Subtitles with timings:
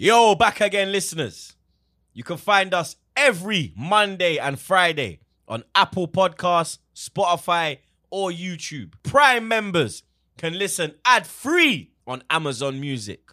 [0.00, 1.56] Yo, back again, listeners.
[2.12, 8.92] You can find us every Monday and Friday on Apple Podcasts, Spotify, or YouTube.
[9.02, 10.04] Prime members
[10.36, 13.32] can listen ad free on Amazon Music.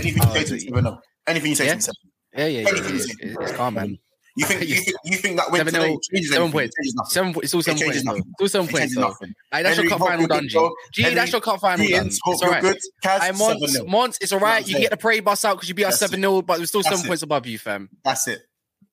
[0.00, 0.98] Anything you say to me, seven oh.
[1.26, 1.70] Anything you say Yeah?
[1.72, 1.94] to me, seven.
[2.36, 2.68] Yeah, yeah, yeah.
[2.68, 3.14] Anything yeah, you say.
[3.22, 3.34] yeah.
[3.40, 3.98] It's calm, man.
[4.36, 6.74] You think you think you think that win Seven, today changes seven points.
[6.76, 7.10] Changes nothing.
[7.10, 8.22] Seven, it's all seven points, nothing.
[8.22, 9.34] It's all seven It points, nothing.
[9.52, 10.68] Aye, that's Henry, your cup final done, G.
[10.94, 12.06] G, Henry, that's your cup final done.
[12.06, 12.62] It's all right.
[12.62, 12.76] good.
[13.04, 14.66] Kaz, Aye, Mons, Mons, it's all right.
[14.66, 14.80] You it.
[14.82, 16.94] get the parade bus out because you beat us 7 0, but we're still That's
[16.96, 17.08] seven it.
[17.08, 17.88] points above you, fam.
[18.04, 18.40] That's it.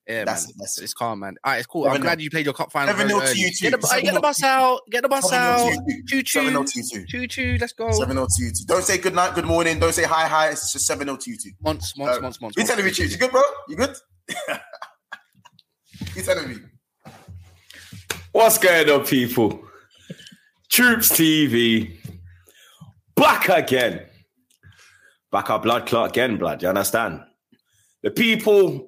[0.08, 0.50] Yeah, That's man.
[0.50, 0.84] it, that's it.
[0.84, 1.34] It's calm, man.
[1.44, 1.86] All right, it's cool.
[1.86, 2.00] I'm 7-0.
[2.00, 2.94] glad you played your cup final.
[2.94, 3.38] 7-0 to early.
[3.40, 3.70] you two.
[3.70, 4.80] Get the, get the bus out.
[4.90, 5.70] Get the bus 7-0 out.
[5.72, 6.38] to Choo two.
[6.40, 6.64] 7-0 choo.
[6.64, 7.06] to you two.
[7.06, 7.58] Choo choo.
[7.60, 7.90] Let's go.
[7.92, 8.64] 7 0 to you two.
[8.66, 9.78] Don't say good night, good morning.
[9.78, 10.48] Don't say hi, hi.
[10.48, 11.50] It's just 7 0 to you two.
[11.62, 12.56] Months, months, Uh, months, months.
[12.56, 13.10] You telling me, Chief?
[13.12, 13.42] You good, bro?
[13.68, 13.94] You good?
[16.16, 16.56] you telling me?
[18.32, 19.62] What's going on, people?
[20.70, 21.96] Troops TV.
[23.14, 24.06] Back again.
[25.30, 26.62] Back our blood clot again, blood.
[26.62, 27.20] You understand?
[28.02, 28.87] The people.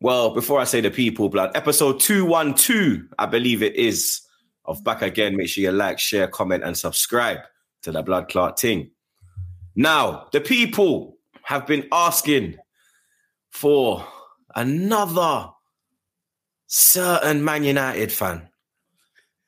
[0.00, 4.20] Well, before I say the people, blood, episode 212, I believe it is,
[4.66, 5.36] of Back Again.
[5.36, 7.38] Make sure you like, share, comment, and subscribe
[7.82, 8.90] to the blood clot thing.
[9.74, 12.56] Now, the people have been asking
[13.50, 14.06] for
[14.54, 15.50] another
[16.66, 18.48] certain Man United fan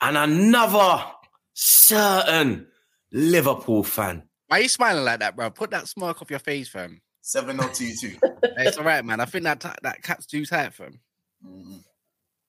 [0.01, 1.05] and another
[1.53, 2.69] certain
[3.13, 4.23] Liverpool fan.
[4.47, 5.51] Why are you smiling like that, bro?
[5.51, 7.03] Put that smirk off your face, fam.
[7.29, 8.17] 7 0 to you two.
[8.57, 9.21] Hey, all right, man.
[9.21, 10.99] I think that ti- that cat's too tight, fam.
[11.47, 11.85] Mm.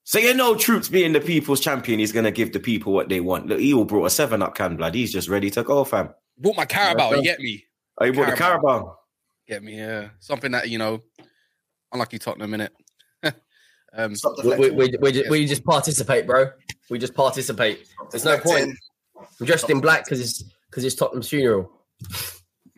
[0.05, 3.19] So you know, Troops being the people's champion, he's gonna give the people what they
[3.19, 3.47] want.
[3.47, 4.95] Look, he all brought a seven up can blood.
[4.95, 6.13] He's just ready to go, fam.
[6.37, 7.11] Bought my Carabao.
[7.11, 7.65] You get me?
[7.99, 8.67] Oh, he brought the Carabao.
[8.69, 8.97] Carabao.
[9.49, 9.75] Get me?
[9.77, 10.09] Yeah.
[10.19, 11.03] Something that you know,
[11.91, 12.73] unlucky Tottenham in it.
[13.93, 14.15] um,
[14.45, 16.51] We, we, we, we, just, we just participate, bro.
[16.89, 17.85] We just participate.
[18.11, 18.71] There's no point.
[19.41, 21.69] I'm dressed in black because it's because it's Tottenham's funeral.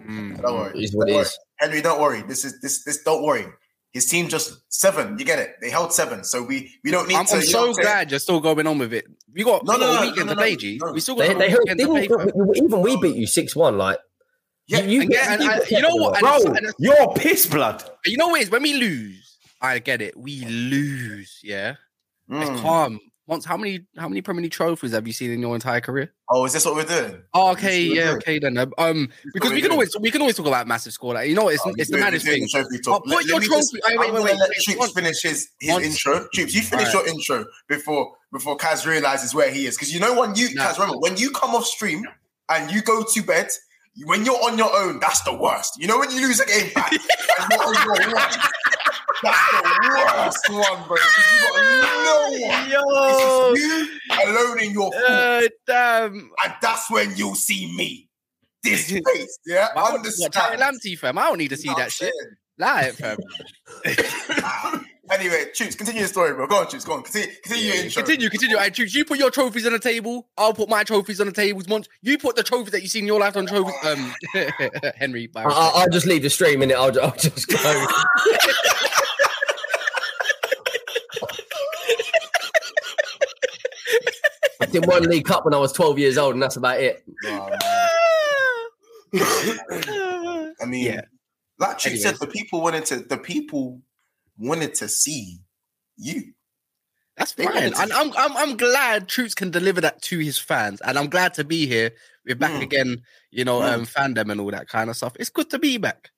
[0.03, 0.79] mm, Don't worry.
[0.79, 1.25] It is what Don't worry.
[1.28, 1.38] is.
[1.61, 2.22] Henry, don't worry.
[2.23, 3.03] This is this this.
[3.03, 3.45] Don't worry.
[3.94, 5.17] His team just seven.
[5.19, 5.55] You get it.
[5.61, 7.35] They held seven, so we we don't need I'm, to.
[7.35, 7.85] I'm you know so what I'm saying?
[7.85, 9.05] glad you're still going on with it.
[9.33, 10.79] We got, No, we no, got no, a weekend no, to no, play, no, G.
[10.81, 10.91] no.
[10.94, 12.07] We still They, got a they heard, weekend to play.
[12.07, 13.77] didn't, even we beat you six one.
[13.77, 14.00] Like
[14.67, 16.13] Yeah, you, and yeah, and I- you know what?
[16.16, 17.83] And Bro, it's- and it's- you're pissed, blood.
[18.05, 18.50] You know what it is?
[18.50, 20.16] When we lose, I get it.
[20.17, 21.75] We lose, yeah.
[22.29, 22.41] Mm.
[22.50, 23.00] It's calm.
[23.27, 26.11] Once, how many how many Premier League trophies have you seen in your entire career?
[26.29, 27.21] Oh, is this what we're doing?
[27.33, 28.15] Oh, okay, yeah, good.
[28.17, 28.57] okay then.
[28.57, 29.73] Um, Um, because we can do.
[29.75, 31.13] always we can always talk about massive score.
[31.13, 32.41] Like you know, it's Oh, it's the doing- maddest thing.
[32.41, 33.03] the trophy talk.
[33.05, 35.85] Oh, put your me just- wait, wait, wait, wait, Let Troops finish his, his once-
[35.85, 36.27] intro.
[36.33, 37.05] Troops, you finish Alright.
[37.07, 39.75] your intro before before Kaz realizes where he is.
[39.75, 40.65] Because you know when you Nah.
[40.69, 42.03] Kaz, remember when you come off stream
[42.49, 43.49] and you go to bed.
[44.05, 45.73] When you're on your own, that's the worst.
[45.77, 46.91] You know when you lose a game back
[49.23, 50.97] and you're on your own, that's the worst one, bro.
[50.97, 51.03] You
[51.41, 51.55] got
[52.03, 52.69] no one.
[52.69, 55.01] Yo, This is you alone in your pool.
[55.07, 56.31] uh, damn.
[56.43, 58.09] and that's when you'll see me.
[58.63, 59.69] This face, yeah.
[59.73, 60.33] Why would- Understand?
[60.35, 61.17] What, Charlie fam?
[61.17, 62.13] I don't need to see You that shit.
[62.13, 62.35] saying?
[62.57, 63.17] Lie it, fam.
[65.11, 66.47] Anyway, Chooks, continue the story, bro.
[66.47, 66.85] Go on, Chooks.
[66.85, 67.03] Go on.
[67.03, 68.01] Continue, continue your intro.
[68.03, 68.57] Continue, continue.
[68.57, 68.93] I choose.
[68.95, 70.29] You put your trophies on the table.
[70.38, 71.65] I'll put my trophies on the tables.
[71.67, 73.73] Once you put the trophies that you see in your life on trophies.
[73.83, 74.13] Um,
[74.95, 77.85] Henry, by I, I, I'll just leave the stream and I'll, I'll just go.
[84.71, 87.03] I did one League Cup when I was 12 years old, and that's about it.
[87.25, 87.49] Oh.
[90.61, 91.01] I mean, Yeah.
[91.59, 92.03] like Chooks Anyways.
[92.03, 92.97] said, the people wanted to.
[92.99, 93.81] The people
[94.37, 95.39] wanted to see
[95.97, 96.33] you.
[97.17, 97.73] That's They fine.
[97.73, 100.79] And I'm, I'm I'm glad Troops can deliver that to his fans.
[100.81, 101.91] And I'm glad to be here.
[102.25, 102.61] We're back Mm.
[102.63, 103.01] again,
[103.31, 103.74] you know, Mm.
[103.74, 105.13] um, fandom and all that kind of stuff.
[105.19, 106.09] It's good to be back.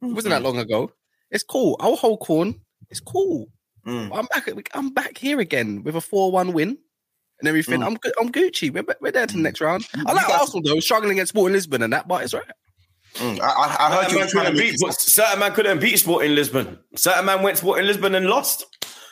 [0.00, 0.42] It wasn't Mm-hmm.
[0.42, 0.92] that long ago.
[1.30, 1.76] It's cool.
[1.80, 2.60] Our whole corn.
[2.88, 3.48] It's cool.
[3.86, 4.10] Mm.
[4.16, 4.48] I'm back.
[4.74, 6.78] I'm back here again with a four-one win
[7.40, 7.80] and everything.
[7.80, 7.86] Mm.
[7.86, 8.12] I'm good.
[8.20, 8.72] I'm Gucci.
[8.72, 9.86] We're, we're there to the next round.
[10.06, 12.42] I like guys- Arsenal though, struggling against Sporting Lisbon and that, but it's right.
[13.14, 13.40] Mm.
[13.40, 15.80] I, I, I heard Certain you man, trying to couldn't beat, this- certain man couldn't
[15.80, 16.78] beat Sporting Lisbon.
[16.96, 18.66] Certain man went Sporting Lisbon and lost.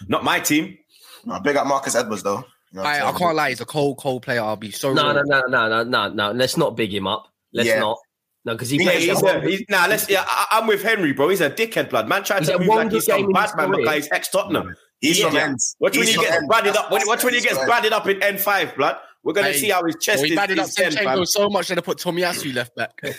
[0.09, 0.77] Not my team.
[1.25, 2.45] No, big up Marcus Edwards though.
[2.73, 3.49] You know I'm I, I can't lie.
[3.51, 4.41] He's a cold, cold player.
[4.43, 5.15] I'll be so No, wrong.
[5.17, 6.33] no, no, no, no, no, no.
[6.33, 7.27] Let's not big him up.
[7.53, 7.81] Let's Yeah.
[7.81, 7.99] not.
[8.45, 9.05] No, because he Yeah, plays.
[9.05, 10.09] He's he's a, he's, nah, let's.
[10.09, 11.31] Yeah, I, I'm with Henry, bro.
[11.31, 12.09] He's a dickhead, blood.
[12.09, 13.79] Man tried to had move one like good he's some in bad his man career.
[13.81, 14.77] because he's ex Tottenham.
[15.01, 15.29] He's Yeah.
[15.29, 15.77] from ends.
[15.81, 16.91] Watch when he gets branded up.
[16.91, 18.97] Watch when he gets branded up in N5, blood.
[19.23, 20.37] We're gonna see how his chest Well, he is.
[20.37, 20.93] batted up is then.
[20.93, 22.93] Zinchenko so much that they put Tomiyasu left back.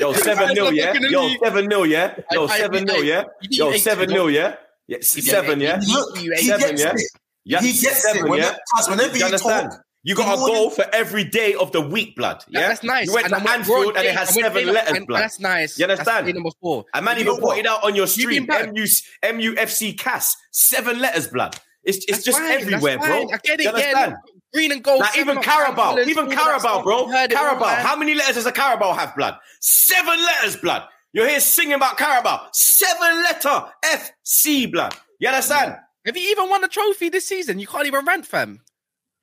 [0.00, 0.94] Yo, seven 0 yeah.
[0.94, 2.14] Yo, seven 0 yeah.
[2.32, 3.24] Yo, I- I- seven 0 yeah.
[3.42, 4.56] Yo, seven to 0 yeah.
[4.88, 5.80] Yeah, seven yeah.
[5.86, 6.92] Look, You- he Seven, gets yeah?
[6.94, 7.00] it.
[7.44, 8.28] Yeah, He gets seven it.
[8.30, 8.56] When yeah.
[8.76, 9.72] Cuz, whenever You you talk,
[10.04, 12.44] You got a goal for every day of the week, blood.
[12.48, 13.06] Yeah, That's nice.
[13.06, 15.20] You went And to Anfield Ron and it I'm seven letters, and blood.
[15.22, 15.78] That's nice.
[15.78, 16.26] You understand?
[16.26, 16.84] day number four.
[16.92, 18.46] A man You even put it out on your stream.
[18.48, 18.84] MU,
[19.22, 20.36] MUFC CAS.
[20.50, 21.56] Seven letters, blood.
[21.84, 23.06] It's, it's That's just fine, that's everywhere, bro.
[23.06, 23.34] fine.
[23.34, 23.64] I get it.
[23.64, 24.10] You Yeah, understand?
[24.12, 24.20] look,
[24.54, 25.00] green and gold.
[25.00, 27.08] Like even Carabao, even Carabao, bro.
[27.08, 27.66] Heard it all, Carabao.
[27.82, 29.36] How many letters does a Carabao have, blood?
[29.60, 30.82] Seven letters, blood.
[31.12, 32.48] You're here singing about Carabao.
[32.52, 34.94] Seven letter FC, blood.
[35.20, 35.76] You understand?
[36.06, 37.58] Have you even won a trophy this season?
[37.60, 38.60] You can't even rant, fam.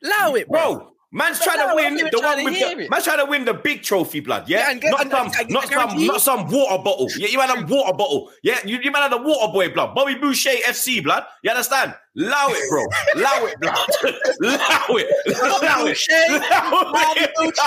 [0.04, 0.76] Allow it, bro.
[0.76, 3.82] Bro, man's trying to win the one with the man's trying to win the big
[3.84, 4.48] trophy, blood.
[4.48, 7.08] Yeah, Yeah, not some, not some, not some water bottle.
[7.18, 8.32] Yeah, you had a water bottle.
[8.44, 9.96] Yeah, you, you man had a water boy, blood.
[9.96, 11.26] Bobby Boucher FC, blood.
[11.44, 11.96] You understand?
[12.20, 12.84] Allow it, bro.
[13.16, 13.78] Allow it, blood.
[14.44, 15.08] Allow it.
[15.28, 15.96] Allow it.
[15.96, 16.14] Boucher.
[16.30, 17.32] Allow Bobby it.
[17.36, 17.62] Boucher.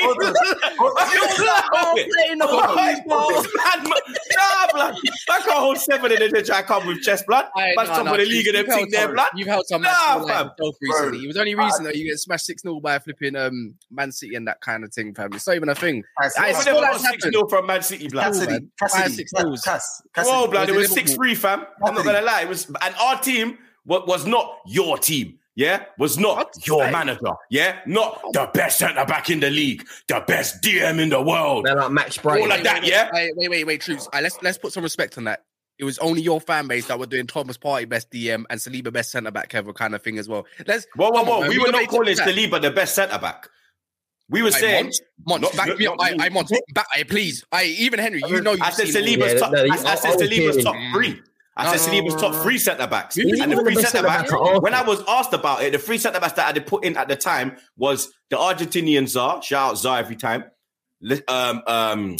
[0.00, 0.34] Hold on.
[0.78, 1.06] Hold on.
[1.40, 2.10] Allow it.
[2.12, 3.06] playing the Allow ball, it.
[3.06, 3.28] bro.
[3.30, 3.92] Man, man,
[4.36, 4.94] Nah, blood.
[5.30, 7.46] I can't hold seven in the try come with chest, blood.
[7.56, 9.14] Aye, Man's nah, top nah, of the league and you've them held thing there, some-
[9.14, 9.26] blood.
[9.34, 10.46] You've held some Nah, matches fam.
[10.46, 11.10] like yourself recently.
[11.18, 11.20] Bro.
[11.22, 14.34] It was only recent that you get smashed 6 0 by flipping um, Man City
[14.36, 15.32] and that kind of thing, fam.
[15.32, 16.04] It's not even a thing.
[16.20, 17.32] Cass, I I It's never all got that's 6 happened.
[17.34, 18.24] 0 from Man City, blood.
[18.24, 18.70] Cassidy, man.
[18.78, 19.62] Cassidy, Five, six Cass, goals.
[19.62, 20.50] Cass, Whoa, Cassidy.
[20.50, 20.96] blood, it was Liverpool.
[21.06, 21.66] six three, fam.
[21.84, 25.38] I'm not gonna lie, it was, and our team was, was not your team.
[25.56, 26.66] Yeah, was not What?
[26.66, 26.92] your Hey.
[26.92, 27.32] manager.
[27.50, 28.30] Yeah, not oh.
[28.32, 31.64] the best centre back in the league, the best DM in the world.
[31.64, 32.42] Man, like Max Brady.
[32.42, 33.10] All like that, yeah.
[33.12, 34.06] Wait, wait, wait, wait, troops.
[34.06, 35.44] Alright, let's let's put some respect on that.
[35.78, 38.92] It was only your fan base that were doing Thomas Partey best DM and Saliba
[38.92, 40.46] best centre back ever kind of thing as well.
[40.66, 41.48] Let's Whoa, whoa, come on, whoa.
[41.48, 42.28] we We were not calling take that.
[42.28, 43.48] Saliba the best centre back.
[44.30, 45.96] We were Aye, saying, Mons, Mons, Not- back not- me up.
[46.00, 46.18] I, me.
[46.20, 47.44] I Mons, back, I, please.
[47.50, 49.52] I even Henry, you know you've I said seen all Saliba's Yeah, top.
[49.52, 51.20] no, I, I said I- I was Saliba's top three.
[51.60, 53.16] I No, said no, Saliba's no, top three centre backs.
[53.16, 54.60] And the three centre backs, centre-back at Arsenal?
[54.60, 56.96] when I was asked about it, the three centre backs that I did put in
[56.96, 60.44] at the time was the Argentinian Czar, shout out Czar every time,
[61.28, 62.16] um, um,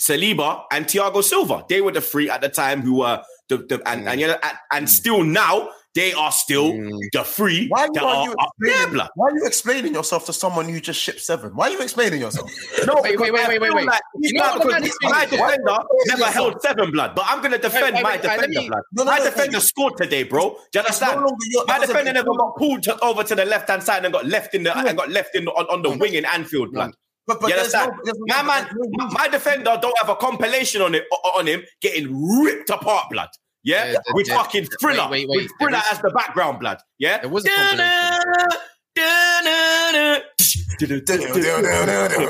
[0.00, 1.64] Saliba and Thiago Silva.
[1.68, 4.40] They were the three at the time who were the, the and, and, and,
[4.72, 6.98] and still now they are still Mm.
[7.12, 8.92] the three Why that are are you up there, explaining?
[8.94, 9.10] blood.
[9.16, 11.50] Why are you explaining yourself to someone who just shipped seven?
[11.56, 12.48] Why are you explaining yourself?
[12.86, 13.86] No, Wait, wait, wait, wait, wait, wait.
[13.86, 15.30] like- You know no, what because man my saying?
[15.30, 16.34] defender never yourself.
[16.34, 18.82] held seven blood, but I'm gonna defend wait, my wait, let defender me- blood.
[18.92, 19.58] No, no, my no, defender no.
[19.70, 20.42] scored today, bro.
[20.42, 20.56] Do you
[20.86, 21.38] It's no understand?
[21.50, 24.26] your- My defender never got pulled to, over to the left hand side and got
[24.26, 26.92] left in the and got left in the, on, on the wing in Anfield, blood.
[27.26, 28.16] But, but You there's no, understand?
[28.26, 31.04] no, My man, no- my, my defender don't have a compilation on it
[31.38, 32.06] on him getting
[32.42, 33.28] ripped apart, blood.
[33.64, 35.42] Yeah, Yeah, the- with the- fucking thriller, wait, wait, wait.
[35.42, 36.78] with thriller There is- as the background, blood.
[36.98, 37.48] Yeah, There was a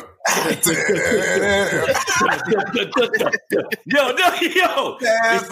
[3.87, 5.49] yo, no, yo, it's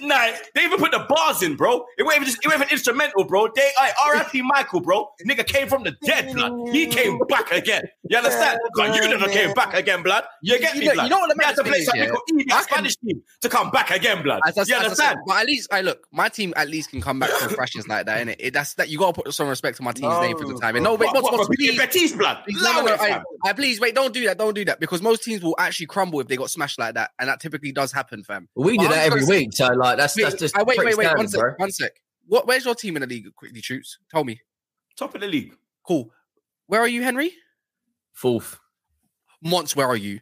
[0.00, 0.34] midnight.
[0.54, 1.84] They even put the bars in, bro.
[1.98, 3.48] It wasn't even just, it wasn't instrumental, bro.
[3.54, 4.42] They, I, R.I.P.
[4.42, 5.08] Michael, bro.
[5.26, 6.68] Nigga came from the dead, blood.
[6.72, 7.82] He came back again.
[8.08, 8.58] You understand?
[8.76, 10.24] But you never came back again, blood.
[10.42, 11.04] You get You me, know- blood?
[11.04, 12.40] you know what the You to play something is, called yeah?
[12.40, 14.40] Evie, I a can- Spanish team, to come back again, blood.
[14.46, 15.18] As, as, You as understand?
[15.26, 18.06] but at least I look, my team at least can come back from thrashes like
[18.06, 18.36] that, innit?
[18.38, 20.54] It, that's that you gotta put some respect to my team's No, name for the
[20.58, 20.74] time.
[20.74, 20.82] bro.
[20.82, 22.38] No, wait, What, what's what, what's for please, Betis, blood?
[22.44, 23.38] please, Allow no, no, it, no, I, fam.
[23.50, 26.20] I, please wait, don't do that, don't do that, because most teams will actually crumble
[26.20, 28.48] if they got smashed like that, and that typically does happen, fam.
[28.54, 30.76] We do Well, that every just week, so like that's Wait, that's just I- wait,
[30.78, 31.54] pretty wait, wait, one sec, bro.
[31.56, 31.92] one sec.
[32.26, 32.46] What?
[32.46, 33.26] Where's your team in the league?
[33.34, 33.98] Quickly, troops.
[34.10, 34.40] Tell me.
[34.96, 35.54] Top of the league.
[35.86, 36.10] Cool.
[36.66, 37.32] Where are you, Henry?
[38.12, 38.58] Fourth.
[39.42, 40.20] Monts, where are you?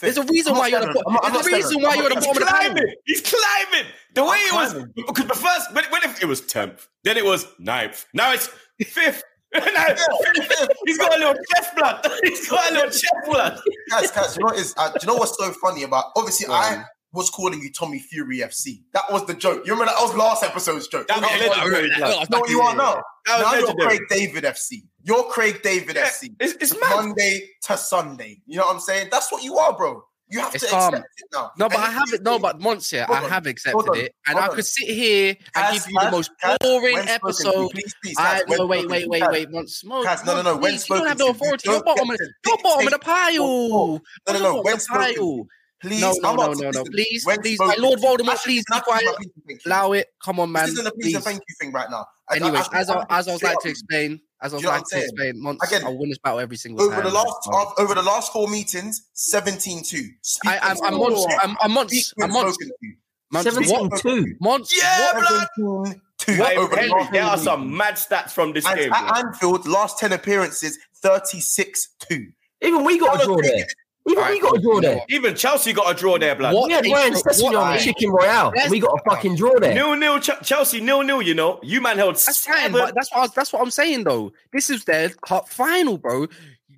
[0.00, 0.86] There's a I'm reason not why you're the.
[0.86, 1.02] seven.
[1.06, 2.94] I'm I'm There's a reason why you're the not He's of the climbing.
[3.04, 3.86] He's climbing.
[4.14, 4.92] The way it was, climbing.
[4.96, 8.06] because the first, when, when it, it was 10th, then it was 9th.
[8.14, 8.48] Now it's
[8.82, 9.20] 5th.
[9.54, 9.84] Now
[10.86, 12.06] he's got a little chest blood.
[12.22, 13.60] He's got a little chest blood.
[13.90, 14.74] guys, guys, you know what is?
[14.76, 16.06] Uh, do you know what's so funny about?
[16.16, 18.82] Obviously, I was calling you Tommy Fury FC.
[18.94, 19.66] That was the joke.
[19.66, 21.08] You remember that was last episode's joke.
[21.08, 22.48] That was know legendary, what- blood.
[22.48, 23.02] you you are now?
[23.26, 23.86] That was now you're.
[23.88, 24.82] Craig David FC.
[25.02, 26.34] You're Craig David Yeah, FC.
[26.40, 26.80] it's, it's.
[26.80, 28.40] Monday to Sunday.
[28.46, 29.08] You know what I'm saying?
[29.10, 30.02] That's what you are, bro.
[30.32, 30.94] You have It's to calm.
[30.94, 31.50] accept it now.
[31.58, 32.22] No, but And I have it.
[32.22, 35.36] No, but Monts here, I on, have accepted on, it, and I could sit here
[35.54, 37.70] and give you the most boring episode.
[37.72, 39.84] Please, please, I no, wait, wait, wait, wait, Monts.
[39.84, 41.68] Mo, Kaz, no, no, no, when you don't have the authority.
[41.68, 43.36] you You're bottom, of, you're bottom of the pile.
[43.38, 44.00] No,
[44.32, 44.62] no, no.
[44.62, 45.46] When spoken
[45.82, 46.00] please.
[46.00, 46.84] No, no, no, no, no.
[46.84, 49.02] Please, When please, my spoken Lord Voldemort, please be quiet.
[49.02, 49.68] about thank you, thank you?
[49.70, 50.06] Allow it.
[50.24, 50.64] Come on, man.
[50.64, 51.14] This isn't a please Please.
[51.16, 52.06] and thank you thing right now.
[52.30, 54.72] Anyways, as I, as I was like to explain, as I was Do you know
[54.72, 57.04] like what to I'm explain, Monts, Again, I'll win this battle every single over time.
[57.04, 57.66] the last man.
[57.78, 60.04] over the last four meetings, 17-2.
[60.46, 61.26] I, I'm, when I'm Monts.
[61.42, 62.06] I'm, I'm Monts.
[62.06, 62.54] Speak when I'm Monts.
[62.54, 62.94] spoken to.
[63.30, 64.00] Monts, what?
[64.00, 64.36] 17 2.
[64.40, 64.76] Monts.
[64.76, 65.48] Yeah, what?
[65.56, 66.00] blood.
[66.26, 68.92] 17-2 Hey, over the last there are some mad stats from this And game.
[68.92, 69.24] at blood.
[69.26, 72.32] Anfield, last 10 appearances, 36-2.
[72.60, 73.66] Even we got a draw there.
[74.08, 75.00] Even Alright, we got a draw there.
[75.10, 76.54] Even Chelsea got a draw there, blood.
[76.54, 76.66] What?
[76.66, 78.52] We had Ryan What- Sessegnon on what- Chicken Royale.
[78.58, 79.74] and we got a fucking draw there.
[79.74, 81.22] Nil nil Ch- Chelsea nil nil.
[81.22, 82.72] You know, you man held That's seven.
[82.72, 84.32] fine, that's what I was, that's what I'm saying though.
[84.52, 86.26] This is their cup final, bro.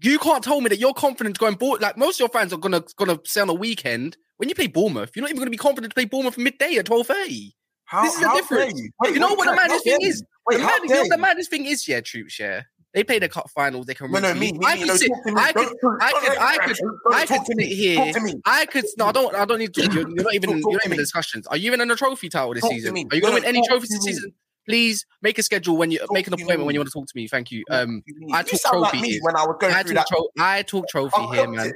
[0.02, 1.81] You can't tell me that you're confident going Bournemouth.
[1.81, 4.66] Like most of your fans are gonna gonna say on a weekend when you play
[4.66, 7.57] Bournemouth, you're not even gonna be confident to play Bournemouth midday at twelve thirty.
[7.87, 8.75] How, This is the how difference.
[8.75, 8.90] dare you?
[9.00, 10.09] Wait, You know wait, what the how maddest thing you?
[10.09, 10.25] is?
[10.47, 11.21] Wait, the, how mad, you dare know the you?
[11.23, 12.62] maddest thing is, yeah, troops, yeah.
[12.95, 13.87] They play the cup finals.
[13.87, 14.11] They can.
[14.11, 15.09] No, no, me, me, I could sit.
[15.11, 15.37] talk.
[15.39, 15.69] I could.
[16.01, 16.39] I could.
[16.39, 16.77] I could.
[17.13, 18.13] I could sit here.
[18.13, 18.35] Talk.
[18.47, 18.85] I could.
[18.97, 19.35] No, I don't.
[19.35, 19.83] I don't need to.
[19.83, 20.51] You're, you're not even.
[20.63, 21.47] Talk- you're not even in discussions.
[21.49, 22.97] Are you even in a trophy title this Talk season?
[22.97, 24.33] Are you going to win any trophies this season?
[24.67, 26.67] Please make a schedule when you Talk make an appointment me.
[26.67, 27.27] when you want to talk to me.
[27.27, 27.65] Thank you.
[27.69, 29.21] Um, You I talk like trophy me here.
[29.23, 30.17] when I was going I through talk, that.
[30.17, 31.67] tro- I talk trophy here, man.
[31.67, 31.75] it.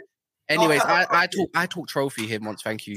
[0.49, 2.63] Anyways, I, I talk I talk trophy here once.
[2.63, 2.97] Thank you.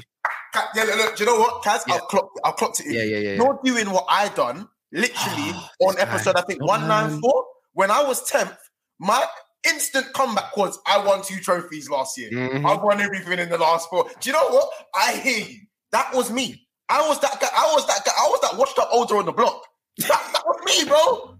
[0.75, 1.81] Yeah, look, look, do you know what, Kaz?
[1.87, 1.95] Yeah.
[1.95, 2.85] I'll clock, I'll clock it.
[2.85, 2.93] in.
[2.93, 3.29] Yeah, yeah, yeah.
[3.31, 3.35] yeah.
[3.43, 5.51] You're doing what I done, literally
[5.81, 6.35] on episode.
[6.35, 7.45] I think one nine four.
[7.73, 8.57] When I was tenth,
[8.99, 9.23] my
[9.67, 12.31] instant comeback was I won two trophies last year.
[12.31, 12.65] Mhm.
[12.65, 14.09] I won everything in the last four.
[14.19, 14.69] Do you know what?
[14.95, 15.59] I hear you.
[15.91, 16.67] That was me.
[16.89, 17.47] I was that guy.
[17.55, 18.11] I was that guy.
[18.17, 19.63] I was that washed up older on the block.
[19.97, 21.37] That, that was me, bro.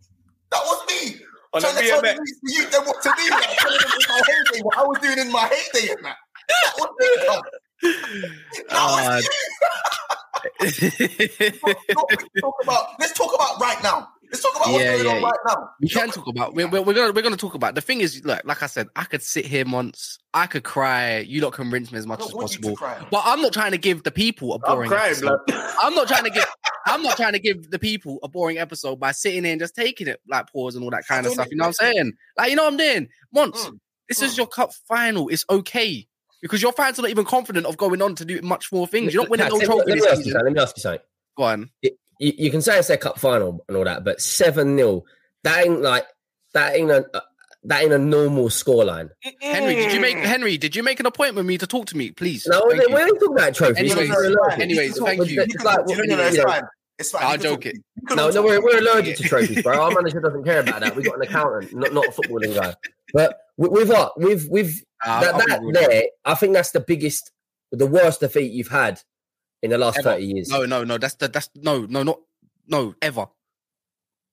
[0.51, 1.21] That was me.
[1.53, 3.29] On Trying to tell the youth them what to do.
[3.29, 3.57] Like,
[4.09, 6.15] my heyday, what I was doing in my heyday and that.
[6.47, 7.41] That was me, bro.
[8.69, 9.29] That was
[10.59, 10.61] Uh,
[11.93, 12.09] talk,
[12.39, 14.07] talk about let's talk about right now.
[14.31, 15.69] Let's talk about what's Yeah, on yeah, right now.
[15.81, 16.53] we can talk about.
[16.53, 17.75] We're, we're, we're gonna we're gonna talk about.
[17.75, 20.19] The thing is, look, like I said, I could sit here months.
[20.33, 21.19] I could cry.
[21.19, 23.07] You lot can rinse me as much don't as want you to possible.
[23.11, 24.89] But I'm not trying to give the people a I'm boring.
[24.89, 25.39] crying, episode.
[25.81, 26.45] I'm not trying to give.
[26.85, 29.75] I'm not trying to give the people a boring episode by sitting here and just
[29.75, 31.47] taking it like pause and all that kind of stuff.
[31.51, 32.13] You know what I'm saying?
[32.37, 33.09] Like you know what I'm doing.
[33.33, 35.27] Once Mm, this is your cup final.
[35.27, 36.07] It's okay
[36.41, 39.13] because your fans are not even confident of going on to do much more things.
[39.13, 40.45] You're not winning Kat, no let, trophy let me ask you something.
[40.45, 41.01] Let me ask you something.
[41.37, 41.69] Go on.
[42.21, 45.03] You, you can say it's their cup final and all that, but seven 0
[45.43, 46.05] that ain't like
[46.53, 47.21] that ain't a uh,
[47.63, 49.09] that ain't a normal scoreline.
[49.41, 50.17] Henry, did you make.
[50.17, 50.57] Henry?
[50.57, 52.45] Did you make an appointment with me to talk to me, please?
[52.47, 52.95] No, Thank we you.
[52.95, 53.91] we ain't talking about trophies.
[53.91, 55.41] Anyways, we're anyways, thank you.
[55.41, 56.63] It's like, talk- no, no, no, it's fine.
[56.99, 57.23] It's fine.
[57.25, 57.77] I'll joke it.
[58.11, 59.79] No, no, we're, we're allergic to trophies, bro.
[59.79, 60.95] Our manager doesn't care about that.
[60.95, 62.75] We've got an accountant, not, not a footballing guy.
[63.13, 64.19] But with, with what?
[64.19, 67.31] With, with Ah, that, I'll be that there, I think that's the biggest,
[67.71, 69.01] the worst defeat you've had
[69.61, 70.11] in the last Ever.
[70.13, 70.49] 30 years.
[70.49, 70.97] No, no, no.
[70.97, 72.19] That's the that's no, no, not
[72.67, 73.27] no ever.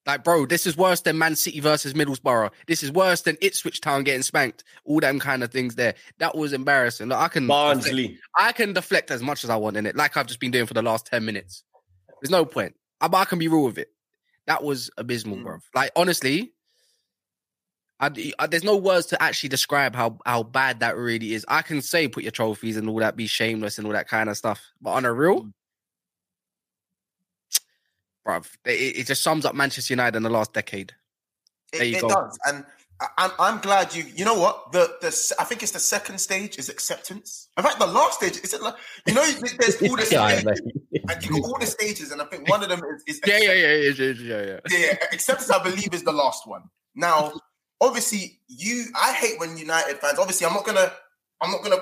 [0.06, 2.50] Like, bro, this is worse than Man City versus Middlesbrough.
[2.66, 4.64] This is worse than Ipswich Town getting spanked.
[4.86, 5.96] All them kind of things there.
[6.18, 7.08] That was embarrassing.
[7.08, 8.18] Look, I can deflect, Barnsley.
[8.38, 10.64] I can deflect as much as I want in it, like I've just been doing
[10.66, 11.62] for the last ten minutes.
[12.22, 12.74] There's no point.
[13.00, 13.88] I, but I can be real with it.
[14.46, 15.42] That was abysmal, Mm.
[15.44, 15.58] bro.
[15.74, 16.54] Like honestly,
[18.00, 21.44] I, I- there's no words to actually describe how how bad that really is.
[21.48, 24.28] I can say put your trophies and all that, be shameless and all that kind
[24.28, 25.52] of stuff, but on a real, mm.
[28.26, 30.92] bruv, it, it just sums up Manchester United in the last decade.
[31.72, 32.08] It, you it go.
[32.08, 32.64] does, and
[33.16, 34.04] I'm I'm glad you.
[34.14, 34.72] You know what?
[34.72, 37.48] The the I think it's the second stage is acceptance.
[37.56, 38.62] In fact, the last stage is it.
[38.62, 38.74] Like,
[39.06, 39.24] you know,
[39.58, 40.60] there's all the Yeah, stages,
[41.08, 43.38] and you got all the stages, and I think one of them is, is Yeah,
[43.38, 44.78] yeah, yeah, yeah, yeah, yeah, yeah.
[44.78, 45.50] yeah, acceptance.
[45.50, 46.62] I believe is the last one.
[46.96, 47.32] Now,
[47.80, 48.86] obviously, you.
[48.94, 50.18] I hate when United fans.
[50.18, 50.92] Obviously, I'm not gonna.
[51.40, 51.80] I'm not gonna.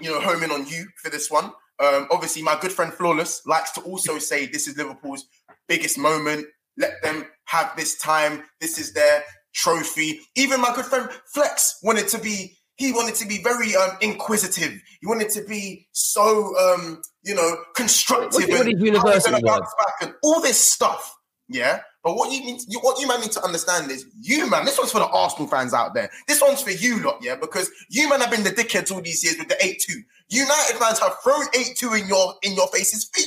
[0.00, 1.46] You know, home in on you for this one.
[1.80, 5.26] Um, obviously, my good friend Flawless likes to also say this is Liverpool's
[5.68, 6.46] biggest moment.
[6.76, 8.44] Let them have this time.
[8.60, 9.24] This is their
[9.54, 10.20] trophy.
[10.36, 12.54] Even my good friend Flex wanted to be.
[12.76, 14.80] He wanted to be very um, inquisitive.
[15.00, 18.40] He wanted to be so, um, you know, constructive.
[18.40, 19.44] Look at and his university how he's gonna words.
[19.44, 21.16] bounce back and all this stuff.
[21.48, 24.64] Yeah, but what you need, you, what you man need to understand is, you man,
[24.64, 26.10] this one's for the Arsenal fans out there.
[26.26, 29.22] This one's for you lot, yeah, because you man have been the dickheads all these
[29.24, 30.00] years with the eight two.
[30.30, 33.20] United fans have thrown eight two in your in your faces for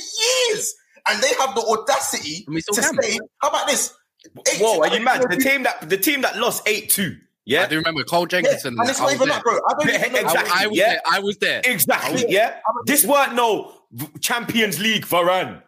[0.54, 0.74] years,
[1.08, 3.02] and they have the audacity And we still to can.
[3.02, 3.92] say, "How about this?"
[4.24, 5.20] 8-2, Whoa, are you mad?
[5.28, 7.16] The team that the team that lost eight two.
[7.44, 9.36] Yeah, I do remember Cole Yeah, and it's I not was even there.
[9.38, 9.58] that, bro.
[9.68, 10.18] I don't even know.
[10.20, 10.52] Exactly.
[10.54, 10.88] I, I was Yeah.
[10.90, 11.00] there.
[11.10, 11.60] I was there.
[11.64, 12.24] exactly.
[12.28, 13.72] Yeah, this weren't no
[14.20, 15.60] Champions League Varane.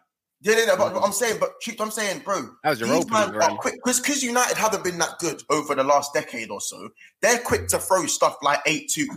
[0.45, 3.31] Yeah, yeah, but, but I'm saying, but I'm saying, bro, That was these Europa man
[3.31, 6.61] League, are quick because because United haven't been that good over the last decade or
[6.61, 6.89] so.
[7.21, 9.07] They're quick to throw stuff like eight two,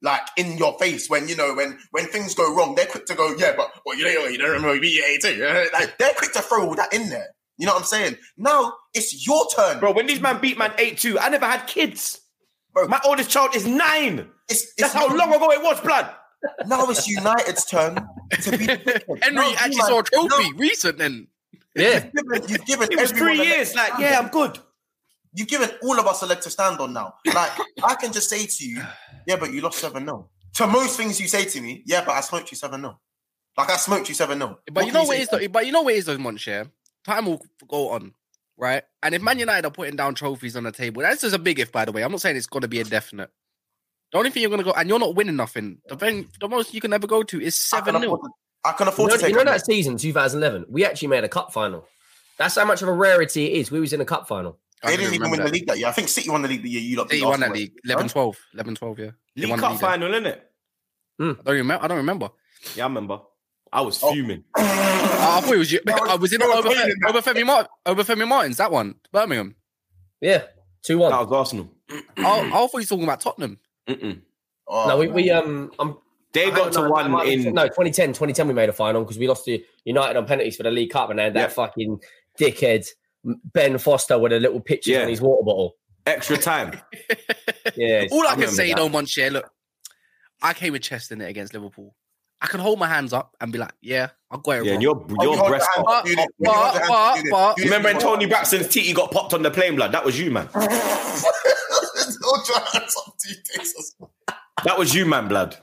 [0.00, 2.74] like in your face when you know when when things go wrong.
[2.74, 5.20] They're quick to go, yeah, but well, you know, you don't remember we beat eight
[5.20, 5.68] two.
[5.74, 7.28] Like they're quick to throw all that in there.
[7.58, 8.16] You know what I'm saying?
[8.38, 11.66] Now it's your turn, Bro, when these man beat man 8 2, I never had
[11.66, 12.22] kids.
[12.72, 12.88] Bro.
[12.88, 14.30] My oldest child is nine.
[14.48, 16.10] It's, it's That's how long ago it was, blood.
[16.66, 17.96] Now it's United's turn
[18.42, 18.66] to be.
[18.66, 19.22] the dickhead.
[19.22, 21.28] Henry Now you, actually saw a trophy now recent then.
[21.74, 22.04] Yeah.
[22.04, 23.74] You've given, you've given It was three years.
[23.74, 24.18] Like, yeah.
[24.18, 24.58] I'm good.
[25.34, 27.14] You've given all of us a leg to stand on now.
[27.26, 27.52] Like,
[27.84, 28.82] I can just say to you,
[29.26, 30.28] yeah, but you lost 7 0.
[30.54, 32.98] To most things you say to me, yeah, but I smoked you 7 0.
[33.56, 34.58] Like, I smoked you 7 0.
[34.72, 35.48] But you know what it is though.
[35.48, 36.64] But you know what is it is though, Munch, yeah?
[37.04, 38.14] Time will go on,
[38.56, 38.82] right?
[39.02, 41.60] And if Man United are putting down trophies on the table, that's just a big
[41.60, 42.02] if, by the way.
[42.02, 43.30] I'm not saying it's going to be a definite.
[44.12, 45.78] The only thing you're gonna go, and you're not winning nothing.
[45.88, 48.20] The, ven- the most you can ever go to is I seven 0
[48.64, 51.24] I can You afford know, to take you know that season, 2011, we actually made
[51.24, 51.86] a cup final.
[52.36, 53.70] That's how much of a rarity it is.
[53.70, 54.58] We was in a cup final.
[54.82, 55.88] They didn't even win the league that year.
[55.88, 57.10] I think City won the league the year you lot.
[57.10, 58.36] City won that league 11 12.
[58.54, 59.10] 11 12, yeah.
[59.36, 59.90] They League won the Cup league then.
[59.90, 60.38] final, innit?
[61.18, 61.30] Hmm.
[61.40, 61.84] I don't remember.
[61.84, 62.28] I don't remember.
[62.76, 63.20] Yeah, I remember.
[63.72, 64.12] I was Oh.
[64.12, 64.42] fuming.
[64.56, 65.80] I thought it was you.
[65.86, 67.70] I was in over, playing Obafemi Martin.
[67.86, 68.56] Obafemi Martins.
[68.56, 69.54] That one, Birmingham.
[70.20, 70.42] Yeah,
[70.82, 71.10] 2 1.
[71.12, 71.70] That was Arsenal.
[71.90, 73.58] I, I thought you were talking about Tottenham.
[73.88, 74.20] Mm-mm.
[74.68, 75.96] Oh, no, we, we um, I'm,
[76.32, 77.52] They got to know, one might in.
[77.54, 78.10] no 2010.
[78.10, 80.90] 2010 we made a final because we lost to United on penalties for the League
[80.90, 81.48] Cup, and then that Yeah.
[81.48, 82.00] fucking
[82.38, 82.86] dickhead
[83.24, 85.02] Ben Foster with a little picture Yeah.
[85.02, 85.76] on his water bottle.
[86.06, 86.80] Extra time.
[87.76, 88.76] Yeah, All I, can say, that.
[88.78, 89.48] though, Monshare, look,
[90.42, 91.94] I came with chest in it against Liverpool.
[92.40, 94.74] I can hold my hands up and be like, yeah, I got it Yeah, wrong.
[94.74, 95.68] and your Oh, your you breast.
[95.76, 95.98] the hand pump.
[95.98, 98.68] up, you But- hold the hand but- up, you did- but- Remember when Toni Braxton's
[98.68, 99.92] titty got popped on the plane, blood?
[99.92, 100.48] That was you, man.
[102.30, 103.96] Hold your hands up, two days.
[104.64, 105.56] That was you, man, blood.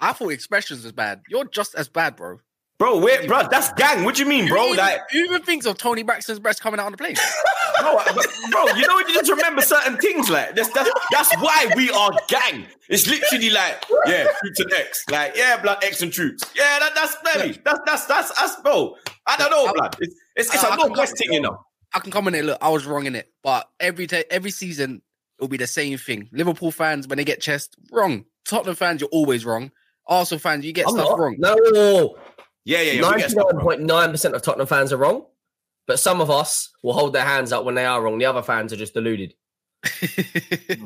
[0.00, 1.22] I thought expressions was bad.
[1.28, 2.38] You're just as bad, bro.
[2.78, 4.04] Bro, wait, bro, that's gang.
[4.04, 4.62] What do you mean, bro?
[4.62, 7.14] Who even, Like, who even thinks of Toni Braxton's breast coming out on the plane?
[7.80, 7.96] bro,
[8.50, 10.28] bro, you know, you just remember certain things.
[10.28, 12.66] Like, that's, that's, that's why we are gang.
[12.88, 15.04] It's literally like, yeah, troops and X.
[15.10, 16.42] Like, yeah, blood, X and troops.
[16.56, 17.60] Yeah, that, that's baby.
[17.64, 18.96] That's, that's, that's us, bro.
[19.28, 19.96] I don't know, blood.
[20.00, 21.58] It's, it's, it's I- a I no can- thing, you know.
[21.94, 22.44] I can come in it.
[22.46, 25.02] Look, I was wrong in it, but every day, every season,
[25.42, 26.28] it'll be the same thing.
[26.32, 28.24] Liverpool fans, when they get chest, wrong.
[28.46, 29.72] Tottenham fans, you're always wrong.
[30.06, 31.18] Arsenal fans, you get I'm stuff not.
[31.18, 31.34] wrong.
[31.38, 32.16] No,
[32.64, 33.10] Yeah, yeah, yeah.
[33.10, 33.78] we get stuff wrong.
[33.80, 35.26] 99.9% of Tottenham fans are wrong,
[35.88, 38.18] but some of us will hold their hands up when they are wrong.
[38.18, 39.34] The other fans are just deluded.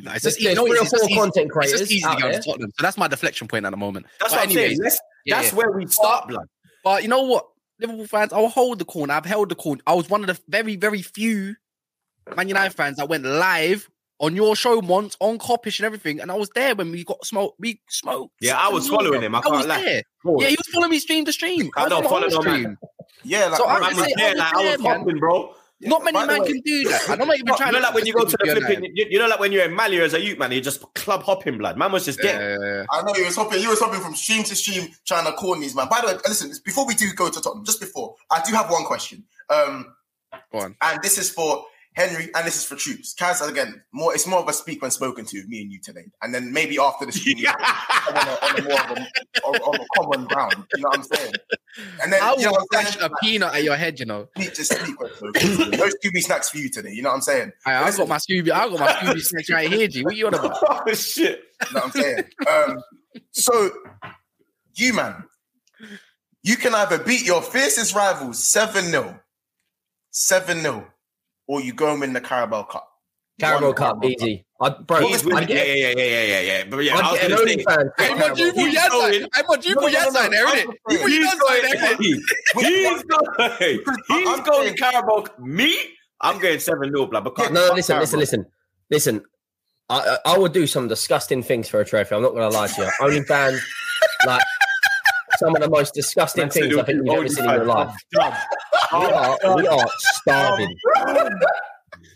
[0.03, 2.33] Nah, it's just, you know, three or four easy, content creators just easy to go
[2.33, 2.41] to.
[2.43, 2.71] Tottenham.
[2.79, 4.07] So that's my deflection point at the moment.
[4.21, 4.79] That's But what I'm saying.
[4.83, 5.59] That's, yeah, that's yeah.
[5.59, 6.47] where we start, blood.
[6.83, 7.47] But you know what?
[7.79, 9.13] Liverpool fans, I'll hold the corner.
[9.13, 9.83] I've held the corner.
[9.87, 11.57] I was one of the very, very few
[12.37, 16.21] Man United fans that went live on your show once on Copish and everything.
[16.21, 17.59] And I was there when we got smoked.
[17.61, 18.35] We smoked.
[18.41, 19.35] Yeah, I was following him.
[19.35, 19.83] I was can't lie.
[19.83, 20.03] there.
[20.41, 21.71] Yeah, he was following me stream to stream.
[21.77, 22.79] I was don't follow whole no man.
[23.23, 24.79] Yeah, like, So I Man can was say, there, I was like, I was there,
[24.79, 24.99] man.
[25.01, 25.55] hopping, bro.
[25.79, 27.11] Not many By men way- can do that.
[27.11, 27.75] I'm not even trying.
[27.75, 29.65] You know, like when you go to the flipping, you, you know, like when you're
[29.67, 31.77] in Mali as a youth man, you just club hopping, blood.
[31.77, 32.41] Man was just getting.
[32.41, 32.87] Yeah.
[32.91, 33.59] I know he was hopping.
[33.61, 35.89] He was hopping from stream to stream, trying to corner these man.
[35.91, 36.51] By the way, listen.
[36.65, 39.25] Before we do go to Tottenham, just before, I do have one question.
[39.51, 39.95] Um,
[40.51, 40.77] Go on.
[40.81, 43.15] and this is for Henry, and this is for Troops.
[43.19, 44.13] Kaz, again, more.
[44.15, 46.79] It's more of a speak when spoken to me and you today, and then maybe
[46.79, 47.55] after the stream, Yeah.
[48.09, 49.01] on, a, on a more of a,
[49.47, 50.55] on, on a common ground.
[50.75, 51.33] You know what I'm saying?
[52.03, 53.11] And then I you know will what I'm dash saying?
[53.11, 54.29] a peanut at your head, you know.
[54.37, 55.77] Just speak when spoken to.
[55.77, 56.91] No Scooby snacks for you today.
[56.93, 57.53] You know what I'm saying?
[57.65, 60.05] I, I got my Scooby, I got my Scooby snacks right here, G.
[60.05, 60.59] What you on about?
[60.87, 61.45] oh shit!
[61.71, 62.25] You know what I'm saying?
[62.47, 62.83] Um,
[63.33, 63.71] so,
[64.75, 65.25] you man,
[66.43, 69.19] you can either beat your fiercest rivals 7 0,
[70.11, 70.87] 7 0,
[71.49, 72.89] or you go and win the Carabao Cup.
[73.39, 74.47] Carabao Cup, easy.
[74.61, 76.65] I, bro, He's with I'd yeah, get, yeah, yeah, yeah, yeah, yeah.
[76.71, 77.91] But yeah, I I'd was get an OnlyFans.
[77.99, 78.37] Hey, for man, Carabao.
[78.37, 78.91] you put He's Yazza.
[78.91, 80.67] going- Hey, man, you No, put no, no, Yazza in there, no, innit?
[80.67, 81.63] no, You put he's going.
[82.65, 83.81] He's going.
[84.09, 85.25] He's going Carabao.
[85.39, 85.79] Me,
[86.23, 87.25] I'm going seven 0 blood.
[87.25, 88.47] Because No, listen, listen, listen,
[88.91, 89.23] listen.
[89.91, 92.15] I, I I would do some disgusting things for a trophy.
[92.15, 92.89] I'm not going to lie to you.
[93.23, 93.61] OnlyFans,
[94.27, 94.43] like
[95.39, 97.95] some of the most disgusting things I think you've ever seen in your life.
[98.93, 100.77] We are, we are starving.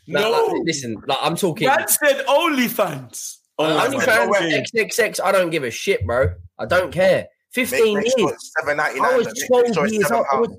[0.07, 1.69] No, like, listen, like I'm talking.
[1.69, 3.37] man said OnlyFans.
[3.59, 4.65] No OnlyFans way.
[4.75, 5.21] XXX.
[5.23, 6.35] I don't give a shit, bro.
[6.59, 7.29] I don't care.
[7.51, 8.53] Fifteen make years.
[8.57, 10.27] it's I was twelve years old.
[10.33, 10.57] I was,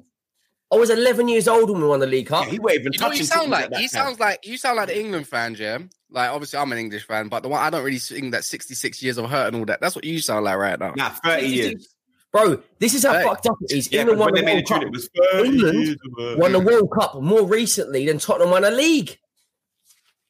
[0.71, 2.45] I was eleven years old when we won the League Cup.
[2.45, 3.65] Yeah, he won't even You touching you sound things like?
[3.71, 5.79] at He sounds like you sound like the England fans, yeah.
[6.09, 9.01] Like obviously I'm an English fan, but the one I don't really sing that 66
[9.01, 9.79] years of hurt and all that.
[9.79, 10.93] That's what you sound like right now.
[10.95, 11.93] Nah, thirty years.
[12.31, 13.23] Bro, this is how Hey.
[13.23, 13.91] fucked up it is.
[13.91, 14.83] Yeah, England won the they made World Cup.
[14.83, 15.09] it was
[15.45, 19.17] England years of a- won the World Cup more recently than Tottenham won a league.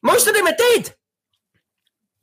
[0.02, 0.94] Most of them are dead.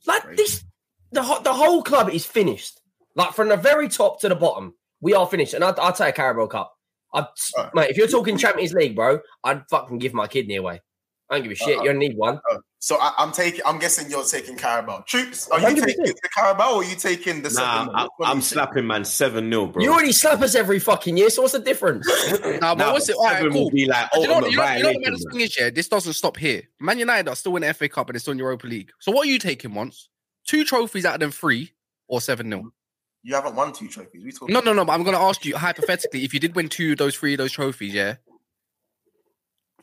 [0.06, 0.64] Like this,
[1.12, 2.80] the the whole club is finished.
[3.14, 5.54] Like from the very top to the bottom, we are finished.
[5.54, 6.72] And I'd, I'll take a Carabao Cup.
[7.14, 7.74] I'd, Alright.
[7.74, 10.80] mate, if you're talking Champions League, bro, I'd fucking give my kidney away.
[11.30, 11.76] I don't give a uh, shit.
[11.78, 11.84] Uh-uh.
[11.84, 12.40] You uh, don't need one.
[12.50, 13.60] Uh, so I, I'm taking.
[13.64, 15.04] I'm guessing you're taking Carabao.
[15.06, 15.84] Troops, are you 100%.
[15.86, 17.94] taking the Carabao or are you taking the Nah, seven?
[17.94, 19.82] I, Which one are I'm slapping man seven 0 bro.
[19.82, 22.06] You already slap us every fucking year, so what's the difference?
[22.60, 23.16] Nah, but Nah, what's it?
[23.16, 23.64] but All right, cool.
[23.64, 25.32] will be like You know, you know, you know what the bro.
[25.32, 26.62] thing is, yeah, this doesn't stop here.
[26.80, 28.90] Man United are still in the FA Cup and it's on Europa League.
[28.98, 30.08] So what are you taking once?
[30.46, 31.72] Two trophies out of them three
[32.08, 32.72] or seven nil?
[33.22, 34.24] You haven't won two trophies.
[34.24, 34.52] We talking.
[34.54, 34.84] No, no, no.
[34.84, 37.38] But I'm gonna ask you hypothetically, if you did win two of those three of
[37.38, 38.16] those trophies, yeah,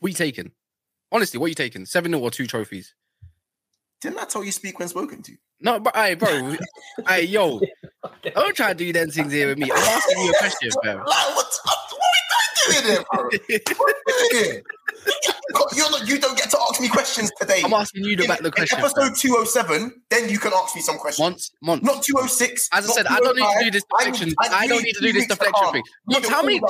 [0.00, 0.50] we are you taking?
[1.10, 1.86] Honestly, what are you taking?
[1.86, 2.94] Seven nil or two trophies?
[4.00, 5.32] Didn't I tell you speak when spoken to?
[5.60, 6.54] No, but hey, bro,
[7.08, 7.60] hey, yo,
[8.34, 9.70] don't try to do them things here with me.
[9.72, 10.98] I'm asking you a question, fam.
[10.98, 11.52] Like, what,
[12.68, 13.28] millionaire, bro.
[15.74, 17.62] You're not, you don't get to ask me questions today.
[17.64, 18.78] I'm asking you about the question.
[18.78, 21.24] Episode 207, then you can ask me some questions.
[21.24, 21.84] Months, months.
[21.84, 22.68] Not 206.
[22.72, 24.34] As I said, I don't need to do this oh deflection.
[24.40, 25.82] I, I, I don't need to do this deflection thing.
[26.06, 26.60] Months, how many?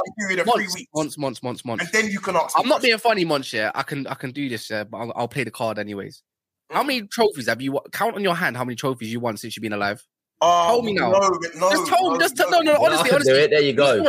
[0.95, 1.85] Months, months, months, months.
[1.85, 2.57] And then you can ask.
[2.59, 3.53] I'm not being funny, months.
[3.53, 4.71] Yeah, I can, I can do this.
[4.71, 6.23] Yeah, but I'll, I'll play the card anyways.
[6.71, 6.89] How mm.
[6.89, 7.81] many trophies have you?
[7.93, 10.05] Count on your hand how many trophies you won since you've been alive.
[10.41, 11.11] Oh, Hold me now.
[11.11, 11.19] No,
[11.57, 13.33] no, just told, no, just no, no, no, no honestly, honestly.
[13.33, 13.51] Do it.
[13.51, 14.09] There you go.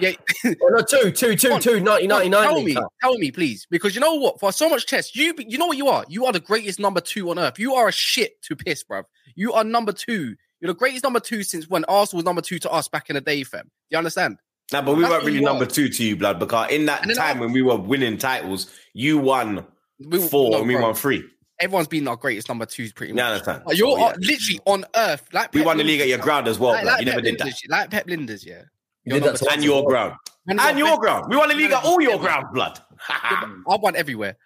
[0.00, 0.12] Yeah.
[0.46, 2.84] oh, no, two, two, two, on, two, 90, Tell me, cut.
[3.02, 4.40] tell me, please, because you know what?
[4.40, 6.04] For so much chess, you you know what you are.
[6.08, 7.58] You are the greatest number two on earth.
[7.58, 9.04] You are a shit to piss, bruv.
[9.34, 10.36] You are number two.
[10.60, 13.14] You're the greatest number two since when Arsenal was number two to us back in
[13.14, 13.70] the day, fam.
[13.90, 14.38] You understand?
[14.72, 17.36] Now, but we That's weren't really number two to you, blood, because in that time
[17.36, 19.66] I, when we were winning titles, you won
[20.00, 20.84] we, four no, and we bro.
[20.84, 21.24] won three
[21.60, 23.22] everyone's been our greatest number twos pretty much.
[23.22, 23.62] That's fine.
[23.64, 24.14] Like, you're oh, yeah.
[24.18, 25.28] literally on earth.
[25.32, 26.72] Like Pep we won the league at your ground as well.
[26.72, 27.54] Like, like you never did that.
[27.68, 28.62] Like Pep Lijnders, yeah.
[29.04, 30.14] You did that and your ground.
[30.48, 31.26] And, and your ground.
[31.28, 32.78] We won the league at all your ground, blood.
[33.08, 34.36] I won everywhere.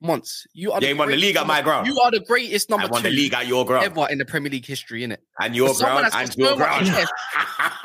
[0.00, 0.46] Months.
[0.52, 1.86] You are you the won the league at my ground.
[1.86, 4.18] You are the greatest number I won two the league at your ground ever in
[4.18, 5.18] the Premier League history, innit?
[5.38, 6.88] And your ground and your ground.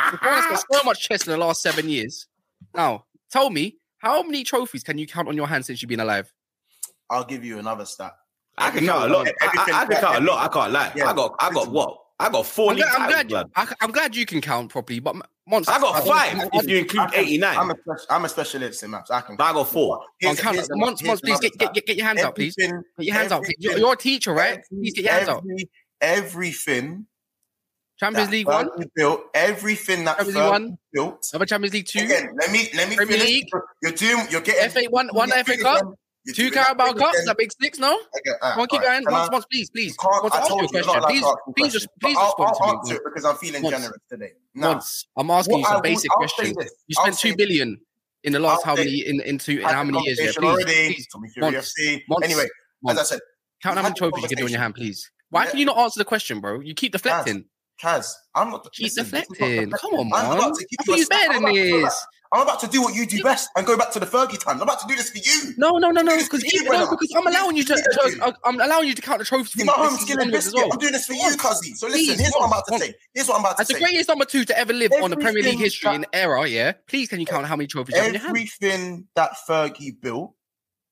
[0.07, 2.27] has got so much chest in the last seven years.
[2.73, 5.99] Now, tell me, how many trophies can you count on your hand since you've been
[5.99, 6.33] alive?
[7.09, 8.13] I'll give you another stat.
[8.57, 9.27] I can count a lot.
[9.41, 10.45] I, can count a lot.
[10.45, 10.91] I can't lie.
[10.95, 11.09] Yeah.
[11.09, 11.97] I got I got what?
[12.19, 14.99] I got 40 I'm glad, I'm glad, you, I, am glad you can count properly,
[14.99, 15.15] but
[15.49, 17.57] Monster, I got five if you include 89.
[17.57, 17.75] I'm a,
[18.09, 19.09] I'm a specialist in maps.
[19.09, 19.37] I can.
[19.37, 20.01] But I got four.
[20.21, 22.53] Monster, monster, please get, get, get, your hands up, please.
[22.55, 23.43] Get your hands up.
[23.57, 24.59] You're, you're, a teacher, right?
[24.67, 25.43] Please get your hands up.
[26.01, 27.05] Everything.
[27.97, 31.29] Champions League one built everything that Champions League one built.
[31.33, 31.99] Another Champions League two.
[31.99, 33.27] Again, let me let me Premier finish.
[33.27, 33.49] League.
[33.81, 34.27] You're doing.
[34.29, 34.69] You're getting.
[34.69, 35.07] FA one.
[35.13, 35.93] One FA Cup.
[36.27, 37.93] You Two Carabao Cups, that big six, no?
[37.93, 39.01] Okay, uh, Come on, keep right.
[39.01, 39.13] going.
[39.13, 39.95] Once, I, once, please, please.
[40.03, 41.01] Once, I told you, question.
[41.03, 41.25] Please,
[41.57, 42.97] please, just, please I'll, respond I'll answer me.
[42.97, 43.77] it because I'm feeling once.
[43.77, 44.31] generous today.
[44.53, 45.07] Now, once.
[45.15, 46.57] I'm asking what you some basic questions.
[46.87, 47.79] You spent two billion
[48.25, 50.19] in the last how many in into in how many years?
[50.21, 51.07] Yeah, please.
[51.39, 52.03] please.
[52.21, 52.47] Anyway,
[52.89, 53.19] as I said,
[53.63, 55.09] count how many trophies you can do on your hand, please.
[55.29, 56.59] Why can you not answer the question, bro?
[56.59, 57.45] You keep deflecting.
[57.81, 58.69] Kaz, I'm not.
[58.73, 59.37] Keep deflecting.
[59.39, 59.71] Not deflecting.
[59.71, 60.25] Come on, man.
[60.25, 62.05] I thought you was better than this.
[62.31, 64.61] I'm about to do what you do best and go back to the Fergie times.
[64.61, 65.53] I'm about to do this for you.
[65.57, 69.01] No, no, no, no, because no, because I'm allowing you to, I'm allowing you to
[69.01, 69.63] count the trophies.
[69.63, 70.55] My home skin and biscuit.
[70.55, 70.69] Well.
[70.73, 71.75] I'm doing this for you, cousin.
[71.75, 72.93] So listen, Please, here's what I'm about to say.
[73.13, 73.75] Here's what I'm about to As say.
[73.75, 75.95] As the greatest number two to ever live everything on the Premier League history that,
[75.95, 76.73] in era, yeah.
[76.87, 77.95] Please, can you count how many trophies?
[77.95, 80.33] Everything that Fergie built,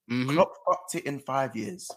[0.10, 0.32] mm-hmm.
[0.32, 1.92] Klopp fucked it in five years.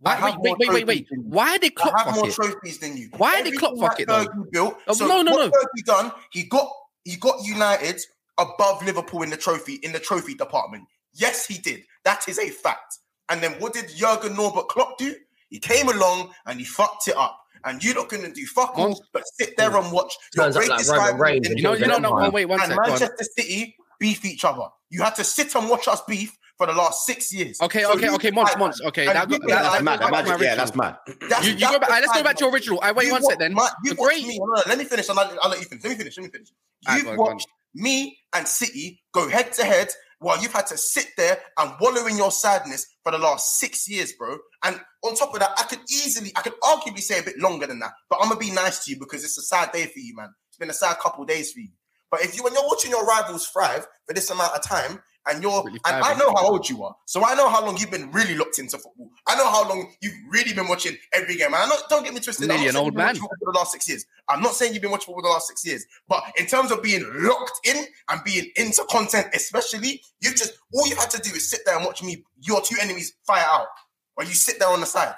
[0.00, 1.06] Why, wait, wait, wait, wait, wait.
[1.24, 2.34] Why did Klopp I have more it?
[2.34, 3.10] trophies than you?
[3.18, 4.26] Why did Klopp fuck it though?
[4.50, 5.50] Built, oh, no, no, no.
[5.50, 6.72] Fergie done, he got
[7.04, 8.00] he got United
[8.40, 10.84] above Liverpool in the trophy in the trophy department.
[11.14, 11.84] Yes, he did.
[12.04, 12.98] That is a fact.
[13.28, 15.14] And then what did Jurgen Norbert Klopp do?
[15.50, 17.36] He came along and he fucked it up.
[17.64, 20.88] And you're not going to do fuck all, but sit there and watch your greatest
[20.88, 21.52] like rival.
[21.52, 24.64] You know, you no, no, wait, one and sec, Manchester City beef each other.
[24.88, 27.60] You had to sit and watch us beef for the last six years.
[27.60, 28.80] Okay, so okay, you, okay, months, months.
[28.82, 30.00] Okay, that, that, that's, mad.
[30.00, 30.40] That's mad.
[30.40, 30.96] Yeah, that's mad.
[31.28, 32.80] That's, you, you that's go back, let's go back to your original.
[32.82, 33.52] I wait you one watch, sec then.
[33.52, 34.26] My, you the great.
[34.26, 35.10] Me, no, no, let me finish.
[35.10, 35.84] I'll, I'll, let you finish.
[35.84, 36.16] Let me finish.
[36.16, 37.12] Let me finish.
[37.12, 41.38] You watched me and City go head to head while you've had to sit there
[41.58, 44.36] and wallow in your sadness for the last six years, bro.
[44.62, 47.66] And on top of that, I could easily, I could arguably say a bit longer
[47.66, 49.98] than that, but I'm gonna be nice to you because it's a sad day for
[49.98, 50.28] you, man.
[50.48, 51.70] It's been a sad couple days for you.
[52.10, 55.42] But if you when you're watching your rivals thrive for this amount of time, and
[55.42, 57.90] you're really and I know how old you are, so I know how long you've
[57.90, 59.10] been really locked into football.
[59.26, 61.48] I know how long you've really been watching every game.
[61.48, 62.48] And I know, don't get me twisted.
[62.48, 64.06] Nearly an old man for the last six years.
[64.28, 66.70] I'm not saying you've been watching football for the last six years, but in terms
[66.70, 71.20] of being locked in and being into content, especially, you just all you had to
[71.20, 73.66] do is sit there and watch me, your two enemies fire out,
[74.16, 75.14] or you sit there on the side.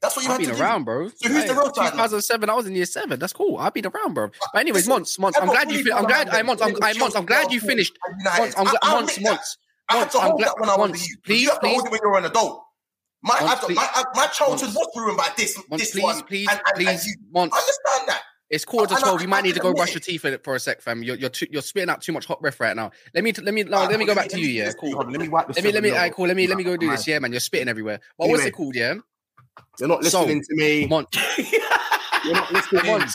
[0.00, 0.60] That's what you have to do.
[0.60, 1.08] around, bro.
[1.08, 1.92] So who's I, the real child?
[1.92, 2.48] 2007.
[2.48, 3.18] I was in year seven.
[3.18, 3.58] That's cool.
[3.58, 4.30] I've been around, bro.
[4.52, 5.38] But anyways, months, months.
[5.38, 5.84] I'm glad you.
[5.84, 6.28] Fin- I'm glad.
[6.30, 6.62] I'm months.
[6.62, 7.16] I'm, months.
[7.16, 7.98] I'm glad you finished.
[8.24, 8.54] Months.
[8.56, 9.20] I'm gl- months.
[9.20, 9.58] Months.
[9.90, 11.16] I had to hold gla- that when I was once, you.
[11.24, 11.72] Please, you have to please.
[11.74, 12.64] hold it when you're an adult.
[13.22, 13.66] My, Months.
[13.66, 14.76] to, my, my childhood Months.
[14.76, 15.58] was ruined by this.
[15.68, 15.84] Months.
[15.84, 16.22] this please, one.
[16.22, 16.88] please, and, and, please.
[16.88, 17.52] And you once.
[17.52, 18.22] understand that.
[18.48, 19.20] It's quarter to twelve.
[19.20, 21.02] I, you might I need to go brush your teeth for a sec, fam.
[21.02, 22.90] You're you're, too, you're spitting out too much hot breath right now.
[23.14, 24.48] Let me let me no, right, let me go back to you.
[24.48, 24.96] Yeah, cool.
[24.96, 25.48] Let me wipe.
[25.48, 25.96] Let me let me.
[25.96, 26.26] I cool.
[26.26, 27.06] Let me let me go do this.
[27.06, 27.32] Yeah, man.
[27.32, 28.00] You're spitting everywhere.
[28.18, 28.74] But what's it called?
[28.74, 28.94] Yeah.
[29.78, 30.80] You're not listening so, to me.
[30.80, 32.82] You're not listening.
[32.82, 33.08] to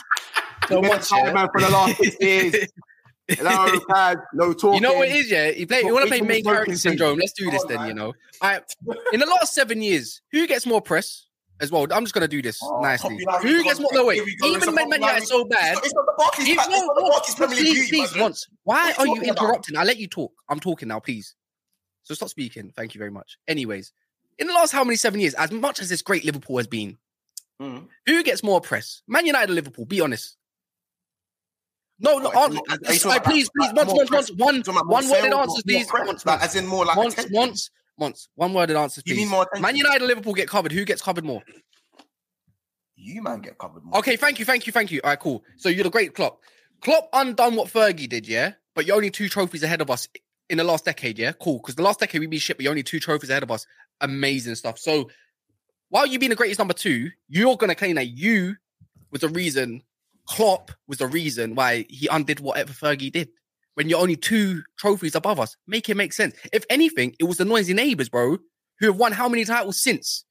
[0.68, 2.66] So you much, for the last six years.
[3.28, 4.74] Hello, no talking.
[4.74, 5.48] You know what it is, yeah?
[5.48, 7.18] You, play, you want to play main character syndrome.
[7.18, 7.88] Let's do this oh, then, man.
[7.88, 8.12] you know.
[8.40, 8.60] I,
[9.12, 11.26] in the last seven years, who gets more press
[11.60, 11.86] as well?
[11.92, 13.26] I'm just going to do this oh, nicely.
[13.42, 13.90] Who gets more?
[13.92, 14.22] No, wait.
[14.44, 15.76] Even Man United so bad.
[15.82, 16.48] It's not the Barclays.
[16.48, 18.46] It's not the Barclays Please, once.
[18.62, 19.76] Why are you interrupting?
[19.76, 20.32] I'll let you talk.
[20.48, 21.34] I'm talking now, please.
[22.04, 22.72] So stop speaking.
[22.76, 23.38] Thank you very much.
[23.48, 23.92] Anyways,
[24.38, 26.98] in the last how many seven years, as much as this great Liverpool has been,
[27.60, 27.88] Mm.
[28.04, 29.00] who gets more press?
[29.08, 29.86] Man United or Liverpool?
[29.86, 30.36] Be honest.
[31.98, 34.30] No, no, What, answer, are you talking uh, about, please, like, please, once, once, once,
[34.32, 35.86] one, Talking about more one worded answers, please.
[35.90, 39.20] Once, Like, as in more like once, once, Once, one worded answers, You please.
[39.24, 39.62] need more attention.
[39.62, 40.72] Man United and Liverpool get covered.
[40.72, 41.42] Who gets covered more?
[42.96, 43.98] You man get covered more.
[44.00, 45.00] Okay, thank you, thank you, thank you.
[45.02, 45.42] All right, cool.
[45.56, 46.40] So you're the great Klopp.
[46.82, 48.52] Klopp undone what Fergie did, yeah?
[48.74, 50.06] But you're only two trophies ahead of us
[50.50, 51.32] in the last decade, yeah?
[51.32, 51.56] Cool.
[51.58, 53.66] Because the last decade we beat shit, but you're only two trophies ahead of us.
[54.00, 54.78] Amazing stuff.
[54.78, 55.10] So
[55.88, 58.56] while you being the greatest number two, you're gonna claim that you
[59.10, 59.82] was the reason,
[60.26, 63.28] Klopp was the reason why he undid whatever Fergie did.
[63.74, 66.34] When you're only two trophies above us, make it make sense.
[66.52, 68.38] If anything, it was the noisy neighbors, bro,
[68.80, 70.24] who have won how many titles since?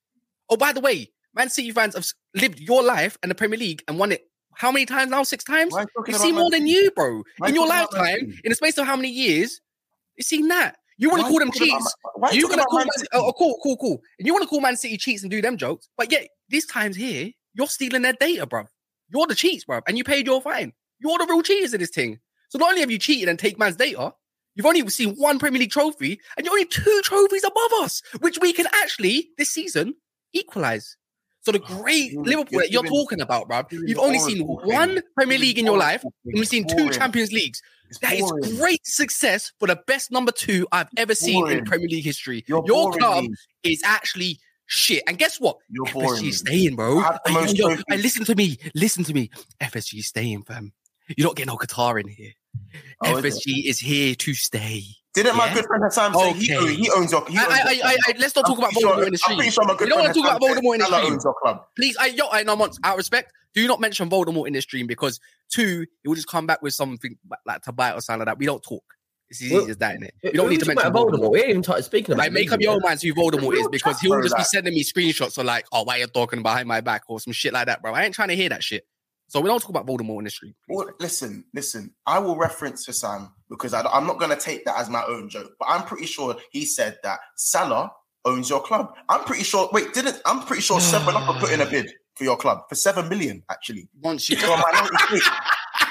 [0.49, 3.84] Oh, by the way, Man City fans have lived your life and the Premier League
[3.88, 5.23] and won it how many times now?
[5.23, 5.73] Six times?
[5.73, 7.23] You talking We've about seen Man more than you, bro.
[7.38, 9.62] Why In your talking about Man lifetime, in the space of how many years?
[10.15, 10.78] You've seen that.
[10.98, 11.96] You want to call them cheats.
[12.16, 13.10] Why you You're gonna about call Man Man City?
[13.14, 14.02] Oh, oh, cool, cool, cool.
[14.20, 16.66] And you want to call Man City cheats and do them jokes, but yet this
[16.66, 18.64] time's here, you're stealing their data, bro.
[19.14, 20.74] You're the cheats, bro, and you paid your fine.
[21.00, 22.20] You're the real cheaters in this thing.
[22.50, 24.14] So not only have you cheated and take man's data,
[24.56, 28.40] you've only seen one Premier League trophy, and you're only two trophies above us, which
[28.40, 29.96] we can actually this season
[30.34, 30.96] equalize.
[31.42, 35.02] So the great You're- Liverpool you're that you're talking about, bro, you've only seen one
[35.16, 37.62] Premier League in your life, and we've seen two Champions Leagues.
[37.89, 38.56] It's That is boring.
[38.58, 42.43] great success for the best number two I've ever seen in Premier League history.
[42.48, 43.34] You're Your club me.
[43.63, 45.04] is actually shit.
[45.08, 45.58] And guess what?
[45.69, 45.86] You're.
[45.86, 47.00] FSG staying, bro.
[47.00, 48.04] I have the Hey, yo, yo, trophies.
[48.04, 48.58] listen to me.
[48.74, 49.30] Listen to me.
[49.62, 50.74] FSG staying, fam.
[51.15, 52.32] You're not getting no Qatar in here.
[53.02, 53.13] Oh.
[53.21, 54.84] FSG is here to stay.
[55.13, 56.58] Didn't my good friend Hassan say he, Okay.
[56.58, 58.15] owns, he owns your he I, owns I, your I, club?
[58.17, 59.76] I, let's not I'm talk about pretty sure- Voldemort in the I'm pretty sure my
[59.76, 61.13] good You don't want to talk about Voldemort in the stream.
[61.13, 61.65] owns your club.
[61.78, 62.41] Please, I, yo, I
[62.84, 65.20] out of respect, do not mention Voldemort in the stream because
[65.52, 68.38] two, it will just come back with something like to bite or something like that.
[68.38, 68.84] We don't talk.
[69.30, 70.12] It's as easy Well, as that, innit?
[70.24, 71.32] We You don't need to mention Voldemort.
[71.32, 73.68] We ain't even t- speaking about Like, make up your own minds who Voldemort is
[73.70, 76.68] because he'll just be like- sending me screenshots of like, oh, why you talking behind
[76.68, 77.94] my back or some shit like that, bro.
[77.94, 78.86] I ain't trying to hear that shit.
[79.28, 80.54] So we don't talk about Voldemort in the stream.
[80.70, 81.94] Well, listen, listen.
[82.06, 85.30] I will reference Hassan because I, am not going to take that as my own
[85.30, 85.54] joke.
[85.60, 87.91] But I'm pretty sure he said that Salah
[88.26, 88.94] owns your club.
[89.10, 89.68] I'm pretty sure.
[89.72, 92.63] Wait, didn't I'm pretty sure Seven Up are put in a bid for your club
[92.69, 93.88] for seven million actually.
[94.01, 95.19] Once you So am I?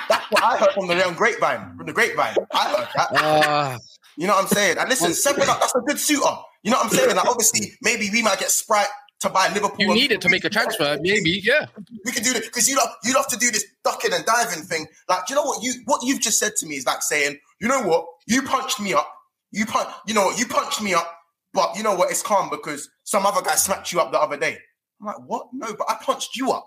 [0.09, 1.77] That's what I heard from the young grapevine.
[1.77, 3.09] From the grapevine, I heard that.
[3.17, 3.79] Ah,
[4.17, 4.79] You know what I'm saying?
[4.79, 6.29] And listen, Seven Up, that's a good suitor.
[6.63, 7.17] You know what I'm saying?
[7.17, 8.89] Like, obviously, maybe we might get Sprite
[9.21, 9.77] to buy Liverpool.
[9.81, 11.67] you and- needed to make a transfer, maybe, yeah.
[12.05, 14.63] we can do this because you love you love to do this ducking and diving
[14.65, 14.87] thing.
[15.09, 17.39] Like, do you know what you what you've just said to me is like saying,
[17.61, 19.11] you know what, you punched me up,
[19.53, 21.11] you punch, you know what, you punched me up,
[21.55, 24.37] but you know what, it's calm because some other guy smacked you up the other
[24.37, 24.59] day.
[25.01, 25.49] I'm like, what?
[25.53, 26.67] No, but I punched you up.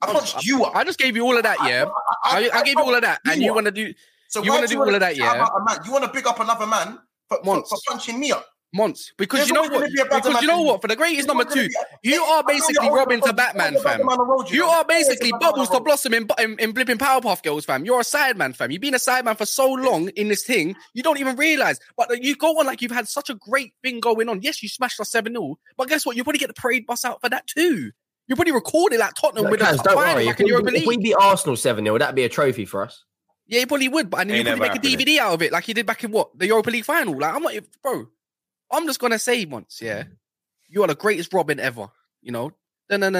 [0.00, 0.76] I oh, punched you up.
[0.76, 1.86] I just gave you all of that, yeah.
[2.24, 3.92] I, I gave you all of that, and you want to do
[4.28, 5.46] So you wanna do all of that, yeah?
[5.84, 8.46] You want to big up another man for, for, for punching me up?
[8.72, 9.84] Months because There's you know what?
[9.84, 10.82] a Because you know what?
[10.82, 11.68] For the greatest number two,
[12.02, 13.98] you are basically Robin to Batman, fam.
[13.98, 15.80] than man on road, You are basically than man on Bubbles to.
[15.80, 17.84] Blossom in, in, in Blipping Powerpuff Girls, fam.
[17.84, 18.70] You're a sideman, fam.
[18.70, 21.80] You've been a sideman for so long in this thing, you don't even realize.
[21.96, 24.42] But uh, you go on like you've had such a great thing going on.
[24.42, 26.16] Yes, you smashed us 7 0, but guess what?
[26.16, 27.90] You probably get the parade bus out for that too.
[28.26, 30.26] You probably recorded like Tottenham with a Kaz, top don't final worry.
[30.26, 32.66] like If in we, Europa if we beat Arsenal 7 0, that'd be a trophy
[32.66, 33.04] for us.
[33.46, 34.80] Yeah, you probably would, but and then you probably make a.
[35.06, 36.38] DVD out of it like you did back in what?
[36.38, 37.18] The Europa League final.
[37.18, 38.06] Like, I'm not, bro,
[38.70, 40.12] I'm just gonna say once, yeah, mm-hmm.
[40.68, 41.88] you are the greatest Robin ever.
[42.22, 42.52] You know,
[42.88, 43.14] Batman.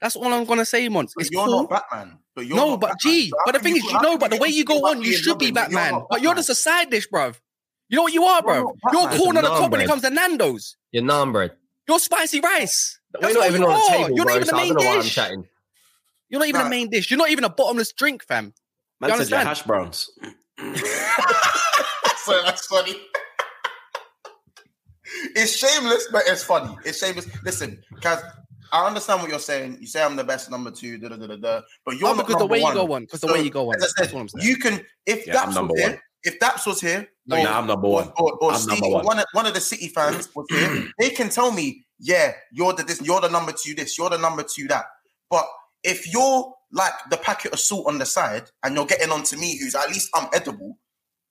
[0.00, 1.14] That's all I'm gonna say once.
[1.18, 1.62] It's you're cool.
[1.62, 2.96] not Batman, but you're no, but Batman.
[3.00, 5.14] gee, so but the thing is, you know, but the way you go on, you
[5.14, 7.36] should be Batman, but you're just a side dish, bruv.
[7.88, 8.74] You know what you are, bro?
[8.92, 10.76] You're corn on the top when it comes to Nando's.
[10.92, 11.52] You're none, bread.
[11.88, 13.00] You're spicy rice.
[13.20, 15.18] We're not even on the table, You're not even the main dish.
[16.28, 17.10] You're not even the main dish.
[17.10, 18.52] You're not even a bottomless drink, fam.
[19.00, 20.10] Man said hash browns
[22.28, 22.94] so that's funny.
[25.34, 26.76] It's shameless, but it's funny.
[26.84, 27.26] It's shameless.
[27.44, 28.22] Listen, Kaz,
[28.72, 29.78] I understand what you're saying.
[29.80, 31.60] You say I'm the best number two, da da da da da.
[31.86, 32.72] But you're Oh, not because the way one.
[32.72, 33.76] you go on, because the So, way you go on.
[33.76, 34.46] As I That's what I'm saying.
[34.46, 35.90] you can if Yeah, I'm number was one.
[35.92, 38.12] here, if Daps was here, No, or, Nah, I'm number or, one.
[38.18, 39.04] or, or I'm Steve, number one.
[39.06, 42.74] one of, one of the City fans was here, they can tell me, yeah, you're
[42.74, 44.84] the this, you're the number two this, you're the number two that.
[45.30, 45.46] But
[45.82, 49.36] if you're like the packet of salt on the side and you're getting on to
[49.38, 50.78] me, who's at least I'm edible,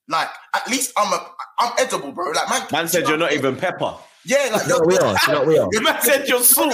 [0.09, 1.27] like at least I'm a
[1.59, 2.31] I'm edible, bro.
[2.31, 3.95] Like man, Man said you're not even pepper.
[4.25, 5.15] yeah, like No, we are.
[5.27, 5.67] You we are.
[5.71, 6.73] The man said you're salt.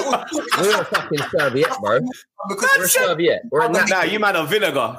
[0.60, 2.00] We're a fucking serviette, bro.
[2.50, 3.41] because We're a serviette.
[3.52, 4.98] We're a Man, nat- Nah, you man are vinegar.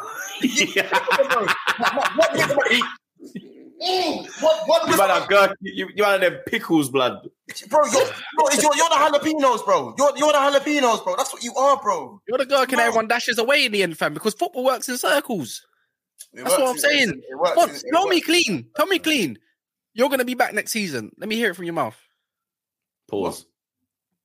[4.41, 5.55] what, what, You man are gherk.
[5.61, 7.29] You, you man are them pickles, blood.
[7.69, 9.95] bro, you're, you're, you're, you're the jalapenos, bro.
[9.99, 11.15] You're, you're the jalapenos, bro.
[11.17, 12.21] That's what you are, bro.
[12.29, 12.85] You're the gherkin No.
[12.85, 15.67] everyone dashes away in the end, fam, because football works in circles.
[16.33, 17.23] It That's what I'm saying.
[17.29, 17.71] It works, What?
[17.71, 18.69] it- it Tell me clean.
[18.77, 19.39] Tell me clean.
[19.95, 21.13] You're gonna be back next season.
[21.19, 21.97] Let me hear it from your mouth.
[23.09, 23.47] Pause.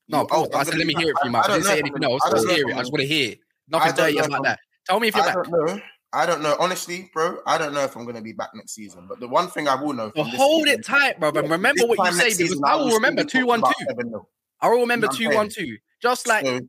[0.07, 0.49] No, You- oh, pause.
[0.53, 1.43] I'm said, gonna let me hear it from your mouth.
[1.43, 2.21] I, I don't didn't say anything from- else.
[2.25, 2.73] I I just hear it.
[2.75, 3.39] I just want to hear it.
[3.39, 4.59] I Nothing don't dirty know about that.
[4.87, 5.35] Tell me if you're I back.
[5.35, 5.81] don't know.
[6.11, 6.55] I don't know.
[6.59, 9.05] Honestly, bro, I don't know if I'm going to be back next season.
[9.07, 10.11] But the one thing I will know.
[10.15, 11.41] Well, this hold season- it tight, brother.
[11.41, 13.47] And remember what you time say because season, I will will remember be two talking
[13.47, 13.85] one about two.
[13.85, 14.25] 7-0.
[14.61, 15.77] I will remember You know two one two.
[16.01, 16.59] Just like So,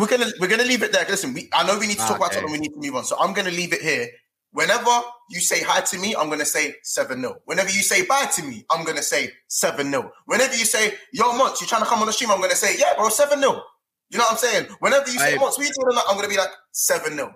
[0.00, 1.04] we're gonna we're gonna leave it there.
[1.06, 2.36] Listen, we, I know we need to talk about Okay.
[2.36, 2.52] Tottenham.
[2.52, 3.04] We need to move on.
[3.04, 4.08] So I'm gonna leave it here.
[4.52, 8.26] Whenever you say hi to me, I'm gonna say seven 0 Whenever you say bye
[8.34, 11.88] to me, I'm gonna say seven 0 Whenever you say yo Monts, you're trying to
[11.88, 13.62] come on the stream, I'm gonna say yeah, bro, seven 0
[14.10, 14.66] You know what I'm saying?
[14.80, 17.34] Whenever you say I- Monts, we doing that, I'm gonna be like seven 0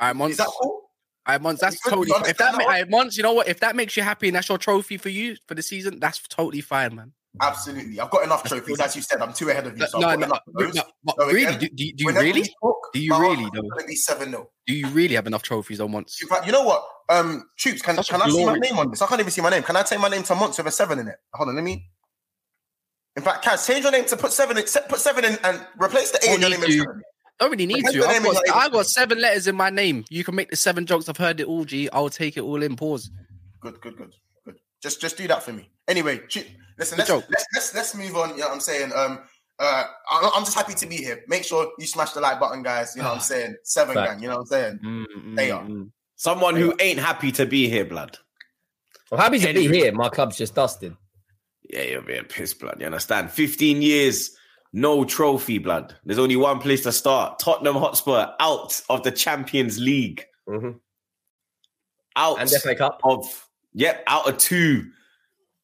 [0.00, 0.36] all right, Is Monts.
[0.36, 0.70] that cool?
[1.26, 1.60] All right, Monts.
[1.60, 2.10] That's You totally.
[2.28, 3.48] If that, that ma- right, Monts, you know what?
[3.48, 6.20] If that makes you happy and that's your trophy for you for the season, that's
[6.28, 7.12] totally fine, man.
[7.40, 8.00] Absolutely.
[8.00, 9.20] I've got enough trophies, as you said.
[9.22, 9.86] I'm two ahead of you.
[9.86, 11.44] So no, I've no, no, no, So really?
[11.44, 12.54] again, Do, do, do you really?
[12.60, 13.62] talk, Do you really, though?
[13.62, 15.92] gonna be seven 0 Do you really have enough trophies on
[16.28, 16.84] fact, you know what?
[17.10, 19.00] Um, troops, can, Such can I see my name on this?
[19.02, 19.62] I can't even see my name.
[19.62, 21.16] Can I take my name to Monts with a seven in it?
[21.34, 21.88] Hold on, let me.
[23.16, 26.10] In fact, Kaz, change your name to put seven in, put seven in and replace
[26.10, 26.78] the A in Don't your name need with to.
[26.78, 27.02] seven.
[27.38, 28.04] Don't really need to.
[28.08, 30.04] I've got, I've got seven letters in my name.
[30.10, 31.08] You can make the seven jokes.
[31.08, 31.88] I've heard it all, G.
[31.90, 32.74] I'll take it all in.
[32.74, 33.10] Pause.
[33.60, 34.12] Good, good, good,
[34.44, 34.56] good.
[34.82, 35.70] Just, just do that for me.
[35.88, 36.20] Anyway,
[36.78, 38.30] listen, let's, let's let's let's move on.
[38.30, 38.92] You know what I'm saying?
[38.94, 39.20] Um,
[39.58, 41.22] uh, I'm, I'm just happy to be here.
[41.28, 42.94] Make sure you smash the like button, guys.
[42.94, 43.56] You know what I'm saying?
[43.64, 44.12] Seven Fact.
[44.12, 44.22] gang.
[44.22, 44.78] You know what I'm saying?
[44.84, 45.64] Mm, They mm, are.
[45.64, 45.90] mm.
[46.16, 48.18] Someone who ain't happy to be here, blood.
[49.10, 49.92] I'm happy to be here.
[49.92, 50.94] My club's just dusted.
[51.70, 52.76] Yeah, you're being pissed, blood.
[52.80, 53.30] You understand?
[53.30, 54.36] 15 years,
[54.72, 55.94] no trophy, blood.
[56.04, 57.38] There's only one place to start.
[57.38, 60.24] Tottenham Hotspur out of the Champions League.
[60.46, 60.72] hmm
[62.16, 63.00] Out And FA Cup.
[63.04, 64.90] of, yep, out of two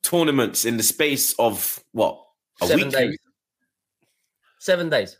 [0.04, 2.20] tournaments in the space of what?
[2.62, 2.94] A Seven week?
[2.94, 3.18] days.
[4.60, 5.18] Seven days.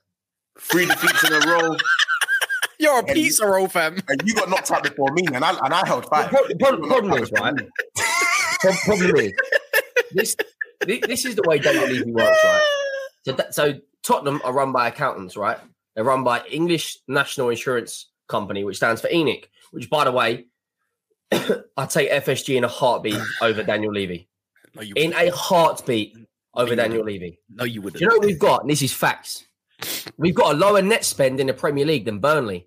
[0.61, 1.77] Three defeats in a row.
[2.79, 3.99] You're a And- pizza roll, fam.
[4.09, 6.31] And you got knocked out before me, and I and I held The five.
[6.31, 7.57] the pro- You got problem is, out right?
[7.57, 7.71] before me.
[8.61, 9.33] Pro- problem is,
[10.13, 10.37] this,
[11.07, 12.63] this is the way Daniel Levy works, right?
[13.25, 15.59] So, that, so Tottenham are run by accountants, right?
[15.95, 19.45] They're run by English National Insurance Company, which stands for ENIC.
[19.71, 20.47] Which, by the way,
[21.33, 24.29] I take FSG in a heartbeat over Daniel Levy.
[24.75, 26.17] No, you In a heartbeat
[26.55, 27.39] over You Daniel Levy.
[27.49, 28.01] no, you wouldn't.
[28.01, 28.63] you know what we've got?
[28.63, 29.45] And this is facts.
[30.17, 32.67] We've got a lower net spend in the Premier League than Burnley.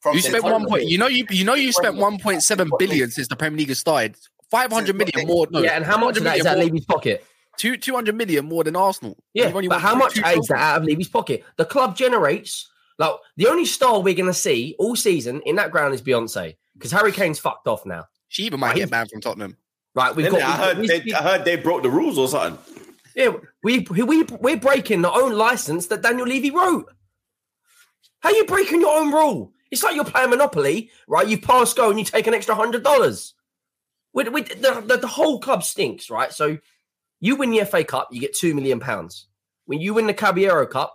[0.00, 0.84] From You spent one point.
[0.84, 1.26] You know you.
[1.30, 4.16] You know you spent one point seven billion since the Premier League has started.
[4.50, 5.46] Five hundred million more.
[5.50, 7.24] No, yeah, and how much of that is out of million Levy's pocket?
[7.58, 9.16] two two hundred million more than Arsenal.
[9.34, 11.44] Yeah, but how much is that out of Levy's pocket?
[11.56, 15.70] The club generates like the only star we're going to see all season in that
[15.70, 18.06] ground is Beyonce because Harry Kane's fucked off now.
[18.28, 19.56] She even might get banned from Tottenham.
[19.98, 20.42] Right, we've got.
[20.42, 22.58] I heard, we've- they, we've- I heard they broke the rules or something.
[23.16, 23.32] yeah,
[23.64, 26.86] we we we're breaking the own license that Daniel Levy wrote.
[28.20, 29.52] How are you breaking your own rule?
[29.70, 31.26] It's like you're playing Monopoly, right?
[31.26, 33.34] You pass go and you take an extra hundred dollars.
[34.14, 36.32] With, with the, the, the whole club stinks, right?
[36.32, 36.58] So
[37.20, 39.26] you win the FA Cup, you get two million pounds.
[39.66, 40.94] When you win the Carabao Cup,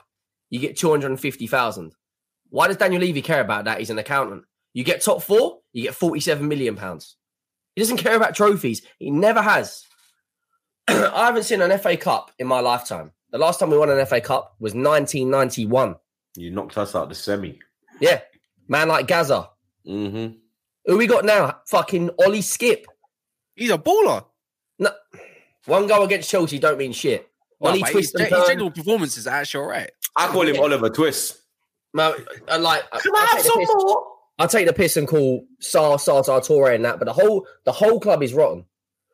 [0.50, 1.94] you get two hundred and fifty thousand.
[2.50, 3.80] Why does Daniel Levy care about that?
[3.80, 4.44] He's an accountant.
[4.74, 7.16] You get top four, you get forty-seven million pounds.
[7.76, 8.82] He doesn't care about trophies.
[9.00, 9.86] He never has.
[10.88, 13.12] I haven't seen an FA Cup in my lifetime.
[13.32, 15.96] The last time we won an FA Cup was 1991.
[16.36, 17.60] You knocked us out the semi.
[18.00, 18.22] Yeah,
[18.68, 19.50] man like Gaza.
[19.88, 20.36] Mm-hmm.
[20.86, 21.60] Who we got now?
[21.68, 22.86] Fucking Ollie Skipp.
[23.56, 24.26] He's a baller.
[24.80, 24.92] No,
[25.66, 27.30] one goal against Chelsea don't mean shit.
[27.62, 29.92] No, Ollie but his, twist his general performances are actually all right.
[30.18, 30.62] I call him Yeah.
[30.62, 31.40] Oliver Twist.
[31.94, 32.16] No,
[32.48, 32.84] I like.
[32.92, 34.13] I'll take the piss-
[34.44, 37.72] I'll take the piss and call Sar Sar Torre and that, but the whole the
[37.72, 38.66] whole club is rotten.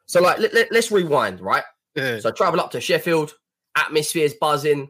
[0.07, 1.63] So like, let, let, let's rewind, right?
[1.93, 2.19] Yeah.
[2.19, 3.35] So I travel up to Sheffield,
[3.77, 4.89] atmosphere's buzzing,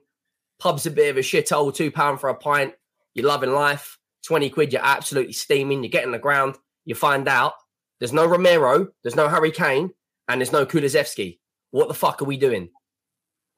[0.57, 2.73] pub's a bit of a shithole, two pound for a pint.
[3.15, 4.71] You're loving life, twenty quid.
[4.71, 5.83] You're absolutely steaming.
[5.83, 6.55] You get in the ground.
[6.85, 7.55] You find out
[7.99, 9.91] there's no Romero, there's no Harry Kane,
[10.29, 11.39] and there's no Kulizevsky.
[11.71, 12.69] What the fuck are we doing?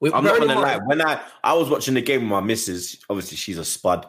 [0.00, 0.80] We, I'm not gonna lie.
[0.84, 4.04] When I I was watching the game with my missus, obviously she's a spud,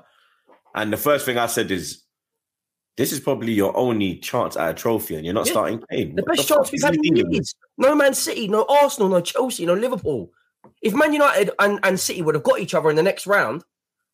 [0.73, 2.01] and the first thing I said is,
[2.97, 5.53] "This is probably your only chance at a trophy, and you're not Yeah.
[5.53, 7.56] starting Kane." The What best fuck chance we've had in years.
[7.77, 10.32] No Man City, no Arsenal, no Chelsea, no Liverpool.
[10.82, 13.63] If Man United and, and City would have got each other in the next round,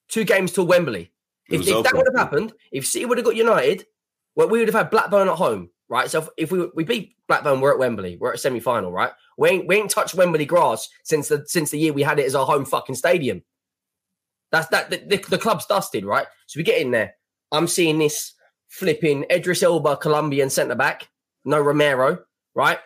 [0.08, 1.12] two games till Wembley.
[1.50, 3.86] If, if that would have happened, if City would have got United,
[4.36, 6.10] well, we would have had Blackburn at home, right?
[6.10, 9.12] So if, if we we beat Blackburn, we're at Wembley, we're at semi final, right?
[9.38, 12.26] We ain't we ain't touched Wembley grass since the since the year we had it
[12.26, 13.44] as our home fucking stadium.
[14.52, 16.28] That's that the, the, the club's dusted, right?
[16.48, 17.15] So we get in there.
[17.52, 18.34] I'm seeing this
[18.69, 21.10] flipping Idris Elba, Colombian centre back,
[21.43, 22.20] no Romero,
[22.55, 22.80] right?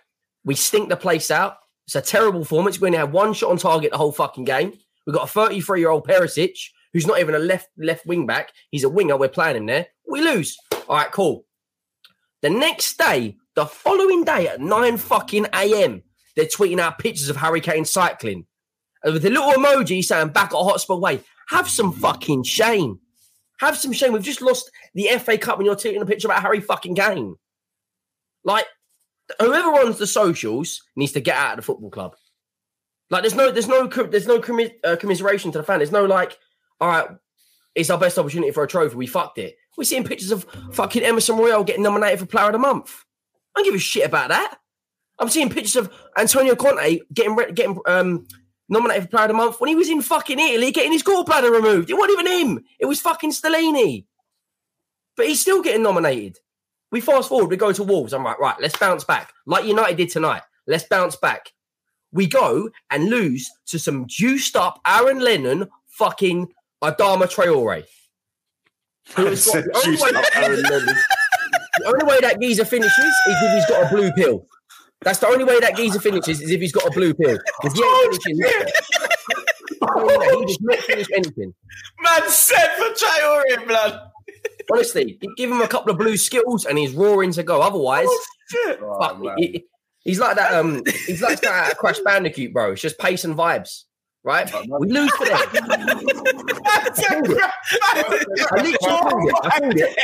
[0.43, 1.57] We stink the place out.
[1.85, 2.79] It's a terrible performance.
[2.79, 4.73] We only had one shot on target the whole fucking game.
[5.05, 6.57] We've got a 33 year old Perisic
[6.93, 8.51] who's not even a left left wing back.
[8.71, 9.17] He's a winger.
[9.17, 9.87] We're playing him there.
[10.07, 10.57] We lose.
[10.87, 11.45] All right, cool.
[12.41, 16.03] The next day, the following day at 9 fucking a.m.,
[16.35, 18.45] they're tweeting out pictures of Harry Kane cycling.
[19.03, 21.21] With a little emoji saying back at Hotspur Way.
[21.49, 22.99] Have some fucking shame.
[23.63, 24.13] Have some shame.
[24.13, 27.35] We've just lost the FA Cup and you're taking a picture about Harry fucking Kane.
[28.43, 28.65] Like,
[29.39, 32.15] whoever runs the socials needs to get out of the football club.
[33.09, 35.79] Like, there's no, there's no, there's no commi- uh, commiseration to the fan.
[35.79, 36.37] There's no like,
[36.81, 37.07] all right,
[37.75, 38.95] it's our best opportunity for a trophy.
[38.95, 39.55] We fucked it.
[39.77, 43.03] We're seeing pictures of fucking Emerson Royal getting nominated for Player of the Month.
[43.55, 44.57] I don't give a shit about that.
[45.19, 48.27] I'm seeing pictures of Antonio Conte getting re- getting um,
[48.69, 51.51] nominated for Player of the Month when he was in fucking Italy getting his gallbladder
[51.51, 51.89] removed.
[51.89, 52.63] It wasn't even him.
[52.79, 54.05] It was fucking Stellini.
[55.15, 56.39] But he's still getting nominated.
[56.91, 58.13] We fast forward, we go to Wolves.
[58.13, 59.33] I'm like, right, let's bounce back.
[59.45, 60.43] Like United did tonight.
[60.67, 61.51] Let's bounce back.
[62.11, 66.53] We go and lose to some juiced up Aaron Lennon fucking
[66.83, 67.83] Adama Traore.
[69.15, 70.11] Who has got- the, only way,
[71.79, 74.45] the only way that geezer finishes is if he's got a blue pill.
[75.03, 77.37] That's the only way that geezer finishes is if he's got a blue pill.
[77.61, 78.67] Because he ain't finishing nothing.
[80.39, 81.53] He does not finish anything.
[82.01, 83.99] Man said for Traore, blood.
[84.71, 87.61] Honestly, give him a couple of blue skills and he's roaring to go.
[87.61, 88.07] Otherwise,
[88.49, 88.79] Shit.
[88.79, 89.65] fuck, he- he-
[90.05, 90.53] he's like that.
[90.53, 92.71] Um, he's like that Crash Bandicoot, bro.
[92.71, 93.83] It's just pace and vibes,
[94.23, 94.49] right?
[94.79, 95.37] We lose to them.
[97.83, 99.35] I literally called it.
[99.43, 99.95] I called it.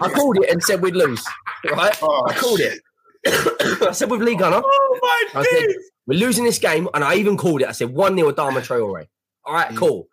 [0.00, 1.24] I called it and said we'd lose.
[1.72, 1.96] Right?
[2.02, 2.80] Oh, I called it.
[3.26, 7.14] I said with Lee Gunner, Oh my I said we're losing this game, and I
[7.14, 7.68] even called it.
[7.68, 9.06] I said one 0 Dharma Traore.
[9.44, 9.76] All right, mm.
[9.76, 10.08] cool.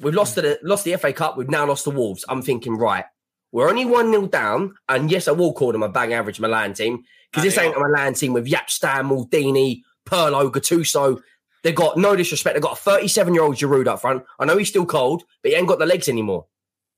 [0.00, 1.36] We've lost the lost the FA Cup.
[1.36, 2.24] We've now lost the Wolves.
[2.28, 3.04] I'm thinking, right,
[3.52, 6.72] we're only one 0 down, and yes, I will call them a bang average Milan
[6.72, 11.20] team because this ain't a Milan team with Jaap Stam, Maldini, Pirlo, Gattuso.
[11.62, 12.54] They got no disrespect.
[12.54, 14.24] They got a 37 year old Giroud up front.
[14.38, 16.46] I know he's still cold, but he ain't got the legs anymore.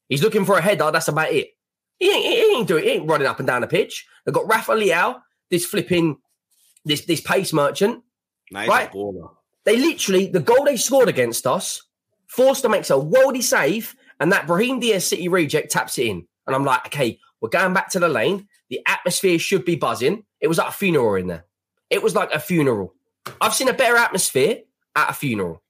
[0.08, 0.90] He's looking for a header.
[0.90, 1.48] That's about it.
[1.98, 2.84] He ain't, he ain't doing.
[2.84, 4.06] He ain't running up and down the pitch.
[4.24, 5.20] They got Rafa Leao,
[5.50, 6.18] this flipping,
[6.84, 8.02] this this pace merchant.
[8.50, 8.90] He's Right.
[8.92, 9.30] baller.
[9.64, 11.82] They literally the goal they scored against us
[12.28, 16.26] Forster makes a worldy save, and that Brahim Diaz City reject taps it in.
[16.46, 18.46] And I'm like, okay, we're going back to the lane.
[18.70, 20.24] The atmosphere should be buzzing.
[20.40, 21.46] It was like a funeral in there.
[21.90, 22.94] It was like a funeral.
[23.40, 24.58] I've seen a better atmosphere
[24.94, 25.62] at a funeral.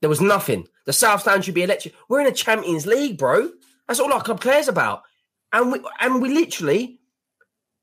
[0.00, 0.68] There was nothing.
[0.86, 1.94] The South Stand should be electric.
[2.08, 3.50] We're in a Champions League, bro.
[3.86, 5.02] That's all our club cares about.
[5.52, 6.98] And we and we literally,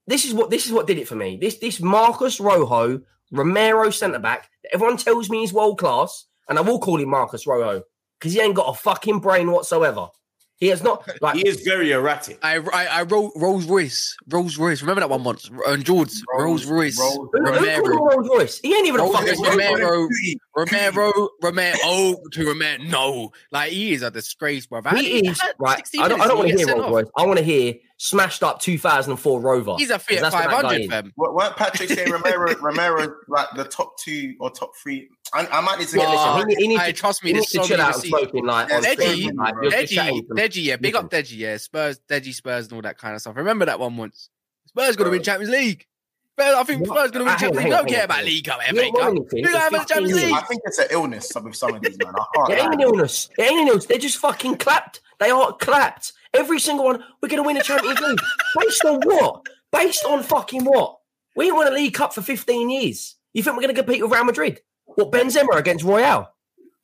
[0.08, 1.38] this is what this is what did it for me.
[1.40, 3.02] This this Marcos Rojo
[3.32, 4.50] Romero centre back.
[4.74, 7.84] Everyone tells me he's world class, and I will call him Marcos Rojo
[8.20, 10.08] because he ain't got a fucking brain whatsoever.
[10.58, 12.40] He has not like He is very erratic.
[12.44, 14.82] I I, I wrote Rolls Royce, Rolls Royce.
[14.82, 15.50] Remember that one once?
[15.50, 18.60] Uh, and George Rolls Royce, Rolls- who, who called him Romero, Rolls Royce.
[18.62, 19.70] He ain't even a fucking Royce, Rolls Royce.
[19.80, 20.08] Romero,
[20.60, 21.78] Romero, Romero.
[21.84, 24.82] Oh, to Romero, no, like he is a disgrace, bro.
[24.82, 25.82] He is right.
[26.00, 27.06] I don't, I don't want to hear Rolls Royce.
[27.18, 29.76] I want to hear smashed up 2004 Rover.
[29.78, 30.88] He's a Fiat that's what that guy 500, is.
[30.90, 31.14] fam.
[31.18, 35.10] Wa- Weren't Patrick saying Romero, Romero like the top two or top three?
[35.34, 36.58] I, I might need to get listen, this.
[36.58, 37.96] he, he needs Hey, to, trust me, he there's needs to so chill many out
[37.96, 39.36] and smoking like Yeah, on Deji, stream.
[39.38, 43.16] Like, Deji, Deji, yeah, big up Deji, yeah, Spurs, Deji, Spurs, and all that kind
[43.16, 43.36] of stuff.
[43.36, 44.30] Remember that one once?
[44.68, 45.86] Spurs going to win Champions League.
[46.40, 46.98] Spurs, I think What?
[46.98, 47.72] Spurs going to win hang on, Champions League.
[47.74, 48.24] Don't care about.
[48.24, 49.14] League Cup, You FA don't Cup.
[49.14, 50.14] You It's don't have a Champions.
[50.24, 50.34] League.
[50.34, 52.14] I think it's an illness with some of these men.
[52.16, 52.50] I can't.
[52.52, 53.30] It ain't an illness.
[53.38, 53.86] It ain't an illness.
[53.86, 55.02] They're just fucking clapped.
[55.20, 56.14] They are clapped.
[56.34, 57.04] Every single one.
[57.22, 58.20] We're going to win a Champions League.
[58.60, 59.46] Based on what?
[59.72, 60.98] Based on fucking what?
[61.36, 63.16] We ain't won a League Cup for 15 years.
[63.34, 64.62] You think we're going to compete with Real Madrid?
[64.86, 66.32] What, Benzema against Royal?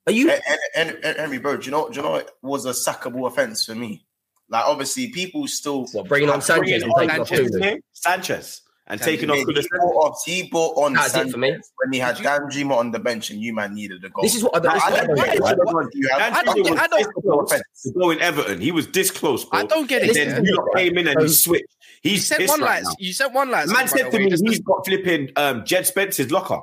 [0.07, 0.29] Are you?
[0.29, 0.41] And,
[0.75, 1.89] and, and, and Henry, bro, do you know?
[1.89, 4.05] Do you know what was a sackable offense for me?
[4.49, 7.81] Like, obviously, people still What, bringing on Sanchez Bringing taking Sanchez.
[7.93, 9.15] Sanchez and Sanchez.
[9.15, 9.67] taking off he, Kulis.
[9.69, 11.51] brought off, he brought on That's it for me.
[11.77, 14.23] when he had Did you- Danjuma on the bench and you man needed a goal.
[14.23, 14.73] This is what I don't.
[14.73, 15.41] This is I what I don't don't get get, it.
[15.41, 15.57] right?
[15.57, 16.19] What do you have?
[16.19, 18.61] Dan I don't get- I don't- this to go in Everton.
[18.61, 19.59] He was this close, bro.
[19.59, 20.07] I don't get it.
[20.09, 20.29] Listen.
[20.29, 21.65] Then you came in and he switched.
[22.01, 22.83] He He's sent one right light.
[22.83, 22.91] now.
[22.99, 23.67] You sent one light.
[23.67, 26.59] Man said to me, he's got flipping um, Jed Spence's locker.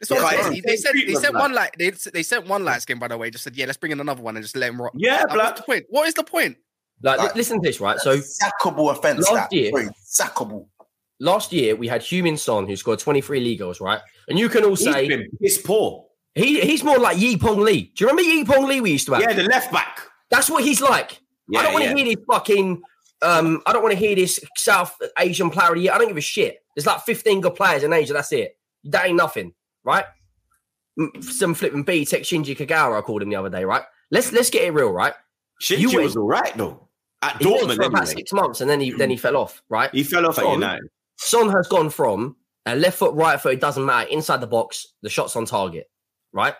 [0.00, 0.52] That's what Yeah, I'm it's saying.
[0.54, 1.70] the They said they treatment, sent one light.
[1.78, 3.30] They, they sent one light skin, by the way.
[3.30, 4.92] Just said, yeah, let's bring in another one and just let him rock.
[4.96, 5.84] Yeah, Like, what's the point?
[5.90, 6.56] What is the point?
[7.02, 7.98] Like, Like- listen to this, right?
[8.00, 9.30] So sackable offense.
[9.30, 9.70] Last that year-
[10.10, 10.66] sackable.
[11.20, 14.00] Last year we had Heung-min Son who scored 23 league goals, right?
[14.28, 16.06] And you can all He's say been piss poor.
[16.34, 17.92] he, he's more like Yi Pong Lee.
[17.94, 19.22] Do you remember Yi Pong Lee we used to have?
[19.22, 20.00] Yeah, the left back.
[20.30, 21.20] That's what he's like.
[21.48, 21.96] Yeah, I don't want to yeah.
[21.96, 22.82] hear this fucking.
[23.22, 25.92] Um, I don't want to hear this South Asian player of the year.
[25.92, 26.64] I don't give a shit.
[26.74, 28.14] There's like 15 good players in Asia.
[28.14, 28.56] That's it.
[28.84, 29.52] That ain't nothing,
[29.84, 30.06] right?
[31.20, 33.82] Some flipping B tech Shinji Kagawa I called him the other day, right?
[34.10, 35.12] Let's let's get it real, right?
[35.60, 36.88] Shinji You was all right though.
[37.22, 39.90] At Dortmund, for about six months, and then he then he fell off, right?
[39.92, 40.48] He fell off at.
[40.48, 40.88] United.
[41.22, 44.86] Son has gone from a left foot, right foot, it doesn't matter, inside the box,
[45.02, 45.90] the shot's on target,
[46.32, 46.54] right?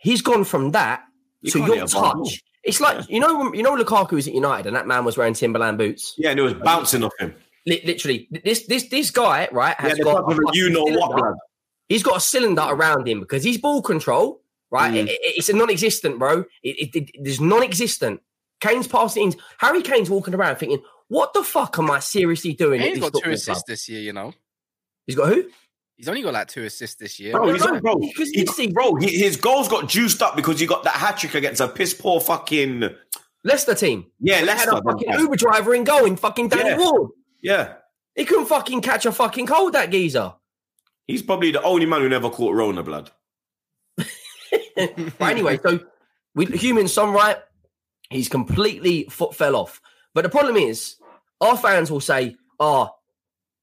[0.00, 1.02] He's gone from that
[1.40, 2.42] You to your touch.
[2.62, 5.34] It's like you know, you know, Lukaku was at United, and that man was wearing
[5.34, 6.14] Timberland boots.
[6.18, 7.34] Yeah, and it was bouncing off him.
[7.66, 11.16] Literally, this this this guy, right, has the got a you know what, cylinder.
[11.16, 11.34] blood.
[11.88, 14.92] He's got a cylinder around him because his ball control right?
[14.92, 14.96] Mm.
[15.04, 16.40] It- it- it's a non-existent, bro.
[16.62, 18.20] It, it, it, it's non-existent.
[18.60, 19.34] Kane's passing in.
[19.58, 23.30] Harry Kane's walking around thinking, "What the fuck am I seriously doing?" He's got two
[23.30, 24.32] assists club?" this year, you know.
[25.06, 25.48] He's got who?
[25.96, 27.32] He's only got like two assists this year.
[27.32, 27.96] Bro, he's no, bro.
[27.96, 30.94] because He, you see- bro, he, his goals got juiced up because he got that
[30.94, 32.84] hat trick against a piss poor fucking
[33.44, 34.06] Leicester team.
[34.20, 34.70] yeah, They had Leicester.
[34.72, 36.78] a fucking Uber driver in goal in fucking Danny Yeah.
[36.78, 37.10] Ward.
[37.42, 37.74] Yeah,
[38.14, 40.34] He couldn't fucking catch a fucking cold, that geezer.
[41.06, 43.10] he's probably the only man who never caught Rona blood.
[43.96, 45.80] but anyway, so
[46.34, 47.38] with Heung-min Son, right?
[48.10, 49.80] He's completely foot fell off.
[50.16, 50.96] But the problem is,
[51.42, 52.90] our fans will say, "Ah,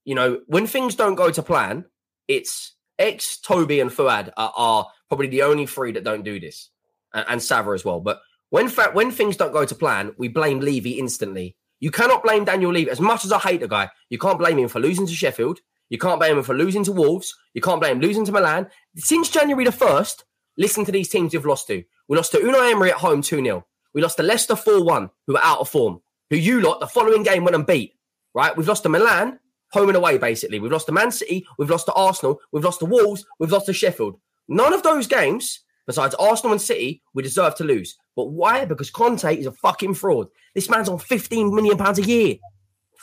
[0.06, 1.86] you know, when things don't go to plan,
[2.28, 6.70] it's X, Toby, and Fuad are, are probably the only three that don't do this,
[7.12, 8.01] and, and Sava as well.
[8.01, 11.58] But when fa- when things don't go to plan, we blame Levy instantly.
[11.80, 12.91] You cannot blame Daniel Levy.
[12.91, 15.60] As much as I hate the guy, you can't blame him for losing to Sheffield.
[15.89, 17.36] You can't blame him for losing to Wolves.
[17.56, 18.68] You can't blame him losing to Milan.
[18.95, 20.24] Since January the 1st,
[20.60, 21.84] listen to these teams you've lost to.
[22.08, 23.66] We lost to Unai Emery at home 2 0.
[23.95, 26.01] We lost to Leicester 4 1, who are out of form,
[26.34, 27.93] who you lot the following game went and beat.
[28.34, 28.57] Right?
[28.57, 29.39] We've lost to Milan,
[29.71, 30.59] home and away, basically.
[30.59, 33.67] We've lost to Man City, we've lost to Arsenal, we've lost to Wolves, we've lost
[33.67, 34.19] to Sheffield.
[34.47, 37.95] None of those games, besides Arsenal and City, we deserve to lose.
[38.15, 38.65] But why?
[38.65, 40.27] Because Conte is a fucking fraud.
[40.55, 42.36] This man's on 15 million pounds a year.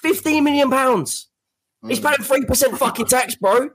[0.03, 1.29] 15 million pounds.
[1.87, 2.29] He's mm.
[2.29, 3.71] paying 3% fucking tax, bro.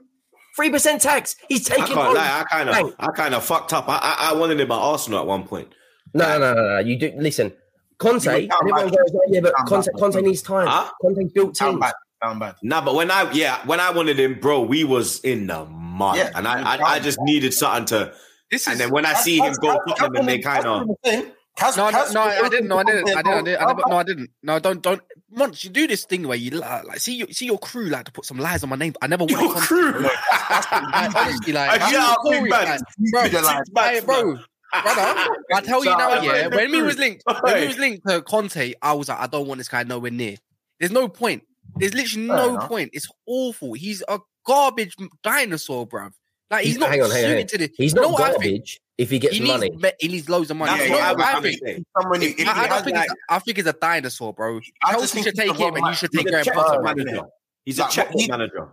[0.58, 1.36] 3% tax.
[1.48, 3.88] He's I taking can't lie, I kind of, I kind of fucked up.
[3.88, 5.72] I, I, I wanted him at Arsenal at one point.
[6.14, 6.78] No, no, no, no.
[6.78, 7.52] You do listen.
[7.98, 10.00] Conte, You and were down everyone goes, oh, yeah, but Down Conte, bad.
[10.00, 10.66] Conte needs time.
[10.66, 10.90] Huh?
[11.00, 11.80] Conte built Down teams.
[11.80, 11.94] bad.
[12.22, 12.54] Down bad.
[12.62, 16.16] Nah, but when I, yeah, when I wanted him, bro, we was in the mud,
[16.16, 17.02] Yeah, and I, I, I down.
[17.02, 18.12] just needed something to.
[18.50, 20.88] This And then when I see him go Tottenham, and they kind of.
[21.58, 22.68] Kaz, no, no, Kaz- no, I didn't.
[22.68, 23.08] No, I didn't.
[23.16, 23.26] I didn't.
[23.26, 23.56] I didn't.
[23.60, 24.30] I didn't Down no, I didn't.
[24.42, 25.00] No, don't, don't.
[25.30, 28.04] Once you do this thing where you li- like see your see your crew like
[28.04, 28.94] to put some lies on my name.
[29.00, 29.66] I never wanted Your Conte.
[29.66, 30.00] crew.
[30.00, 32.80] Like, honestly, like, I I'm shout out sorry, big like,
[33.10, 33.32] bro, Big
[34.06, 34.06] man.
[34.06, 34.38] bro,
[34.82, 35.36] brother.
[35.54, 36.48] I tell you now, yeah.
[36.48, 39.46] When we was linked, when we was linked to Conte, I was like, I don't
[39.46, 40.36] want this guy nowhere near.
[40.80, 41.42] There's no point.
[41.76, 42.68] There's literally Fair no enough.
[42.68, 42.90] point.
[42.92, 43.74] It's awful.
[43.74, 46.12] He's a garbage dinosaur, bruv.
[46.50, 47.48] Like he's, He's- not hang on, hang on, hang on.
[47.48, 47.70] suited to this.
[47.76, 49.70] He's You not what I garbage if he gets He needs, money.
[49.76, 50.70] me- he needs loads of money.
[50.70, 51.86] That's Yeah, You yeah, what what I I think?
[52.00, 54.60] Someone who, I, I don't think like, he's, I think he's a dinosaur, bro.
[54.84, 56.30] I Chelsea just think should he's take the him and you should He's take a
[56.30, 56.82] Graham checkbook Potter.
[56.82, 57.20] manager.
[57.64, 58.68] He's a Like, what checkbook manager.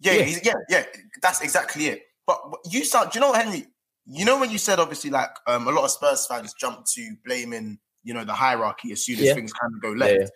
[0.00, 0.38] Yeah, Yeah.
[0.44, 0.84] Yeah, yeah.
[1.20, 2.02] That's exactly it.
[2.26, 2.40] But
[2.70, 3.10] you sound.
[3.12, 3.66] Do you know what, Henry?
[4.06, 7.14] You know when you said obviously like um, a lot of Spurs fans jump to
[7.24, 9.34] blaming you know the hierarchy as soon as Yeah.
[9.34, 10.12] things kind of go left.
[10.20, 10.26] yeah.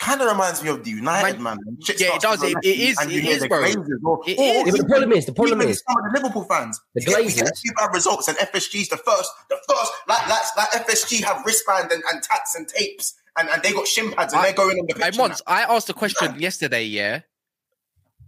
[0.00, 1.58] Kind of reminds me of the United man.
[1.98, 2.40] Yeah, it does.
[2.42, 3.58] It- it is- it the bro.
[3.64, 4.76] Or- It or is.
[4.76, 6.80] Yeah, the problem is, the problem is, some of the Liverpool fans.
[6.94, 9.56] The we get- we Glazers- get a few bad results, and FSG's the first, the
[9.68, 9.92] first.
[10.06, 13.88] Like, like, like FSG have wristband and, and tats and tapes, and, and they got
[13.88, 15.16] shin pads, and I- they're going on the pitch.
[15.16, 17.22] Mons, I asked a question yesterday, yeah.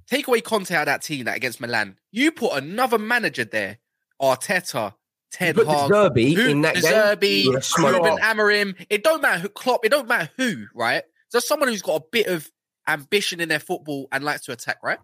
[0.09, 1.99] Take away Conte out of that team that against Milan.
[2.11, 3.79] You put another manager there.
[4.21, 4.95] Arteta,
[5.33, 6.93] Ten put the Hag, Derby who, in that De game.
[6.93, 7.97] Zerbi, you're a smoke.
[7.97, 8.87] Ruben Amorim.
[8.91, 9.85] It don't matter who Klopp.
[9.85, 11.03] It don't matter who, right?
[11.31, 12.51] There's someone who's got a bit of
[12.89, 14.99] ambition in their football and likes to attack, right?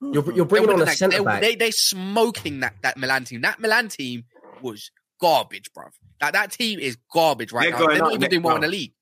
[0.00, 1.40] You're, you're They're bringing on winning a centre back.
[1.40, 3.40] They, they smoking that, that Milan team.
[3.42, 4.24] That Milan team
[4.60, 4.90] was
[5.20, 5.90] garbage, bruv.
[6.20, 7.86] That that team is garbage right They're now.
[7.86, 8.92] They're not even doing well in the league.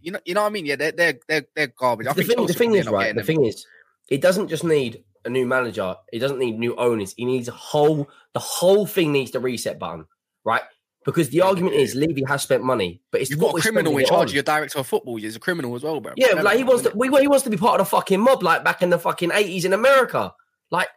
[0.00, 0.66] You know, you know what I mean?
[0.66, 2.06] Yeah, they're they're they're, they're garbage.
[2.14, 3.14] The thing, the thing is, right?
[3.14, 3.66] The thing is,
[4.08, 5.94] it doesn't just need a new manager.
[6.12, 7.14] He doesn't need new owners.
[7.16, 8.08] He needs a whole.
[8.32, 10.06] The whole thing needs the reset button,
[10.44, 10.62] right?
[11.04, 14.06] Because the argument is Levy has spent money, but it's You've got a criminal in
[14.06, 15.16] charge of your director of football.
[15.16, 16.12] He's a criminal as well, bro.
[16.16, 16.92] Yeah, like he wants to.
[16.94, 19.30] We, he wants to be part of the fucking mob, like back in the fucking
[19.32, 20.32] eighties in America.
[20.70, 20.88] Like,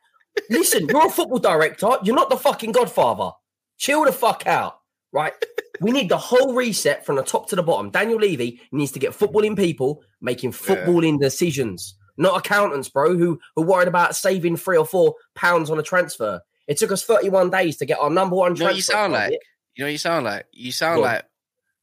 [0.50, 1.90] listen, you're a football director.
[2.04, 3.32] You're not the fucking Godfather.
[3.78, 4.80] Chill the fuck out,
[5.12, 5.34] right?
[5.82, 7.90] we need the whole reset from the top to the bottom.
[7.90, 13.62] Daniel Levy needs to get footballing people making footballing decisions, not accountants, bro, who who
[13.64, 16.42] worried about saving three or four pounds on a transfer.
[16.68, 19.14] It took us 31 days to get our number one You know what you sound
[19.14, 19.32] target.
[19.34, 19.42] like?
[19.76, 20.46] You know what you sound like?
[20.52, 21.14] You sound Go on.
[21.14, 21.26] like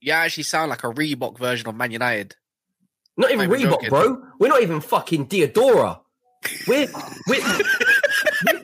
[0.01, 2.37] you actually sound like a Reebok version of Man United.
[3.17, 3.89] Not even Reebok, joking.
[3.89, 4.23] bro.
[4.39, 6.01] We're not even fucking Diadora.
[6.69, 6.89] We're
[7.29, 7.41] we're,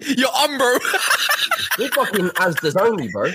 [0.02, 0.76] You're on, bro.
[1.78, 3.30] we're fucking Asda's only, bro.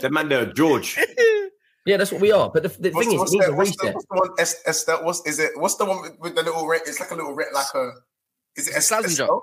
[0.00, 0.98] The man there, George.
[1.84, 2.48] Yeah, that's what we are.
[2.48, 4.14] But the, the What's, thing is, what's it needs the, a what's, the, what's the
[4.16, 4.30] one?
[4.38, 5.50] Es, Estelle, what's is it?
[5.56, 6.82] What's the one with, with the little red?
[6.86, 7.90] It's like a little red, like a.
[8.56, 9.06] Is it Slazenger.
[9.06, 9.42] Estelle?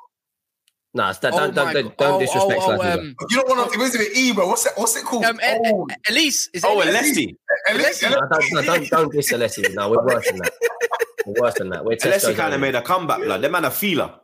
[0.93, 2.99] Nah, it's that, Oh don't, don't, don't, don't Oh, disrespect oh, oh, Slazenger.
[2.99, 3.77] um, You don't want to.
[3.79, 4.17] What is it?
[4.17, 4.47] E, bro.
[4.47, 4.71] What's it?
[4.75, 5.25] What's it called?
[5.25, 6.49] um, oh, Elise.
[6.53, 7.17] Is it Oh, Elise?
[7.17, 7.35] Ellesse.
[7.71, 9.73] Elise- No, don't, no, don't, don't diss Ellesse.
[9.75, 10.53] No, we're worse than that.
[11.25, 11.83] We're worse than that.
[11.83, 13.41] We're Ellesse kind of made a comeback, blood.
[13.41, 14.15] Them man a feeler.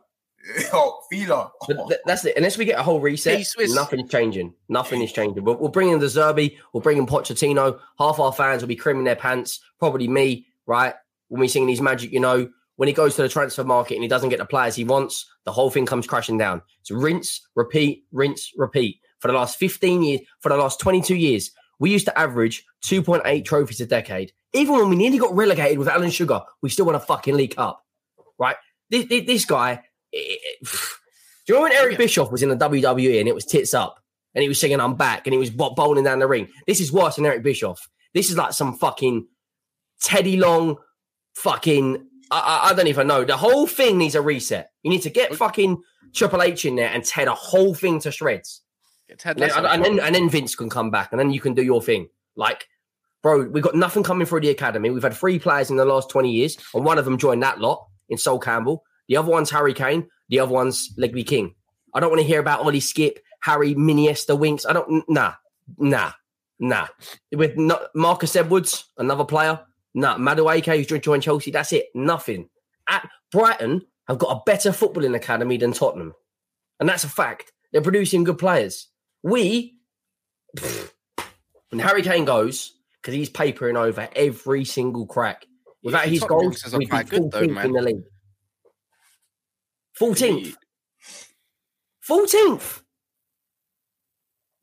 [0.72, 1.50] Oh, Fila.
[1.66, 2.36] But oh, th- that's it.
[2.36, 3.74] Unless we get a whole reset, Hey, Swiss.
[3.74, 4.54] nothing's changing.
[4.68, 5.44] Nothing is changing.
[5.44, 6.56] We'll, we'll bring in De Zerbi.
[6.72, 7.78] We'll bring in Pochettino.
[7.98, 9.60] Half our fans will be crimming their pants.
[9.78, 10.94] Probably me, right?
[11.28, 14.02] When we sing these magic, you know, when he goes to the transfer market and
[14.02, 16.62] he doesn't get the players he wants, the whole thing comes crashing down.
[16.80, 19.00] It's rinse, repeat, rinse, repeat.
[19.18, 23.44] for the last 15 years, for the last 22 years, we used to average 2.8
[23.44, 24.32] trophies a decade.
[24.52, 27.56] Even when we nearly got relegated with Alan Sugar, we still won a fucking League
[27.56, 27.82] Cup,
[28.38, 28.56] right?
[28.90, 29.44] This, this, this
[30.16, 34.02] do you remember when Eric Bischoff was in the WWE and it was tits up
[34.34, 36.48] and he was singing "I'm back" and he was bo- bowling down the ring?
[36.66, 37.88] This is worse than Eric Bischoff.
[38.14, 39.26] This is like some fucking
[40.02, 40.76] Teddy Long,
[41.34, 42.06] fucking.
[42.30, 43.24] I, I, I don't even know.
[43.24, 44.70] The whole thing needs a reset.
[44.82, 45.80] You need to get fucking
[46.12, 48.62] Triple H in there and tear the whole thing to shreds.
[49.08, 51.62] And then, and, then, and then Vince can come back and then you can do
[51.62, 52.08] your thing.
[52.34, 52.66] Like,
[53.22, 54.90] bro, we've got nothing coming through the academy.
[54.90, 57.60] We've had three players in the last 20 years, and one of them joined that
[57.60, 58.84] lot in Sol Campbell.
[59.08, 60.08] The other one's Harry Kane.
[60.28, 61.54] The other one's Ledley King.
[61.94, 64.66] I don't want to hear about Ollie Skipp, Harry Miniesta Winks.
[64.66, 65.34] I don't, nah,
[65.78, 66.12] nah,
[66.58, 66.86] nah.
[67.34, 69.60] With no, Marcus Edwards, another player.
[69.94, 71.50] Nah, Madueke, who's joined- Chelsea.
[71.50, 71.86] That's it.
[71.94, 72.48] Nothing.
[72.88, 76.12] At Brighton have got a better footballing academy than Tottenham.
[76.80, 77.52] And that's a fact.
[77.72, 78.88] They're producing good players.
[79.22, 79.78] We,
[81.70, 85.46] when Harry Kane goes, because he's papering over every single crack.
[85.82, 87.66] Without Yeah, his Tottenham goals, we'd be good though, man.
[87.66, 88.02] in the league.
[90.00, 90.54] 14th.
[92.08, 92.82] 14th.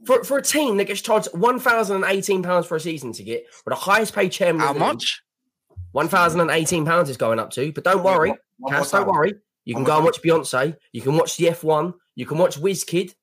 [0.05, 4.13] For, for a team that gets charged £1,018 for a season ticket, with the highest
[4.13, 4.61] paid chairman.
[4.61, 5.23] How in the league, much?
[5.95, 7.71] £1,018 is going up to.
[7.71, 9.35] But don't worry, One more Cass, don't worry.
[9.65, 10.75] You can go and watch Beyonce.
[10.91, 11.93] You can watch the F1.
[12.15, 13.13] You can watch WizKid.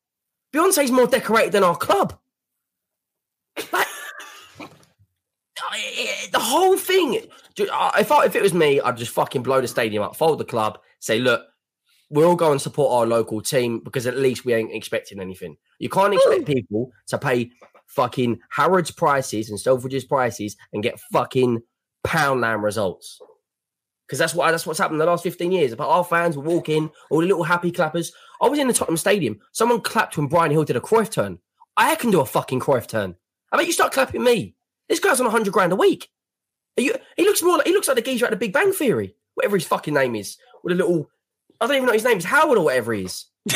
[0.54, 2.18] Beyonce's more decorated than our club.
[3.72, 3.86] Like,
[6.32, 7.20] the whole thing.
[7.56, 10.44] If, I, if it was me, I'd just fucking blow the stadium up, fold the
[10.44, 11.44] club, say, look,
[12.10, 15.56] we'll all go and support our local team because at least we ain't expecting anything.
[15.78, 17.50] You can't expect people to pay
[17.86, 21.62] fucking Harrods prices and Selfridges prices and get fucking
[22.04, 23.20] Poundland results.
[24.06, 25.74] Because that's what that's what's happened the last 15 years.
[25.74, 28.12] But our fans were walking, all the little happy clappers.
[28.42, 29.38] I was in the Tottenham Stadium.
[29.52, 31.38] Someone clapped when Bryan Gil did a Cruyff turn.
[31.76, 33.14] I can do a fucking Cruyff turn.
[33.52, 34.56] I bet you start clapping me.
[34.88, 36.08] This guy's on 100 grand a week.
[36.76, 38.72] Are you, he looks more like he looks like the geezer at the Big Bang
[38.72, 40.36] Theory, whatever his fucking name is.
[40.64, 41.08] With a little,
[41.60, 43.26] I don't even know his name is Howard or whatever he is.
[43.46, 43.54] the,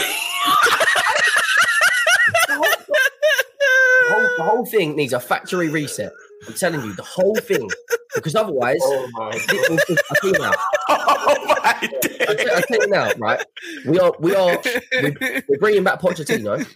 [2.50, 6.12] whole, the whole- the whole thing needs a factory reset.
[6.46, 7.66] I'm telling you, the whole thing,
[8.14, 10.52] because otherwise, Oh my I tell you now,
[10.90, 13.42] oh my I tell, I tell you now, right?
[13.86, 14.60] We are, we are,
[15.00, 16.66] we're, we're bringing back Pochettino.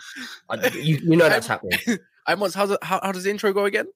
[0.48, 1.78] I, you, you know that's happening.
[2.26, 2.54] I must.
[2.54, 3.86] How's it, how, how does the intro go again?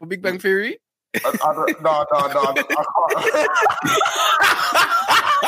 [0.00, 0.78] For Big Bang Theory?
[1.24, 2.54] I, I don't, no, no, no,
[3.16, 3.46] I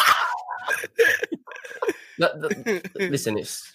[2.18, 3.72] No, the- listen, it's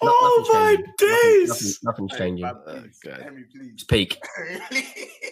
[0.00, 0.84] Oh nothing's my changing.
[0.86, 1.48] Nothing- days.
[1.82, 2.44] nothing- nothing's changing.
[2.46, 3.22] Oh, please, Okay.
[3.22, 3.44] Henry.
[3.74, 4.20] It's peak.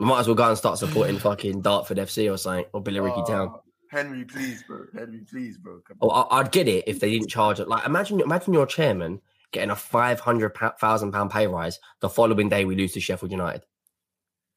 [0.00, 3.18] We might as well go and start supporting fucking Dartford FC or something, or Billericay
[3.18, 3.48] oh, Town.
[3.52, 4.84] Oh, Henry, please, bro.
[4.96, 5.80] Henry, please, bro.
[5.80, 7.66] Come Oh, I- I'd get it if they didn't charge it.
[7.66, 9.20] Like, imagine, imagine your chairman
[9.50, 13.32] getting a five hundred thousand pound pay rise the following day we lose to Sheffield
[13.32, 13.64] United.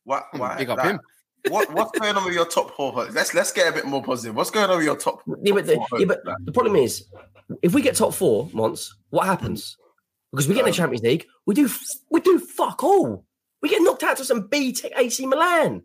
[0.04, 0.28] What?
[0.32, 1.00] Hmm, why, Big up like, him.
[1.50, 2.92] What, what's going on with your top four?
[3.12, 4.36] Let's let's get a bit more positive.
[4.36, 5.22] What's going on with your top?
[5.42, 7.06] Yeah, but the, four yeah, but the problem is,
[7.62, 9.78] if we get top four, once, what happens?
[10.32, 11.70] Because we get in the Champions League, we do
[12.10, 13.26] we do fuck all.
[13.62, 15.84] We get knocked out to some B Tech AC Milan.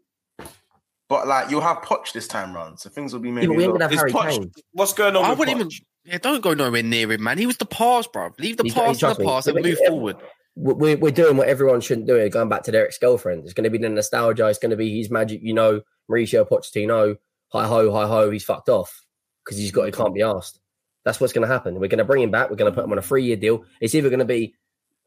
[1.09, 3.47] but like you'll have Poch this time round, so things will be Yeah, maybe.
[3.49, 4.53] but we a ain't lot- gonna have Harry Poch- Kane.
[4.73, 5.71] What's going on I with wouldn't even.
[6.05, 7.37] Yeah, don't go nowhere near him, man.
[7.39, 8.31] He was the past, bro.
[8.39, 9.25] Leave the He's- past in the me.
[9.27, 10.17] past Yeah, and move yeah, forward.
[10.57, 12.29] We're, we're doing what everyone shouldn't do.
[12.31, 14.49] Going back to Derek's girlfriend, it's going to be the nostalgia.
[14.49, 15.41] It's going to be his magic.
[15.43, 17.17] You know, Mauricio Pochettino.
[17.53, 18.31] Hi ho, hi ho.
[18.31, 19.05] He's fucked off
[19.45, 19.85] because he's got.
[19.85, 20.61] He can't be asked.
[21.05, 21.75] That's what's going to happen.
[21.75, 22.51] We're going to bring him back.
[22.51, 23.65] We're going to put him on a three-year deal.
[23.81, 24.55] It's either going to be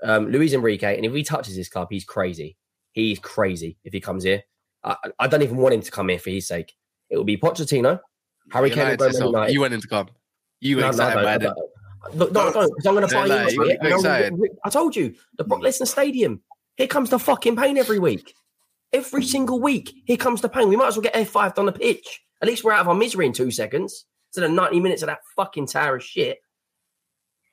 [0.01, 2.55] um, Luis Enrique, and if he touches his club, he's crazy.
[2.93, 4.43] He's crazy if he comes here.
[4.83, 6.73] I, I don't even want him to come here for his sake.
[7.09, 7.99] It will be Pochettino,
[8.51, 9.31] Harry Kane, will lied go to Man yourself.
[9.31, 9.53] United.
[9.53, 10.09] You went into come.
[10.61, 11.69] You were No, no, no,
[12.01, 12.17] by no, it.
[12.17, 12.25] no.
[12.25, 13.41] Look, no, don't, because I'm going to buy lie, you.
[13.41, 14.57] you into got it, I'm gonna excited.
[14.65, 16.41] I told you, the Brock Lesnar Stadium.
[16.77, 18.33] Here comes the fucking pain every week.
[18.93, 20.69] Every single week, here comes the pain.
[20.69, 22.21] We might as well get F5 on the pitch.
[22.41, 24.05] At least we're out of our misery in two seconds.
[24.29, 26.39] Instead of 90 minutes of that fucking tower of shit.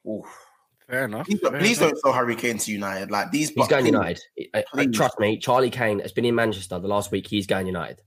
[0.08, 0.24] Oof.
[0.88, 1.26] Fair enough.
[1.26, 1.90] Please, fair please enough.
[1.90, 3.10] don't sell Harry Kane to United.
[3.10, 3.92] Like these, He's but going please.
[3.92, 4.20] United.
[4.54, 7.26] I- I- trust me, Charlie Kane has been in Manchester the last week.
[7.26, 8.00] He's going United.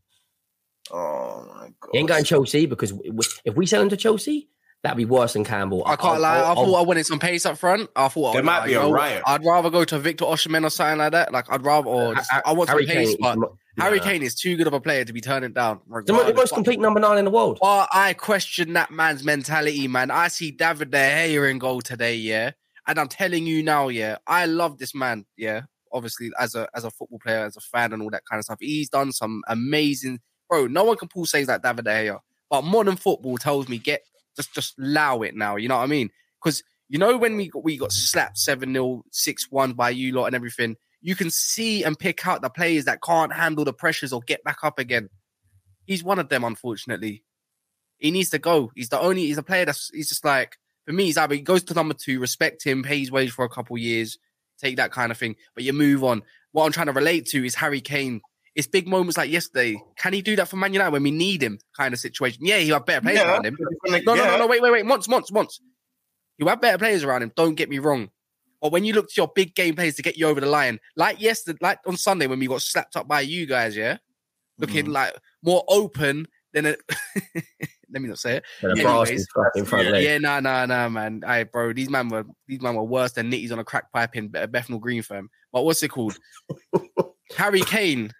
[0.92, 1.90] Oh my god.
[1.92, 4.50] He ain't going Chelsea because w- w- if we sell him to Chelsea,
[4.84, 5.84] that'd be worse than Campbell.
[5.86, 6.38] I can't I'll- lie.
[6.38, 7.90] I I'll- thought I wanted some pace up front.
[7.96, 9.24] I thought There oh, might nah, be you a know, riot.
[9.26, 11.32] I'd rather go to Victor Osimhen or something like that.
[11.34, 13.08] Like I'd rather, or just, Ha- I want Harry some pace.
[13.10, 14.04] Kane, but is mo- Harry Nah.
[14.04, 15.80] Kane is too good of a player to be turning down.
[15.90, 17.60] The the most But- complete number nine in the world.
[17.62, 20.12] But I question that man's mentality, man.
[20.12, 22.52] I see David De Gea in goal today, yeah,
[22.88, 25.62] and I'm telling you now, yeah, I love this man, yeah.
[25.92, 28.44] Obviously, as a as a football player, as a fan, and all that kind of
[28.46, 30.20] stuff, he's done some amazing.
[30.50, 32.20] Bro, no one can pull saves like David De Gea,
[32.50, 34.02] but modern football tells me get
[34.36, 35.56] just just allow it now.
[35.56, 36.10] You know what I mean?
[36.44, 40.12] Because You know when we got, we got slapped 7 0, 6 1 by you
[40.14, 43.74] lot and everything, you can see and pick out the players that can't handle the
[43.74, 45.10] pressures or get back up again.
[45.86, 47.24] He's one of them, unfortunately.
[48.00, 48.72] He needs to go.
[48.76, 51.42] He's the only, he's a player that's, he's just like, for me, he's either he
[51.42, 54.18] goes to number two, respect him, pay his wage for a couple years,
[54.58, 56.24] take that kind of thing, but you move on.
[56.54, 58.22] What I'm trying to relate to is Harry Kane.
[58.56, 59.82] It's big moments like yesterday.
[59.97, 61.60] Can he do that for Man United when we need him?
[61.78, 62.45] Kind of situation.
[62.45, 63.32] Yeah, he have better players Yeah.
[63.32, 63.58] around him.
[63.88, 64.47] No, no, no, no.
[64.47, 64.86] Wait, wait, wait.
[64.86, 65.60] Once, once, once.
[66.38, 67.32] You have better players around him.
[67.36, 68.10] Don't get me wrong.
[68.62, 70.80] Or when you look to your big game players to get you over the line,
[70.95, 73.97] like yesterday, like on Sunday when we got slapped up by you guys, yeah,
[74.58, 74.91] looking Mm.
[74.93, 76.76] like more open than a.
[77.91, 78.43] Let me not say it.
[78.64, 79.26] Anyways.
[80.04, 81.22] Yeah, nah, nah, nah, man.
[81.26, 84.16] Hey, bro, these man were these man were worse than nitties on a crack pipe
[84.16, 85.30] in Bethnal Green firm.
[85.52, 86.18] But what's it called?
[87.38, 88.12] Harry Kane.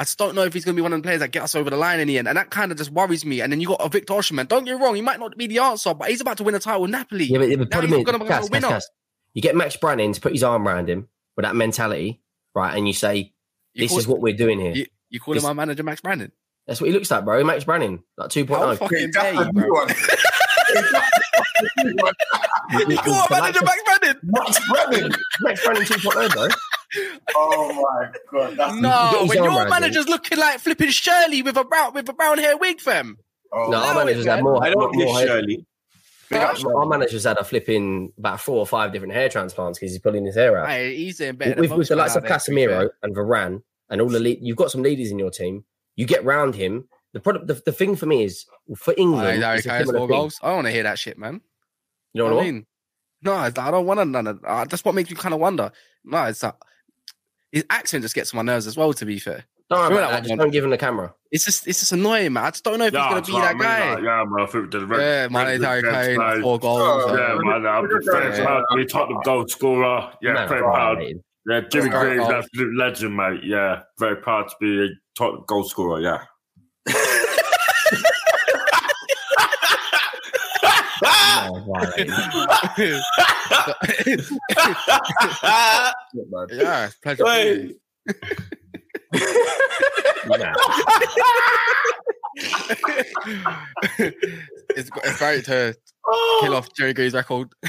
[0.00, 1.42] I just don't know if he's going to be one of the players that get
[1.42, 3.42] us over the line in the end, and that kind of just worries me.
[3.42, 4.48] And then you got a Victor Osimhen.
[4.48, 6.54] Don't get me wrong, he might not be the answer, but he's about to win
[6.54, 7.24] a title with Napoli.
[7.26, 8.68] Yeah, but the Now problem he's is, gonna become Cass, a Cass, winner.
[8.68, 8.90] Cass,
[9.34, 12.22] you get Max Branning to put his arm around him with that mentality,
[12.54, 12.74] right?
[12.74, 13.34] And you say,
[13.74, 14.72] You this call, is what we're doing here.
[14.72, 16.32] you, you call him This- my manager, Max Branning.
[16.66, 17.44] That's what he looks like, bro.
[17.44, 18.44] Max Branning, like oh.
[18.44, 18.56] 2.0.
[18.56, 19.86] How fucking dare you, bro?
[22.88, 24.16] You call my manager Max Branning?
[24.22, 25.12] Max Branning.
[25.42, 26.48] Max Branning 2.0, bro.
[27.36, 28.56] Oh my god.
[28.56, 29.70] That's No, when your around him.
[29.70, 33.16] manager's looking like flipping Shirley with a brown with a brown hair wig, fam.
[33.52, 34.44] Oh, No, our Allow it, managers had man.
[34.44, 34.62] more.
[34.64, 35.66] I don't more Shirley.
[36.32, 36.54] Huh?
[36.76, 40.24] Our managers had a flipping about four or five different hair transplants because he's pulling
[40.24, 40.68] his hair out.
[40.68, 41.60] Hey, he's doing better.
[41.60, 42.84] with, with the likes out of there, to be fair.
[42.84, 45.64] Casemiro and Varane and all the lead, you've got some leaders in your team.
[45.96, 46.88] You get round him.
[47.14, 49.78] The product, the, the thing for me is for England, Hey, Harry it's a Kane
[49.80, 50.16] similar score thing.
[50.16, 50.38] goals.
[50.40, 51.40] I don't want to hear that shit, man.
[52.14, 52.54] You know what what I I mean?
[52.54, 52.66] mean?
[53.22, 54.04] No, I don't want to.
[54.04, 55.72] None of, uh, that's what makes me kind of wonder.
[56.04, 56.56] No, it's that
[57.52, 58.92] his accent just gets on my nerves as well.
[58.92, 60.28] To be fair, Don't worry about that that.
[60.28, 61.14] Just don't give him the camera.
[61.30, 62.44] it's just it's just annoying, man.
[62.44, 63.94] I just don't know if Yeah, he's gonna be that what I mean, guy.
[63.94, 64.40] like, yeah, man.
[64.40, 66.80] I think the red, yeah, my name's Harry red- Kane, red- four goals.
[66.82, 67.66] Oh, Yeah, uh, man.
[67.66, 68.04] I'm very
[68.38, 68.44] Yeah.
[68.44, 70.12] proud to be Tottenham goal scorer.
[70.22, 70.96] Yeah, Man, very proud.
[70.96, 71.22] violated.
[71.48, 72.30] Yeah, Jimmy That's Green's right.
[72.30, 73.40] an absolute legend, mate.
[73.44, 76.00] Yeah, very proud to be a Tottenham goal scorer.
[76.00, 76.18] Yeah.
[81.70, 82.08] Man, violated.
[86.52, 87.24] yeah, it's a pleasure.
[87.24, 87.76] Wait.
[90.26, 90.54] Nah.
[94.76, 95.74] it's, it's great to
[96.40, 97.48] kill off Jerry Greaves's record.
[97.64, 97.68] Uh,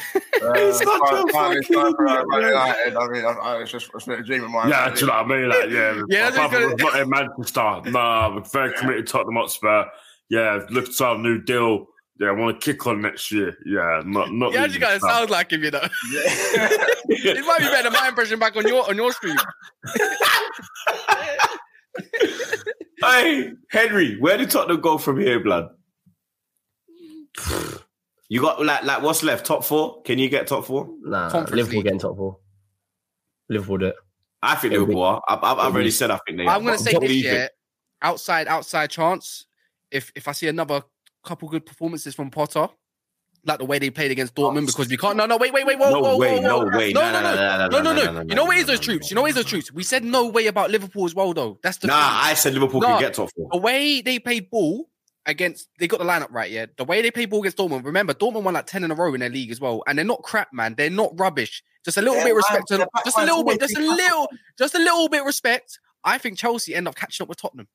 [0.56, 2.50] He's such a finally- finally fucking time for idiot, Man man.
[2.50, 2.96] United.
[2.96, 4.70] I mean, I, I, it's just it's been a dream of mine.
[4.70, 5.50] Yeah, do you know what I mean?
[5.50, 6.82] Like, yeah, Yeah, my that's brother good.
[6.84, 7.82] was not in Manchester.
[7.92, 9.86] Nah, we're very committed to Tottenham Hotspur.
[10.30, 11.88] Yeah, look to our new deal.
[12.22, 13.58] Yeah, I want to kick on next year.
[13.66, 14.54] Yeah, not not.
[14.54, 15.12] Yeah, leaving you guys stuff.
[15.12, 15.82] sound like him, you know.
[17.10, 19.36] it might be better my impression back on your on your stream.
[23.04, 25.70] Hey, Henry, where did Tottenham go from here, blood?
[28.30, 29.44] You got like like what's left?
[29.46, 30.04] Top four?
[30.04, 30.88] Can you get top four?
[31.02, 31.86] Nah, Conference Liverpool League.
[31.86, 32.38] getting top four.
[33.50, 33.96] Liverpool do it.
[34.44, 35.22] I think It'll be- Liverpool are.
[35.28, 36.48] I've, I've, I've already be- said I think they.
[36.48, 37.50] I'm gonna say this year,
[38.04, 39.48] outside outside chance.
[39.90, 40.84] If if I see another
[41.24, 42.68] couple good performances from Potter,
[43.46, 44.66] like the way they played against Dortmund, oh.
[44.68, 45.18] because we can't.
[45.18, 46.94] No, no, wait, wait, wait, whoa, No whoa, way, whoa, no way.
[46.94, 48.04] no, Nah, no, nah, no, nah, nah, no, no, no.
[48.04, 49.10] nah, nah, You know what nah, is those nah, troops?
[49.12, 49.72] You know what is nah, those troops?
[49.72, 51.60] We said no way about Liverpool as well, though.
[51.64, 52.88] That's the Nah, I said Liverpool No.
[52.88, 53.48] can get top four.
[53.52, 54.90] the way they played ball
[55.28, 56.66] against they got the lineup right, yeah.
[56.78, 57.86] The way they play ball against Dortmund.
[57.86, 59.84] Remember, Dortmund won like 10 in a row in their league as well.
[59.88, 60.76] And they're not crap, man.
[60.78, 61.64] They're not rubbish.
[61.86, 64.28] Just a little Yeah, bit man, respect to just a little bit, just a little,
[64.58, 65.80] just a little bit respect.
[66.04, 67.68] I think Chelsea end up catching up with Tottenham.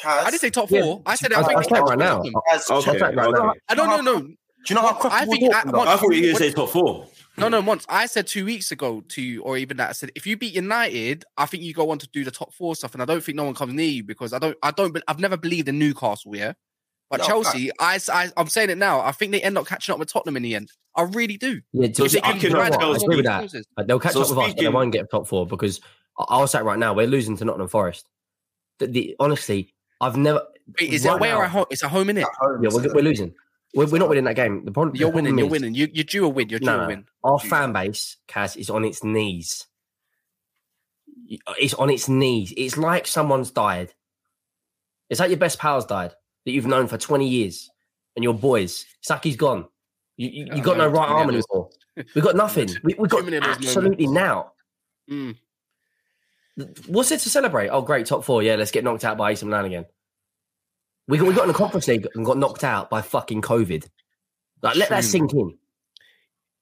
[0.00, 1.02] Kaz, I didn't say top Yeah, four.
[1.06, 2.16] I said I- I think I'll they say it catch right now.
[2.16, 2.34] Tottenham.
[2.52, 3.54] Kaz, Okay, Check right now.
[3.68, 4.20] I don't know, no.
[4.20, 4.34] Do
[4.68, 6.38] you know how Once- I think Dortmund at once- I thought you were going to
[6.38, 7.06] say top four.
[7.36, 10.10] No, no, once I said two weeks ago to you, or even that I said
[10.16, 12.94] if you beat United, I think you go on to do the top four stuff,
[12.94, 15.20] and I don't think no one comes near you because I don't, I don't, I've
[15.20, 16.54] never believed in Newcastle, yeah.
[17.10, 19.00] But No, Chelsea, I, I, I'm saying it now.
[19.00, 20.70] I think they end up catching up with Tottenham in the end.
[20.94, 21.60] I really do.
[21.72, 22.82] Yeah, So to- speaking you know of what?
[22.82, 23.54] I agree with that.
[23.78, 25.80] Uh, They'll catch So up with us, but they speaking- won't get top four because
[26.18, 28.06] I- I'll say right now, we're losing to Nottingham Forest.
[28.80, 30.42] The, the, honestly, I've never.
[30.80, 31.66] Wait, is it right away or now- at home?
[31.70, 32.22] It's a home, innit?
[32.22, 33.34] At home, Yeah, we're, we're losing.
[33.74, 34.64] We're, we're not winning that game.
[34.64, 35.38] The problem, You're the problem winning.
[35.38, 35.74] You're is- winning.
[35.74, 36.48] You, you're due a win.
[36.48, 37.04] You're due No, a win.
[37.24, 39.66] Our fan base, Kaz, is on its knees.
[41.58, 42.52] It's on its knees.
[42.56, 43.92] It's like someone's died.
[45.10, 46.12] It's like your best pal's died
[46.44, 47.70] that you've known for 20 years
[48.16, 48.86] and your boys.
[49.00, 49.66] It's like he's gone.
[50.16, 51.68] You, you, you Oh, got no no, right arm anymore.
[52.14, 52.68] We've got nothing.
[52.82, 54.52] We, we've got Too many of those absolutely now.
[55.10, 55.36] Mm.
[56.86, 57.68] What's it to celebrate?
[57.68, 58.42] Oh, great, top four.
[58.42, 59.86] Yeah, let's get knocked out by AC Milan again.
[61.06, 63.86] We got, we got in the Conference League and got knocked out by fucking COVID.
[64.62, 65.56] Like, let that sink in.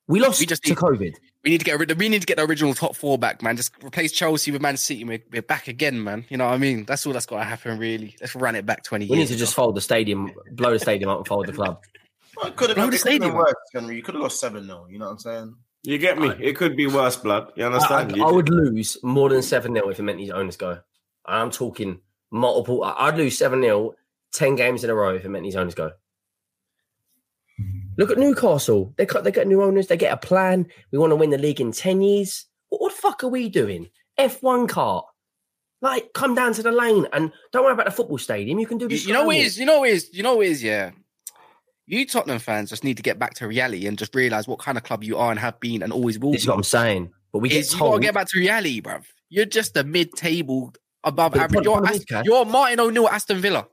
[0.08, 1.14] We lost We just to need- COVID.
[1.42, 1.96] We need to get rid.
[1.98, 3.56] We need to get the original top four back, man.
[3.56, 5.04] Just replace Chelsea with Man City.
[5.04, 6.24] We're, we're back again, man.
[6.28, 6.84] You know what I mean?
[6.84, 8.16] That's all that's got to happen, really.
[8.20, 9.30] Let's run it back twenty We need years.
[9.30, 11.80] to just fold the stadium, blow the stadium up and fold the club.
[12.36, 13.34] Well, it could have Blow been, the it could have been stadium.
[13.36, 13.96] worse, Henry.
[13.96, 14.86] You could have lost 7 0.
[14.90, 15.54] You know what I'm saying?
[15.86, 16.30] You get me?
[16.40, 17.52] It could be worse, blood.
[17.56, 18.12] You understand?
[18.12, 20.80] I- You- I would lose more than 7 0 if it meant these owners go.
[21.24, 22.82] I'm talking multiple.
[22.82, 23.94] I- I'd lose 7 0,
[24.32, 25.92] 10 games in a row if it meant these owners go.
[27.96, 28.92] Look at Newcastle.
[28.98, 29.86] They got, they get new owners.
[29.86, 30.66] They get a plan.
[30.92, 32.44] We want to win the league in 10 years.
[32.68, 33.88] What, what the fuck are we doing?
[34.18, 35.06] F1 cart.
[35.80, 38.58] Like, come down to the lane and don't worry about the football stadium.
[38.58, 39.06] You can do this.
[39.06, 39.58] you know what it is?
[39.58, 40.10] You know what it is?
[40.12, 40.62] You know what it is?
[40.62, 40.90] Yeah.
[41.86, 44.76] You Tottenham fans just need to get back to reality and just realize what kind
[44.76, 46.50] of club you are and have been and always will This is be.
[46.50, 47.12] what I'm saying.
[47.32, 49.04] But we get Is you gotta get back to reality, bruv.
[49.28, 50.72] You're just a mid-table,
[51.04, 51.64] above But average.
[51.64, 53.68] You're, Ast- you're Martin O'Neill, Aston Villa.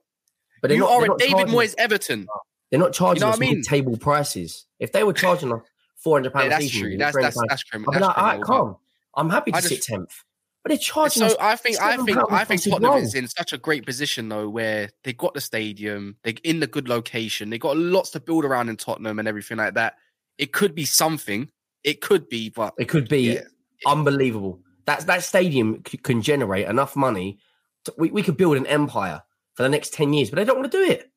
[0.62, 2.28] but You not- are a David charging- Moyes, Everton.
[2.70, 3.58] They're not charging you know us what I mean?
[3.60, 4.66] mid-table prices.
[4.80, 5.62] If they were charging us
[5.96, 6.98] four hundred Yeah, pounds, that's true.
[6.98, 7.92] That's that's that's criminal.
[7.94, 8.66] I'd be That's like, all right, criminal.
[8.66, 8.78] calm.
[9.16, 10.24] I'm happy to I sit tenth,
[10.64, 11.36] but they're charging So us.
[11.40, 14.90] I think I think I think Tottenham is in such a great position though, where
[15.04, 18.70] they got the stadium, they're in the good location, they got lots to build around
[18.70, 19.96] in Tottenham and everything like that.
[20.38, 21.50] It could be something.
[21.84, 23.42] It could be, but It could be Yeah.
[23.86, 24.62] unbelievable.
[24.86, 27.40] That that stadium c- can generate enough money.
[27.86, 29.22] To, we, we could build an empire
[29.56, 31.12] for the next ten years, but they don't want to do it.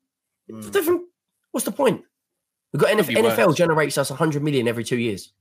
[0.49, 0.59] Hmm.
[0.59, 1.01] It's different.
[1.51, 2.03] What's the point?
[2.73, 3.55] We've got NF, NFL worse.
[3.55, 5.31] generates us 100 million every two years.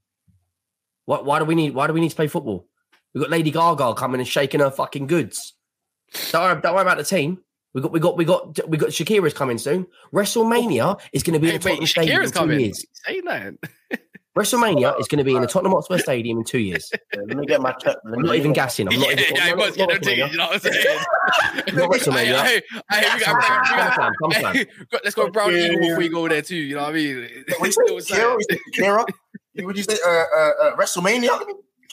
[1.07, 1.74] Why, why do we need?
[1.74, 2.68] Why do we need to play football?
[3.16, 5.54] We've got Lady Gaga coming and shaking her fucking goods.
[6.32, 7.38] Don't worry, don't worry about the team.
[7.72, 9.86] We got we got we got we got Shakira's coming soon.
[10.12, 12.60] WrestleMania is going to be Hey, in the wait, Tottenham Stadium in two coming.
[12.60, 12.84] years.
[12.92, 13.54] Say that.
[14.36, 16.92] WrestleMania is going to be in the Tottenham Hotspur Stadium in two years.
[17.16, 17.96] Let me get my check.
[18.04, 18.86] Let I'm not even my- gassing.
[18.92, 19.36] I'm not yeah, even.
[19.36, 20.24] yeah, I not- was not gonna take it.
[20.24, 20.30] WrestleMania.
[20.32, 21.76] You know what I'm saying?
[21.78, 22.42] Not WrestleMania.
[22.42, 24.54] Hey, hey, hey, we got, we got, we got, Come on, come on.
[24.56, 24.66] hey,
[25.04, 25.64] let's go Brown Yeah.
[25.64, 26.56] Eagle before we go there too.
[26.56, 27.28] You know what I mean?
[27.60, 28.60] Wait, Still Kira, saying.
[28.74, 29.06] Kira,
[29.64, 31.40] would you say uh, uh, uh, WrestleMania?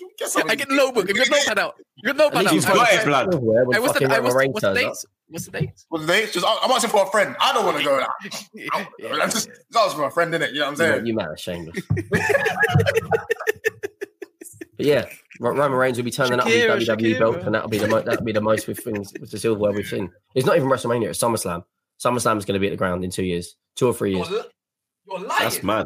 [0.01, 0.51] Let me get something.
[0.51, 1.09] I get the notebook.
[1.09, 1.75] I get the notepad out.
[1.95, 2.53] You get the notepad out.
[2.53, 3.33] least You've got Hey, it, blood.
[3.33, 4.83] Hey, what's the, fucking hey, Roman what's, the- Reigns what's the turns up.
[4.83, 5.05] dates?
[5.29, 5.85] What's the dates?
[5.89, 7.35] Well, they just, I'm asking for a friend.
[7.39, 7.97] I don't want to go.
[7.97, 8.07] Like,
[8.73, 10.53] I'm, Yeah, I'm just, it's always for a friend, innit?
[10.53, 11.05] You know what I'm You, saying?
[11.07, 11.79] you man are shameless.
[14.77, 15.05] but yeah,
[15.39, 18.01] Roman Reigns will be turning up with Shakira, WWE belt, and that'll be the mo-
[18.01, 20.09] that'll be the most we've seen with the silverware we've seen.
[20.35, 21.63] It's not even WrestleMania; it's SummerSlam.
[22.03, 24.29] SummerSlam is going to be at the ground in two years, two or three years.
[24.29, 25.27] You're lying.
[25.39, 25.85] That's mad.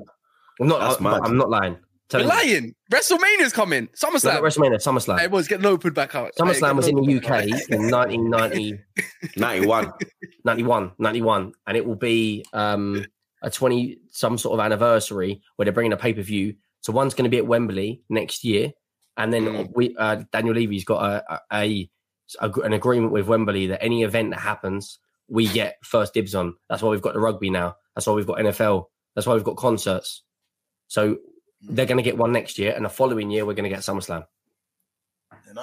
[0.59, 0.79] I'm not.
[0.79, 1.21] That's I'm, mad.
[1.23, 1.77] I'm not lying.
[2.13, 2.53] You're Telling you.
[2.53, 2.75] lying.
[2.91, 3.89] WrestleMania's coming.
[4.01, 4.41] Not SummerSlam.
[4.41, 5.19] WrestleMania, SummerSlam.
[5.19, 6.29] Hey, boys, get the notepad back up.
[6.37, 8.79] Hey, SummerSlam was in the UK in 1990,
[9.35, 9.93] 91.
[10.45, 13.05] 91, 91, and it will be um,
[13.41, 16.55] a 20 some sort of anniversary where they're bringing a pay per view.
[16.81, 18.71] So one's going to be at Wembley next year,
[19.17, 19.71] and then Mm.
[19.75, 21.89] we uh, Daniel Levy's got a, a,
[22.41, 26.53] a an agreement with Wembley that any event that happens, we get first dibs on.
[26.69, 27.75] That's why we've got the rugby now.
[27.95, 28.85] That's why we've got NFL.
[29.15, 30.23] That's why we've got concerts.
[30.87, 31.17] So
[31.61, 33.79] they're going to get one next year, and the following year we're going to get
[33.79, 34.25] SummerSlam.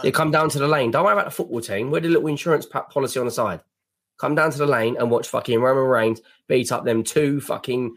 [0.02, 0.90] They come down to the lane.
[0.90, 1.90] Don't worry about the football team.
[1.90, 3.60] We're the little insurance policy on the side.
[4.18, 7.96] Come down to the lane and watch fucking Roman Reigns beat up them two fucking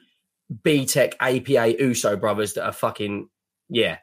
[0.63, 3.29] B Tech APA USO brothers that are fucking
[3.69, 3.97] yeah.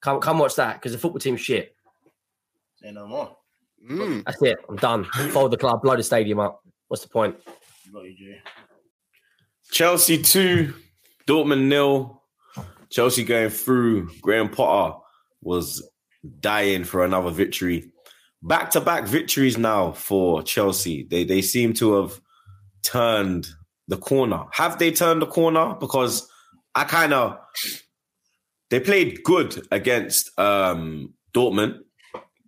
[0.00, 1.74] Come come watch that because the football team's shit.
[2.76, 3.36] Say no more.
[3.88, 4.24] Mm.
[4.24, 4.58] That's it.
[4.68, 5.04] I'm done.
[5.04, 6.62] Fold the club, blow the stadium up.
[6.88, 7.36] What's the point?
[7.86, 8.40] You got you, Jay.
[9.70, 10.74] Chelsea 2,
[11.26, 12.22] Dortmund nil.
[12.94, 14.08] Chelsea going through.
[14.20, 14.96] Graham Potter
[15.42, 15.82] was
[16.38, 17.90] dying for another victory.
[18.40, 21.02] Back to back victories now for Chelsea.
[21.02, 22.20] They they seem to have
[22.84, 23.48] turned
[23.88, 24.44] the corner.
[24.52, 25.74] Have they turned the corner?
[25.74, 26.28] Because
[26.76, 27.36] I kind of
[28.70, 31.80] they played good against um Dortmund.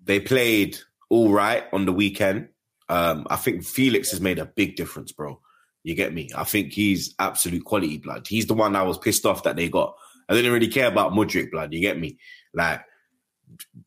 [0.05, 0.79] They played
[1.11, 2.51] all right on the weekend.
[2.89, 5.41] Um, I think Felix has made a big difference, bro.
[5.83, 6.29] You get me?
[6.37, 8.29] I think he's absolute quality blood.
[8.29, 9.97] He's the one I was pissed off that they got.
[10.29, 11.73] I didn't really care about Mudryk blood.
[11.73, 12.19] You get me?
[12.55, 12.81] Like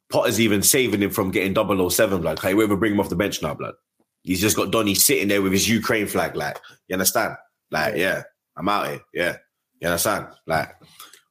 [0.09, 1.53] Potter's even saving him from getting
[1.89, 2.39] 007 blood.
[2.39, 3.75] Can you ever bring him off the bench now, blood?
[4.23, 6.35] He's just got Donny sitting there with his Ukraine flag.
[6.35, 7.35] Like, you understand?
[7.71, 8.23] Like, yeah,
[8.57, 8.99] I'm out here.
[9.13, 9.37] Yeah,
[9.79, 10.27] you understand?
[10.45, 10.75] Like,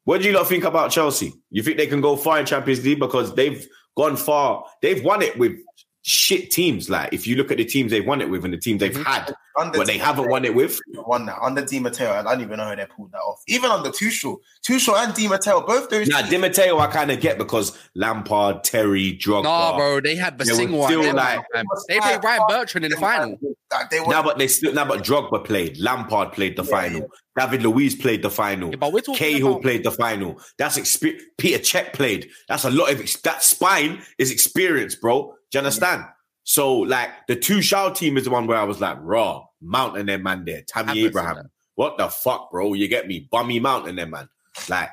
[0.04, 1.34] what do you lot think about Chelsea?
[1.50, 4.64] You think they can go far in Champions League because they've gone far?
[4.80, 5.56] They've won it with
[6.08, 6.88] shit teams.
[6.88, 8.92] Like, if you look at the teams they've won it with and the teams they've
[8.92, 9.04] Mhm.
[9.04, 10.80] had, Under but they haven't Matteo, won it with.
[10.94, 12.12] Won that under Di Matteo.
[12.12, 13.40] I don't even know how they pulled that off.
[13.48, 14.36] Even under Tuchel,
[14.66, 16.06] Tuchel and Di Matteo, both those.
[16.08, 19.42] Now, Di Matteo, I kind of get because Lampard, Terry, Drogba.
[19.44, 21.40] Nah, bro, they had the They were single still like-
[21.88, 23.36] they played Ryan Bertrand in the final.
[23.72, 25.76] Like, they were, Now, but they still now, but Drogba played.
[25.78, 27.08] Lampard played the Yeah, final.
[27.38, 28.70] David Luiz played the final.
[28.70, 30.40] Yeah, but we're talking Cahill about played the final.
[30.56, 31.22] That's experience.
[31.36, 32.30] Peter Cech played.
[32.48, 35.34] That's a lot of ex- that spine is experience, bro.
[35.50, 36.04] Do you understand?
[36.44, 40.06] So, like the two shout team is the one where I was like, raw mountain
[40.06, 41.50] them man there, Tammy Havertz Abraham.
[41.74, 42.74] What the fuck, bro?
[42.74, 43.28] You get me?
[43.30, 44.28] Bummy mountain them man.
[44.68, 44.90] Like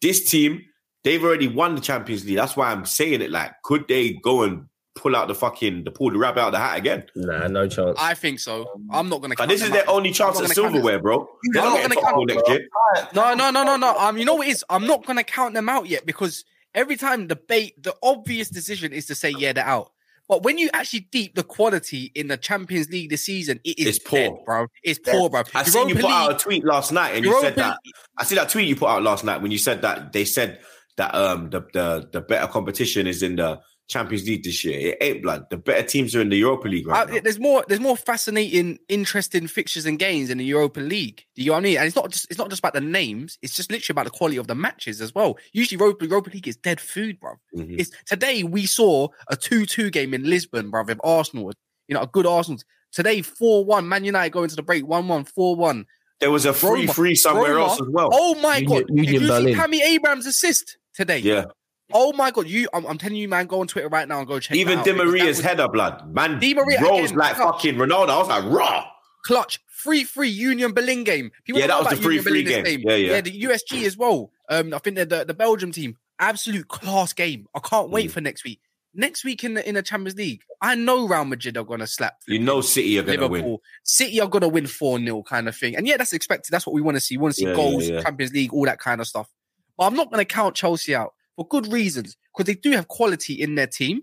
[0.00, 0.64] this team,
[1.04, 2.36] they've already won the Champions League.
[2.36, 3.30] That's why I'm saying it.
[3.30, 4.66] Like, could they go and
[4.98, 7.04] pull out the fucking the pull the rabbit out of the hat again.
[7.14, 7.96] Nah, no chance.
[8.00, 8.66] I think so.
[8.90, 9.34] I'm not gonna.
[9.36, 9.94] But this is their out.
[9.94, 10.72] only chance at not gonna count them.
[10.72, 11.28] silverware, bro.
[11.52, 12.68] They're I'm not not gonna top count next year.
[13.14, 13.96] No, no, no, no, no.
[13.96, 14.64] Um, you know what it is?
[14.68, 16.44] I'm not gonna count them out yet because
[16.74, 19.92] every time the bait, the obvious decision is to say yeah, they're out.
[20.28, 23.96] But when you actually deep the quality in the Champions League this season, it is
[23.96, 24.18] It's poor.
[24.18, 24.66] dead, bro.
[24.82, 25.42] It's poor, bro.
[25.54, 27.78] I seen you Europa put out a tweet last night, and you said that.
[28.18, 30.60] I see that tweet you put out last night when you said that they said
[30.98, 34.90] that um the the, the better competition is in the Champions League this year.
[34.90, 35.46] It ain't blood.
[35.50, 37.20] The better teams are in the Europa League right Uh, now.
[37.22, 41.24] there's more there's more fascinating, interesting fixtures and games in the Europa League.
[41.34, 41.76] Do you know what I mean?
[41.78, 44.16] And it's not just it's not just about the names, it's just literally about the
[44.16, 45.38] quality of the matches as well.
[45.52, 47.32] Usually Europa, Europa League is dead food, bro.
[47.56, 47.80] Mhm.
[47.80, 51.52] It's today we saw a 2-2 game in Lisbon, bro, with Arsenal.
[51.88, 52.60] You know, a good Arsenal.
[52.92, 55.84] Today, 4-1, Man United going to the break, 1-1, 4-1.
[56.20, 58.10] There was a free Roma- free somewhere Roma- else as well.
[58.12, 58.88] Oh my Union- god.
[58.90, 59.54] Union Did you Berlin.
[59.54, 61.18] see Tammy Abrams assist today?
[61.18, 61.44] Yeah,
[61.92, 64.28] Oh my god, you I'm, I'm telling you, man, go on Twitter right now and
[64.28, 67.54] go check even Di Maria's was header, blood man, Di Maria rolls again, like clutch.
[67.62, 68.08] fucking Ronaldo.
[68.10, 68.84] I was like, raw.
[69.24, 71.30] clutch, free free Union Berlin game.
[71.44, 72.82] People Yeah, that was the free-free Berlin this game.
[72.86, 73.12] Yeah, yeah.
[73.14, 74.30] Yeah, the USG as well.
[74.50, 77.46] Um, I think they're the, the Belgium team, absolute class game.
[77.54, 77.92] I can't Mm.
[77.92, 78.60] wait for next week.
[78.94, 82.16] Next week in the in the Champions League, I know Real Madrid are gonna slap
[82.26, 83.50] You know, City are gonna Liverpool.
[83.52, 83.58] win.
[83.84, 85.76] City are gonna win 4 0 kind of thing.
[85.76, 86.50] And yeah, that's expected.
[86.52, 87.16] That's what we want to see.
[87.16, 88.02] We want to see Yeah, goals, yeah.
[88.02, 89.28] Champions League, all that kind of stuff.
[89.76, 93.34] But I'm not gonna count Chelsea out for good reasons, because they do have quality
[93.34, 94.02] in their team.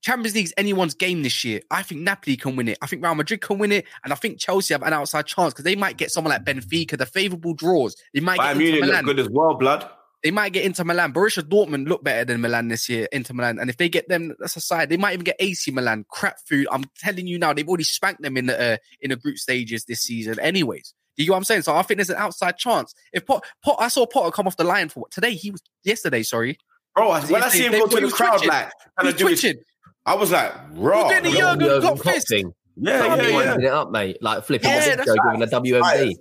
[0.00, 1.60] Champions League's anyone's game this year.
[1.72, 2.78] I think Napoli can win it.
[2.80, 5.52] I think Real Madrid can win it, and I think Chelsea have an outside chance
[5.52, 7.96] because they might get someone like Benfica, the favourable draws.
[8.14, 9.04] They might Bayern get Munich into look Milan.
[9.04, 9.90] good as well, blood.
[10.22, 11.12] They might get Inter Milan.
[11.12, 13.08] Borussia Dortmund look better than Milan this year.
[13.10, 14.88] Inter Milan, and if they get them, that's aside.
[14.88, 16.04] They might even get AC Milan.
[16.08, 16.68] Crap food.
[16.70, 19.84] I'm telling you now, they've already spanked them in the uh, in the group stages
[19.84, 20.38] this season.
[20.38, 21.62] Anyways, do you know what I'm saying?
[21.62, 22.94] So I think there's an outside chance.
[23.12, 25.34] If Pot, Pot I saw Potter come off the line for what today.
[25.34, 26.22] He was yesterday.
[26.22, 26.56] Sorry,
[26.98, 28.48] Bro, I- when I They- see him they- go he to the was crowd, twitching.
[28.48, 29.62] like, trying to do his, twitching.
[30.06, 31.08] I was like, raw.
[31.08, 32.28] Then he- Yeah, Jurgen Jurgen Klopp Klopp fist.
[32.28, 32.52] thing.
[32.76, 33.34] yeah, Come yeah.
[33.34, 34.16] Winding it up, mate.
[34.22, 36.16] Like flipping Yeah, the that's video, giving a WMD.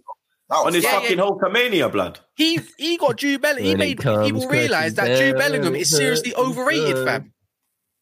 [0.49, 1.23] On his Yeah, fucking yeah.
[1.25, 2.19] Hulkamania, blood.
[2.35, 3.65] He he got Jude Bellingham.
[3.65, 7.33] He made people realize that crashing Jude Bellingham is seriously overrated, fam.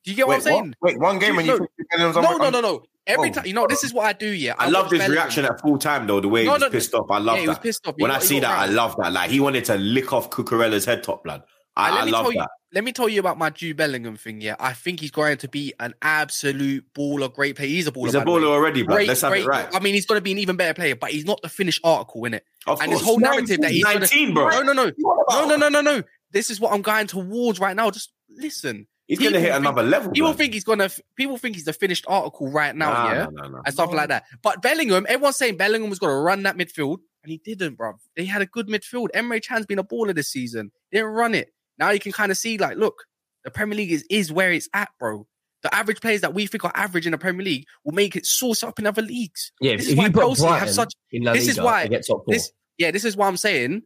[0.03, 0.75] Do you get what I'm saying?
[0.81, 1.57] Wait, one game when you No.
[1.57, 1.69] think
[2.15, 2.83] No, no, no, no.
[3.07, 3.33] Every Oh.
[3.33, 4.27] time, you know, this is what I do.
[4.27, 5.11] Yeah, I loved watch his Bellingham.
[5.23, 6.19] reaction at full time, though.
[6.19, 7.05] The way he was no, pissed off.
[7.11, 7.63] I love yeah, he was that.
[7.63, 7.95] pissed off.
[7.97, 9.11] When got- I he see got that, I love that.
[9.13, 11.41] Like he wanted to lick off Cucurella's head top, blood.
[11.75, 12.33] I, And I love that.
[12.35, 12.45] you,
[12.75, 14.41] let me tell you about my Jude Bellingham thing.
[14.41, 17.69] Yeah, I think he's going to be an absolute baller, great player.
[17.69, 18.05] He's a baller.
[18.05, 18.41] He's a the way.
[18.41, 18.83] baller already.
[18.83, 19.43] Great, Let's have great.
[19.45, 19.67] it right.
[19.73, 21.79] I mean, he's going to be an even better player, but he's not the finished
[21.83, 22.43] article in it.
[22.67, 22.99] Of and course.
[22.99, 24.49] his whole narrative that he's gonna- 19, bro.
[24.49, 26.03] No, no, no, no, no, no, no, no.
[26.31, 27.89] This is what I'm going towards right now.
[27.91, 28.87] Just listen.
[29.07, 30.11] He's gonna People hit think- another level.
[30.11, 30.37] People blood.
[30.37, 30.89] think he's gonna.
[31.15, 32.91] People think he's the finished article right now.
[32.91, 33.27] Nah, yeah.
[33.31, 33.61] nah, nah.
[33.63, 34.23] and stuff like that.
[34.41, 37.93] But Bellingham, everyone's saying Bellingham was going to run that midfield, and he didn't, bro.
[38.17, 39.09] They had a good midfield.
[39.15, 40.71] Emre Can's been a baller this season.
[40.91, 41.53] They didn't run it.
[41.77, 43.03] Now you can kind of see, like, look,
[43.43, 45.27] the Premier League is, is where it's at, bro.
[45.63, 48.25] The average players that we think are average in the Premier League will make it
[48.25, 49.51] source up in other leagues.
[49.59, 52.33] Yeah, This if is why Chelsea have such- La this is why- get top four.
[52.33, 53.81] This, yeah, this is what I'm saying.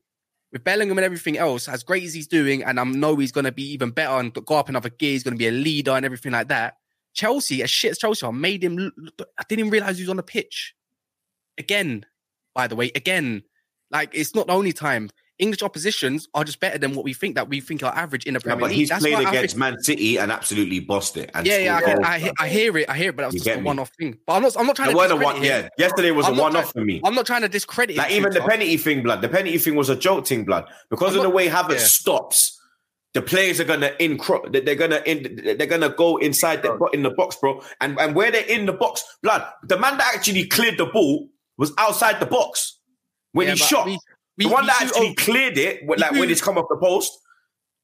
[0.51, 3.45] With Bellingham and everything else, as great as he's doing, and I know he's going
[3.45, 5.91] to be even better and go up another gear, he's going to be a leader
[5.91, 6.73] and everything like that.
[7.13, 8.75] Chelsea, as shit as Chelsea are, made him.
[8.75, 10.73] look- I didn't even realize he was on the pitch.
[11.57, 12.05] Again,
[12.55, 13.43] by the way, again,
[13.91, 15.09] like it's not the only time.
[15.39, 18.33] English oppositions are just better than what we think that we think are average in
[18.33, 18.77] the Yeah, Premier but League.
[18.77, 21.31] he's That's played I against think- Man City and absolutely bossed it.
[21.33, 22.89] And yeah, yeah, I, can- goals, I, he- I hear it.
[22.89, 24.17] I hear it, but that was You just a one-off thing.
[24.27, 24.55] But I'm not.
[24.59, 24.97] I'm not trying There to.
[24.97, 25.43] wasn't discredit one.
[25.63, 27.01] Yeah, yesterday was I'm a one-off for me.
[27.03, 27.95] I'm not trying to discredit.
[27.97, 29.21] Like him, even the penalty thing, blood.
[29.21, 30.65] The penalty thing was a joke thing, blood.
[30.89, 31.77] Because I'm of the way Havertz yeah.
[31.79, 32.59] stops,
[33.13, 34.19] the players are gonna in.
[34.51, 35.41] They're gonna in.
[35.57, 37.61] They're gonna go inside the in the box, bro.
[37.79, 39.47] And and where they're in the box, blood.
[39.63, 42.77] The man that actually cleared the ball was outside the box
[43.31, 43.85] when Yeah, he shot.
[43.85, 43.99] we-
[44.39, 46.31] the one that actually over- cleared it, like when mm-hmm.
[46.31, 47.17] it's come off the post,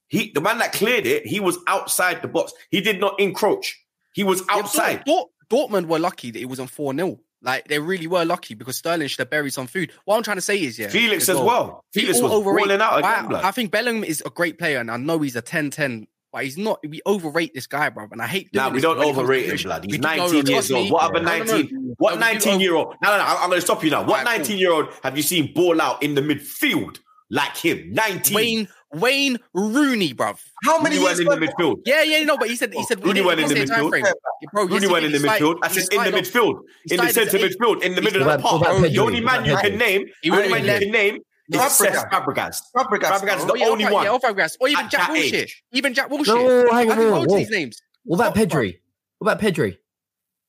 [0.07, 2.53] he the man that cleared it, he was outside the box.
[2.71, 3.79] He did not encroach.
[4.13, 5.03] He was Yeah, outside.
[5.05, 7.19] Dort- Dort- Dortmund were lucky that it was on 4 0.
[7.41, 9.91] Like, they really were lucky because Sterling should have buried some food.
[10.05, 10.87] What I'm trying to say is, yeah.
[10.87, 11.83] Felix as well.
[11.93, 13.49] Felix was People overrate- balling out again, I.
[13.49, 16.43] I think Bellingham is a great player, and I know he's a 10 10, but
[16.43, 16.81] he's not.
[16.85, 18.09] We overrate this guy, bro.
[18.11, 19.85] And I hate Nah, we don't when it comes to overrate him, blood.
[19.85, 20.75] We He's do- no, no, 19 years me.
[20.75, 20.91] old.
[20.91, 21.53] What other No, no, no.
[21.55, 21.95] 19?
[21.97, 22.95] What No, we do 19 year old?
[23.01, 23.23] No, no, no.
[23.23, 24.01] I'm, going to stop you now.
[24.01, 24.37] What Alright, cool.
[24.39, 27.93] 19 year old have you seen ball out in the midfield like him?
[27.93, 28.35] 19.
[28.35, 30.37] Wayne Wayne Rooney, bruv.
[30.65, 31.77] How many Rooney years went in the midfield.
[31.85, 33.97] Yeah, yeah, no, but he said he said Rooney went in the midfield.
[33.97, 35.59] Yeah, bro, Rooney went in the midfield.
[35.63, 36.59] I said in the midfield,
[36.91, 38.61] in the centre midfield, in the middle of the park.
[38.91, 41.19] The only man you can name, He the only man you can name
[41.51, 41.85] is Fabregas.
[41.91, 42.61] Cesc Fabregas.
[42.75, 43.53] Fabregas, Fabregas is bro.
[43.53, 44.01] the yeah, only oh, Alfred- one.
[44.01, 45.33] Oh, yeah, Alfred or even Jack Wilshere.
[45.43, 45.63] age.
[45.71, 46.27] Even Jack Wilshere.
[46.27, 47.37] No, hang on, think whoa, whoa.
[47.37, 47.81] these names.
[48.03, 48.79] What about Pedri?
[49.19, 49.77] What about Pedri?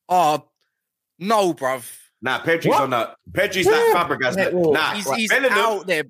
[0.09, 0.45] Oh,
[1.19, 1.91] no, bruv.
[2.23, 2.83] Nah, Pedri's What?
[2.83, 3.17] on that.
[3.31, 4.37] Pedri's like Fabregas.
[4.37, 6.05] Yeah, Nah, He's, he's Bellingham- out there.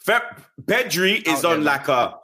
[0.00, 0.20] Fe-
[0.62, 2.14] Pedri oh, is Out on there, like a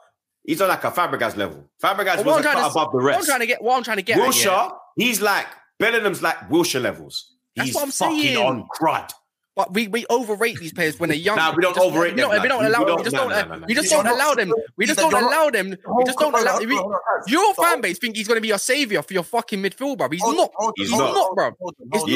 [0.43, 1.69] he's on like a Fabregas level.
[1.83, 3.83] Fabregas What was a cut to- above the What I'm trying to get, what I'm
[3.83, 5.47] trying to get, at, Wilshere, yeah, he's like
[5.79, 7.33] Bellingham's like Wilshere levels.
[7.55, 8.37] That's He's what I'm fucking saying.
[8.37, 9.11] on crud.
[9.55, 11.37] But we, we overrate these players when they're young.
[11.37, 12.95] Nah, we don't just- overrate we don't, them, We don't allow we them.
[12.97, 13.29] We don't- just don't.
[13.29, 13.65] nah, nah, nah.
[13.67, 14.53] We just don't allow them.
[14.75, 15.69] We just don't allow them.
[15.95, 16.55] We just don't allow.
[16.57, 17.31] on, we- hold on, guys.
[17.31, 20.09] Your fan base think he's going to be a savior for your fucking midfield, bro.
[20.09, 20.29] He's not.
[20.29, 21.13] on, hold on, He's He's not.
[21.13, 21.51] not, bro.
[21.59, 22.09] hold on, It's hold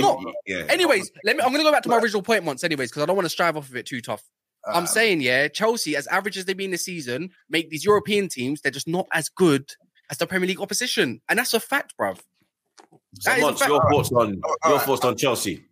[0.45, 0.63] Yeah, on.
[0.65, 0.69] not.
[0.73, 1.41] Anyways, let me.
[1.43, 3.25] I'm going to go back to my original point once, anyways, because I don't want
[3.25, 4.21] to strive off of it too tough.
[4.67, 7.85] I'm Uh, saying, yeah, Chelsea, as average as they be in the season, make these
[7.85, 8.59] European teams.
[8.59, 9.65] They're just not as good
[10.11, 12.17] as the Premier League opposition, and that's a fact, bruv.
[12.17, 15.63] So, That is Mons, your thoughts on your thoughts on Chelsea?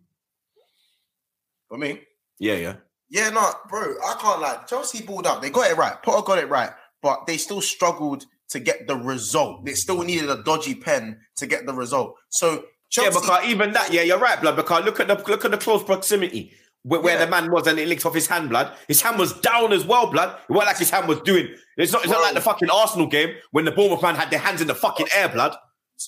[1.68, 2.00] For me,
[2.38, 2.74] Yeah, yeah.
[3.10, 4.60] yeah, no, bro, I can't lie.
[4.66, 5.42] Chelsea balled up.
[5.42, 6.02] They got it right.
[6.02, 6.70] Potter got it right,
[7.02, 9.64] but they still struggled to get the result.
[9.66, 12.14] They still needed a dodgy pen to get the result.
[12.30, 14.56] So Chelsea, Yeah, because even that, yeah, you're right, blood.
[14.56, 16.52] Because look at the look at the close proximity
[16.84, 17.26] where, where Yeah.
[17.26, 18.74] the man was, and it linked off his hand, blood.
[18.88, 20.30] His hand was down as well, blood.
[20.48, 21.48] It wasn't like his hand was doing.
[21.76, 22.02] It's not.
[22.04, 24.66] It's not like the fucking Arsenal game when the Bournemouth man had their hands in
[24.68, 25.54] the fucking air, blood.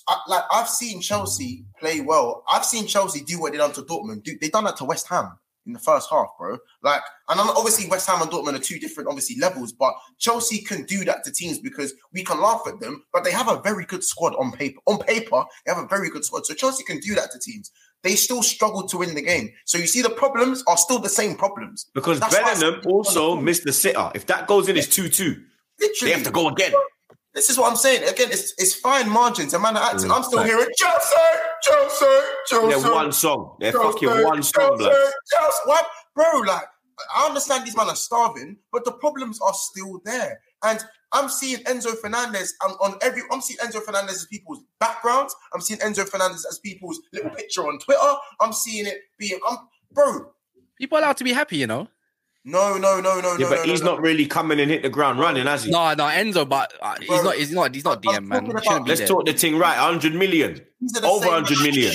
[0.09, 2.45] I, like I've seen Chelsea play well.
[2.51, 4.23] I've seen Chelsea do what they done to Dortmund.
[4.23, 5.37] Do, they done that to West Ham
[5.71, 6.59] in the first half, bro.
[6.83, 9.73] Like, and obviously West Ham and Dortmund are two different, obviously levels.
[9.73, 13.31] But Chelsea can do that to teams because we can laugh at them, but they
[13.31, 14.81] have a very good squad on paper.
[14.87, 16.45] On paper, they have a very good squad.
[16.45, 17.71] So Chelsea can do that to teams.
[18.03, 19.51] They still struggle to win the game.
[19.67, 21.87] So you see, the problems are still the same problems.
[21.95, 24.11] Because That's Bellingham also missed the sitter.
[24.15, 25.43] If that goes in, it's two-two.
[25.79, 26.73] Literally, They have to go again.
[27.35, 28.03] This is what I'm saying.
[28.09, 29.55] Again, it's it's fine margins.
[29.55, 30.11] A man of acting.
[30.11, 30.51] Mm, I'm still fact.
[30.51, 31.17] hearing Chelsea,
[31.63, 32.07] Chelsea,
[32.47, 32.69] Chelsea.
[32.69, 33.57] They're one song.
[33.61, 35.13] They're Chelsea, fucking one song, Chelsea, blood.
[35.33, 35.59] Chelsea.
[35.67, 36.41] What, bro?
[36.41, 36.65] Like,
[37.15, 40.41] I understand these men are starving, but the problems are still there.
[40.65, 40.81] And
[41.13, 43.23] I'm seeing Enzo Fernandez on, on every.
[43.31, 45.35] I'm seeing Enzo Fernandez as people's backgrounds.
[45.55, 48.15] I'm seeing Enzo Fernandez as people's little picture on Twitter.
[48.41, 49.39] I'm seeing it being.
[49.49, 49.59] I'm,
[49.93, 50.33] bro.
[50.79, 51.89] People are allowed to be happy, you know.
[52.45, 53.49] No, no, no, no, Yeah, no.
[53.51, 55.71] but no, he's no, not really coming and hit the ground running, has he?
[55.71, 57.35] No, no, Enzo, but uh, he's Bro, not.
[57.37, 57.75] He's not.
[57.75, 58.41] He's not I'm DM man.
[58.47, 59.09] talking He shouldn't be Let's there.
[59.09, 59.77] talk the thing right.
[59.79, 60.61] 100 million.
[60.81, 61.93] These are the Over same- 100 million.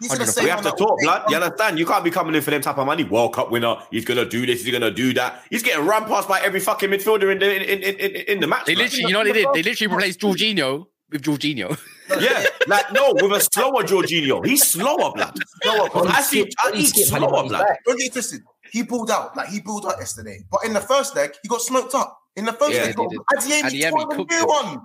[0.00, 1.30] These are the same We have to talk, blood.
[1.30, 1.78] You understand?
[1.78, 3.04] You can't be coming in for them type of money.
[3.04, 3.76] World Cup winner.
[3.90, 4.62] He's gonna do this.
[4.64, 5.42] He's gonna do that.
[5.50, 8.46] He's getting run past by every fucking midfielder in the in in, in, in the
[8.46, 8.66] match.
[8.66, 8.84] They blood.
[8.84, 9.48] literally, you know, what they did.
[9.54, 11.78] They literally replaced Jorginho with Jorginho.
[12.20, 14.44] yeah, like no, with a slower Jorginho.
[14.44, 15.38] He's slower, blood.
[15.62, 15.88] Slower.
[16.08, 16.50] I see.
[16.62, 17.64] I when he's slower, blood.
[17.86, 18.42] Don't get twisted.
[18.74, 21.60] He pulled out like he pulled out yesterday, but in the first leg he got
[21.62, 22.18] smoked up.
[22.34, 23.18] In the first Yeah, leg, he he did.
[23.18, 24.80] got Adeyemi Adeyemi tore him a new one.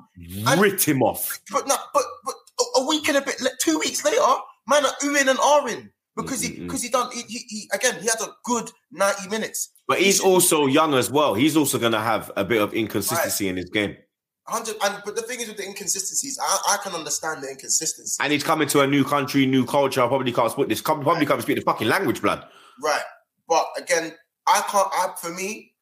[0.48, 1.40] And- Rit him off.
[1.52, 4.22] But no, but but a- a week and a bit, like, two weeks later,
[4.68, 8.06] man are oohing and ahhing because he because he done he, he, he again he
[8.06, 9.72] had a good ninety minutes.
[9.88, 11.34] But he's also young as well.
[11.34, 13.98] He's also gonna have a bit of inconsistency in his game.
[14.46, 18.18] Hundred and but the thing is with the inconsistencies, I, I can understand the inconsistency.
[18.24, 20.02] And he's coming to a new country, new culture.
[20.04, 20.82] I probably can't speak this.
[20.82, 22.46] Probably can't speak the fucking language, blood.
[22.84, 23.02] Right.
[23.50, 24.14] But again,
[24.48, 25.74] I can't I for me,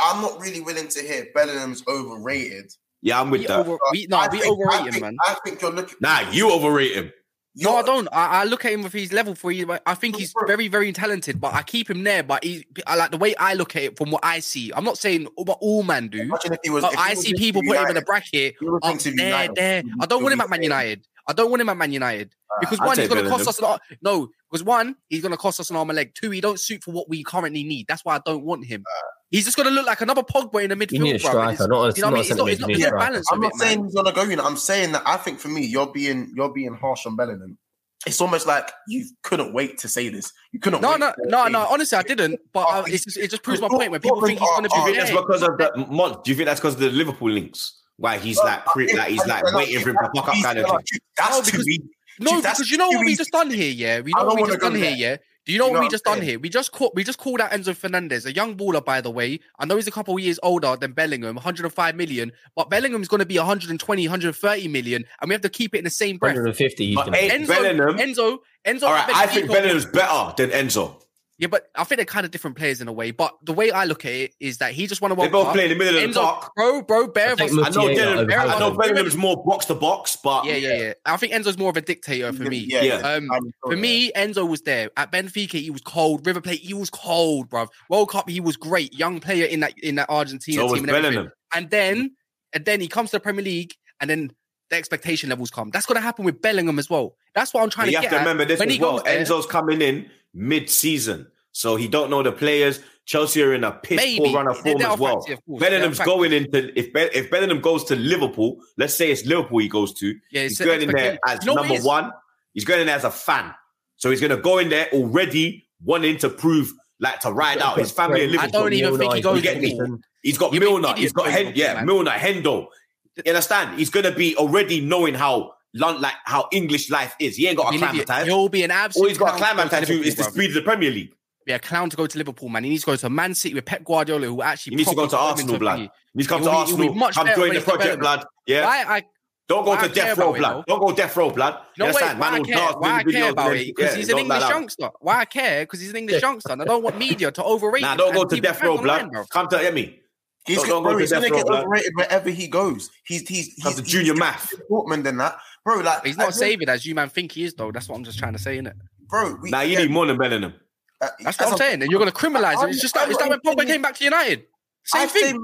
[0.00, 2.70] I'm not really willing to hear Bellingham's overrated.
[3.00, 3.58] Yeah, I'm with We that.
[3.58, 5.16] over, we, no, I we think- I overrate him, think- man.
[5.26, 7.12] I think you're looking Nah, you overrate him.
[7.54, 8.08] No, I don't.
[8.12, 9.76] I, I look at him with his level for you.
[9.84, 12.22] I think he's very, very talented, but I keep him there.
[12.22, 14.72] But he, I like the way I look at it from what I see.
[14.74, 16.80] I'm not saying what all men do, Imagine if he was.
[16.82, 19.12] but if he I was see people put him in a bracket up uh, there,
[19.12, 19.54] United.
[19.56, 19.82] there.
[20.00, 20.62] I don't want him be at Man.
[20.62, 21.06] United.
[21.28, 23.58] I don't want him at Man United because I'll one, he's going to cost us
[23.60, 23.80] a lot.
[24.02, 26.12] No, because one, he's going to cost us an arm and leg.
[26.14, 27.86] Two, he don't suit for what we currently need.
[27.86, 28.84] That's why I don't want him.
[29.30, 30.92] He's just going to look like another Pogba in the midfield.
[30.92, 32.18] You need a striker, not a, You know what I not mean?
[32.18, 32.98] a It's not, it's not, centre there's mid no striker.
[32.98, 33.84] balance I'm not it, saying man.
[33.86, 34.22] he's gonna go.
[34.24, 37.16] You know, I'm saying that I think for me, you're being you're being harsh on
[37.16, 37.56] Bellingham.
[38.04, 40.32] It's almost like you couldn't wait to say this.
[40.50, 40.80] You couldn't.
[40.82, 41.66] No, wait no, to no, no.
[41.70, 42.40] Honestly, I didn't.
[42.52, 43.92] But uh, it's just, it just proves my point.
[43.92, 45.86] When people think he's going to Do you be think that's there, because of the
[45.88, 47.80] Mon- Do you think that's because of the Liverpool links?
[48.02, 50.66] Why he's like, pre- like he's like waiting for him to fuck up kind of
[50.66, 50.98] thing.
[51.16, 51.82] That's No, because- easy.
[52.20, 54.00] No, because you know what we just done here, yeah.
[54.00, 55.16] We know what we wanna just done here, yeah.
[55.46, 56.38] Do you know You what know we what just done here?
[56.38, 59.40] We just caught, we just called out Enzo Fernandez, a young baller, by the way.
[59.58, 63.20] I know he's a couple of years older than Bellingham, 105 million, but Bellingham's going
[63.20, 66.34] to be 120, 130 million, and we have to keep it in the same breath.
[66.34, 66.86] 150.
[66.86, 67.38] He's But gonna ain't be.
[67.54, 67.96] Enzo, Bellingham.
[67.98, 68.82] Enzo, Enzo.
[68.84, 71.02] All right, I think got- Bellingham's better than Enzo.
[71.42, 73.10] Yeah, but I think they're kind of different players in a way.
[73.10, 75.46] But the way I look at it is that he just won a They both
[75.46, 75.54] Cup.
[75.54, 76.52] play in the middle of the Enzo, park.
[76.54, 77.50] bro, bro, bear I of us.
[77.50, 80.74] I know, Mutier Dylan, over I know Bellingham's more box to box, but Yeah, yeah,
[80.76, 80.92] yeah.
[81.04, 82.58] I think Enzo's more of a dictator for me.
[82.58, 82.94] Yeah, Yeah.
[82.98, 83.80] Um, I'm For sure, yeah.
[83.80, 85.60] me, Enzo was there at Benfica.
[85.60, 86.24] He was cold.
[86.24, 87.66] River Plate, he was cold, bruv.
[87.90, 88.94] World Cup, he was great.
[88.96, 91.12] Young player in that in that Argentina so was team and everything.
[91.14, 91.32] Bellingham.
[91.56, 92.12] And then,
[92.52, 94.30] and then he comes to the Premier League, and then
[94.70, 95.70] the expectation levels come.
[95.70, 97.16] That's going to happen with Bellingham as well.
[97.34, 98.20] That's what I'm trying But you to have to at.
[98.20, 98.92] remember this When as he well.
[98.98, 102.80] goes there- Enzo's coming in mid-season, so he don't know the players.
[103.04, 104.18] Chelsea are in a piss Maybe.
[104.18, 105.16] poor run of form as well.
[105.16, 105.60] facts here, of course.
[105.60, 109.68] Bellingham's going into if Be- if Bellingham goes to Liverpool, let's say it's Liverpool he
[109.68, 110.14] goes to.
[110.30, 112.12] Yeah, he's going in there as You know number one.
[112.54, 113.54] He's going in there as a fan,
[113.96, 117.78] so he's going to go in there already wanting to prove like to ride out
[117.78, 118.48] his family in Liverpool.
[118.48, 119.98] I don't even think he goes You get to.
[120.22, 120.94] He's got You're Milner.
[120.96, 121.86] He's got for Hen- yeah, man.
[121.86, 122.68] Milner, Hendo.
[123.16, 123.78] You understand?
[123.78, 127.36] He's going to be already knowing how Lon- like how English life is.
[127.36, 128.26] He ain't got to Believe it.
[128.26, 129.02] He'll be an absolute.
[129.02, 130.90] All he's got to clown to go acclimatise to is the speed of the Premier
[130.90, 131.12] League.
[131.46, 132.64] Yeah, clown to go to Liverpool, man.
[132.64, 134.94] He needs to go to Man City with Pep Guardiola, who actually He needs to
[134.96, 135.80] go to Arsenal, blood.
[135.80, 136.94] into He needs to come to be- be Arsenal.
[136.94, 138.24] much Come better join the project, blood.
[138.46, 138.64] Yeah.
[138.64, 139.02] Why I
[139.48, 140.64] Don't go why I to death row, blood.
[140.68, 141.54] Don't go death row, blood.
[141.76, 142.18] No, You wait, understand?
[142.20, 143.66] why Man I care, why I care about it?
[143.66, 144.50] Because yeah, he's an English out.
[144.50, 144.90] youngster.
[145.00, 145.62] Why I care?
[145.64, 146.52] Because he's an English youngster.
[146.52, 149.10] I don't want media to overrate Nah, don't go to death row, blood.
[149.30, 149.98] Come to Emmy.
[150.46, 152.90] He's, Don't- go- don't bro, to he's gonna get overrated wherever he goes.
[153.04, 154.52] He's he's he's, to junior math.
[154.68, 155.80] Portman than that, bro.
[155.80, 157.70] Like He's not saving as you man think he is, though.
[157.70, 158.72] That's what I'm just trying to say, innit?
[159.08, 159.36] bro.
[159.42, 160.54] We, Now you need more than Bellingham.
[161.02, 161.82] Uh, That's what I'm saying.
[161.82, 162.70] And you're going to criminalize him.
[162.70, 164.44] It's just like, it's not when Pogba came back to United.
[164.84, 165.22] Same I've thing.
[165.22, 165.36] said-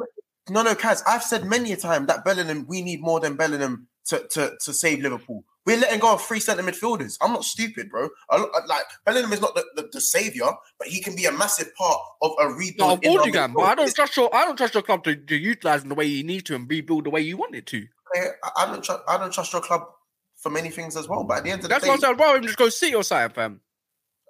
[0.51, 1.03] no, no, Kaz.
[1.07, 4.73] I've said many a time that Bellingham, we need more than Bellingham to, to, to
[4.73, 5.45] save Liverpool.
[5.67, 7.19] We're letting go of three centre midfielders.
[7.21, 8.09] I'm not stupid, bro.
[8.31, 10.47] I, look- like Bellingham is not the, the, the savior,
[10.79, 13.03] but he can be a massive part of a rebuild.
[13.05, 15.15] No, in you can, but I don't trust your I don't trust your club to,
[15.15, 17.67] to utilize him the way you need to and rebuild the way you want it
[17.67, 17.87] to.
[18.17, 19.03] I, I don't trust.
[19.07, 19.83] I don't trust your club
[20.39, 21.25] for many things as well.
[21.25, 22.37] But at the end of the That's day, what I'm saying.
[22.37, 23.61] Him just go sit your side, fam.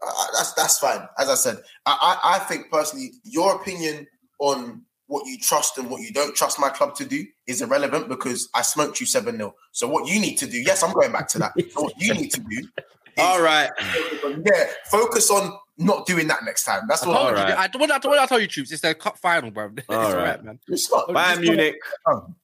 [0.06, 1.08] Uh, that's that's fine.
[1.18, 4.06] As I said, I, I I think personally, your opinion
[4.40, 8.08] on what you trust and what you don't trust my club to do is irrelevant
[8.08, 11.12] because I smoked you seven 0 So what you need to do, yes, I'm going
[11.12, 11.52] back to that.
[11.72, 12.68] So what you need to do, is,
[13.16, 13.70] All right.
[13.80, 16.82] yeah, focus on not doing that next time.
[16.88, 17.14] That's I what.
[17.16, 17.36] told you.
[17.38, 17.74] Alright.
[17.74, 19.70] I, what, I, what I tell you, troops, it's the cup final, bro.
[19.76, 20.24] It's all Alright.
[20.24, 20.58] right, man.
[20.68, 21.08] It's not.
[21.08, 21.76] Bayern it's Munich.
[22.06, 22.34] Oh.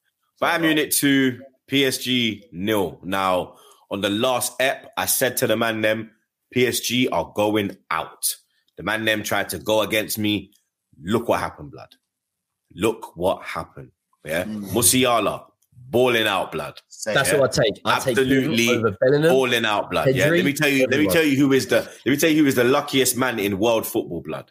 [0.40, 1.40] Bayern Munich 2,
[1.70, 2.98] PSG nil.
[3.02, 3.56] Now,
[3.90, 6.10] on the last ep, I said to the man them,
[6.54, 8.24] PSG are going out.
[8.76, 10.52] The man them tried to go against me.
[11.02, 11.94] Look what happened, blood.
[12.74, 13.90] Look what happened.
[14.24, 14.44] Yeah.
[14.44, 14.64] Mm.
[14.70, 15.44] Musiala,
[15.90, 16.80] balling out, blood.
[17.04, 17.38] That's it.
[17.38, 17.80] what I take.
[17.84, 19.30] I Absolutely take him over Bellingham.
[19.30, 20.14] Balling out, blood.
[20.14, 20.28] Yeah.
[20.28, 22.42] Let me tell you, let me tell you who is the let me tell you
[22.42, 24.50] who is the luckiest man in world football, blood.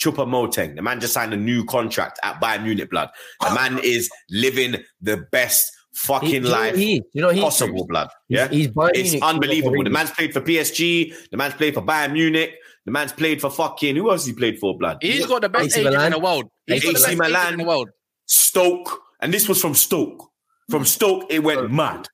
[0.00, 0.76] Choupo-Moting.
[0.76, 3.10] The man just signed a new contract at Bayern Munich, blood.
[3.40, 7.20] The man is living the best He- fucking do you know what life he you
[7.20, 7.44] know what he is?
[7.44, 8.08] possible, blood.
[8.28, 9.22] Yeah, He's, he's it's Munich.
[9.22, 9.84] unbelievable.
[9.84, 11.14] The man's played for PSG.
[11.30, 12.54] The man's played for Bayern Munich.
[12.86, 14.24] The man's played for fucking who else?
[14.24, 14.98] He played for, blood.
[15.02, 16.50] He's got the best AC agent in the world.
[16.66, 17.52] He's got the AC best agent Milan.
[17.52, 17.90] in the world.
[18.26, 20.30] Stoke, and this was from Stoke.
[20.70, 21.68] From Stoke, it went oh.
[21.68, 22.06] mad.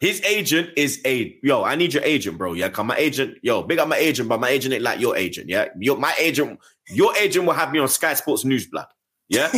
[0.00, 1.64] His agent is a yo.
[1.64, 2.52] I need your agent, bro.
[2.52, 3.38] Yeah, come my agent.
[3.42, 5.48] Yo, big up my agent, but my agent ain't like your agent.
[5.48, 6.58] Yeah, your my agent.
[6.88, 8.86] Your agent will have me on Sky Sports News, blood.
[9.28, 9.52] Yeah,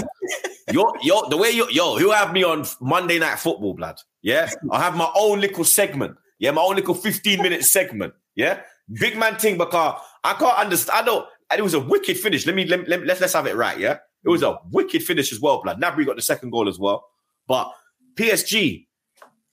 [0.73, 3.97] yo, yo, the way you yo, he'll have me on Monday Night Football, blood.
[4.23, 6.16] Yeah, I'll have my own little segment.
[6.39, 8.15] Yeah, my own little fifteen minute segment.
[8.35, 8.61] Yeah,
[9.01, 11.01] big man thing because I can't understand.
[11.01, 11.27] I don't.
[11.51, 12.47] And it was a wicked finish.
[12.47, 13.78] Let me let, let, let's let's have it right.
[13.78, 15.81] Yeah, it was a wicked finish as well, blood.
[15.81, 17.05] Gnabry got the second goal as well,
[17.47, 17.70] but
[18.15, 18.86] PSG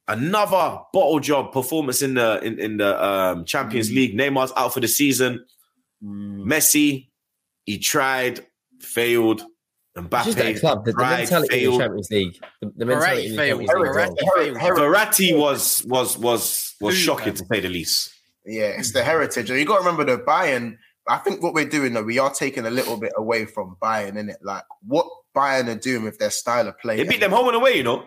[0.08, 4.18] another bottle job performance in the in, in the um, Champions League.
[4.18, 5.46] Neymar's out for the season.
[6.04, 7.10] Messi,
[7.66, 8.46] he tried,
[8.82, 9.44] failed.
[9.96, 10.84] It's just that club.
[10.84, 12.40] The, the tried, mentality in the Champions League.
[12.62, 13.66] The, the mentality in the failed.
[13.66, 14.08] Champions League.
[14.16, 14.78] Verratti failed.
[14.78, 17.36] Verratti was was was was Who, shocking man?
[17.36, 18.14] to say the least.
[18.46, 19.50] Yeah, it's the heritage.
[19.50, 20.78] And you got to remember the Bayern.
[21.08, 24.18] I think what we're doing though, we are taking a little bit away from Bayern,
[24.18, 24.38] in it.
[24.42, 26.98] Like what Bayern are doing with their style of play.
[26.98, 28.06] They beat them home and away, you know.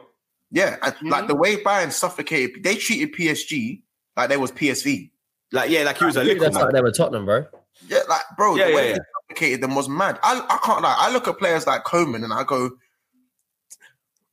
[0.50, 1.26] Yeah, and like mm-hmm.
[1.28, 3.82] the way Bayern suffocated, they treated PSG
[4.16, 5.10] like they was PSV.
[5.52, 6.74] Like yeah, like he was a Maybe little That's like man.
[6.74, 7.46] them at Tottenham, bro.
[7.86, 8.98] Yeah, like bro, Yeah, the way yeah,
[9.40, 10.18] they suffocated them was mad.
[10.22, 10.96] I, I can't lie.
[10.98, 12.70] I look at players like Coman and I go,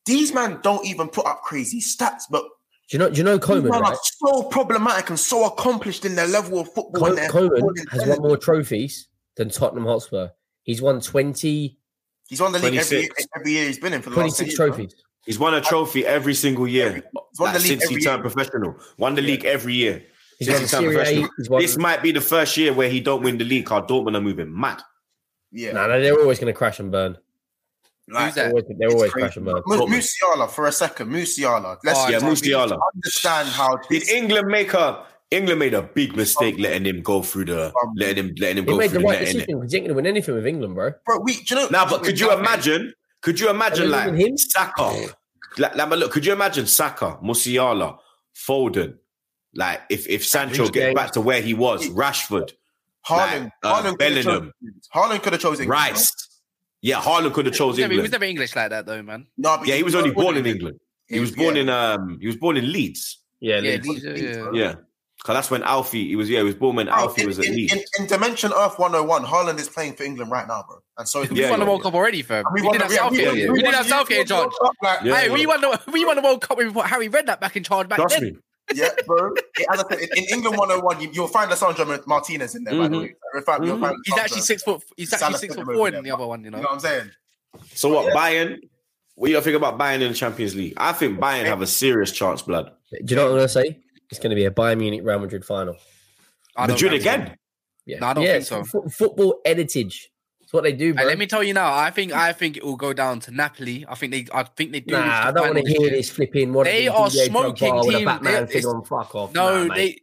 [0.06, 2.44] these men don't even put up crazy stats, but
[2.90, 3.10] Do you know?
[3.10, 3.69] Do you know these Coman?
[3.72, 3.94] men Right?
[3.94, 7.02] are so problematic and so accomplished in their level of football.
[7.02, 8.19] Co- and Coman football has intelligence.
[8.19, 9.07] won more trophies
[9.38, 10.30] than Tottenham Hotspur.
[10.64, 11.77] He's won 20,
[12.27, 13.27] He's won the league every, 26.
[13.36, 14.68] every year he's been in for the last 26 10 years, bro.
[14.68, 15.03] trophies.
[15.26, 17.03] He's won a trophy every single year He's
[17.40, 18.32] won like, the league since he turned year.
[18.32, 18.76] professional.
[18.98, 20.03] Won the league every year.
[20.38, 20.98] He's Since he turned Serie A.
[20.98, 21.30] professional.
[21.38, 21.61] He's won.
[21.61, 23.65] This might be the first year where he don't win the league.
[23.65, 24.82] Cause Dortmund are moving mad.
[25.52, 27.18] Yeah, No, no, they're always going to crash and burn.
[28.10, 29.26] like, They're always, they're always crazy.
[29.26, 29.62] crash and burn.
[29.66, 31.10] Mu- Musiala for a second.
[31.10, 31.78] Musiala.
[31.84, 32.78] Let's Oh, yeah, we Musiala.
[32.96, 37.46] Understand how Did England make a England made a big mistake letting him go through
[37.46, 39.34] the um, letting him letting him He go made through the the right net, innit?
[39.34, 40.92] decision because he ain't going to win anything with England, bro.
[41.06, 41.20] bro.
[41.20, 41.68] We, do you know?
[41.72, 42.94] Now, but could you imagine?
[43.22, 44.38] Could you imagine like him?
[44.38, 45.08] Saka?
[45.58, 47.98] Like, like, but look, could you imagine Saka, Musiala,
[48.36, 48.98] Foden?
[49.56, 52.52] Like if if Sancho Reece gets back to where he was, Rashford,
[53.07, 53.44] Haaland?
[53.44, 54.52] like, uh, Haaland Bellingham.
[54.94, 56.11] Haaland could have chosen Rice.
[56.82, 57.82] Yeah, Haaland could have chosen.
[57.82, 59.27] Never- He was never English like that, though, man.
[59.38, 60.56] No, but Yeah, he was only born in England.
[60.56, 60.80] England.
[61.07, 63.19] He was born in um he was born in Leeds.
[63.40, 64.03] Yeah, Yeah, Leeds.
[64.03, 64.49] these- yeah.
[64.53, 64.76] Yeah.
[65.23, 67.40] Cause that's when Alfie he was yeah, he was born when Bro, Alfie in, was
[67.40, 67.73] at in, Leeds.
[67.73, 70.77] in, in Dimension Earth 101, Haaland is playing for England right now, bro.
[70.99, 71.84] And so is We Yeah, won the World yeah.
[71.84, 72.44] Cup already, fam.
[72.45, 73.22] And We, won didn't have the- Southgate.
[73.26, 73.65] yeah, We, yeah.
[73.65, 74.49] didn't have Southgate in charge.
[74.84, 75.15] Like, Yeah.
[75.22, 77.56] Hey, we won the we won the World Cup when we put Harry Redknapp back
[77.56, 78.34] in charge back Trust then.
[78.34, 78.38] me.
[78.74, 79.32] Yeah, bro.
[79.72, 82.88] As I said, in, in England 101, you, you'll find Lisandro Martinez in there, by
[82.88, 83.02] the Mhm.
[83.02, 83.16] way.
[83.34, 84.84] You'll find, you'll find He's actually six foot.
[84.98, 86.40] He's actually Salah six foot four over in the other one.
[86.40, 86.64] You You know know.
[86.64, 87.12] what I'm saying?
[87.74, 88.58] So what, Bayern?
[89.16, 90.74] What do you think about Bayern in the Champions League?
[90.78, 92.72] I think Bayern have a serious chance, blood.
[92.92, 93.80] Do you know what I'm going to say?
[94.10, 95.76] it's going to be a Bayern Munich Real Madrid final.
[96.58, 97.10] Madrid think so.
[97.10, 97.38] again.
[97.86, 98.60] Yeah, No, I don't yeah, think so.
[98.62, 100.10] it's fo- football heritage.
[100.56, 101.03] What they do, bro.
[101.03, 101.73] Hey, let me tell you now.
[101.73, 103.86] I think I think it will go down to Napoli.
[103.88, 104.26] I think they.
[104.34, 104.94] I think they do.
[104.94, 106.53] nah, I don't want to hear this flipping.
[106.53, 108.06] What They are DJ smoking Drogba with a team.
[108.06, 108.84] Batman They- on.
[108.86, 109.34] Fuck off.
[109.34, 109.99] No, Nah, they.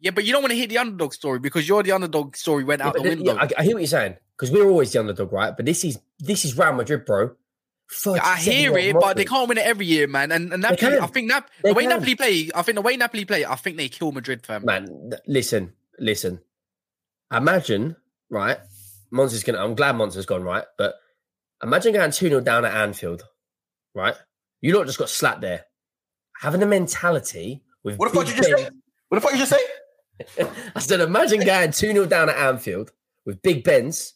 [0.00, 2.64] Yeah, but you don't want to hear the underdog story because you're the underdog story
[2.64, 3.34] went Yeah, out the but th- window.
[3.34, 5.56] yeah, I, I hear what you're saying because we're always the underdog, right?
[5.56, 7.30] But this is this is Real Madrid, bro.
[8.20, 10.32] I hear it, but they can't win it every year, man.
[10.32, 10.98] And, and Napoli.
[10.98, 11.90] I think Nap- They the way can.
[11.90, 14.64] Napoli play, I think the way Napoli play, I think they kill Madrid, fam.
[14.64, 16.40] Man, listen, listen.
[17.32, 17.96] Imagine,
[18.30, 18.58] right?
[19.12, 19.62] Monster's gonna.
[19.64, 20.64] I'm glad Monza's gone, right?
[20.78, 20.94] But
[21.62, 23.24] imagine going two 0 down at Anfield,
[23.94, 24.14] right?
[24.60, 25.64] You lot just got slapped there.
[26.40, 27.98] Having a mentality with.
[27.98, 28.70] What the fuck Big you just say?
[29.08, 30.46] What the fuck you just say?
[30.74, 32.92] I said, imagine going 2 0 down at Anfield
[33.24, 34.14] with Big Benz,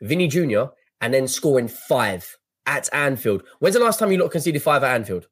[0.00, 0.64] Vinny Jr.,
[1.00, 2.36] and then scoring five
[2.66, 3.42] at Anfield.
[3.58, 5.26] When's the last time you lot conceded five at Anfield?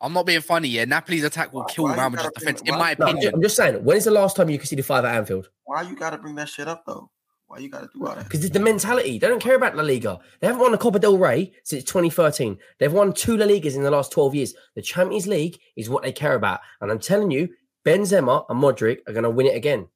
[0.00, 0.84] I'm not being funny, yeah.
[0.84, 3.12] Napoli's attack will Why- kill why Real Madrid's defense, bring- in why- my No, I'm
[3.12, 3.34] opinion.
[3.36, 5.48] I'm just saying, when's the last time you conceded five at Anfield?
[5.64, 7.10] Why you gotta bring that shit up though?
[7.52, 8.24] Why you gotta do all that?
[8.24, 9.18] Because it's the mentality.
[9.18, 10.18] They don't care about La Liga.
[10.40, 12.56] They haven't won a Copa del Rey since 2013.
[12.78, 14.54] They've won two La Ligas in the last 12 years.
[14.74, 16.60] The Champions League is what they care about.
[16.80, 17.50] And I'm telling you,
[17.84, 19.86] Benzema and Modric are going to win it again.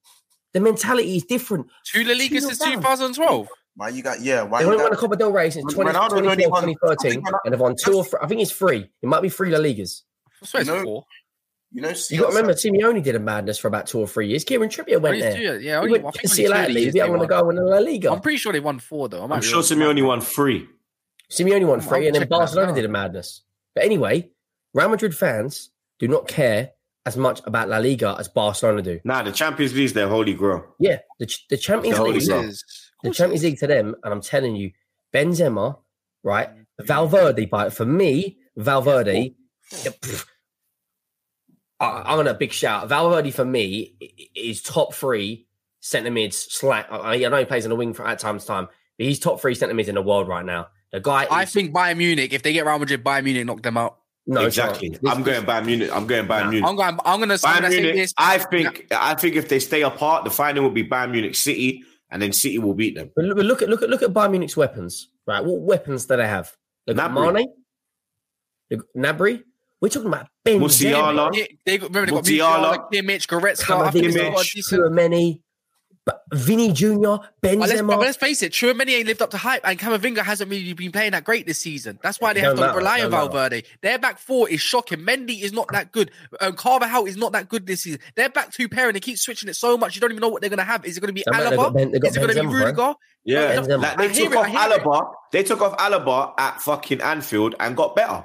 [0.52, 1.68] The mentality is different.
[1.86, 3.48] Two La Ligas since 2012.
[3.76, 4.42] Why you got yeah?
[4.42, 4.96] Why They you haven't won a?
[4.96, 7.10] Copa del Rey since 20, Ronaldo's 2012, won- 2013.
[7.10, 8.18] I think And they've won two or three.
[8.20, 8.86] I think it's three.
[9.00, 10.02] It might be three La Ligas.
[10.42, 11.06] I swear it's No, four.
[11.76, 14.28] You know, You got to remember, Simeone did a madness for about two or three
[14.28, 14.44] years.
[14.44, 15.36] Kieran Trippier went oh, Only there.
[15.36, 16.84] two, yeah, He went I to think see you only two later, of Lee.
[16.90, 18.10] these I'm going to go in the La Liga.
[18.12, 19.24] I'm pretty sure they won four though.
[19.24, 19.94] I might I'm be sure wrong.
[19.96, 20.66] Simeone won three.
[21.30, 23.42] Simeone won I'll three, and then Barcelona did a madness.
[23.74, 24.30] But anyway,
[24.72, 26.70] Real Madrid fans do not care
[27.04, 28.98] as much about La Liga as Barcelona do.
[29.04, 30.64] Nah, the Champions League's their holy grail.
[30.78, 32.40] Yeah, the, the Champions The League, Grail.
[32.40, 32.64] It is.
[33.04, 33.44] Of the Champions.
[33.44, 34.70] League to them, and I'm telling you,
[35.12, 35.78] Benzema,
[36.24, 36.48] right?
[36.48, 36.86] Mm-hmm.
[36.86, 39.34] Valverde, but for me, Valverde,
[39.84, 39.90] yeah,
[41.80, 42.88] pff, I, I'm gonna big shout.
[42.88, 43.94] Valverde for me
[44.34, 45.46] is top three
[45.80, 46.36] centre mids.
[46.36, 46.86] Slack.
[46.90, 48.66] I, I know he plays on the wing for at times time,
[48.98, 50.68] but he's top three centre mids in the world right now.
[50.92, 53.62] The guy, I is- think Bayern Munich, if they get Real Madrid, Bayern Munich knock
[53.62, 53.98] them out.
[54.26, 54.90] no exactly.
[54.90, 55.00] chance.
[55.06, 55.90] I'm going Bayern Munich.
[55.92, 56.68] I'm going Bayern Nah, Munich.
[56.68, 56.98] I'm going.
[57.04, 57.34] I'm gonna.
[57.44, 57.94] I'm Bayern say Munich.
[57.96, 58.14] this.
[58.18, 58.86] I think.
[58.92, 62.32] I think if they stay apart, the final will be Bayern Munich City, and then
[62.32, 63.10] City will beat them.
[63.14, 65.44] But look, look at look at look at Bayern Munich's weapons, right?
[65.44, 66.56] What weapons do they have?
[66.86, 67.32] Look at Gnabry.
[67.34, 67.48] Mane,
[68.70, 69.42] look Gnabry.
[69.80, 71.36] We're talking about Benzema, Musiala.
[71.36, 72.90] Yeah, they got, remember they got Musiala.
[72.90, 73.80] Musiala, Kimmich, Goretzka.
[73.86, 74.82] I think they've got a Kamavic, decent.
[74.82, 75.40] Tchouameni,
[76.06, 76.86] but Vinny Jr.,
[77.42, 77.86] But let's, Benzema.
[77.88, 80.92] but let's face it, Tchouameni ain't lived up to hype, and Camavinga hasn't really been
[80.92, 81.98] playing that great this season.
[82.02, 83.26] That's why they have Don't to matter, rely on don't matter.
[83.32, 83.62] Valverde.
[83.82, 85.00] Their back four is shocking.
[85.00, 86.10] Mendy is not that good.
[86.40, 88.00] Um, Carvajal is not that good this season.
[88.14, 90.28] Their back two pair, and they keep switching it so much, you don't even know
[90.28, 90.84] what they're going to have.
[90.86, 91.74] Is it going to be Don't they Alaba?
[91.74, 92.60] Ben- Is it going to be Benzema, bro.
[92.66, 92.94] Rudiger?
[93.24, 94.82] Yeah, like they hear took it, off I hear it.
[94.84, 95.12] Alaba.
[95.32, 98.24] They took off Alaba at fucking Anfield and got better.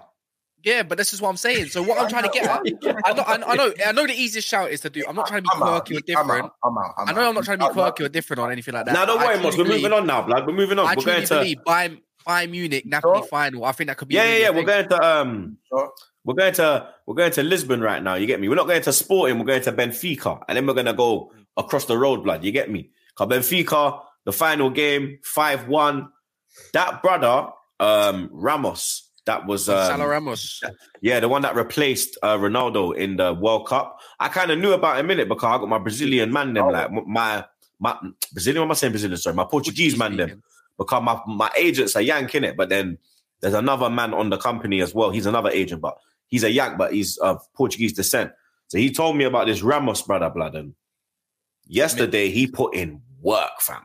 [0.64, 1.68] Yeah, but this is what I'm saying.
[1.68, 2.62] So what I'm trying to get at,
[3.06, 5.04] I know, I know, I know, the easiest shout is to do.
[5.08, 5.86] I'm not trying to be I'm out.
[5.88, 6.46] quirky or I'm different.
[6.46, 6.56] out.
[6.64, 6.94] I'm out.
[6.98, 8.94] I'm I know I'm not trying to be quirky or different or anything like that.
[8.94, 9.58] Now don't worry, Moss.
[9.58, 10.46] We're moving on now, blood.
[10.46, 10.86] We're moving on.
[10.88, 13.28] I we're truly going to believe Bayern, Bayern Munich Napoli Sure.
[13.28, 13.66] final.
[13.66, 14.16] I think that could be.
[14.16, 14.52] yeah, yeah, yeah.
[14.52, 15.92] big We're going to um, Sure.
[16.24, 18.16] we're going to we're going to Lisbon right now.
[18.16, 18.48] You get me?
[18.48, 19.40] We're not going to Sporting.
[19.40, 22.44] We're going to Benfica, and then we're going to go across the road, blood.
[22.44, 22.92] You get me?
[23.16, 26.10] Cause Benfica, the final game, five one.
[26.74, 29.08] That brother, um, Ramos.
[29.26, 30.62] That was Salah um, Ramos.
[31.02, 34.00] yeah, the one that replaced uh, Ronaldo in the World Cup.
[34.20, 36.66] I kind of knew about him in it because I got my Brazilian man them
[36.66, 36.70] Oh.
[36.70, 37.46] like my
[37.80, 37.96] my
[38.34, 38.62] Brazilian.
[38.62, 39.18] What am I saying Brazilian?
[39.18, 40.42] Sorry, my Portuguese man them
[40.78, 42.98] because my, my agent's a Yank in it, but then
[43.42, 45.12] there's another man on the company as well.
[45.12, 48.32] He's another agent, but he's a Yank, but he's of Portuguese descent.
[48.70, 50.56] So he told me about this Ramos brother, blood.
[50.56, 50.74] And
[51.68, 53.84] yesterday he put in work, fam.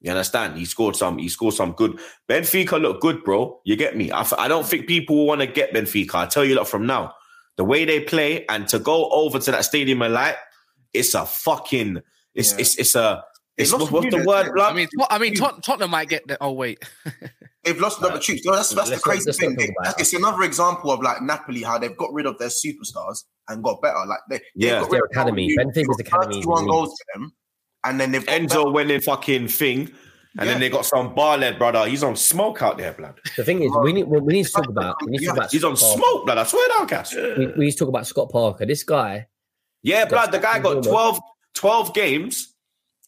[0.00, 0.56] You understand?
[0.56, 1.18] He scored some.
[1.18, 1.98] He scored some good.
[2.28, 3.60] Benfica look good, bro.
[3.64, 4.10] You get me?
[4.10, 6.14] I, f- I don't think people will want to get Benfica.
[6.14, 7.12] I tell you that from now.
[7.56, 10.36] The way they play and to go over to that stadium and like,
[10.94, 12.00] it's a fucking.
[12.34, 12.58] It's Yeah.
[12.60, 13.22] it's it's a.
[13.58, 14.52] It's lost what's the word, yeah.
[14.54, 14.72] blood?
[14.72, 16.38] I mean, Tot- I mean, Tot- Tottenham might get the.
[16.40, 16.82] Oh wait,
[17.64, 18.38] They've lost another two.
[18.46, 19.54] No, that's that's the Let's not- crazy let's thing.
[19.54, 23.24] talk They- it's another example of like Napoli, how they've got rid of their superstars
[23.48, 23.98] and got better.
[24.06, 24.80] Like they, Yeah.
[24.80, 25.54] got Their academy.
[25.58, 26.70] Benfica's academy is 31 elite.
[26.70, 27.32] goals to them,
[27.84, 29.90] and then they've got Enzo went in fucking thing, and
[30.36, 30.44] Yeah.
[30.44, 31.86] then they got some bar led brother.
[31.88, 33.18] He's on smoke out there, blood.
[33.36, 35.50] The thing is, we need we need to talk about we need to talk about
[35.52, 35.98] He's on Parker.
[35.98, 36.38] smoke, blood.
[36.38, 37.14] I swear down, Cass.
[37.14, 38.66] We, we need to talk about Scott Parker.
[38.66, 39.26] This guy,
[39.82, 40.30] Yeah, blood.
[40.32, 40.86] The guy got Bournemouth.
[40.86, 41.20] 12,
[41.54, 42.54] 12 games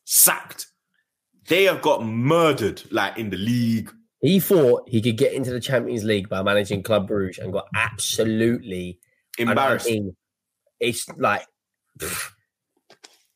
[0.04, 0.66] sacked.
[1.48, 3.90] They have got murdered, like in the league.
[4.20, 7.66] he thought he could get into the Champions League by managing Club Brugge and got
[7.74, 8.98] absolutely
[9.38, 9.90] and Embarrassed.
[10.80, 11.44] it's like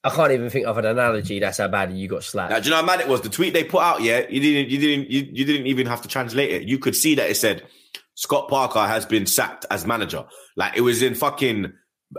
[0.07, 1.41] I can't even think of an analogy.
[1.41, 2.53] That's how bad you got slapped.
[2.53, 3.23] Now, do you know how mad it was?
[3.23, 6.01] The tweet they put out, yeah, you didn't, you didn't, you, you didn't even have
[6.03, 6.63] to translate it.
[6.63, 7.65] You could see that it said
[8.15, 10.25] Scott Parker has been sacked as manager.
[10.55, 11.73] Like it was in fucking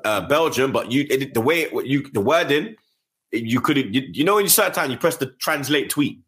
[0.04, 2.76] uh, Belgium, but you it, the way it, you the wording,
[3.32, 6.20] you could you, you know when you start time you press the translate tweet.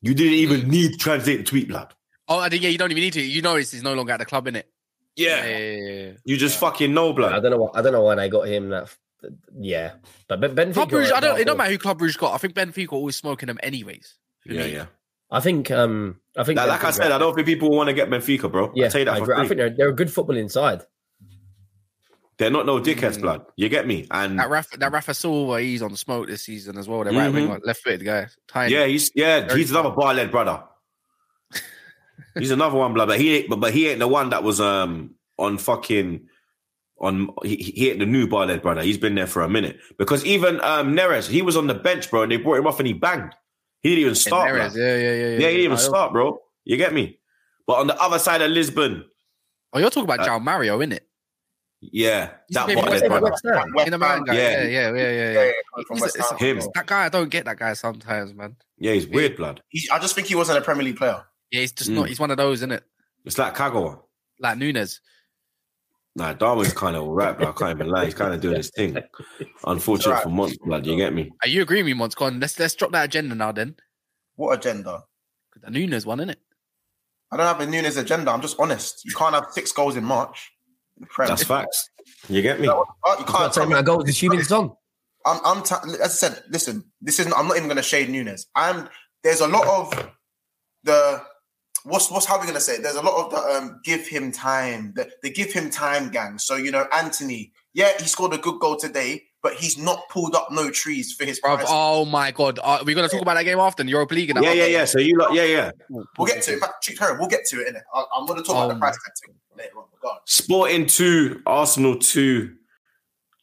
[0.00, 1.94] You didn't even need to translate the tweet, blood.
[2.26, 3.22] Oh, I think, yeah, you don't even need to.
[3.22, 4.64] You know, he's he's no longer at the club, innit?
[5.14, 6.10] Yeah, yeah, yeah, yeah.
[6.24, 7.42] you just fucking know, I blood.
[7.42, 7.58] don't know.
[7.58, 8.70] What, I don't know why I got him.
[8.70, 8.92] That.
[9.58, 9.92] Yeah,
[10.28, 10.74] but Ben- Benfica.
[10.74, 11.38] Club Brugge, I don't.
[11.40, 12.34] It don't matter who Club Brugge got.
[12.34, 14.16] I think Benfica always smoking them anyways.
[14.46, 14.72] Yeah, me.
[14.72, 14.86] yeah.
[15.30, 15.70] I think.
[15.70, 16.18] Um.
[16.36, 16.56] I think.
[16.58, 18.72] Like, like I said, I don't think people want to get Benfica, bro.
[18.74, 19.34] Yeah, I tell you that I, for agree.
[19.34, 19.48] I free.
[19.48, 20.82] think they're, they're a good football inside.
[22.38, 23.20] They're not no dickheads, Mm.
[23.22, 23.46] blood.
[23.56, 24.06] You get me?
[24.10, 27.04] And That Rafa, that Rafa Silva, he's on the smoke this season as well.
[27.04, 28.28] They're right wing, left footed guy.
[28.48, 28.72] Tiny.
[28.74, 30.64] yeah, he's yeah, Very he's another bar led brother.
[32.38, 33.06] he's another one, blood.
[33.08, 36.28] But he ain't, but, but he ain't the one that was um on fucking
[37.02, 38.82] on he, he ain't the new bar led brother.
[38.82, 42.08] He's been there for a minute because even um Neres, he was on the bench,
[42.10, 43.34] bro, and they brought him off and he banged.
[43.82, 44.48] He didn't even start.
[44.48, 45.26] Neres, yeah, yeah, yeah, yeah.
[45.30, 46.40] Yeah, he didn't even start, bro.
[46.64, 47.18] You get me?
[47.66, 49.04] But on the other side of Lisbon,
[49.72, 51.00] Oh, you're talking about Uh, João Mario, innit?
[51.80, 53.30] yeah, He's that maybe West brother.
[53.30, 53.44] West
[53.86, 54.34] In the man guy.
[54.34, 54.62] Yeah.
[54.62, 54.92] Yeah, yeah, yeah, yeah.
[54.92, 55.44] Yeah, yeah.
[55.46, 55.52] yeah,
[55.90, 56.60] He's West a- it's Him.
[56.74, 58.56] That guy, I don't get that guy sometimes, man.
[58.78, 59.62] Yeah, he's weird, blood.
[59.68, 61.24] He, I just think he wasn't a Premier League player.
[61.50, 61.94] Yeah, he's just Mm.
[61.94, 62.08] not.
[62.08, 62.84] He's one of those, isn't it?
[63.24, 64.00] It's like Kagawa.
[64.38, 65.00] Like Nunez.
[66.14, 68.04] Nah, Darwin's kind of all right, but I can't even lie.
[68.04, 68.98] He's kind of doing his thing.
[69.66, 70.84] Unfortunate It's for all months, blood.
[70.86, 71.30] You get me?
[71.42, 72.14] Are you agree with me, Monts?
[72.14, 73.52] Go on, let's let's drop that agenda now.
[73.52, 73.76] Then
[74.36, 75.04] What agenda?
[75.62, 76.36] the Nunez one, innit?
[77.30, 78.30] I don't have a Nunez agenda.
[78.30, 79.02] I'm just honest.
[79.06, 80.50] You can't have six goals in March.
[81.00, 81.28] in.
[81.28, 81.88] That's facts.
[82.28, 82.66] You get me?
[82.66, 84.74] You He's can't got tell ten me- amount of goals this human song.
[85.24, 88.10] I'm, I'm t- as I said, listen, this isn't, I'm not even going to shade
[88.10, 88.48] Nunez.
[88.56, 88.88] I'm,
[89.22, 90.10] there's a lot of
[90.82, 91.22] the,
[91.84, 92.82] what's, what's, how are we going to say it?
[92.82, 96.38] There's a lot of the, um, give him time, the, the give him time gang.
[96.38, 100.34] So, you know, Antony, yeah, he scored a good goal today, but he's not pulled
[100.34, 101.66] up no trees for his Bruv, price.
[101.68, 104.30] oh my god, are we gonna talk about that game after the Europa League?
[104.30, 104.84] And that Yeah, yeah, other- yeah.
[104.84, 105.70] So you lot, yeah, yeah.
[105.88, 106.60] We'll get to it.
[106.60, 107.80] Matt, Chick Herring, we'll get to it, innit?
[107.94, 109.84] I, I'm going to talk about Oh the price tag thing later on.
[110.02, 110.18] God.
[110.26, 112.54] Sporting two, Arsenal two.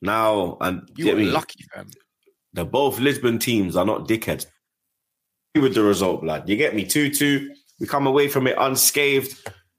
[0.01, 1.25] Now, and You get were me?
[1.31, 1.87] lucky, fam.
[2.53, 4.45] The both Lisbon teams are not dickheads.
[5.55, 6.47] With the result, blood.
[6.47, 6.85] You get me?
[6.85, 7.53] Two two.
[7.79, 9.37] We come away from it unscathed.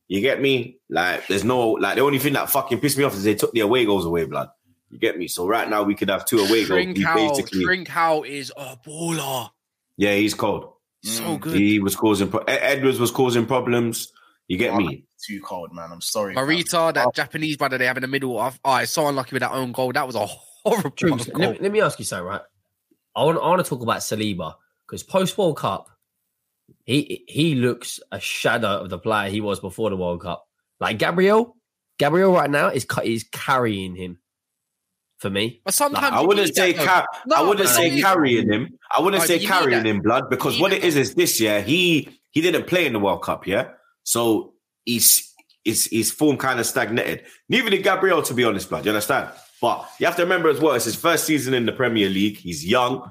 [0.08, 0.78] You get me?
[0.88, 3.52] Like, there's no like the only thing that fucking pissed me off is they took
[3.52, 4.48] the away goals away, blood.
[4.90, 5.28] You get me?
[5.28, 6.80] So right now we could have two away goals.
[6.80, 9.50] He Trincao, basically, Trincao is a baller.
[9.96, 10.72] yeah, he's cold.
[11.04, 11.40] So Mm.
[11.40, 11.54] good.
[11.54, 14.12] He was causing pro- Edwards was causing problems.
[14.48, 15.04] You get me?
[15.24, 15.90] Too cold, man.
[15.92, 16.34] I'm sorry.
[16.34, 16.44] fam.
[16.44, 18.38] Morita, that Japanese brother they have in the middle.
[18.40, 19.92] Of, oh, it's so unlucky with that own goal.
[19.92, 21.40] That was a horrible Troops, goal.
[21.50, 22.40] let, let me ask you something, right?
[23.14, 24.54] I want, I want to talk about Saliba
[24.86, 25.88] because post World Cup,
[26.90, 30.44] he he looks a shadow of the player he was before the World Cup.
[30.80, 31.56] Like Gabriel,
[31.98, 34.18] Gabriel right now is is carrying him
[35.18, 35.60] for me.
[35.64, 38.78] But sometimes I wouldn't say that, car- No, I wouldn't say you- carrying him.
[38.96, 39.86] I wouldn't No, say but you need carrying that.
[39.88, 42.98] him, blood, because what it is is this year he he didn't play in the
[42.98, 43.68] World Cup, yeah.
[44.02, 44.54] So
[44.84, 45.32] he's
[45.64, 47.24] his his form kind of stagnated.
[47.48, 48.84] Neither did Gabriel, to be honest, blood.
[48.84, 49.28] You understand?
[49.60, 52.38] But you have to remember as well, it's his first season in the Premier League.
[52.38, 53.08] He's young.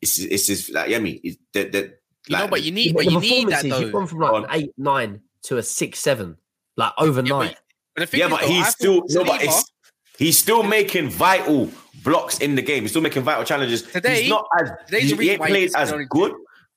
[0.00, 1.20] It's it's his like yeah, me.
[1.22, 1.97] It's that that
[2.28, 3.78] You know, but you need, But but the you need that performances, though.
[3.80, 6.36] you've gone from like an eight nine to a six seven,
[6.76, 7.56] like overnight.
[7.94, 9.72] But the thing yeah, is, but though, he's still no, but Saliba- it's,
[10.18, 11.70] he's still making vital
[12.04, 12.82] blocks in the game.
[12.82, 13.82] He's still making vital challenges.
[13.82, 16.32] Today- he's not as today's he, the ain't played as good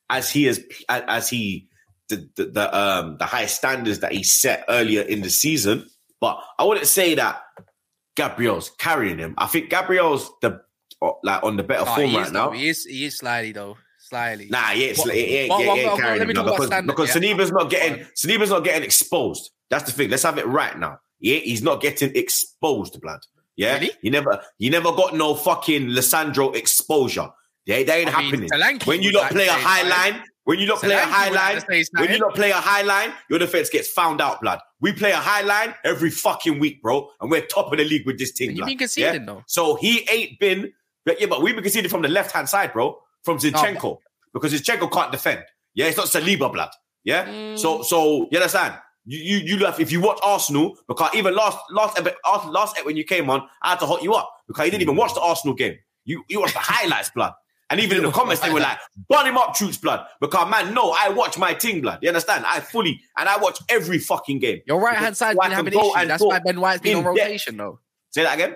[0.09, 1.67] as he is as, as he
[2.09, 5.87] the, the the um the high standards that he set earlier in the season.
[6.19, 7.41] But I wouldn't say that
[8.15, 9.33] Gabriel's carrying him.
[9.37, 10.61] I think Gabriel's the
[11.01, 12.47] uh, like on the better Oh, form right is, now.
[12.49, 12.51] though.
[12.55, 13.77] He is, he is slightly though,
[14.11, 14.47] slightly.
[14.49, 17.15] Nah, ain't, What- he ain't, what- he what- ain't carrying let him now because, because
[17.15, 17.33] yeah.
[17.33, 18.05] Saliba's not getting.
[18.15, 19.51] Saliba's not getting exposed.
[19.69, 20.09] That's the thing.
[20.09, 20.97] Let's have it right now.
[21.19, 23.19] Yeah, he's not getting exposed, blood.
[23.55, 23.91] Yeah, Really?
[24.01, 27.29] you never, you never got no fucking Lisandro exposure.
[27.65, 28.49] Yeah, that ain't I mean, happening.
[28.49, 31.61] Solanke when you like play a high line, when you lot play a high line,
[31.91, 34.59] when you lot play a high line, your defense gets found out, blood.
[34.79, 38.05] We play a high line every fucking week, bro, and we're top of the league
[38.07, 38.51] with this team.
[38.51, 39.25] You've been conceding, Yeah?
[39.25, 39.43] though.
[39.45, 40.73] So he ain't been,
[41.05, 43.97] but yeah, but we've been conceding from the left hand side, bro, from Zinchenko,
[44.33, 45.43] because Zinchenko can't defend.
[45.73, 46.69] Yeah, it's not Saliba blood.
[47.03, 47.57] Yeah, Mm.
[47.59, 48.75] so so you understand?
[49.05, 52.85] You you you left if you watch Arsenal because even last last epi- last last
[52.85, 55.13] when you came on, I had to hot you up because you didn't even watch
[55.15, 55.75] the Arsenal game.
[56.05, 57.33] You you watched the highlights, blood.
[57.71, 58.77] And even in the comments, they were like,
[59.09, 61.99] "Burn him up, troops, blood." Because man, no, I watch my team, blood.
[62.01, 62.45] You understand?
[62.45, 64.59] I fully and I watch every fucking game.
[64.67, 66.07] Your right hand side so I been can having go issues.
[66.09, 67.25] That's why Ben White's been on in depth.
[67.27, 67.79] rotation, though.
[68.11, 68.55] Say that again.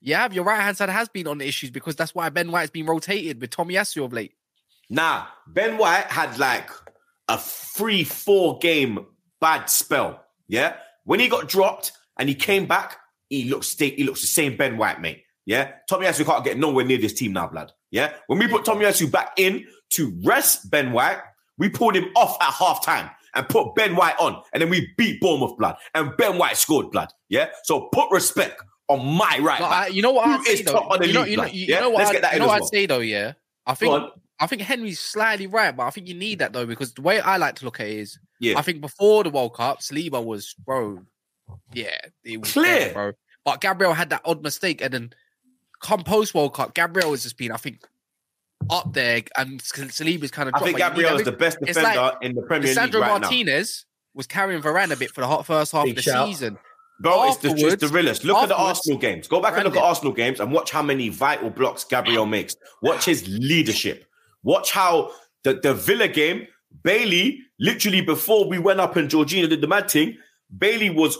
[0.00, 2.86] Yeah, your right hand side has been on issues because that's why Ben White's been
[2.86, 4.32] rotated with Tomiyasu of late.
[4.88, 6.70] Nah, Ben White had like
[7.28, 9.06] a three, four game
[9.40, 10.24] bad spell.
[10.48, 10.76] Yeah.
[11.04, 12.96] When he got dropped and he came back,
[13.28, 15.24] he looks he looks the same Ben White, mate.
[15.46, 15.72] Yeah.
[15.90, 17.72] Tomiyasu can't get nowhere near this team now, blood.
[17.90, 18.12] Yeah.
[18.26, 21.18] When we put Tomiyasu back in to rest Ben White,
[21.58, 24.42] we pulled him off at half time and put Ben White on.
[24.52, 25.76] And then we beat Bournemouth blood.
[25.94, 27.12] And Ben White scored blood.
[27.28, 27.50] Yeah.
[27.64, 28.60] So put respect
[28.90, 29.60] on my right.
[29.60, 30.72] I, you know what I'd say though?
[30.72, 31.80] top of the you know, you know, you, yeah?
[31.80, 32.06] know what?
[32.06, 32.98] I'd, you know what I'd say though.
[32.98, 33.32] Yeah,
[33.66, 34.10] I think.
[34.42, 37.20] I think Henry's slightly right, but I think you need that though because the way
[37.20, 38.58] I like to look at it is, Yeah.
[38.58, 41.02] I think before the World Cup, Saliba was bro,
[41.74, 42.64] yeah, it was Clear.
[42.78, 43.12] there, bro.
[43.44, 45.10] But Gabriel had that odd mistake, and then
[45.82, 47.82] come post World Cup, Gabriel has just been, I think,
[48.70, 50.54] up there, and Saliba's kind of.
[50.54, 53.18] I think Gabriel is the best defender like in the Premier League Sandro right now.
[53.18, 53.84] Martinez
[54.14, 56.26] was carrying Varane a bit for the hot first half Big of the shout.
[56.28, 56.58] season.
[57.00, 58.24] Bro, it's the, it's the realest.
[58.24, 59.26] Look at the Arsenal games.
[59.26, 59.82] Go back and look at.
[59.82, 62.54] Arsenal games and watch how many vital blocks Gabriel makes.
[62.82, 64.04] Watch his leadership.
[64.42, 65.10] Watch how
[65.42, 66.46] the, the Villa game,
[66.82, 70.18] Bailey, literally before we went up and Jorginho did the mad thing,
[70.56, 71.16] Bailey was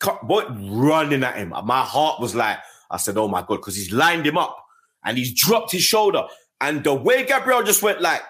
[0.00, 1.54] cut, boy, running at him.
[1.64, 2.58] My heart was like,
[2.90, 4.56] I said, oh my God, because he's lined him up
[5.04, 6.24] and he's dropped his shoulder.
[6.60, 8.22] And the way Gabriel just went like,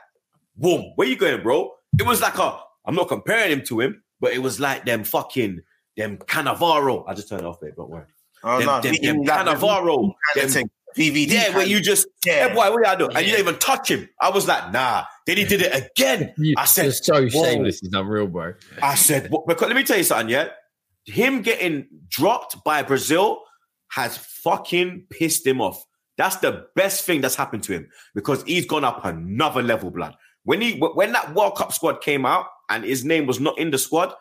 [0.57, 1.73] boom, where you going, bro?
[1.99, 5.05] It was like a, I'm not comparing him to him, but it was like them
[5.05, 5.63] fucking,
[5.97, 7.05] them Cannavaro.
[7.07, 8.07] I just turned it off there, don't worry.
[8.45, 10.13] Oh, them, no, them, them Cannavaro.
[10.35, 10.71] kind them- of.
[10.95, 11.29] VVD.
[11.33, 12.49] yeah, where you just, Yeah.
[12.49, 13.17] yeah, boy, what are y'all doing?
[13.17, 14.09] And you didn't even touch him.
[14.21, 15.05] I was like, nah.
[15.27, 16.35] Then he did it again.
[16.59, 17.45] I said, It's so whoa.
[17.45, 17.83] shameless.
[17.83, 18.53] It's unreal, bro.
[18.83, 20.49] I said, what, because let me tell you something, yeah?
[21.07, 23.43] Him getting dropped by Brazil
[23.93, 25.83] has fucking pissed him off.
[26.19, 30.15] That's the best thing that's happened to him because he's gone up another level, blood.
[30.45, 33.71] When he when that World Cup squad came out and his name was not in
[33.71, 34.13] the squad,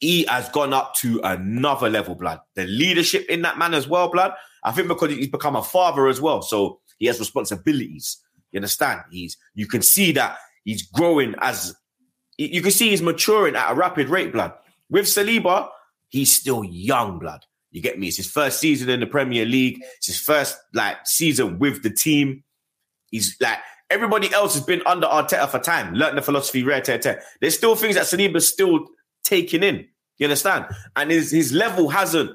[0.00, 2.40] he has gone up to another level, blood.
[2.54, 4.32] The leadership in that man as well, blood.
[4.64, 8.18] I think because he's become a father as well, so he has responsibilities.
[8.52, 9.02] You understand?
[9.10, 11.74] He's you can see that he's growing as
[12.36, 14.52] you can see he's maturing at a rapid rate, blood.
[14.90, 15.68] With Saliba,
[16.08, 17.44] he's still young, blood.
[17.70, 18.08] You get me?
[18.08, 19.82] It's his first season in the Premier League.
[19.96, 22.44] It's his first like season with the team.
[23.10, 23.58] He's like
[23.90, 27.22] everybody else has been under Arteta for time, learning the philosophy, rare tear, tear.
[27.40, 28.86] There's still things that Saliba's still
[29.28, 29.86] taking in.
[30.18, 30.66] You understand?
[30.96, 32.30] And his his level hasn't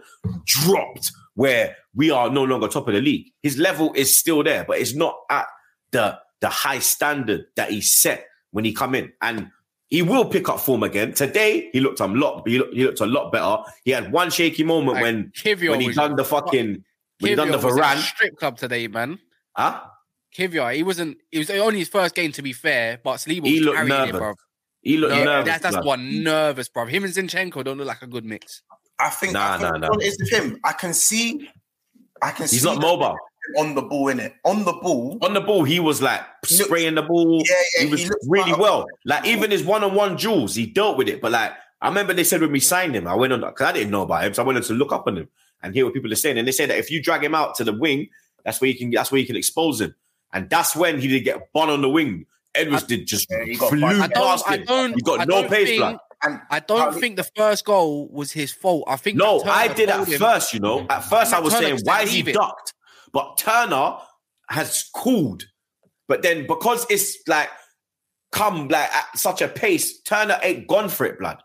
[0.46, 3.28] dropped where we are no longer top of the league.
[3.42, 5.48] His level is still there, but it's not at
[5.92, 9.12] the the high standard that he set when he come in.
[9.22, 9.50] And
[9.90, 11.14] he will pick up form again.
[11.14, 12.48] Today he looked a lot.
[12.48, 13.58] He looked, he looked a lot better.
[13.84, 16.84] He had one shaky moment when when he done the fucking
[17.20, 17.98] when he done the Kiwior was in a Varane.
[17.98, 19.20] strip club today, man.
[19.56, 19.82] Huh?
[20.36, 21.18] Kiwior, he wasn't.
[21.32, 23.00] It was only his first game, to be fair.
[23.04, 24.10] But Saliba He was looked nervous.
[24.16, 24.34] it, bro.
[24.84, 25.46] He looked No, nervous.
[25.50, 25.86] that's that's blood.
[25.86, 26.86] one nervous, bro.
[26.86, 28.62] Him and Zinchenko don't look like a good mix.
[29.00, 29.90] I think, Nah, I think nah, nah.
[29.90, 30.60] what it is him.
[30.64, 31.50] I can see,
[32.22, 33.16] I can see He's see not mobile.
[33.58, 34.34] on the ball in it.
[34.46, 37.42] On the ball, On the ball, he was like He looked- spraying the ball.
[37.46, 38.86] Yeah, yeah, he was he really quite- well.
[39.06, 41.22] Like even his one-on-one duels, he dealt with it.
[41.22, 43.72] But like I remember they said when we signed him, I went on because I
[43.72, 45.28] didn't know about him, so I wanted to look up on him
[45.62, 46.38] and hear what people are saying.
[46.38, 48.10] And they said that if you drag him out to the wing,
[48.46, 49.96] that's where you can that's where you can expose him.
[50.34, 52.26] And that's when he did get bun on the wing.
[52.56, 53.86] Edwards did just Yeah, he got flew.
[53.86, 54.12] I don't.
[54.14, 54.66] past I him.
[54.66, 54.94] don't.
[54.96, 55.98] He got I no don't pace, think, blood.
[56.24, 58.84] and I don't How- think the first goal was his fault.
[58.88, 60.86] I think No, I did at him- first, you know.
[60.90, 62.34] At first, I was Turner saying, why is he it.
[62.34, 62.74] ducked?
[63.12, 63.98] But Turner
[64.50, 65.46] has cooled.
[66.08, 67.50] But then because it's like
[68.32, 71.38] come like at such a pace, Turner ain't gone for it, blood.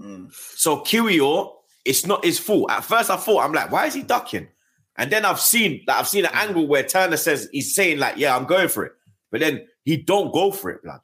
[0.00, 0.30] Mm.
[0.56, 1.50] So Kiwior,
[1.84, 2.70] it's not his fault.
[2.70, 4.48] At first, I thought, I'm like, why is he ducking?
[4.96, 8.16] And then I've seen like I've seen an angle where Turner says he's saying, like,
[8.16, 8.92] yeah, I'm going for it.
[9.30, 11.00] But then he don't go for it, blood.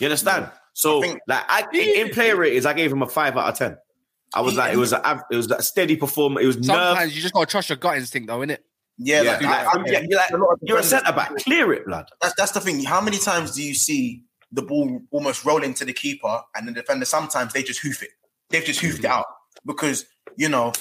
[0.00, 0.50] You understand?
[0.74, 3.48] So I think- like I in, in player ratings, I gave him a five out
[3.48, 3.76] of ten.
[4.34, 6.40] I was like, it was a it was a steady performer.
[6.40, 6.66] It was nerve.
[6.66, 8.58] Sometimes you just gotta trust your gut instinct, though, innit?
[8.98, 11.34] yeah, Yeah, like, like, I- I- yeah, you're like- a You're a centre back.
[11.36, 12.08] Clear it, blood.
[12.20, 12.82] That's that's the thing.
[12.84, 16.72] How many times do you see the ball almost roll into the keeper and the
[16.72, 17.04] defender?
[17.04, 18.10] Sometimes they just hoof it.
[18.50, 19.18] They've just hoofed it mm-hmm.
[19.18, 19.26] out
[19.64, 20.04] because
[20.36, 20.72] you know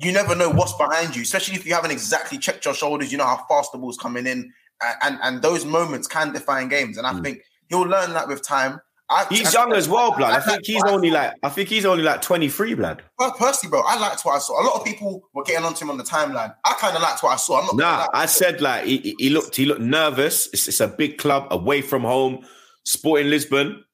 [0.00, 3.12] you never know what's behind you, especially if you haven't exactly checked your shoulders.
[3.12, 4.52] You know how fast the ball's coming in,
[4.84, 6.98] and and, and those moments can define games.
[6.98, 7.22] And I hmm.
[7.22, 8.80] think he'll learn that with time.
[9.10, 10.32] I, He's I- young as well, blood.
[10.32, 13.02] I I- think he's only like I think he's only like 23, blood.
[13.18, 14.62] Per- Personally, bro, I liked what I saw.
[14.62, 16.54] A lot of people were getting onto him on the timeline.
[16.64, 17.60] I kind of liked what I saw.
[17.60, 18.06] I'm not Nah.
[18.14, 20.48] I said like he, he- he looked he looked nervous.
[20.54, 22.46] It's, it's a big club away from home.
[22.86, 23.84] Sporting Lisbon,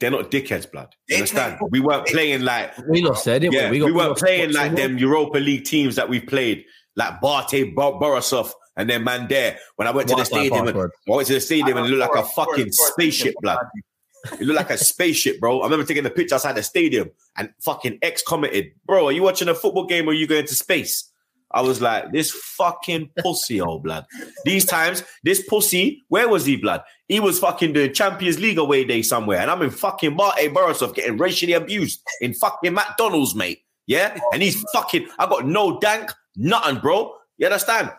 [0.00, 0.94] they're not dickheads, blood.
[1.08, 1.58] You understand?
[1.58, 3.82] play- We weren't playing like We lost there, didn't yeah, we?
[3.82, 6.64] we, got- weren't got- playing like them Europa League teams that we played,
[6.96, 9.58] like BATE Bor- Borisov and then man there.
[9.76, 10.90] When I went to the stadium, and, password.
[11.08, 13.64] I went to the stadium and it looked like a fucking spaceship, blood.
[14.32, 15.60] It looked like a spaceship, bro.
[15.60, 19.22] I remember taking the picture outside the stadium and fucking X commented, bro, are you
[19.22, 21.10] watching a football game or are you going to space?
[21.52, 24.04] I was like, this fucking pussy, old blood.
[24.44, 26.82] These times, this pussy, where was he, blood?
[27.08, 30.94] He was fucking doing Champions League away day somewhere, and I'm in fucking BATE Borisov
[30.94, 33.60] getting racially abused in fucking McDonald's, mate.
[33.86, 34.18] Yeah?
[34.32, 37.14] And he's fucking, I got no dank, nothing, bro.
[37.38, 37.92] You understand?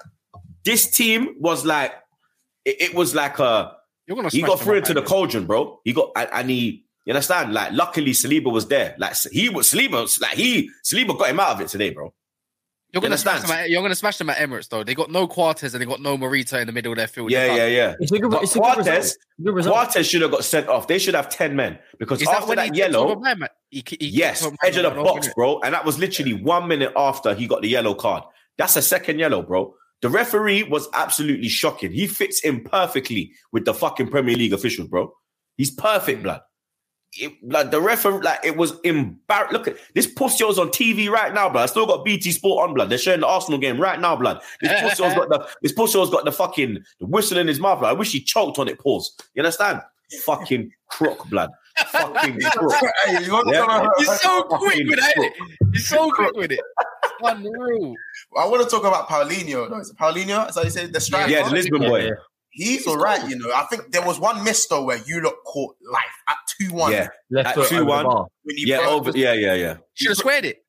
[0.68, 1.94] This team was like,
[2.66, 4.28] it, it was like a, You're gonna.
[4.28, 5.80] he smash got them through into the cauldron, bro.
[5.86, 7.54] He got and, and he, you understand?
[7.54, 8.94] Like, luckily Saliba was there.
[8.98, 12.14] Like he was Saliba, like he Saliba got him out of it today, bro.
[12.92, 13.40] You're gonna understand?
[13.40, 13.60] smash them.
[13.60, 14.84] At, you're gonna smash them at Emirates though.
[14.84, 17.32] They got no Quarters and they got no Morita in the middle of their field.
[17.32, 17.96] Yeah, yeah, yeah.
[18.00, 18.84] It's a good, But it's a good.
[18.84, 19.76] Quartes, Good result.
[19.76, 20.88] Quartes should have got sent off.
[20.88, 23.22] They should have 10 men because Is after when that, he kicked yellow,
[23.70, 25.60] He, he yes, edge of the box, off, bro.
[25.62, 28.24] And that was literally one minute after he got the yellow card.
[28.58, 29.76] That's a second yellow, bro.
[30.02, 31.92] The referee was absolutely shocking.
[31.92, 35.14] He fits in perfectly with the fucking Premier League officials, bro.
[35.58, 36.42] He's perfect, blood.
[37.20, 39.54] It, like the referee, like it was embarrassing.
[39.58, 41.64] Look at this pussy was on TV right now, blood.
[41.64, 42.90] I still got BT Sport on, blood.
[42.90, 44.42] They're showing the Arsenal game right now, blood.
[44.62, 47.60] This pussy has got the this pussy has got the fucking the whistle in his
[47.60, 47.80] mouth.
[47.80, 47.90] Blood.
[47.90, 48.80] I wish he choked on it.
[48.80, 49.16] Pause.
[49.34, 49.82] You understand?
[50.26, 51.50] Fucking crook, blood.
[51.92, 52.74] Fucking crook.
[53.06, 53.60] Hey, you wanna Yeah.
[53.66, 55.16] talk about- He's so quick with it.
[55.16, 55.34] crook.
[55.74, 56.60] He's so quick with it.
[57.24, 57.94] Unreal.
[58.38, 59.70] I want to talk about Paulinho.
[59.70, 59.80] though.
[59.80, 60.50] Is it Paulinho?
[60.50, 61.32] Is that you say the striker?
[61.32, 62.06] Yeah, the Lisbon boy.
[62.06, 62.12] yeah.
[62.52, 63.52] He's all right, you know.
[63.54, 66.92] I think there was one miss though where you look caught life at two one.
[66.92, 68.28] Yeah, Left At foot over the 2-1.
[68.44, 69.12] when yeah, over.
[69.16, 69.78] Yeah, yeah, yeah.
[69.94, 70.64] Should have squared it.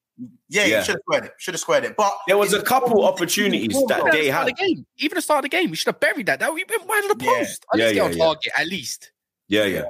[0.48, 0.66] yeah, Yeah.
[0.66, 0.82] yeah.
[0.82, 1.32] Should have squared it.
[1.38, 1.96] Should have squared it.
[1.96, 4.46] But There was a couple opportunities that they had.
[4.48, 4.84] the game.
[4.98, 6.40] Even at the start of the game, we should have buried that.
[6.40, 7.30] That we went wide of the Yeah.
[7.38, 7.64] post.
[7.72, 8.24] At Yeah, least get on yeah, yeah.
[8.24, 9.10] target, at least.
[9.48, 9.82] Yeah, yeah.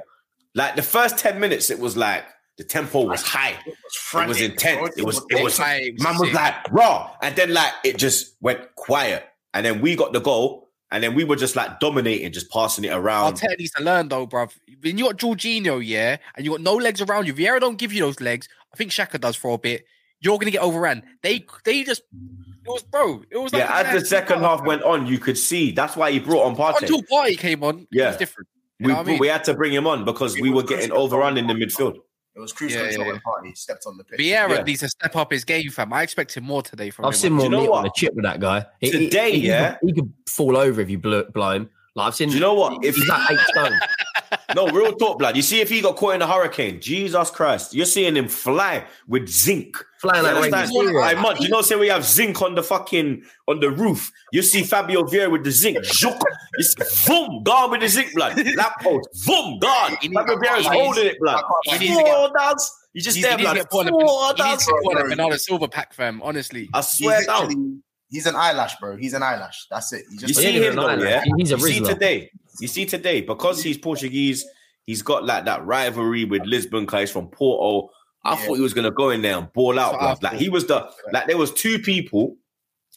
[0.59, 2.25] Like the first 10 minutes, it was like
[2.57, 3.51] the tempo was high.
[3.65, 4.97] It was, It was intense.
[4.97, 7.11] It was it was it was man was like raw.
[7.21, 9.23] And then like it just went quiet.
[9.53, 10.67] And then we got the goal.
[10.91, 13.35] And then we were just like dominating, just passing it around.
[13.35, 14.51] Arteta needs to learn though, bruv.
[14.81, 17.93] When you got Jorginho, yeah, and you got no legs around you, Vieira don't give
[17.93, 18.49] you those legs.
[18.73, 19.85] I think Xhaka does for a bit.
[20.19, 21.03] You're gonna get overran.
[21.21, 23.23] They they just it was bro.
[23.29, 26.11] It was like yeah, as the second half went on, you could see that's why
[26.11, 26.81] he brought on Partey.
[26.81, 27.81] until Partey came on.
[27.81, 28.07] it Yeah.
[28.07, 28.49] was different.
[28.79, 29.19] You We, I mean?
[29.19, 31.95] we had to bring him on because we were getting overrun in the midfield.
[32.35, 33.49] It was crucial Yeah, until yeah, when yeah.
[33.51, 34.19] Partey stepped on the pitch.
[34.19, 34.63] Vieira Yeah.
[34.63, 35.91] needs to step up his game, fam.
[35.91, 37.17] I expected more today from I've him.
[37.19, 38.65] seen more Do you know meat on the chip with that guy.
[38.79, 39.77] He- he- Today, he, yeah?
[39.83, 41.69] he, could fall over if you blow, blow him.
[41.95, 42.29] Like I've seen.
[42.29, 42.85] Do you know what?
[42.85, 43.77] If he's like eight stone.
[44.55, 45.35] no real talk, blood.
[45.35, 48.85] You see, if he got caught in a hurricane, Jesus Christ, you're seeing him fly
[49.07, 49.75] with zinc.
[50.01, 50.71] Flying You like Rey understand?
[50.71, 51.07] Mysterio.
[51.09, 54.09] Hey, man, you know, say we have zinc on the fucking on the roof.
[54.31, 56.19] You see Fabio Vieira with the zinc, zook,
[56.57, 58.37] you see, boom, gone with the zinc, blood.
[58.55, 59.97] Lamppost, boom, gone.
[60.01, 61.43] He needs- Fabio Vieira's he holding it, blood.
[61.65, 62.71] he needs Four dogs.
[62.93, 63.55] You just there, he needs to blood.
[63.55, 64.65] get put on a, Four he needs dogs.
[64.65, 65.09] to a bro.
[65.09, 66.21] Bernardo Silva pack, fam.
[66.23, 67.83] Honestly, I swear down.
[68.09, 68.95] he's an eyelash, bro.
[68.97, 69.67] He's an eyelash.
[69.69, 70.05] That's it.
[70.09, 71.23] He just You see him though, an yeah.
[71.37, 72.31] He's a you see today.
[72.61, 74.45] You see today because he's Portuguese.
[74.85, 77.89] He's got like that rivalry with Lisbon guys from Porto.
[78.23, 78.45] I Yeah.
[78.45, 79.95] thought he was gonna go in there and ball out.
[79.99, 80.21] Bruv.
[80.23, 82.35] Like he was the like there was two people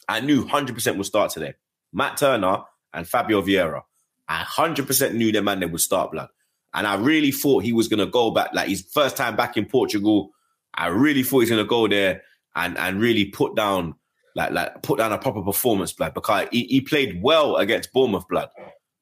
[0.09, 1.53] I knew hundred percent would start today.
[1.93, 2.59] Matt Turner
[2.93, 3.81] and Fabio Vieira.
[4.27, 6.29] I hundred percent knew them man they would start blood.
[6.73, 9.65] And I really thought he was gonna go back like his first time back in
[9.65, 10.31] Portugal.
[10.73, 12.21] I really thought he's gonna go there
[12.55, 13.95] and and really put down
[14.35, 18.27] like like put down a proper performance, blood, because he, he played well against Bournemouth,
[18.27, 18.49] blood.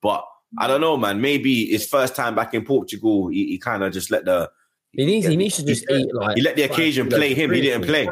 [0.01, 0.25] But
[0.57, 1.21] I don't know, man.
[1.21, 4.51] Maybe his first time back in Portugal, he, he kind of just let the
[4.93, 5.27] He needs.
[5.27, 6.35] He needs to just eat like.
[6.37, 7.51] he let the occasion kilos play of him.
[7.53, 8.07] He didn't play.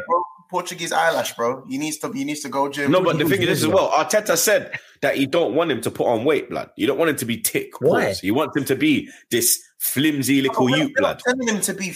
[0.50, 1.64] Portuguese eyelash, bro.
[1.68, 2.12] He needs to.
[2.12, 2.92] He needs to go gym.
[2.92, 3.92] No, but the thing is as well.
[3.92, 6.72] Arteta said that he don't want him to put on weight, blood.
[6.76, 7.80] You don't want him to be tick.
[7.82, 8.06] Why?
[8.06, 8.20] pause.
[8.22, 11.22] He wants him to be this flimsy little we're, youth, we're blood.
[11.26, 11.94] not telling him to be.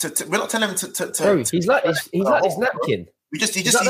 [0.00, 0.88] To, to, we're not telling him to.
[0.92, 2.08] to, to Bro, to- he's like this.
[2.12, 3.06] He's like this Oh, napkin.
[3.30, 3.88] We just, he He's just, he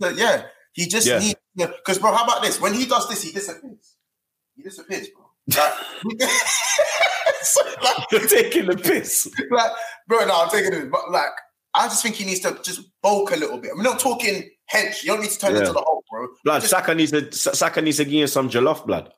[0.00, 0.42] like just, yeah.
[0.72, 1.18] He just Yeah.
[1.20, 2.12] needs because, bro.
[2.12, 2.60] How about this?
[2.60, 3.96] When he does this, he disappears.
[4.56, 5.24] He disappears, bro.
[5.56, 6.28] Like,
[7.48, 9.30] so, like, You're taking the piss.
[9.50, 9.70] like,
[10.08, 11.30] bro, no, I'm taking it, but like,
[11.74, 13.72] I just think he needs to just bulk a little bit.
[13.76, 15.02] I'm not talking hench.
[15.02, 15.60] You don't need to turn Yeah.
[15.60, 16.28] into the Hulk, bro.
[16.44, 19.12] Blood, Just- Saka needs to Saka needs to give him some jollof, blood.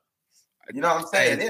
[0.74, 1.40] You know what I'm saying?
[1.42, 1.48] Yeah.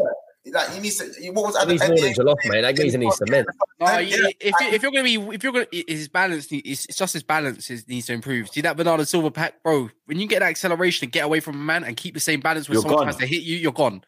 [0.52, 1.10] Like he needs to.
[1.20, 2.14] he- What was He at needs the more end?
[2.16, 2.60] than jollof, mate.
[2.62, 3.48] That geezer needs cement.
[3.80, 6.96] No, Yeah, if you, if you're gonna be if you're gonna his balance it's, it's
[6.96, 8.48] just his balance is, needs to improve.
[8.50, 9.90] See that Bernardo Silva pack, bro.
[10.04, 12.40] When you get that acceleration and get away from a man and keep the same
[12.40, 13.06] balance when You're someone gone.
[13.06, 14.02] tries to hit you, you're gone.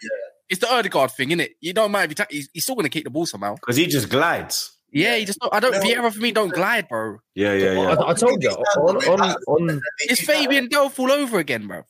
[0.49, 1.57] It's the Odegaard thing, isn't it?
[1.61, 3.55] You don't mind if you ta- he's, he's still gonna kick the ball somehow.
[3.57, 4.73] Because he just glides.
[4.91, 5.81] Yeah, he just don't, I don't No.
[5.81, 7.19] Vieira for me don't glide, bro.
[7.35, 7.89] Yeah, yeah, yeah.
[7.95, 9.81] I, I told you on on on.
[10.01, 11.83] It's Fabian Delph all over again, bro.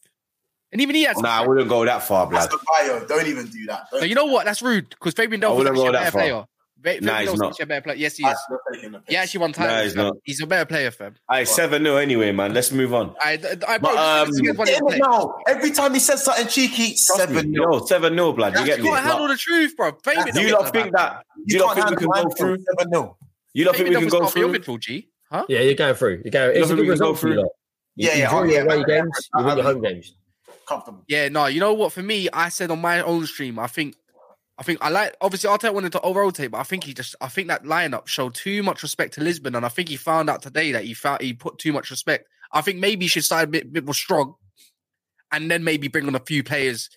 [0.72, 1.16] And even he has.
[1.16, 3.06] Oh, nah, I wouldn't go that far, That's the bio.
[3.06, 3.86] Don't even do that.
[3.92, 4.44] Don't, you know what?
[4.44, 6.20] That's rude because Fabian I Delph is wouldn't actually go a that better far.
[6.20, 6.44] player.
[6.82, 7.48] Fa- Nah, he's not.
[7.50, 7.96] actually a better player.
[7.96, 8.36] Yes, he is.
[8.50, 9.06] not taking the piss.
[9.08, 9.82] He actually won titles.
[9.84, 10.16] he's not.
[10.24, 11.14] He's a better player, fam.
[11.28, 12.54] All right, 7 0 anyway, man.
[12.54, 13.14] Let's move on.
[13.20, 13.32] I,
[13.66, 14.96] I, bro, But, um, this is one Damn play.
[14.96, 15.34] it now.
[15.48, 17.52] Every time he says something cheeky, seven.
[17.52, 18.54] You know, 7 0, blood.
[18.58, 18.90] You get You me?
[18.90, 19.92] can't handle the truth, bro.
[20.04, 21.24] Fabian Do Do you don't think that?
[21.36, 22.56] Do you You lot can't think we can go through?
[22.78, 23.18] Seven nil.
[23.54, 24.58] You lot think we can go is your through?
[24.60, 25.08] midfield, G.
[25.30, 25.44] Huh?
[25.48, 26.22] Yeah, you're going through.
[26.24, 26.56] You're going.
[26.56, 27.34] It's a good we go result for you.
[27.34, 27.48] through.
[27.96, 29.28] Yeah, you yeah, draw oh, your away games.
[29.34, 30.14] yeah, You win your home games.
[30.66, 31.04] Comfortable.
[31.08, 31.46] Yeah, no.
[31.46, 31.92] You know what?
[31.92, 33.96] For me, I said on my own stream, I think,
[34.58, 35.16] I think I like.
[35.20, 38.34] Obviously, Arteta wanted to rotate, but I think he just, I think that lineup showed
[38.34, 41.22] too much respect to Lisbon, and I think he found out today that he found
[41.22, 42.26] he put too much respect.
[42.52, 44.34] I think maybe he should start a bit, bit more strong,
[45.30, 46.90] and then maybe bring on a few players.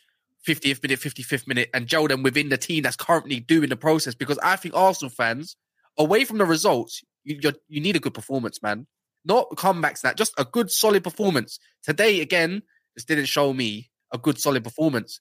[0.48, 4.16] 50th minute, 55th minute, and gel them within the team that's currently doing the process.
[4.16, 5.56] Because I think Arsenal fans,
[6.00, 8.88] away from the results, you you need a good performance, man.
[9.24, 10.02] not comebacks.
[10.02, 12.22] That just a good solid performance today.
[12.22, 12.64] Again,
[12.96, 15.20] this didn't show me a good solid performance.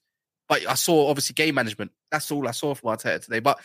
[0.49, 1.91] But I saw obviously game management.
[2.11, 3.39] That's all I saw from Arteta today.
[3.39, 3.59] But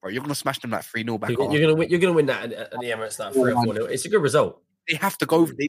[0.00, 1.30] bro, you're gonna smash them like three 0 back.
[1.30, 1.52] You're, off.
[1.52, 1.90] you're gonna win.
[1.90, 3.16] You're gonna win that at, at the Emirates.
[3.16, 3.74] That three or four.
[3.74, 3.86] nil.
[3.86, 4.62] It's a good result.
[4.88, 5.46] They have to go.
[5.46, 5.68] For, they,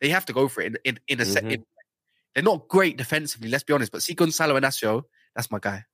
[0.00, 1.44] they have to go for it in in, in a set.
[1.44, 1.52] Mhm.
[1.52, 1.66] in-
[2.34, 3.50] they're not great defensively.
[3.50, 3.92] Let's be honest.
[3.92, 5.02] But see Gonzalo Inacio,
[5.34, 5.84] that's my guy.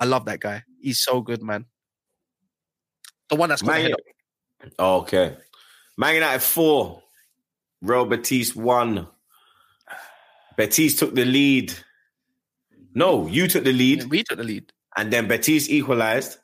[0.00, 0.64] I love that guy.
[0.80, 1.66] He's so good, man.
[3.28, 3.90] The one that's got the Man,
[4.62, 5.36] head okay.
[5.96, 7.02] Man United four,
[7.82, 9.06] Real Betis one.
[10.56, 11.72] Betis took the lead.
[12.94, 14.72] No, you took the lead, We took the lead.
[15.00, 16.38] And then Betis equalized.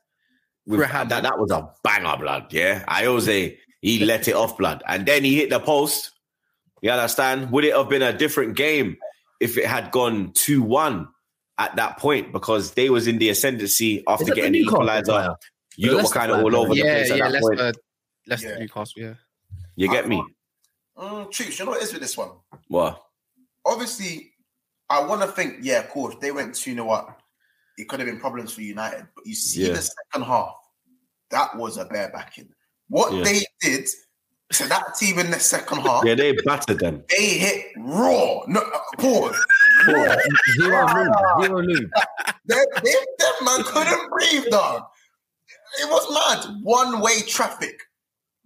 [0.66, 2.52] With, Through that, that was a banger, blood.
[2.52, 6.10] Yeah, Iose he let it off, blood, and then he hit the post.
[6.82, 7.50] You understand?
[7.52, 8.96] Would it have been a different game
[9.40, 11.08] if it had gone two one
[11.58, 12.32] at that point?
[12.32, 15.04] Because they was in the ascendancy after getting the equalizer.
[15.04, 15.34] player?
[15.76, 17.28] You The lot were kind of all over the Yeah, place at yeah.
[17.30, 17.58] that point.
[17.58, 17.80] Leicester,
[18.26, 18.58] Leicester, Yeah.
[18.58, 19.02] Newcastle.
[19.02, 19.14] Yeah.
[19.76, 20.24] You get me?
[20.98, 22.30] Mm, Troops, you know what it is with this one?
[22.68, 23.02] What?
[23.64, 24.32] Obviously,
[24.88, 27.20] I want to think, yeah, of course, they went 2 0 up.
[27.76, 29.06] It could have been problems for United.
[29.14, 29.74] But you see Yeah.
[29.74, 30.54] the second half,
[31.30, 32.48] that was a bare backing.
[32.88, 33.24] What Yeah.
[33.24, 33.88] they did
[34.52, 37.04] to that team in the second half, Yeah, they battered them.
[37.10, 38.44] they hit raw.
[38.46, 38.62] No,
[38.98, 39.36] pause.
[39.86, 41.14] Zero lube.
[41.42, 41.62] Zero.
[41.62, 41.90] Them,
[42.46, 44.84] them, them man couldn't breathe, dog.
[45.80, 46.56] It was mad.
[46.62, 47.82] One way traffic,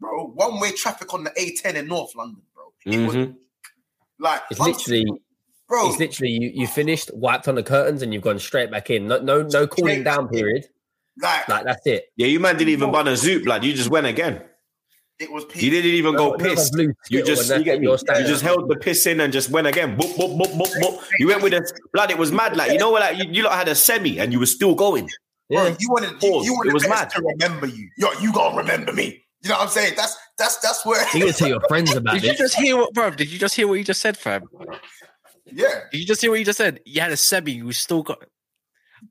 [0.00, 0.28] bro.
[0.28, 2.72] One way traffic on the A10 in North London, bro.
[2.86, 3.36] It was Mhm.
[4.18, 5.04] like, It's literally,
[5.70, 5.88] bro.
[5.88, 9.06] it's literally you, you finished, wiped on the curtains, and you've gone straight back in.
[9.08, 10.66] No, no, no cooling down period.
[11.22, 12.06] like, Like that's it.
[12.16, 13.64] Yeah, you man didn't even bun a zoot, blood.
[13.64, 14.42] You just went again.
[15.18, 15.62] it was peak.
[15.62, 16.70] You didn't even go No- no piss.
[17.10, 17.86] You just you get it, me.
[17.86, 18.26] you're You standing.
[18.26, 19.96] just held the piss in and just went again.
[19.96, 21.02] Boop, boop, boop, boop, boop.
[21.18, 22.10] You went with a blood.
[22.10, 22.56] It was mad.
[22.56, 25.08] Like you know, like you, you lot had a semi and you were still going.
[25.50, 26.46] Bro, you wanted you, Pause.
[26.46, 27.10] you It was mad.
[27.10, 27.90] to remember you.
[27.98, 29.24] Yo, you gotta remember me.
[29.42, 29.94] You know what I'm saying?
[29.96, 31.04] That's that's that's where.
[31.12, 33.10] You gotta tell your friends about Did you just hear what, bro?
[33.10, 34.44] Did you just hear what you just said, fam?
[35.52, 36.80] Yeah, Did you just hear what you just said?
[36.84, 38.24] You had a semi, you still got.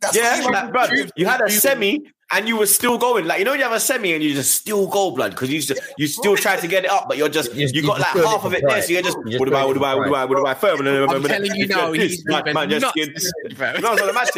[0.01, 1.11] that's Yeah, what like, blood.
[1.15, 2.01] You had a semi
[2.31, 3.25] and you were still going.
[3.25, 5.61] Like you know, you have a semi and you just still go, blood, because you
[5.61, 7.81] just, you still try to get it up, but you're just You you, just- you
[7.87, 9.79] got just like half of it there, so you're just what do I, what it
[9.79, 11.03] do I, what do I, what do I, further?
[11.03, 13.55] I'm telling you now, he's man, man, just nuts, kidding.
[13.55, 13.75] fam.
[13.77, 14.29] You know on the match?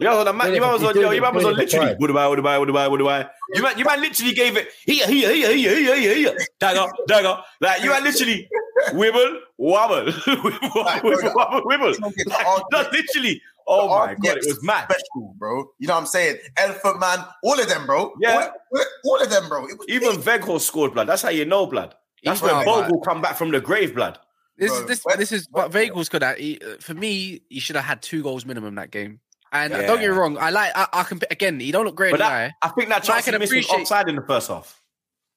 [0.00, 0.96] You know what's on the You it know for- on?
[0.96, 1.94] Yo, you man for was on literally.
[1.98, 2.26] What do I?
[2.26, 2.58] What do I?
[2.58, 2.88] What do I?
[2.88, 3.30] What do I?
[3.54, 6.90] You man, you man literally gave it here, here, here, here, here, here, here, dagger,
[7.06, 7.36] dagger.
[7.60, 8.48] Like you man literally
[8.90, 12.00] wibble, wobble, wibble, wobble, wibble.
[12.26, 13.40] Like, not literally.
[13.66, 14.84] Oh The my god, it was mad.
[14.90, 15.64] special, bro.
[15.78, 16.36] You know what I'm saying?
[16.58, 18.12] Elephant Man, all of them, bro.
[18.20, 18.48] Yeah.
[18.74, 19.66] all, all of them, bro.
[19.66, 21.06] It was Even Weghorst scored blood.
[21.08, 21.94] That's how you know blood.
[22.22, 24.18] That's He's when not, Bogle come back from the grave blood.
[24.58, 26.38] This Bro, is this when- this is what Vegel's good at.
[26.38, 29.20] He, uh, for me, he should have had two goals minimum that game.
[29.50, 29.86] And uh, Yeah.
[29.86, 31.58] don't get me wrong, I like I, I can again.
[31.58, 32.52] He don't look great But that.
[32.60, 34.80] I think that But I chance he can missed offside in the first half.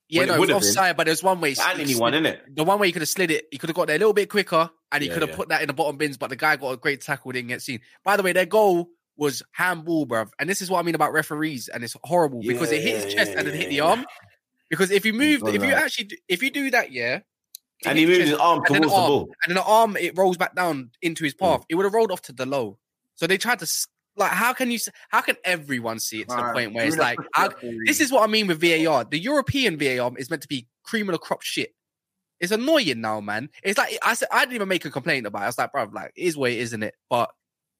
[0.10, 0.68] Yeah, well, no, it would was have been.
[0.70, 1.56] offside, but there's one way.
[1.62, 2.40] And he won, innit?
[2.56, 4.14] The one way he could have slid it, he could have got there a little
[4.14, 5.36] bit quicker, and he Yeah, could have yeah.
[5.36, 6.18] put that in the bottom bins.
[6.18, 7.82] But the guy got a great tackle, didn't get seen.
[8.06, 10.30] By the way, their goal was handball, bruv.
[10.40, 13.14] And this is what I mean about referees, and it's horrible because it hit his
[13.14, 13.84] chest yeah, and then yeah, hit the yeah.
[13.84, 14.06] arm.
[14.70, 15.84] Because if you move, if you that.
[15.84, 17.20] actually, if you do that, yeah,
[17.86, 19.22] And he moved his arm towards the arm, ball.
[19.46, 21.40] and then the arm it rolls back down into his Mm.
[21.40, 21.66] path.
[21.70, 22.78] It would have rolled off to the low.
[23.16, 23.66] So they tried to
[24.18, 24.80] like, how can you?
[25.10, 27.66] How can everyone see it to the point where it's like, pushed how, it for
[27.68, 29.06] a this is what I mean with VAR.
[29.06, 31.74] The European VAR is meant to be cream of the crop shit.
[32.40, 33.50] It's annoying now, man.
[33.64, 35.44] It's like I said, I didn't even make a complaint about it.
[35.44, 36.96] I was like, bro, like, it is what it is, isn't it?
[37.10, 37.32] But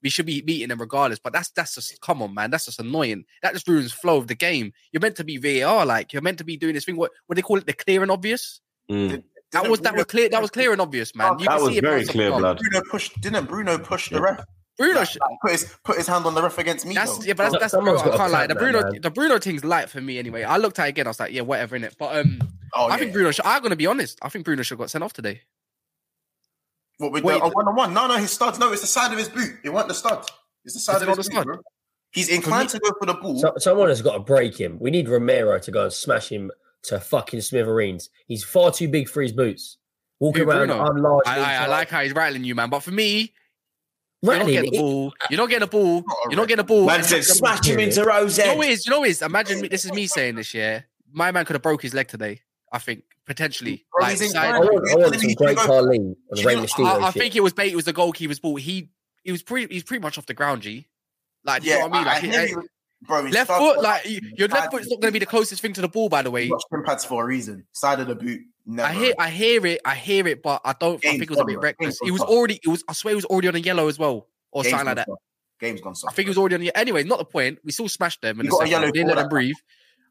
[0.02, 1.18] we should be beating them regardless.
[1.18, 2.50] But that's that's just come on, man.
[2.50, 3.24] That's just annoying.
[3.42, 4.72] That just ruins flow of the game.
[4.92, 6.96] You're meant to be VAR, like you're meant to be doing this thing.
[6.96, 8.60] What what they call it, the clear and obvious.
[8.90, 9.22] Mm.
[9.52, 10.28] That Didn't was that was clear.
[10.28, 11.38] That was clear and obvious, man.
[11.38, 12.58] You That can was see it very clear, blood.
[12.58, 13.20] Bruno pushed.
[13.20, 14.44] Didn't Bruno push the ref?
[14.78, 16.94] Bruno, Like, sh- put his put his hand on the ref against me.
[16.94, 17.24] That's though.
[17.24, 18.46] yeah, but that's that's bro, I can't lie.
[18.46, 20.44] The clamp that, Bruno, the Bruno thing's light for me anyway.
[20.44, 21.06] I looked at it again.
[21.06, 21.96] I was like, yeah, whatever in it.
[21.98, 22.40] But um,
[22.74, 22.96] oh, I yeah.
[22.98, 23.32] think Bruno.
[23.32, 24.18] Should, I'm gonna be honest.
[24.22, 25.42] I think Bruno should have got sent off today.
[26.98, 27.94] What with Wait, the, a one on one?
[27.94, 28.58] No, no, his studs.
[28.58, 29.50] No, it's the side of his boot.
[29.64, 30.24] It wasn't the stud.
[30.64, 31.58] It's the side Is of his the boot, bro.
[32.10, 33.38] He's inclined to go for the ball.
[33.38, 34.78] So, someone has got to break him.
[34.80, 36.50] We need Romero to go and smash him
[36.84, 38.10] to fucking smithereens.
[38.26, 39.76] He's far too big for his boots.
[40.20, 40.84] Walking Who, around, Bruno?
[40.84, 41.26] I'm large.
[41.26, 42.70] I, I, I like how he's rattling you, man.
[42.70, 43.34] But for me,
[44.26, 45.14] Uh, you're not getting the ball.
[45.30, 46.04] You're not getting the ball.
[46.30, 46.86] You're not getting the ball.
[46.86, 48.36] Man said, smash him into Rose.
[48.38, 48.86] You know what it is?
[48.86, 49.22] You know what it is?
[49.22, 50.52] Imagine me, this is me saying this.
[50.54, 50.82] Yeah,
[51.12, 52.42] my man could have broke his leg today.
[52.72, 53.84] I think potentially.
[53.96, 57.00] Bro, Like, side- I want, I want some great Carlene on You Rey know, Mysterio.
[57.02, 57.72] I, I think it was bait.
[57.72, 58.56] It was the goalkeeper's ball.
[58.56, 58.90] He
[59.22, 59.72] he was pretty.
[59.72, 60.62] He's pretty much off the ground.
[60.62, 60.86] G.
[61.44, 62.06] Like, do you Yeah, know what I mean?
[62.06, 62.68] Like, hear he- you,
[63.02, 63.20] bro.
[63.22, 63.80] left foot.
[63.80, 65.88] Like y- your left Pad- foot's not going to be the closest thing to the
[65.88, 66.08] ball.
[66.08, 67.64] By the way, He got shin pads for a reason.
[67.72, 68.40] Side of the boot.
[68.70, 68.86] Never.
[68.88, 70.96] I hear, I hear it, I hear it, but I don't.
[71.04, 71.98] I think it was a bit reckless.
[71.98, 72.60] Game's He was already.
[72.62, 72.84] It was.
[72.86, 75.06] I swear, it was already on a yellow as well, or Game's something like that.
[75.08, 75.22] soft.
[75.58, 76.76] Game's gone so I think it was already on the.
[76.76, 77.58] Anyway, not the point.
[77.64, 78.38] We still smashed them.
[78.40, 79.56] In You a got a yellow didn't let them breathe.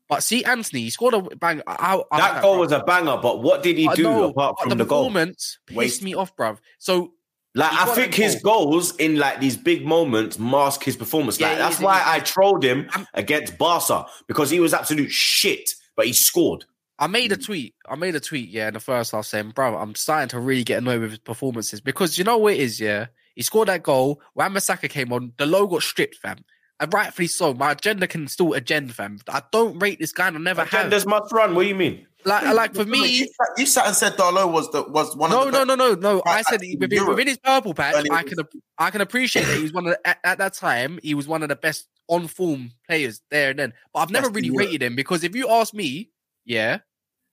[0.10, 1.62] But see, Antony, he scored a bang.
[1.68, 4.70] I, I, That goal was a banger, but what did he do know, apart from
[4.70, 5.04] the, the, goal?
[5.10, 6.02] performance pissed Waste.
[6.04, 6.58] me off, bruv.
[6.80, 7.12] So
[7.54, 8.66] Like I think his goal.
[8.72, 11.40] goals in like these big moments mask his performance.
[11.40, 12.02] Yeah, Like that's is, why.
[12.06, 16.66] I trolled him I'm- against Barca because he was absolute shit, but he scored.
[17.00, 17.36] I made Mm.
[17.36, 17.76] a tweet.
[17.88, 20.64] I made a tweet, yeah, in the first half saying, bro, I'm starting to really
[20.64, 23.08] get annoyed with his performances because you know what it is, yeah?
[23.36, 24.20] He scored that goal.
[24.34, 26.38] When Masaka came on, the low got stripped, fam.
[26.80, 27.54] And rightfully so.
[27.56, 29.20] My agenda can still agenda, fam.
[29.30, 30.92] I don't rate this guy and I never have.
[30.92, 31.56] Agendas must run.
[31.56, 32.06] What do you mean?
[32.26, 35.30] Like, like for You me, sat, you sat and said Dalot was the was one
[35.30, 36.22] no, of the no, no, no, no.
[36.26, 38.38] I I- said within, within his purple patch, Early I can
[38.78, 41.28] I can appreciate that he was one of the, at, at that time he was
[41.28, 43.74] one of the best on form players there and then.
[43.94, 46.10] But I've never Best really rated him because if you ask me,
[46.46, 46.80] yeah,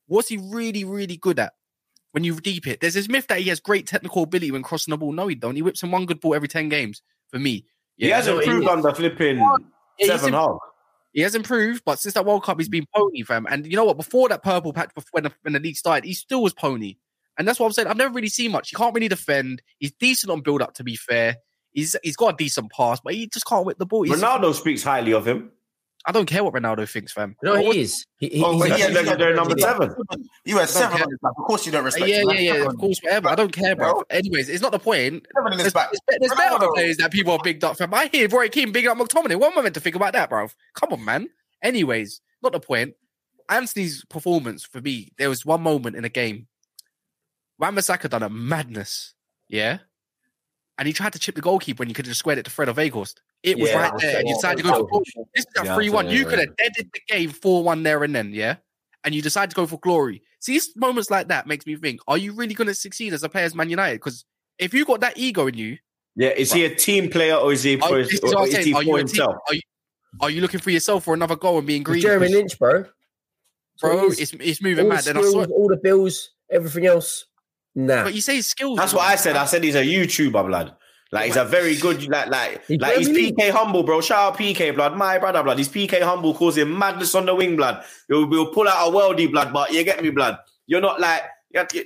[0.06, 1.52] what's he really really good at?
[2.12, 4.93] When you deep it, there's this myth that he has great technical ability when crossing
[4.93, 5.12] the ball.
[5.12, 5.56] No, he don't.
[5.56, 7.02] He whips in one good ball every ten games.
[7.28, 7.64] For me,
[7.97, 9.39] He has he improved on the flipping
[9.98, 10.59] Yeah, seven im-
[11.14, 13.47] he has improved, but since that World Cup, he's been pony, fam.
[13.48, 13.97] And you know what?
[13.97, 16.97] Before that purple patch, before when the, when the league started, he still was pony.
[17.39, 17.86] And that's what I'm saying.
[17.86, 18.70] I've never really seen much.
[18.70, 19.62] He can't really defend.
[19.78, 21.36] He's decent on build up, to be fair.
[21.72, 24.02] He's he's got a decent pass, but he just can't whip the ball.
[24.02, 25.52] He's, Ronaldo speaks highly of him.
[26.06, 27.35] I don't care what Ronaldo thinks, fam.
[27.43, 28.06] You know he is?
[28.18, 29.94] He, he, Oh, he's but a- he had he's a- number seven.
[30.44, 31.05] You had seven care.
[31.06, 31.32] on his back.
[31.39, 32.09] Of course, you don't what- respect.
[32.10, 32.28] yeah, him.
[32.31, 32.52] yeah, yeah.
[32.52, 33.28] Seven Of course, whatever.
[33.31, 33.93] I don't care, bro.
[33.94, 34.02] Bro.
[34.10, 35.26] Anyways, it's not the point.
[35.35, 35.90] Seven There's, back.
[35.90, 37.94] there's, there's better other players that people are bigged up, fam.
[37.94, 39.36] I hear Roy Keane bigging up McTominay.
[39.40, 40.48] What am I meant to think about that, bro?
[40.74, 41.28] Come on, man.
[41.62, 42.94] Anyways, not the point.
[43.48, 46.48] Antony's performance for me, there was one moment in a game.
[47.59, 49.14] Wan-Bissaka done a madness,
[49.48, 49.78] yeah?
[50.76, 52.51] And he tried to chip the goalkeeper and you could have just squared it to
[52.51, 53.16] Fred or Weghorst.
[53.45, 54.19] It was Yeah, right there.
[54.21, 55.03] And you decided to go for goal.
[55.35, 56.09] This is a Yeah, 3 1.
[56.09, 58.57] You could have deaded the game 4 1 there and then, yeah?
[59.05, 60.23] And you decide to go for glory.
[60.41, 63.23] See, it's moments like that makes me think, are you really going to succeed as
[63.23, 63.97] a player as Man United?
[63.97, 64.25] Because
[64.59, 65.77] if you got that ego in you,
[66.16, 68.73] Yeah, is he a team player or is he oh, for, is or is he
[68.73, 69.37] for team- himself?
[69.47, 69.61] Are you,
[70.23, 72.01] are you looking for yourself for another goal and being greedy?
[72.03, 72.87] Jeremy Lynch, bro.
[73.81, 75.05] Bro, He it's, it's moving all mad.
[75.05, 77.27] the And I skills, saw, all the bills, everything else.
[77.75, 78.05] Nah.
[78.05, 78.79] but you say skills.
[78.79, 79.37] That's what I said.
[79.37, 80.77] I said he's a YouTuber, blood.
[81.12, 83.09] Like he's a very good, like like He like he's.
[83.09, 84.01] PK humble, bro.
[84.01, 84.97] Shout out PK, blood.
[84.97, 85.59] My brother, blood.
[85.59, 87.85] He's PK humble, causing madness on the wing, blood.
[88.09, 89.52] We'll, we'll pull out a worldy, blood.
[89.52, 90.39] But you get me, blood.
[90.66, 91.22] You're not like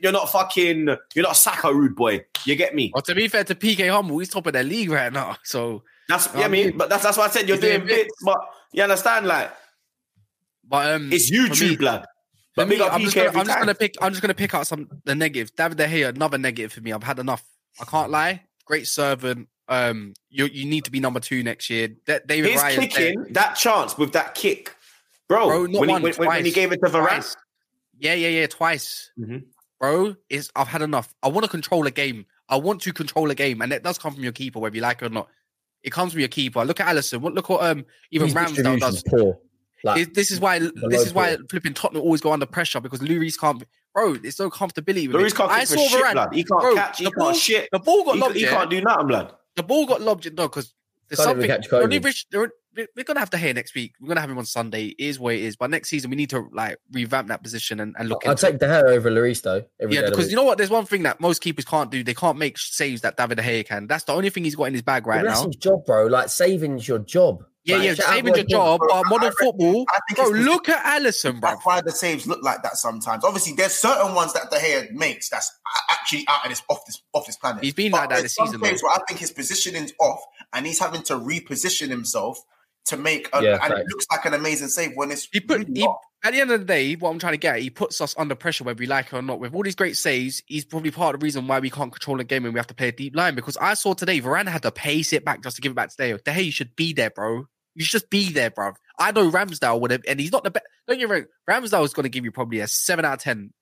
[0.03, 0.89] you're, not fucking.
[1.15, 2.25] You're not Saka rude boy.
[2.47, 2.91] You get me?
[2.95, 5.37] Well, to be fair to PK Humble, he's top of the league right now.
[5.45, 7.85] So, That's I yeah, I mean, mean, but that's that's why I said you're doing
[7.85, 8.39] doing bits, but
[8.73, 9.51] you understand, like
[10.69, 12.07] but um, it's YouTube, me- blood.
[12.57, 13.95] But me, I'm just, gonna, I'm just gonna pick.
[14.01, 15.55] I'm just gonna pick out some the negative.
[15.55, 16.93] David De Gea, another negative for me.
[16.93, 17.45] I've had enough.
[17.81, 18.43] I can't lie.
[18.69, 19.49] Great servant.
[19.67, 21.89] Um, you you need to be number two next year.
[21.89, 23.15] Da- David His Raya is there.
[23.31, 24.75] that chance with that kick,
[25.29, 25.47] bro.
[25.49, 25.67] bro.
[25.67, 27.37] Not when, one, he, when, when- when he gave it to Varane, Twice.
[27.99, 29.11] Yeah, yeah, yeah, twice.
[29.19, 29.45] Mhm.
[29.81, 31.13] Bro, is I've had enough.
[31.23, 32.27] I want to control a game.
[32.49, 34.83] I want to control a game, and that does come from your keeper, whether you
[34.83, 35.29] like it or not.
[35.83, 36.65] It comes from your keeper.
[36.65, 37.21] Look at Alisson.
[37.21, 39.03] What look what um even His Ramsdale does.
[39.07, 39.39] poor.
[39.85, 43.01] Like, This, this is why this is why flipping Tottenham always go under pressure because
[43.01, 43.63] Lloris can't.
[43.99, 45.35] Bro, there's no comfortability with Lloris it.
[45.37, 46.13] can't I kick saw shit, Varane.
[46.13, 46.35] blood.
[46.35, 46.99] He can't Bro, catch.
[46.99, 47.69] He the can't ball- shit.
[47.73, 48.35] The ball got He, lobbed.
[48.37, 48.51] he yeah?
[48.51, 49.35] can't do nothing, blood.
[49.57, 50.25] the ball got lobbed.
[50.37, 50.73] No, because
[51.09, 51.63] there's Can't even something.
[51.63, 52.05] catch the only Kobe.
[52.09, 52.53] rich- there-
[52.97, 53.95] we're gonna have to hear next week.
[54.01, 54.87] We're gonna have him on Sunday.
[54.87, 55.57] It is what it is.
[55.57, 58.23] But next season we need to like revamp that position and, and look.
[58.25, 59.65] I'll into take De Gea over Lloris though.
[59.81, 60.59] every yeah, day of the because you know what?
[60.59, 62.03] There's one thing that most keepers can't do.
[62.05, 63.87] They can't make saves that David De Gea can.
[63.87, 65.47] That's the only thing he's got in his bag But right that's now.
[65.47, 66.07] his job, bro.
[66.07, 67.45] Like saving's your job.
[67.65, 68.79] Yeah, Like, yeah, shout out saving your job.
[68.79, 68.89] bro.
[68.89, 70.25] But I modern reckon- football, I think bro.
[70.29, 71.51] it's the- Look at Alisson, bro.
[71.51, 73.25] That's why the saves look like that sometimes.
[73.25, 75.51] Obviously, there's certain ones that De Gea makes that's
[75.91, 77.63] actually out of this off this off this planet.
[77.63, 80.21] He's been But like that this some season, saves where I think his positioning's off,
[80.55, 82.39] and he's having to reposition himself
[82.89, 85.59] to make, a, Yeah, and it looks like an amazing save when it's He put
[85.61, 85.99] really he, not.
[86.25, 88.15] at the end of the day, what I'm trying to get, at, he puts us
[88.19, 89.41] under pressure whether we like it or not.
[89.41, 92.21] With all these great saves, he's probably part of the reason why we can't control
[92.21, 93.35] a game and we have to play a deep line.
[93.35, 95.91] Because I saw today, Varane had to pace it back just to give it back
[95.91, 96.19] to Deo.
[96.25, 97.47] Hey, you should be there, bro.
[97.75, 98.73] You should just be there, bro.
[98.99, 100.67] I know Ramsdale would have, and he's not the best.
[100.89, 103.21] Don't get me wrong, Ramsdale is going to give you probably a seven out of
[103.21, 103.53] ten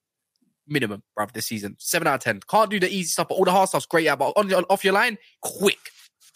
[0.67, 1.77] minimum, bro, this season.
[1.79, 2.41] Seven out of ten.
[2.49, 4.05] Can't do the easy stuff, but all the hard stuff's great.
[4.05, 5.79] Yeah, but on, on off your line, quick,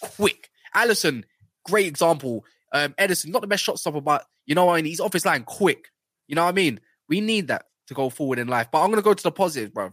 [0.03, 0.51] quick.
[0.77, 1.25] Alisson,
[1.65, 2.45] great example.
[2.73, 4.85] Um, Ederson, not the best shot stopper, but you know what I mean.
[4.87, 5.89] He's off his line quick.
[6.29, 6.81] You know what I mean?
[7.09, 8.69] We need that to go forward in life.
[8.71, 9.93] But I'm gonna go to the positives, bro.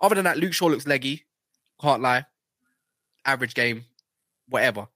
[0.00, 1.26] Other than that, Luke Shaw looks leggy.
[1.80, 2.26] Can't lie.
[3.24, 3.84] Average game,
[4.48, 4.88] whatever.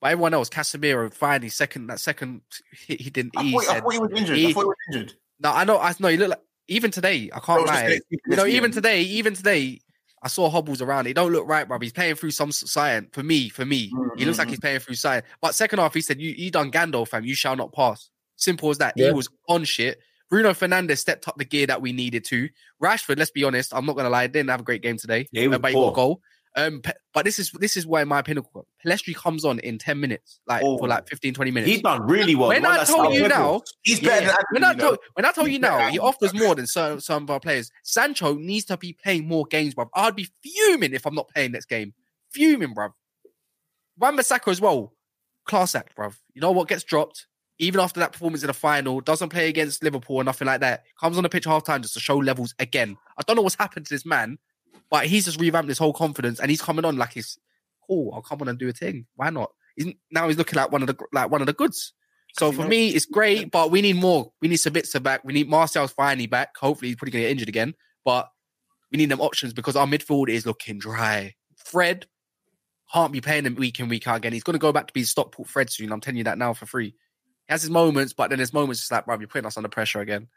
[0.00, 2.42] But everyone else, Casemiro, finally second that second
[2.86, 3.32] hit he didn't.
[3.36, 4.38] I He thought, I thought he was injured.
[4.38, 5.14] I thought he was injured.
[5.40, 7.30] "No, I know, I know." He looked like even today.
[7.32, 8.00] I can't just lie.
[8.10, 9.80] You know, even today, even today,
[10.24, 11.06] I saw hobbles around.
[11.06, 11.78] It don't look right, bro.
[11.78, 13.08] He's playing through some science.
[13.12, 14.52] For me, for me, he looks like Mhm.
[14.52, 15.26] he's playing through science.
[15.42, 17.24] But second half, he said, "You, you done Gandalf, fam.
[17.24, 18.94] You shall not pass." Simple as that.
[18.96, 19.08] Yeah.
[19.08, 20.00] He was on shit.
[20.30, 22.48] Bruno Fernandes stepped up the gear that we needed to.
[22.82, 25.28] Rashford, let's be honest, I'm not gonna lie, didn't have a great game today.
[25.30, 25.92] Yeah, he was he got a poor.
[25.92, 26.20] goal.
[26.56, 28.66] Um, Pe- but this is this is where my pinnacle.
[28.84, 30.78] Pellistri comes on in ten minutes, like Oh.
[30.78, 31.72] for like 15, 20 minutes.
[31.72, 32.48] He's done really well.
[32.50, 34.90] when I told you now, He's better than when I Antony, you know?
[34.90, 37.70] told when I told you now, he offers more than some some of our players.
[37.82, 39.88] Sancho needs to be playing more games, bruv.
[39.94, 41.92] I'd be fuming if I'm not playing next game.
[42.30, 42.92] Fuming, bruv.
[43.98, 44.92] Wan Bissaka as well.
[45.44, 46.16] Class act, bruv.
[46.34, 47.26] You know what gets dropped?
[47.58, 50.84] Even after that performance in the final, doesn't play against Liverpool or nothing like that.
[51.00, 52.96] Comes on the pitch half time just to show levels again.
[53.16, 54.38] I don't know what's happened to this man,
[54.90, 57.38] but he's just revamped his whole confidence and he's coming on like he's
[57.86, 58.12] cool.
[58.14, 59.06] I'll come on and do a thing.
[59.16, 59.50] Why not?
[59.76, 61.92] He's, now he's looking like one of the like one of the goods.
[62.36, 64.32] So for me, it's great, but we need more.
[64.40, 65.22] We need Sabitzer back.
[65.22, 66.56] We need Martial's finally back.
[66.56, 67.74] Hopefully, he's probably going to get injured again,
[68.04, 68.28] but
[68.90, 71.34] we need them options because our midfield is looking dry.
[71.56, 72.06] Fred
[72.92, 74.32] can't be playing him week in, week out again.
[74.32, 75.92] He's going to go back to being Stockport Fred soon.
[75.92, 76.94] I'm telling you that now for free.
[77.46, 79.68] He has his moments, but then there's moments just like, bro, you're putting us under
[79.68, 80.28] pressure again.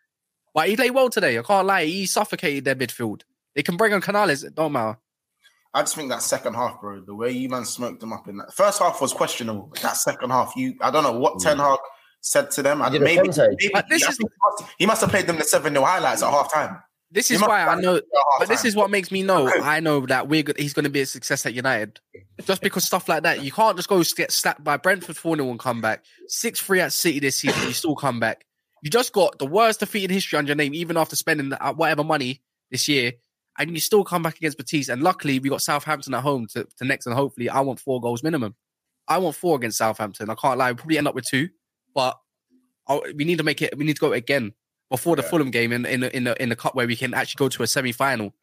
[0.54, 1.38] But he played well today.
[1.38, 1.86] I can't lie.
[1.86, 3.22] He suffocated their midfield.
[3.58, 4.44] They can bring on Canales.
[4.44, 5.00] It don't matter.
[5.74, 8.38] I just think that second half, bro, the way you man smoked them up in
[8.38, 9.74] that first half was questionable.
[9.82, 11.80] That second half, you I don't know what Ten Hag
[12.22, 12.84] said to them.
[12.84, 15.38] I, Did a maybe, maybe But this I is—he must- he must have played them
[15.38, 16.78] the 7 0 highlights at half time.
[17.10, 18.00] This is why I know.
[18.38, 19.48] But this is what makes me know.
[19.64, 22.00] I know that we're good, he's going to be a success at United.
[22.44, 25.50] Just because stuff like that, you can't just go get slapped by Brentford 4 0
[25.50, 26.04] and come back.
[26.28, 28.46] 6 3 at City this season, you still come back.
[28.84, 31.74] You just got the worst defeat in history on your name, even after spending uh,
[31.74, 33.14] whatever money this year,
[33.58, 34.90] and you still come back against Batiste.
[34.90, 38.00] And luckily, we got Southampton at home to, to next, and hopefully, I want four
[38.02, 38.56] goals minimum.
[39.08, 40.30] I want four against Southampton.
[40.30, 41.50] I can't lie, we'll probably end up with two,
[41.96, 42.18] but
[42.88, 43.78] i we need to make it.
[43.78, 44.54] We need to go again
[44.90, 47.14] before the Fulham game in in the, in the in the cup where we can
[47.14, 48.34] actually go to a semi final.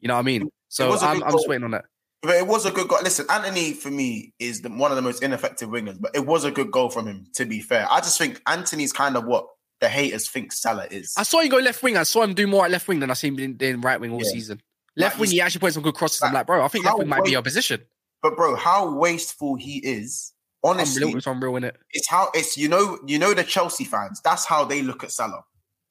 [0.00, 0.50] You know what I mean?
[0.68, 1.84] So I'm, I'm just waiting on that.
[2.22, 2.98] But it was a good goal.
[3.02, 6.44] Listen, Antony for me is the, one of the most ineffective wingers, but it was
[6.44, 7.26] a good goal from him.
[7.34, 9.46] To be fair, I just think Antony's kind of what
[9.80, 11.14] the haters think Salah is.
[11.16, 11.96] I saw him go left wing.
[11.96, 14.12] I saw him do more at left wing than I seen him in right wing
[14.12, 14.30] all Yeah.
[14.30, 14.62] season.
[14.96, 16.22] Left Like, wing, he actually put some good crosses.
[16.22, 17.82] I'm like, like, bro, I think left wing might be your position.
[18.22, 20.32] But bro, how wasteful he is.
[20.62, 21.76] Honestly, Unreal, it's unreal in it.
[21.90, 24.22] it's how it's you know you know the Chelsea fans.
[24.24, 25.44] That's how they look at Salah.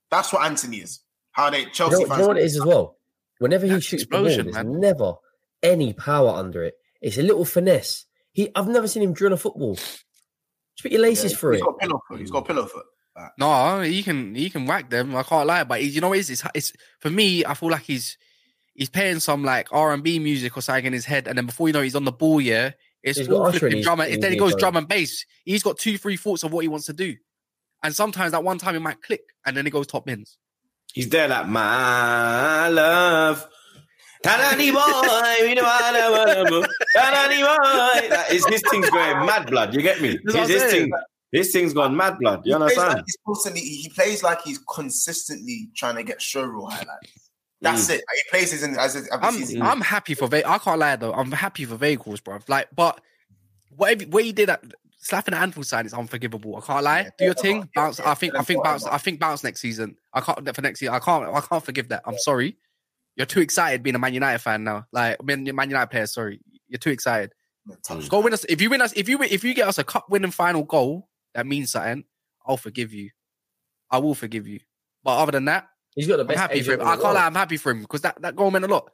[0.09, 1.01] That's what Antony is.
[1.31, 2.19] How they You know, Chelsea do you fans.
[2.21, 2.97] know what it is as well?
[3.37, 4.79] Whenever he That's shoots the ball, there's man.
[4.79, 5.13] never
[5.61, 6.73] any power under it.
[7.01, 8.05] It's a little finesse.
[8.31, 9.75] He, I've never seen him drill a football.
[9.75, 10.01] Just
[10.81, 11.65] put your laces Yeah, through he's it.
[11.65, 12.19] got pillow foot.
[12.19, 12.85] He's got pillow foot.
[13.37, 15.15] No, he can he can whack them.
[15.15, 16.29] I can't lie, but he, you know what it is?
[16.31, 17.45] It's, it's for me.
[17.45, 18.17] I feel like he's
[18.73, 21.45] he's playing some like R and B music or something in his head, and then
[21.45, 22.41] before you know, he's on the ball.
[22.41, 22.71] Yeah,
[23.03, 23.99] it's He's all flipping drum.
[23.99, 25.25] And, then he goes drum and bass.
[25.45, 27.15] He's got two, three thoughts of what he wants to do,
[27.83, 30.37] and sometimes that one time it might click, and then it goes top bins.
[30.93, 33.47] He's there like my love.
[34.23, 36.65] Tanani boy, we know I know, I know.
[36.95, 38.09] Tanani boy.
[38.09, 39.73] That is his thing's going mad blood.
[39.73, 40.17] You get me?
[40.25, 40.91] His thing,
[41.33, 42.43] his thing's gone mad blood.
[42.45, 42.93] You He plays understand?
[42.93, 43.61] like he's constantly.
[43.61, 47.29] He plays like he's consistently trying to get showreel highlights.
[47.59, 47.95] That's mm.
[47.95, 48.03] it.
[48.15, 48.95] He plays his in as.
[48.95, 51.13] as I'm he's- I'm happy for ve- I can't lie though.
[51.13, 52.39] I'm happy for vehicles, bro.
[52.47, 53.01] Like, but
[53.75, 54.63] whatever what he did at
[54.99, 56.55] slapping the Anfield side is unforgivable.
[56.55, 57.09] I can't lie.
[57.17, 57.67] Do your thing.
[57.73, 57.99] Bounce.
[57.99, 58.35] I think.
[58.35, 58.85] I think bounce.
[58.85, 59.97] I think bounce next season.
[60.13, 60.91] I can't for next year.
[60.91, 61.25] I can't.
[61.33, 62.03] I can't forgive that.
[62.05, 62.57] I'm sorry.
[63.15, 64.85] You're too excited being a Man United fan now.
[64.91, 66.07] Like, I mean, Man United player.
[66.07, 67.31] Sorry, you're too excited.
[68.09, 68.43] Go win us.
[68.49, 70.63] If you win us, if you win- if you get us a cup winning final
[70.63, 72.03] goal, that means something.
[72.45, 73.09] I'll forgive you.
[73.89, 74.59] I will forgive you.
[75.03, 76.39] But other than that, He's got the best.
[76.39, 76.81] I'm happy for him.
[76.81, 77.25] I can't lie.
[77.25, 78.89] I'm happy for him because that, that goal meant a lot.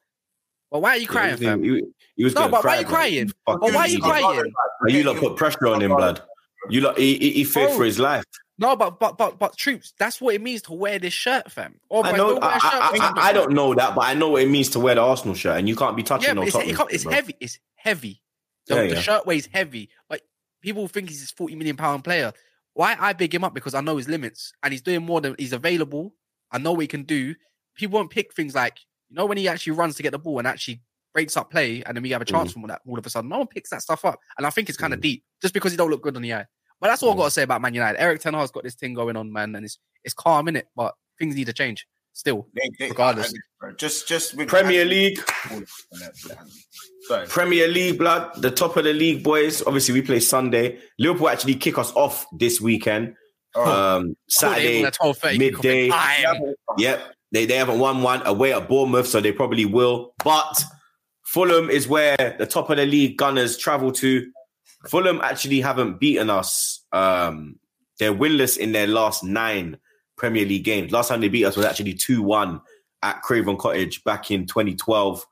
[0.69, 1.63] But why are you crying, he, fam?
[1.63, 1.83] he-
[2.15, 2.93] he was No, gonna but why are you blood.
[2.93, 3.27] crying?
[3.45, 4.01] Fuck But why are you you.
[4.03, 4.53] crying?
[4.87, 6.21] You lot put pressure on him, blood.
[6.69, 7.77] You lot, he, he, he feared Bro.
[7.77, 8.25] for his life.
[8.57, 9.93] No, but but but but troops.
[9.97, 11.79] That's what it means to wear this shirt, fam.
[11.87, 12.31] Or I know.
[12.31, 14.43] don't wear I, a shirt I, I, I don't know that, but I know what
[14.43, 16.51] it means to wear the Arsenal shirt, and you can't be touching Yeah, no it's,
[16.51, 17.35] Tottenham it it's heavy.
[17.39, 18.21] It's heavy.
[18.67, 18.99] The, Yeah, the yeah.
[18.99, 19.89] shirt weighs heavy.
[20.09, 20.23] Like
[20.61, 22.33] people think he's this forty million pound player.
[22.73, 25.35] Why I big him up because I know his limits and he's doing more than
[25.37, 26.13] he's available.
[26.51, 27.35] I know what he can do.
[27.75, 28.77] People won't pick things like
[29.09, 30.81] you know when he actually runs to get the ball and actually
[31.13, 32.31] breaks up play, and then we have a Mm.
[32.31, 33.29] chance from that all of a sudden.
[33.29, 35.71] No one picks that stuff up, and I think it's kind of deep just because
[35.71, 36.45] he don't look good on the eye.
[36.79, 37.99] But that's all I've got to say about Man United.
[37.99, 40.67] Erik Ten Hag's got this thing going on, man, and it's it's calm in it,
[40.75, 41.85] but things need to change
[42.19, 42.47] still.
[42.53, 43.33] They- they- Regardless.
[43.77, 45.19] just just with Premier League,
[47.07, 47.27] Sorry.
[47.27, 48.41] Premier League, blood.
[48.41, 49.63] The top of the league, boys.
[49.65, 50.79] Obviously, we play Sunday.
[50.99, 53.15] Liverpool actually kick us off this weekend.
[53.55, 55.87] Um, Saturday, twelve thirty midday.
[56.77, 57.01] Yep.
[57.31, 60.13] They, they haven't won one away at Bournemouth, so they probably will.
[60.23, 60.63] But
[61.25, 64.31] Fulham is where the top of the league Gunners travel to.
[64.87, 66.85] Fulham actually haven't beaten us.
[66.91, 67.59] Um,
[67.99, 69.77] they're winless in their last nine
[70.19, 70.91] Premier League games.
[70.91, 72.61] Last time they beat us was actually 2 1
[73.01, 75.25] at Craven Cottage back in 2012.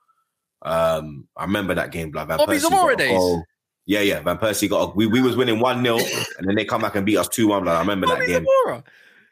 [0.63, 2.29] Um, I remember that game, blood.
[2.29, 3.11] Van Bobby Zamora days.
[3.11, 3.43] goal.
[3.85, 4.21] Yeah, yeah.
[4.21, 6.95] Van Persie got a, we, we was winning 1 0, and then they come back
[6.95, 7.67] and beat us 2 1.
[7.67, 8.45] I remember that game.
[8.65, 8.83] Zamora.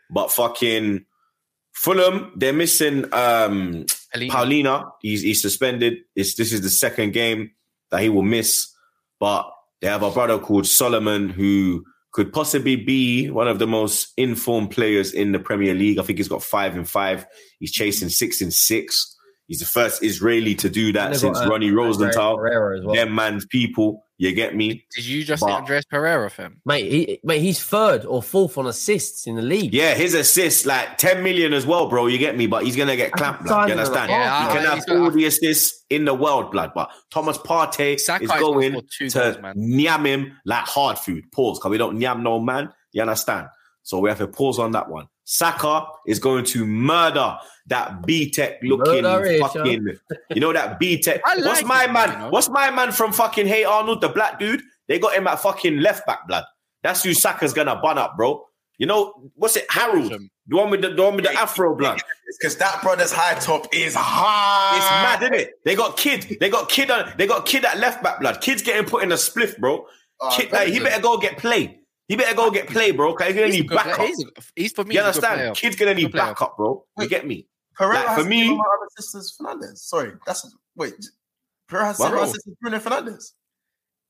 [0.10, 1.06] But fucking
[1.74, 4.32] Fulham, they're missing um Elite.
[4.32, 4.92] Palhinha.
[5.02, 5.98] He's he's suspended.
[6.16, 7.52] It's, this is the second game.
[7.92, 8.72] that he will miss.
[9.20, 9.50] But
[9.82, 11.84] they have a brother called Solomon who
[12.16, 16.00] could possibly be one of the most informed players in the Premier League.
[16.00, 17.26] I think he's got five and five.
[17.60, 19.15] He's chasing six and six.
[19.48, 22.38] He's the first Israeli to do that They've since got, uh, Ronnie Rosenthal.
[22.38, 22.96] Pereira as well.
[22.96, 24.04] Them man's people.
[24.18, 24.86] You get me?
[24.96, 26.62] Did you just But- say Andreas Pereira, fam?
[26.66, 29.74] Mate, he, mate, he's third or fourth on assists in the league.
[29.74, 32.08] Yeah, his assists like 10 million as well, bro.
[32.08, 32.48] You get me?
[32.48, 33.68] But he's gonna get clapped, blood.
[33.68, 34.10] You understand?
[34.10, 36.72] Yeah, he I- can I- have all the assists in the world, blood.
[36.74, 39.56] But Thomas Partey Saka is is gonna going two to goals, man.
[39.58, 41.30] nyam him like hard food.
[41.34, 42.70] Pause, because we don't nyam no man.
[42.94, 43.48] You understand?
[43.86, 45.08] So we have to pause on that one.
[45.26, 47.38] Saka is going to murder
[47.68, 49.88] that B Tech looking Murder fucking.
[50.32, 51.22] You know that B Tech.
[51.24, 52.12] I What's my it, man?
[52.12, 52.30] you know.
[52.32, 54.64] What's my man from fucking Hey Arnold, the black dude?
[54.88, 56.46] They got him at fucking left back, blood.
[56.82, 58.44] That's who Saka's gonna bun up, bro.
[58.80, 59.66] You know what's it?
[59.70, 60.12] Harold,
[60.48, 62.02] the one with the, the one with the afro blood.
[62.40, 64.78] Because that brother's high top is high.
[64.78, 65.64] It's mad, isn't it?
[65.64, 66.38] They got kid.
[66.40, 66.90] They got kid.
[66.90, 68.42] On, they got kid at left back, blood.
[68.42, 69.86] Kid's getting put in a spliff, bro.
[70.20, 71.80] Uh, Kid, like, he better go get play.
[72.08, 73.14] He better go get play, bro.
[73.16, 74.06] Cause he's gonna He's, need good backup.
[74.06, 74.96] he's, a- he's for me.
[74.96, 75.40] You he's a understand?
[75.40, 75.52] player.
[75.56, 76.86] Kid's gonna need Good backup, bro.
[77.00, 77.48] You get me?
[77.76, 79.78] Pereira Like, has for me- same amount of Fernandes.
[79.80, 80.94] Sorry, that's wait.
[81.68, 82.10] Pereira has the What?
[82.10, 83.18] same amount of assists as Bruno Fernandes.
[83.18, 83.34] Is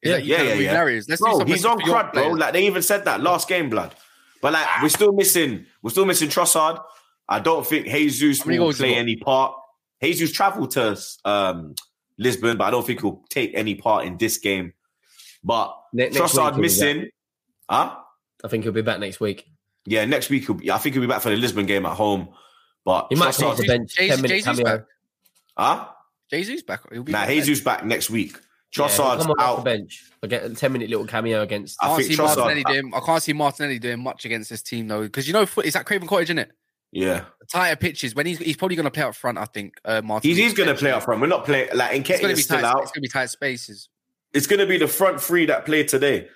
[0.01, 1.01] Yeah, yeah, yeah, yeah.
[1.07, 2.29] Let's Bro, he's on for crud, bro.
[2.31, 3.95] Like they even said that last game, blood.
[4.41, 6.83] But like we're still missing, we're still missing Trossard.
[7.27, 9.55] I don't think Jesus How many will play any part.
[10.03, 11.73] Jesus traveled to um,
[12.19, 14.73] Lisbon, but I don't think he'll take any part in this game.
[15.43, 17.09] But Ne- next week Trossard he'll be missing,
[17.69, 17.95] huh?
[18.43, 19.45] I think he'll be back next week.
[19.85, 21.93] Yeah, next week he'll be, I think he'll be back for the Lisbon game at
[21.93, 22.29] home.
[22.83, 24.77] But He might come off the bench, Jesus- 10 minute Jesus cameo.
[24.77, 24.85] back.
[25.57, 25.87] huh?
[26.31, 26.81] Jesus back.
[26.91, 27.29] He'll be Nah, back.
[27.29, 28.33] Jesus back next week.
[28.33, 28.39] Yeah,
[28.71, 29.55] he'll Trossard's come off out.
[29.57, 30.03] the bench.
[30.23, 31.77] I get a 10 minute little cameo against.
[31.81, 32.93] I I can't see Trossard- Martinelli doing.
[32.93, 35.73] I can't see Martinelli doing much against this team though, because you know foot is
[35.73, 36.51] that Craven Cottage, isn't it?
[36.91, 39.37] Yeah, The tighter pitches when he's he's probably going to play up front.
[39.37, 40.41] I think uh, he's, Martinelli.
[40.41, 41.19] he's going to play up front.
[41.19, 42.63] We're not playing like It's Nketiah going to be is still tight.
[42.65, 42.81] out.
[42.83, 43.89] It's going to be tight spaces.
[44.33, 46.27] it's going to be the front three that play today: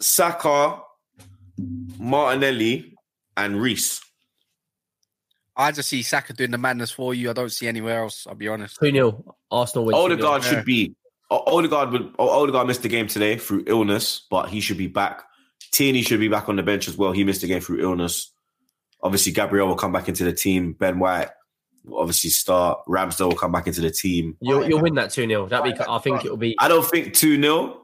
[0.00, 0.80] Saka,
[1.98, 2.94] Martinelli,
[3.36, 4.00] and Reiss.
[5.56, 7.30] I just see Saka doing the madness for you.
[7.30, 8.26] I don't see anywhere else.
[8.26, 8.78] I'll be honest.
[8.80, 9.36] 2 0.
[9.50, 9.96] Arsenal win.
[9.96, 10.04] 2-0.
[10.04, 10.94] Odegaard should be.
[11.30, 12.14] Odegaard would.
[12.18, 15.22] Odegaard missed the game today through illness, but he should be back.
[15.72, 17.12] Tierney should be back on the bench as well.
[17.12, 18.32] He missed the game through illness.
[19.02, 20.72] Obviously, Gabriel will come back into the team.
[20.72, 21.28] Ben White
[21.84, 22.80] will obviously start.
[22.88, 24.36] Ramsdale will come back into the team.
[24.40, 25.46] You'll, you'll win that 2 0.
[25.46, 26.56] That'd be, I think it'll be.
[26.58, 27.83] I don't think 2 0.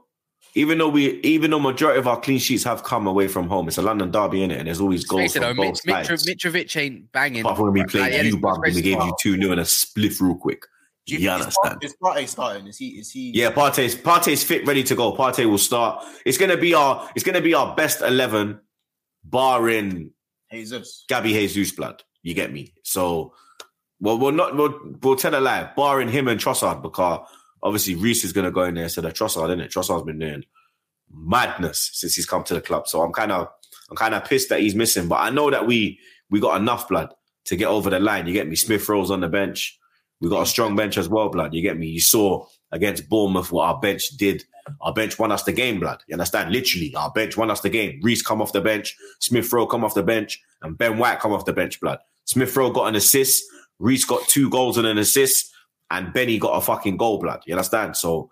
[0.55, 3.69] Even though we, even though majority of our clean sheets have come away from home,
[3.69, 5.87] it's a London derby in it, and there's always goals Face it, from though, both
[5.87, 6.27] Mitch, sides.
[6.27, 7.43] Mitrovic ain't banging.
[7.43, 9.53] Apart from when we Like, played yeah, you, he's bum, we gave you 2 0
[9.53, 10.65] and a spliff real quick.
[11.07, 11.83] Do You is understand?
[11.83, 12.67] Is Partey starting?
[12.67, 12.89] Is he?
[12.89, 13.31] Is he?
[13.31, 15.13] Yeah, Partey's Partey's fit, ready to go.
[15.13, 16.05] Partey will start.
[16.27, 18.61] It's gonna be our it's gonna be our best eleven,
[19.25, 20.13] barring
[20.53, 21.05] Jesus.
[21.09, 22.03] Gabby Jesus blood.
[22.23, 22.75] You get me?
[22.83, 23.35] So,
[24.01, 27.27] well, we'll not we'll, we'll tell a lie, barring him and Trossard, because
[27.63, 29.71] obviously Reiss is gonna go in there instead of Trossard, isn't it?
[29.71, 30.45] Trossard's been doing
[31.13, 32.87] madness since he's come to the club.
[32.89, 33.49] So I'm kind of
[33.91, 35.99] I'm kind of pissed that he's missing, but I know that we
[36.31, 37.13] we got enough blood
[37.47, 38.27] to get over the line.
[38.27, 38.57] You get me?
[38.57, 39.79] Smith Rowe on the bench.
[40.21, 41.55] We got a strong bench as well, blood.
[41.55, 41.87] You get me?
[41.87, 44.45] You saw against Bournemouth what our bench did.
[44.83, 46.03] Our bench won us the game, blood.
[46.07, 46.53] You understand?
[46.53, 48.01] Literally, our bench won us the game.
[48.03, 51.33] Reiss come off the bench, Smith Rowe come off the bench, and Ben White come
[51.33, 51.99] off the bench, blood.
[52.27, 53.43] Smith Rowe got an assist,
[53.79, 55.50] Reiss got two goals and an assist,
[55.91, 57.43] and Benny got a fucking goal, blood.
[57.47, 57.97] You understand?
[57.97, 58.31] So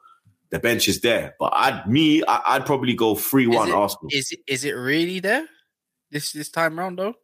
[0.50, 1.34] the bench is there.
[1.38, 4.08] But I'd me, I, I'd probably go three one Arsenal.
[4.10, 5.46] Is it, is it really there
[6.10, 7.14] this this time round though?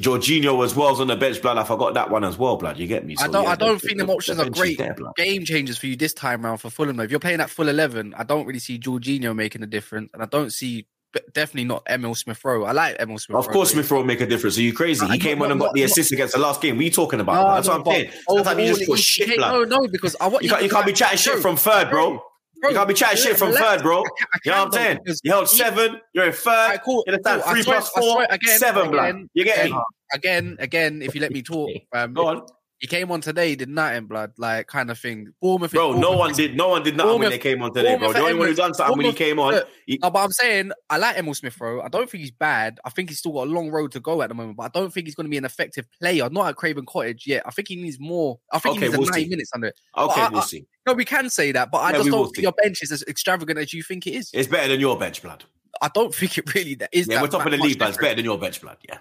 [0.00, 1.56] Jorginho as well as on the bench, blood.
[1.56, 2.76] I forgot that one as well, blood.
[2.76, 3.16] You get me?
[3.18, 3.44] I don't.
[3.44, 5.96] yeah, I don't the- think the- options the are great there, game changers for you
[5.96, 6.96] this time round for Fulham.
[6.96, 10.10] Though, if you're playing at full eleven, I don't really see Jorginho making a difference,
[10.12, 10.86] and I don't see
[11.32, 12.64] definitely not Emil Smith Rowe.
[12.64, 13.36] I like Emil Smith.
[13.36, 14.58] Of course, Smith Rowe make a difference.
[14.58, 15.06] Are you crazy?
[15.06, 16.76] He came not- on and got the assist against the last game.
[16.76, 17.34] What are you talking about?
[17.34, 18.10] No, That's no, what I'm saying.
[18.28, 19.68] Sometimes you just put shit, blood.
[19.68, 22.22] No, no, because I want You can't, you can't be chatting shit from third, bro.
[22.62, 24.02] You can't be chatting shit from third, bro.
[24.44, 24.98] You know what I'm saying?
[25.22, 26.50] You held seven, you're in third.
[26.50, 27.42] Alright, cool, You understand?
[27.42, 27.52] cool.
[27.52, 29.78] Three plus four, again, seven, again, You get again,
[30.12, 31.02] again, again.
[31.02, 32.46] If you let me talk, um, Go on.
[32.78, 35.32] He came on today, did nothing, blood, like kind of thing.
[35.40, 38.12] Bournemouth, Bro, no one did no one did nothing when they came on today, bro.
[38.12, 39.62] The only one who done something when he came on.
[39.86, 41.80] He- No, but I'm saying I like Emil Smith Rowe.
[41.80, 42.78] I don't think he's bad.
[42.84, 44.68] I think he's still got a long road to go at the moment, but I
[44.78, 46.28] don't think he's going to be an effective player.
[46.30, 47.42] Not at Craven Cottage yet.
[47.46, 48.38] I think he needs more.
[48.52, 49.28] I think Okay, he needs we'll 90 see.
[49.30, 49.80] minutes under it.
[49.96, 50.66] Okay, I- we'll I- see.
[50.86, 52.32] No, we can say that, but I Yeah, just don't see.
[52.34, 54.30] think your bench is as extravagant as you think it is.
[54.34, 55.44] It's better than your bench, blood.
[55.82, 57.08] I don't think it really that is.
[57.08, 57.88] Yeah, that we're top of the league, blood.
[57.88, 58.76] It's better than your bench, blood.
[58.88, 58.98] Yeah.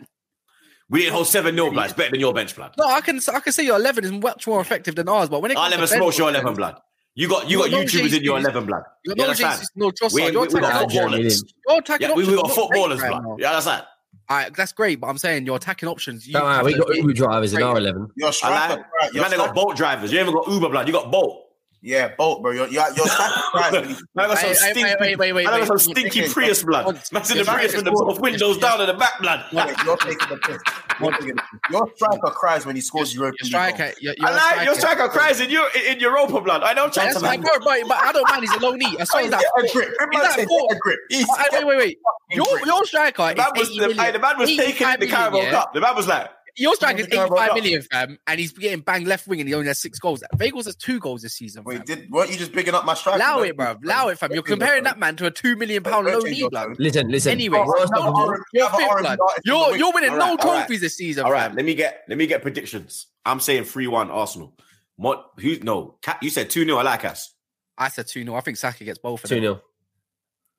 [0.89, 1.85] We didn't hold 7 0, blood.
[1.85, 2.75] It's better than your bench, blood.
[2.77, 5.41] No, I can I can say your 11 is much more effective than ours, but
[5.41, 6.79] when it I'll comes never to smoke your 11, blood.
[7.15, 8.83] You got you You got got no YouTubers in your 11, blood.
[9.03, 9.53] You got You no understand?
[9.53, 10.13] Jesus, no Trossard.
[10.13, 11.43] We, we, You're we got attacking Jeremy footballers.
[11.67, 13.23] You're attacking Yeah, we, we got are not great footballers, right blood.
[13.23, 13.35] now.
[13.39, 13.83] You understand?
[14.27, 16.27] All right, that's great, but I'm saying your attacking options.
[16.27, 18.07] You Don't we got Uber drivers in our 11.
[18.15, 18.85] Your I striker, like.
[19.01, 20.11] right, your Man, they got Bolt drivers.
[20.11, 20.87] You ain't even got Uber, blood.
[20.87, 21.44] You got boat.
[21.85, 22.49] Yeah, bolt, bro.
[22.51, 23.85] You're, you're, you're sacrificed when
[24.15, 26.31] Man got some Wait, wait, stinky, wait, wait, wait, wait, man got some stinky Wait,
[26.31, 26.87] Prius blood.
[26.87, 27.13] wait.
[27.13, 28.07] Man's in the Prius with the right.
[28.07, 29.45] both windows down at the back blood.
[29.51, 30.57] You're, you're taking the piss.
[30.99, 31.59] You're taking the piss.
[31.71, 33.95] Your striker cries when he scores Europa Your League striker, goals.
[34.01, 34.95] your, I your like your striker.
[34.95, 36.63] striker cries in your in Europa blood.
[36.63, 38.41] I don't That's to fine, but, but I don't mind.
[38.41, 38.97] He's a low knee.
[38.99, 39.89] I saw oh, he's Get a grip.
[40.11, 40.67] He's like four.
[40.71, 40.99] a grip.
[41.09, 41.97] He's- Oh, wait, wait, wait.
[42.31, 44.13] Your your striker The man is was, 80 the, million.
[44.13, 45.51] the man was taking the Carabao?
[45.51, 45.73] Cup.
[45.75, 47.55] The man was like, Your striker is the Carabao 85 Cup.
[47.57, 50.23] million, fam, and he's getting banged left wing and he only has six goals.
[50.37, 51.63] Vagels has two goals this season.
[51.65, 51.85] Wait, Fam.
[51.85, 53.17] did weren't you just bigging up my striker?
[53.17, 53.73] Allow it, bro.
[53.73, 54.31] change Allow it, fam.
[54.31, 56.79] You're comparing that man to a two million pound Don't low change knee, blood.
[56.79, 57.31] Listen, listen.
[57.33, 59.19] Anyway, Have Worst a of all, R&B You're have a fifth, R&B blood.
[59.19, 60.59] artist in the You're winning no right, all right.
[60.61, 63.07] trophies this season, all right, let me get let me get predictions.
[63.25, 64.57] I'm saying three one Arsenal.
[64.95, 65.31] What?
[65.39, 65.57] Who?
[65.59, 67.33] No, you said two 0 I like us.
[67.77, 69.61] I said two 0 I think Saka gets both of two 0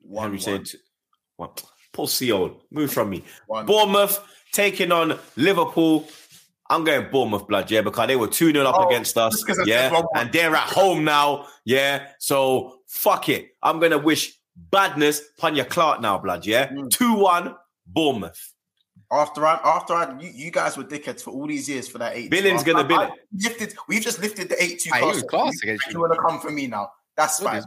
[0.01, 0.77] One, Henry one, said two-
[1.37, 1.49] one.
[1.93, 3.23] Paul Seal, move from me.
[3.47, 3.65] one.
[3.65, 4.19] Bournemouth
[4.57, 6.07] taking on Liverpool.
[6.69, 9.33] I'm going Bournemouth blood, yeah, because they were 2 0 up Oh, against us.
[9.35, 9.91] just 'cause I said Yeah.
[9.91, 10.09] one, one.
[10.15, 11.47] And they're at home now.
[11.63, 12.07] Yeah.
[12.19, 13.51] So fuck it.
[13.63, 16.45] I'm gonna wish badness upon your Clark now, blood.
[16.45, 16.67] Yeah.
[16.69, 16.89] Mm.
[16.89, 17.55] 2 1
[17.85, 18.53] Bournemouth.
[19.09, 22.17] After I, after I, you, you guys were dickheads for all these years for that
[22.17, 22.29] eight.
[22.29, 23.11] Billing's gonna bill it.
[23.33, 24.89] Lifted, we've just lifted the eight two.
[24.93, 25.99] Aye, class against You you.
[26.01, 26.91] want to come for me now?
[27.15, 27.63] That's fine.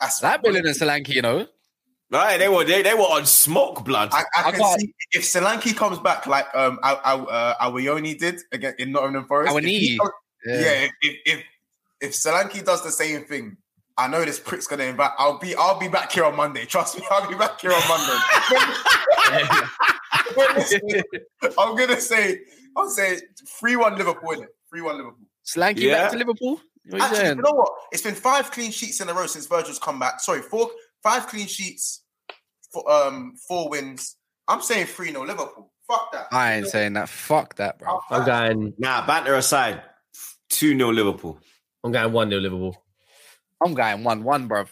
[0.00, 0.42] That's That fine.
[0.42, 1.46] Billing and Solanke, you know.
[2.12, 4.08] Right, they were they, they were on smoke blood.
[4.12, 7.54] I, I I can can't- see if Solanke comes back like um our, our, uh,
[7.70, 9.52] Awoniyi did again in Nottingham Forest.
[9.52, 10.10] Our if comes-
[10.44, 10.60] Yeah.
[10.60, 11.42] yeah, if, if
[12.00, 13.56] if Solanke does the same thing,
[13.96, 15.12] I know this prick's gonna invite.
[15.18, 16.64] I'll be I'll be back here on Monday.
[16.64, 18.18] Trust me, I'll be back here on Monday.
[21.58, 22.40] I'm gonna say
[22.76, 23.20] I'll say
[23.60, 24.30] three one Liverpool.
[24.30, 24.46] innit?
[24.68, 25.26] Three one Liverpool.
[25.46, 26.02] Solanke Yeah.
[26.02, 26.60] back to Liverpool.
[26.88, 27.72] What are you Actually, you know what?
[27.92, 30.20] It's been five clean sheets in a row since Virgil's come back.
[30.20, 30.70] Sorry, four
[31.02, 32.02] five clean sheets,
[32.72, 34.16] for um four wins.
[34.48, 35.72] I'm saying three 0 Liverpool.
[35.88, 36.26] Fuck that.
[36.32, 37.08] I ain't saying that.
[37.08, 38.00] Fuck that, bro.
[38.10, 38.74] I'm going.
[38.78, 39.82] nah, banter aside,
[40.50, 41.38] 2 0 Liverpool.
[41.84, 42.76] I'm going one 0 Liverpool.
[43.64, 44.64] I'm going one one, bro.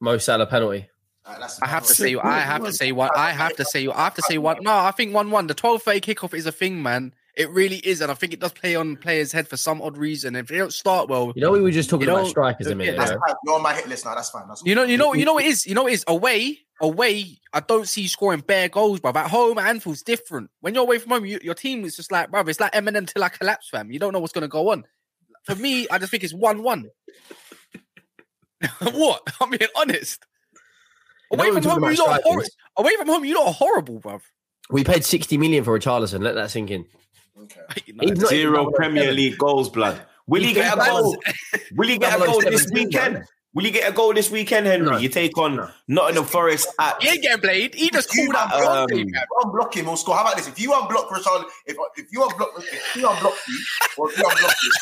[0.00, 0.88] Mo Salah penalty.
[1.26, 3.10] Alright, that's I have to say, I have to say one.
[3.14, 4.58] I have to say, I have to say one.
[4.62, 5.46] No, I think one one.
[5.46, 7.14] The twelve thirty kickoff is a thing, man.
[7.36, 9.96] It really is, and I think it does play on players' head for some odd
[9.96, 10.34] reason.
[10.34, 12.70] If they don't start well, You know, we were just talking You about strikers a
[12.70, 13.34] yeah, minute That's fine.
[13.44, 14.14] You're on my hit list now.
[14.14, 14.48] That's fine.
[14.48, 15.66] That's you know, you know, you know, it is.
[15.66, 16.58] You know, it is away.
[16.82, 19.12] Away, I don't see you scoring bare goals, bro.
[19.14, 20.50] At home, at Anfield's different.
[20.60, 23.06] When you're away from home, you, your team is just like, bro, it's like Eminem
[23.06, 23.90] till I collapse, fam.
[23.90, 24.84] You don't know what's gonna go on.
[25.44, 26.88] For me, I just think it's one one.
[28.80, 29.22] what?
[29.40, 30.24] I'm being honest.
[31.30, 32.44] You know, Away from home, you're lot hor-
[32.76, 34.20] away from home, you lot are horrible, bro.
[34.70, 36.22] We paid 60 million for a Charlison.
[36.22, 36.86] Let that sink in.
[37.42, 37.60] Okay.
[37.86, 38.72] He's not even Zero 007.
[38.74, 40.00] Premier League goals, blood.
[40.26, 41.16] Will he He's get a goal?
[41.76, 43.24] Will he get a goal this 007, weekend?
[43.52, 44.88] Will he get a goal this weekend, Henry?
[44.88, 44.96] No.
[44.96, 47.74] You take on Nottingham Forest at He ain't getting played.
[47.74, 49.24] He just You called out um, Conte, fam.
[49.42, 50.14] Unblock him, he'll score.
[50.14, 50.46] How about this?
[50.46, 53.64] If you unblock Richard, if if you unblock if he unblock you,
[53.98, 54.72] or if you unblock you,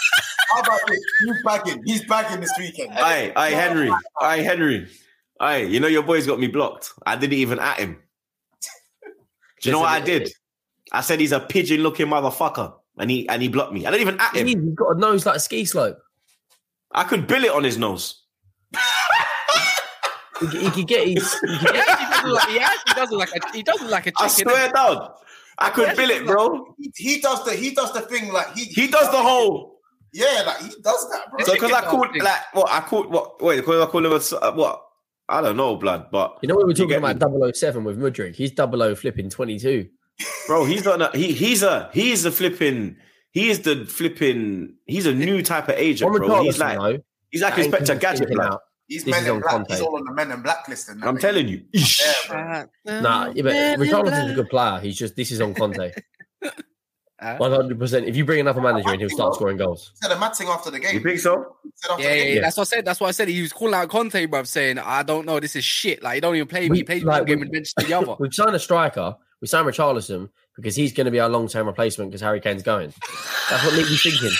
[0.52, 1.00] how about this?
[1.24, 1.82] He's bagging.
[1.86, 2.92] He's bagging this weekend.
[2.92, 3.90] Aye, aye, Henry.
[4.20, 4.86] Aye, Henry.
[5.40, 6.92] Aye, you know your boy's got me blocked.
[7.06, 8.02] I didn't even at him.
[9.62, 10.30] Do you know what I did?
[10.92, 12.74] I said he's a pigeon looking motherfucker.
[12.98, 13.86] And he and he blocked me.
[13.86, 14.46] I didn't even at him.
[14.46, 15.98] He's got a nose like a ski slope.
[16.92, 18.24] I could bill it on his nose.
[20.40, 21.32] He, he could get his.
[21.32, 23.62] He could He get, actually does look like he actually does look like a he
[23.62, 24.52] does look like a I chicken.
[24.52, 25.10] swear down.
[25.58, 26.74] I could bill it, bro.
[26.78, 29.80] He, he does the he does the thing like he He does the whole.
[30.12, 31.44] yeah like he does that, bro.
[31.44, 32.22] So because I called dog.
[32.22, 34.82] like what I called what wait because I called him a s- uh, what
[35.28, 38.34] I don't know blood but you know, what we're talking get about 007 with Mudryk.
[38.36, 39.88] He's 00 flipping 22.
[40.46, 42.96] Bro he's not a, he he's a he's a flipping
[43.32, 46.98] he is the flipping he's a new type of agent From bro he's like though,
[47.30, 48.60] he's like that ain't Inspector Gadget figure out.
[48.88, 49.50] He's This men in on black.
[49.52, 49.70] Conte.
[49.70, 50.88] He's all on the men in black list.
[50.88, 51.20] And that, I'm mate.
[51.20, 52.12] telling you Yeah,
[52.84, 53.00] bro.
[53.02, 54.80] Nah, yeah, but Richarlison's a good player.
[54.80, 55.92] He's just this is on Conte.
[57.20, 57.76] Uh, 100.
[57.80, 59.90] percent If you bring another manager in, he'll start scoring goals.
[59.94, 60.94] He said a mad thing after the game.
[60.94, 62.84] you think so He said after Yeah, yeah, yeah, that's what I said.
[62.84, 63.26] That's what I said.
[63.26, 66.00] He was calling out Conte, bro, saying, "I don't know, this is shit.
[66.00, 66.68] Like, he don't even play.
[66.68, 69.16] We- he plays like, one game we- and bench the other." We've signed a striker.
[69.40, 72.62] We signed Richarlison because he's going to be our long term replacement because Harry Kane's
[72.62, 72.92] going.
[73.50, 74.36] That's what leaves you thinking.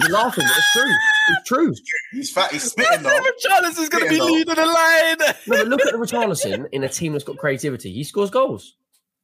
[0.00, 0.92] You're laughing, but it's true.
[1.28, 1.74] It's true.
[2.12, 2.50] He's fat.
[2.52, 3.18] He's spitting though.
[3.38, 5.16] Charles is gonna be Yeah, leading the line.
[5.46, 7.92] No, but look at the Richarlison in a team that's got creativity.
[7.92, 8.74] He scores goals.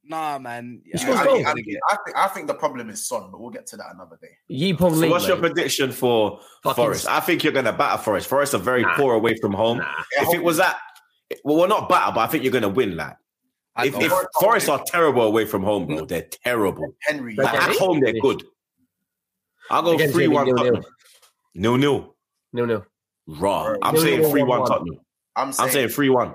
[0.05, 0.81] Nah, man.
[0.85, 1.45] He scores I, goals.
[1.45, 3.87] I, think, I, think, I think the problem is Son, but we'll get to that
[3.93, 4.29] another day.
[4.47, 5.09] Yi Pong so Lee.
[5.09, 8.81] what's your prediction for Fucking- Forest I think you're gonna batter Forest Forest are very
[8.83, 8.95] Nah.
[8.95, 10.03] poor away from home Nah.
[10.21, 10.77] if it was that
[11.43, 13.15] well we're not batter but I think you're gonna win like I
[13.87, 16.95] if, don't- if Forest are terrible away from home bro they're terrible.
[17.01, 18.43] Henry, Like, at home they're good.
[19.69, 20.65] I'll go Against three one Nil-nil.
[20.65, 20.83] Tottenham.
[21.55, 22.15] Nil nil
[22.53, 22.83] No, no.
[23.27, 24.67] raw I'm Nil-nil, saying three one one-one.
[24.69, 24.99] Tottenham.
[25.35, 26.33] I'm saying, I'm three one.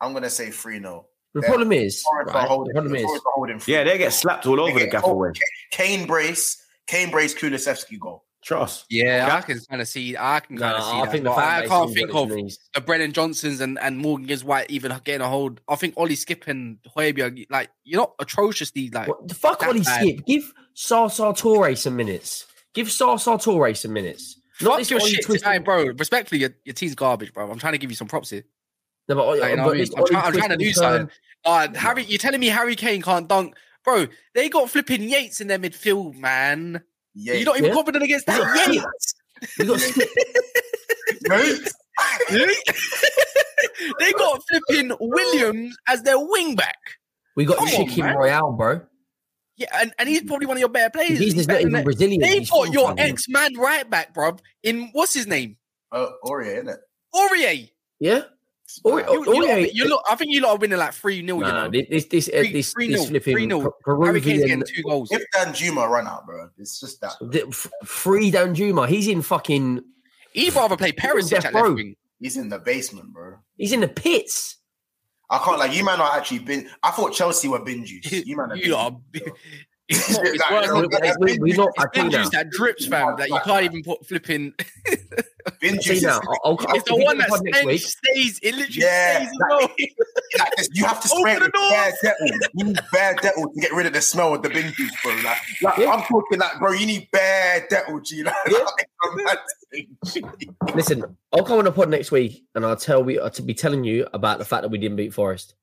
[0.00, 2.68] I'm gonna say three 0 The problem is, right, holding.
[2.74, 3.60] the problem is, Forest are holding.
[3.66, 5.30] yeah they get slapped all over the They get- gaffer way.
[5.72, 8.24] Kane brace, Kane brace, Kulusevski goal.
[8.46, 8.86] Trust.
[8.88, 9.28] Yeah.
[9.32, 10.16] I can kind of see.
[10.16, 11.10] I can kind of Nah, see I that.
[11.10, 14.92] think the I can't think of the Brennan Johnsons and, and Morgan Gibbs White even
[15.02, 15.60] getting a hold.
[15.66, 19.08] I think Ollie Skipp and Hojbjerg, like you're not atrociously like.
[19.08, 20.00] What, the fuck Ollie bad.
[20.06, 20.26] Skipp.
[20.26, 22.46] Give Sar Torre some minutes.
[22.72, 24.40] Give Sar Torre some minutes.
[24.62, 25.86] Not Fuck this your Ollie shit, Hey, bro.
[25.98, 27.50] Respectfully, your, your team's garbage, bro.
[27.50, 28.44] I'm trying to give you some props here.
[29.08, 29.88] No, but, Like, you know but I mean?
[29.96, 31.10] I'm, try- I'm trying to do something.
[31.44, 34.06] Uh, Harry, you're telling me Harry Kane can't dunk, bro?
[34.34, 36.82] They got flipping Yates in their midfield, man.
[37.18, 37.74] Yeah, You're not even Yeah.
[37.74, 38.72] confident against that Yeah.
[38.72, 39.14] Yates.
[39.58, 40.06] We got Skipp.
[41.28, 41.72] Mate,
[43.98, 46.76] they got flipping Williams as their wing back.
[47.36, 48.16] We got Come Chicken man.
[48.16, 48.80] Royal, bro.
[49.56, 51.18] Yeah, and, and he's probably one of your better players.
[51.18, 52.20] He's, He's not better even than- Brazilian.
[52.20, 54.36] They He's got your ex man right back, bro.
[54.62, 55.56] In what's his name?
[55.92, 56.80] uh, Aurier, isn't it?
[57.14, 57.70] Aurier.
[58.00, 58.22] Yeah.
[58.84, 61.38] Ori- You, you, Aurier- you look, I think you lot are winning like 3 0,
[61.38, 61.70] you know.
[61.70, 63.72] this this this, uh, Three- this, three this nil, flipping three nil.
[63.82, 65.08] Per- Harry Kane's Peruvian getting two goals.
[65.12, 67.12] If Danjuma run out, bro, it's just that.
[67.20, 68.88] the- f- free Danjuma.
[68.88, 69.80] He's in fucking.
[70.32, 71.94] He'd rather play Perisic Death at left wing.
[72.20, 73.36] He's in the basement, bro.
[73.56, 74.56] He's in the pits.
[75.30, 76.68] I can't like you man are actually been.
[76.82, 78.10] I thought Chelsea were bin juice.
[78.26, 79.32] You man are You lot are- bin juice,
[79.88, 81.70] It's We, we, not.
[81.94, 83.16] Juice that drips, fam.
[83.16, 84.52] That you can't even put flipping.
[85.60, 86.02] bin juice.
[86.02, 86.20] now.
[86.44, 87.80] I'll, I'll, I'll, It's the one that pod next stench week.
[87.82, 88.40] stays.
[88.42, 89.60] It literally Yeah, stays as well.
[89.60, 90.68] like.
[90.72, 91.70] You have to spray the door.
[91.70, 92.38] bare Dettol.
[92.54, 95.14] You need bare Dettol to get rid of the smell of the bin juice, bro.
[95.22, 95.90] Like, like Yeah.
[95.92, 98.22] I'm talking like, bro, you need bare Dettol, G.
[98.24, 98.58] Like, Yeah.
[98.64, 99.38] like, a mad
[99.72, 100.36] thing.
[100.74, 103.54] Listen, I'll come on the pod next week and I'll tell we uh, to be
[103.54, 105.54] telling you about the fact that we didn't beat Forest.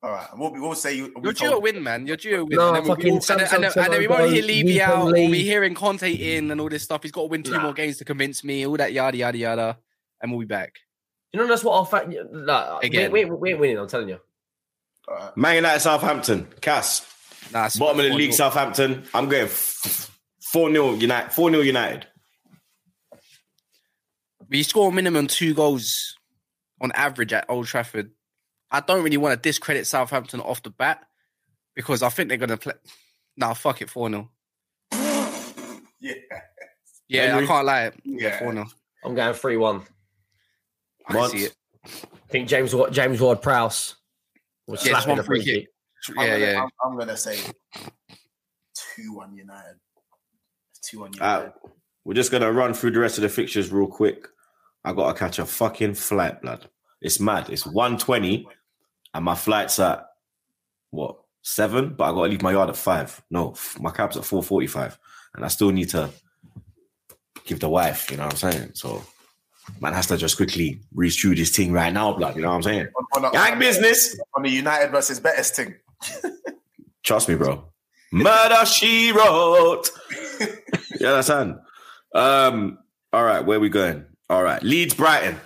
[0.00, 1.12] All right, we'll, we'll say you.
[1.22, 2.06] You're due a win, man.
[2.06, 2.56] You're due a win.
[2.56, 4.80] No, and then, we'll- fucking and, then, and, and then we won't hear Levy Weeping
[4.80, 5.04] out.
[5.06, 7.02] We'll be hearing Conte in and all this stuff.
[7.02, 7.62] He's got to win two Nah.
[7.62, 8.64] more games to convince me.
[8.64, 9.78] All that yada yada yada,
[10.22, 10.76] and we'll be back.
[11.32, 12.12] You know that's what our fact.
[12.32, 13.10] Like, Again.
[13.10, 13.78] we, we, we ain't winning.
[13.78, 14.18] I'm telling you.
[15.08, 15.36] All right.
[15.36, 16.46] Man United, Southampton.
[16.60, 17.04] Cass.
[17.52, 18.32] Nah, Bottom of the league.
[18.32, 19.04] Southampton.
[19.14, 21.32] I'm going 4 0 United.
[21.32, 22.06] 4 0 United.
[24.48, 26.16] We score minimum two goals
[26.80, 28.12] on average at Old Trafford.
[28.70, 31.04] I don't really want to discredit Southampton off the bat
[31.74, 32.74] because I think they're going to play.
[33.36, 34.30] Nah, fuck it, 4 0.
[36.00, 36.14] Yeah.
[37.08, 37.44] Yeah, Henry?
[37.44, 37.84] I can't lie.
[38.04, 38.28] Yeah.
[38.28, 38.66] Yeah, 4 0.
[39.04, 39.82] I'm going three one.
[41.08, 41.32] I Once.
[41.32, 41.56] see it.
[41.86, 43.94] I think James Wa- James Ward Prowse
[44.66, 45.68] was Yeah, slapping one the free free kick.
[46.06, 46.16] kick.
[46.18, 46.62] I'm Yeah, gonna, yeah.
[46.62, 47.38] I'm, I'm gonna say
[48.96, 49.76] two one United.
[50.82, 51.52] Two one Uh, United.
[52.04, 54.26] we're just going to run through the rest of the fixtures real quick.
[54.84, 56.68] I got to catch a fucking flight, blood.
[57.00, 57.48] It's mad.
[57.50, 58.46] It's 120
[59.18, 60.10] and my flight's at
[60.90, 61.16] what?
[61.42, 63.20] Seven, but I got to leave my yard at five.
[63.30, 64.96] No, my cab's at 4.45
[65.34, 66.10] and I still need to
[67.44, 68.70] give the wife, you know what I'm saying?
[68.74, 69.02] So
[69.80, 72.36] man has to just quickly read through this thing right now, blood.
[72.36, 72.86] You know what I'm saying?
[73.16, 74.16] on, on, Gang business.
[74.34, 75.74] on the United versus Betis thing.
[77.02, 77.64] Trust me, bro.
[78.12, 79.90] Murder she wrote.
[81.00, 81.58] you understand?
[82.14, 82.78] Um,
[83.12, 84.04] all right, where we going?
[84.30, 85.40] All right, Leeds Brighton.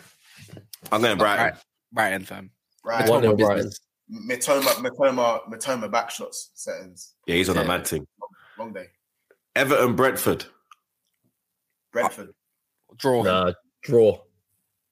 [0.91, 1.59] I'm going Brighton.
[1.91, 2.52] Brighton, fam.
[2.85, 3.09] Right.
[3.09, 3.81] One nil business.
[4.09, 4.29] Brighton.
[4.29, 7.15] Mitoma, Mitoma, Mitoma backshots settings.
[7.27, 7.63] Yeah, he's on Yeah.
[7.63, 8.07] a mad thing.
[8.59, 8.87] Long day.
[9.57, 10.45] Everton Brentford.
[11.93, 12.29] Brentford.
[12.31, 13.23] Uh, draw.
[13.23, 13.53] Nah,
[13.83, 14.21] draw.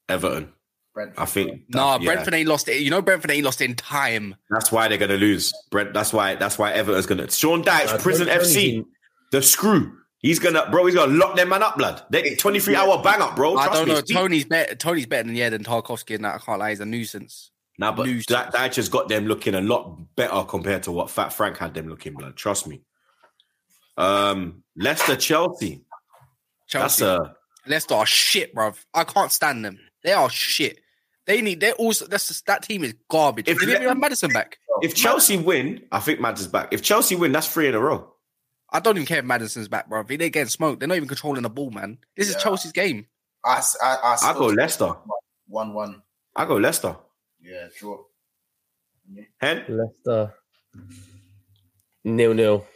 [0.09, 0.53] Everton.
[0.95, 1.19] Brentford.
[1.23, 1.63] I think.
[1.69, 2.81] Nah, yeah, Brentford ain't lost it.
[2.81, 4.35] You know, Brentford ain't lost it in time.
[4.51, 5.53] That's why they're gonna lose.
[5.71, 5.95] Brent.
[5.95, 6.35] That's why.
[6.35, 7.31] That's why Everton's gonna.
[7.31, 8.87] Sean Dyche, Nah, Prison Tony- FC, in-
[9.33, 9.97] the screw.
[10.19, 10.85] He's gonna, bro.
[10.87, 12.03] He's gonna lock them man up, blood.
[12.11, 13.57] They 23 hour bang up, bro.
[13.57, 14.01] I don't me, know.
[14.03, 14.75] Tony's better.
[14.75, 16.35] Tony's better than yeah than Tarkowski and that.
[16.35, 16.71] I can't lie.
[16.71, 17.51] He's a nuisance.
[17.81, 21.11] Nah, but Lose that Dyche has got them looking a lot better compared to what
[21.11, 22.37] Fat Frank had them looking, blood.
[22.37, 22.83] Trust me.
[23.97, 25.81] Um, Leicester, Chelsea.
[26.69, 27.05] Chelsea.
[27.05, 27.35] That's a
[27.67, 28.77] Leicester are shit, bruv.
[28.93, 29.81] I can't stand them.
[30.05, 30.81] They are shit.
[31.25, 31.61] They need.
[31.61, 32.07] They're also.
[32.07, 33.49] That's just, that team is garbage.
[33.49, 36.75] If If they Le- have Maddison back, if Chelsea win, I think Maddison's back.
[36.75, 38.13] If Chelsea win, that's three in a row.
[38.69, 40.07] I don't even care if Maddison's back, bruv.
[40.07, 40.81] They're getting smoked.
[40.81, 41.97] They're not even controlling the ball, man.
[42.15, 43.07] This is Chelsea's game.
[43.43, 43.63] I
[44.37, 44.93] go Leicester.
[45.47, 46.03] One one.
[46.37, 46.97] I go Leicester.
[47.43, 47.99] Yeah, draw.
[49.41, 49.65] Hen?
[49.69, 50.35] Leicester.
[52.05, 52.67] Nil nil.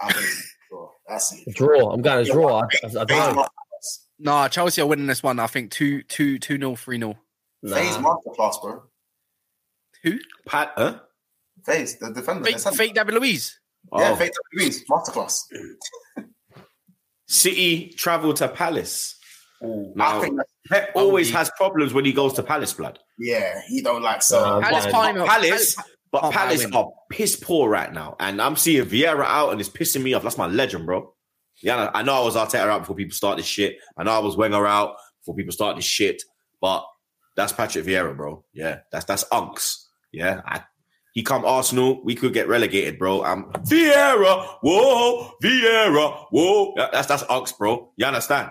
[0.00, 0.26] I think
[0.70, 0.90] draw.
[1.08, 1.54] That's it.
[1.54, 1.92] Draw.
[1.92, 2.60] I'm going to draw.
[2.60, 3.46] I, I, I don't know.
[4.18, 5.38] Nah, Chelsea are winning this one.
[5.38, 7.16] I think two, two, two nil, three nil.
[7.68, 8.16] Faye's Nah.
[8.16, 8.82] masterclass, bro.
[10.02, 10.18] Who?
[10.46, 10.72] Pat?
[10.76, 11.00] Huh?
[11.64, 12.44] Faye's the defender.
[12.44, 13.58] Fake, the fake David Luiz.
[13.96, 14.16] Yeah, Oh.
[14.16, 15.40] fake Luiz, masterclass.
[17.26, 19.18] City travel to Palace.
[19.62, 20.38] I Now, think
[20.68, 22.98] Pep always has problems when he goes to Palace, blood.
[23.18, 24.44] Yeah, he don't like so.
[24.44, 25.14] Um, Palace Fine.
[25.16, 25.76] can't Palace,
[26.10, 29.50] but can't buy a Palace are piss poor right now, and I'm seeing Vieira out,
[29.52, 30.22] and it's pissing me off.
[30.22, 31.12] That's my legend, bro.
[31.62, 33.78] Yeah, I know I was Arteta out before people start this shit.
[33.96, 36.22] I know I was Wenger out before people start this shit,
[36.60, 36.84] but
[37.36, 38.44] that's Patrick Vieira, bro.
[38.52, 39.84] Yeah, that's that's unks.
[40.12, 40.62] Yeah, I
[41.14, 43.24] He come Arsenal, we could get relegated, bro.
[43.24, 46.72] Um, Vieira, whoa, Vieira, whoa.
[46.76, 47.92] That- That's that's Unks, bro.
[47.96, 48.50] You understand?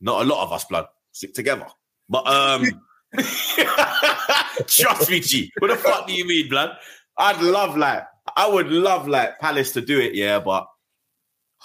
[0.00, 1.66] Not a lot of us, blood, stick together.
[2.08, 2.64] But um,
[4.66, 5.50] trust me, G.
[5.58, 6.76] What the fuck do you mean, blood?
[7.18, 8.04] I'd love like
[8.36, 10.66] I would love like Palace to do it, yeah, but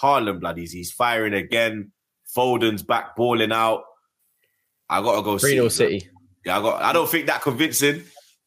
[0.00, 1.92] Haaland, blood, he's, he's firing again.
[2.34, 3.84] Foden's back balling out.
[4.88, 5.68] I gotta go 3 0.
[5.68, 6.08] City.
[6.44, 6.82] Yeah, I got.
[6.82, 8.04] I don't think that convincing.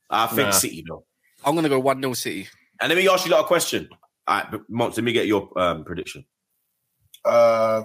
[0.10, 0.52] I think Nah.
[0.52, 1.06] City though.
[1.44, 2.48] I'm gonna go one 0 City.
[2.80, 3.90] And let me ask you lot a question.
[4.28, 6.26] All right, but Monts, let me get your um, prediction.
[7.26, 7.84] Uh,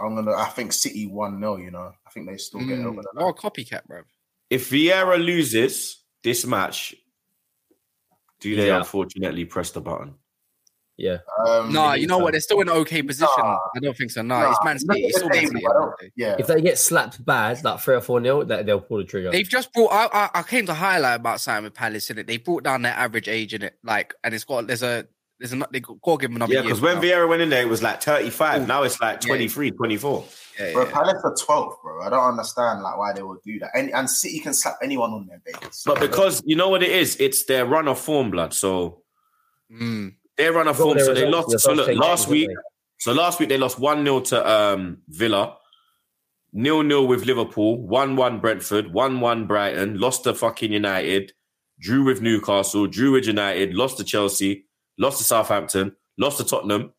[0.00, 0.32] I'm gonna.
[0.32, 3.08] I think City one 0 You know, I think they still get Mm, over the
[3.16, 4.02] oh, copycat, bro.
[4.50, 6.94] If Vieira loses this match,
[8.40, 8.78] do they Yeah.
[8.78, 10.14] unfortunately press the button?
[10.98, 11.18] Yeah.
[11.46, 12.30] Um, Nah, need you know to- what?
[12.32, 13.28] They're still in an okay position.
[13.36, 13.58] Nah.
[13.76, 14.22] I don't think so.
[14.22, 15.06] No, nah, it's Man look City.
[15.06, 15.46] It's the still Man
[15.98, 16.12] City.
[16.16, 19.04] Yeah, If they get slapped bad, like 3 or 4 nil, that they'll pull the
[19.04, 19.30] trigger.
[19.30, 19.92] They've just brought.
[19.92, 22.26] I, I, I came to highlight about Simon with Palace in it.
[22.26, 25.06] They brought down their average age in it, like, and it's got there's a
[25.38, 27.02] there's a they got to give them another Yeah, because when now.
[27.02, 28.62] Vieira went in there, it was like 35.
[28.62, 28.66] Ooh.
[28.66, 29.28] Now it's like Yeah.
[29.28, 30.24] 23, 24.
[30.58, 30.86] yeah, bro.
[30.86, 32.02] Palace are 12, bro.
[32.02, 33.70] I don't understand like why they would do that.
[33.74, 35.82] And, and City can slap anyone on their base.
[35.84, 38.54] But because you know what it is, it's their run of form, blood.
[38.54, 39.02] So
[39.70, 40.14] Mm.
[40.36, 40.98] their run of Got form.
[41.00, 41.58] So they lost.
[41.60, 42.48] So look, last week,
[42.98, 45.56] so last week they lost one 0 to um, Villa,
[46.52, 51.32] nil nil with Liverpool, one one Brentford, one one Brighton, lost to fucking United,
[51.80, 54.65] drew with Newcastle, drew with United, lost to Chelsea,
[54.98, 56.92] lost to Southampton, lost to Tottenham,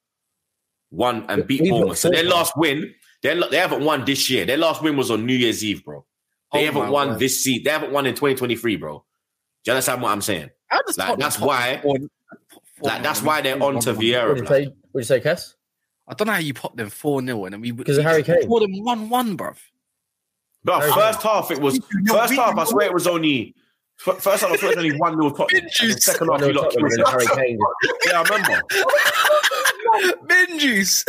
[0.91, 1.97] won and beat We put Bournemouth.
[1.97, 2.31] So their four.
[2.31, 2.93] last win,
[3.23, 4.45] they they haven't won this year.
[4.45, 6.05] Their last win was on New Year's Eve, bro.
[6.53, 7.19] They Oh haven't won word.
[7.19, 7.63] this season.
[7.65, 8.99] They haven't won in 2023, bro.
[9.65, 10.49] Do you understand what I'm saying?
[10.97, 12.07] Like, that's why- four- four
[12.89, 14.11] Like that's why they're on to one- they?
[14.11, 14.27] Vieira.
[14.29, 14.63] What did you blood.
[14.63, 14.73] say?
[14.91, 15.55] What you say, Cass?
[16.07, 18.47] I don't know how you popped them four 0 and then we Because Harry Kane.
[18.47, 19.51] More than one one, bro.
[20.63, 22.57] Bro, first half it was first half.
[22.57, 23.63] I swear it was only f-
[23.97, 24.43] first half.
[24.51, 25.69] I swear it was only one 0 Tottenham.
[25.99, 27.07] Second half, you 0 lot Tottenham killed and then it.
[27.09, 27.59] Harry Kane.
[28.05, 28.61] Yeah, I remember.
[30.27, 31.05] Bin juice.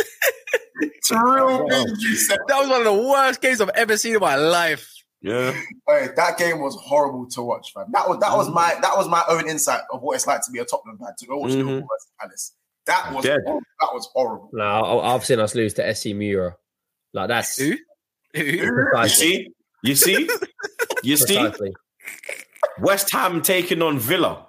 [0.81, 2.17] it's real big, you.
[2.47, 4.89] That was one of the worst games I've ever seen in my life.
[5.21, 5.51] Yeah,
[5.87, 7.87] Hey, that game was horrible to watch, man.
[7.91, 10.51] That was that was my that was my own insight of what it's like to
[10.51, 11.55] be a Tottenham fan to go watch Mhm.
[11.57, 12.53] Liverpool versus Palace.
[12.85, 13.39] That was Dead.
[13.45, 13.61] horrible.
[13.81, 14.49] that was horrible.
[14.53, 16.55] No, I- I've seen us lose to SC Mura.
[17.13, 17.75] Like that's Who?
[18.33, 18.41] Who?
[18.43, 19.49] you see,
[19.83, 20.29] you see,
[21.03, 21.35] you see.
[21.37, 21.73] precisely.
[22.81, 24.47] West Ham taking on Villa.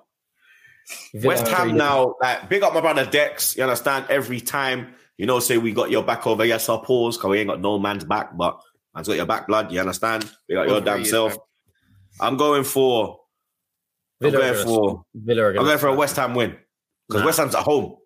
[1.15, 3.57] Villa West Ham three now, like big up my brother Dex.
[3.57, 4.07] You understand?
[4.09, 6.45] Every time, you know, say we got your back over.
[6.45, 8.61] Yes, our pause because we ain't got no man's back, but
[8.95, 9.71] man's got your back, blood.
[9.71, 10.29] You understand?
[10.49, 11.33] We got your Over damn self.
[11.33, 11.39] man.
[12.21, 13.21] I'm going for.
[14.23, 15.05] I'm going for.
[15.15, 16.57] Villa I'm gonna- for a West Ham win
[17.09, 17.27] because Nah.
[17.27, 17.97] West Ham's at home.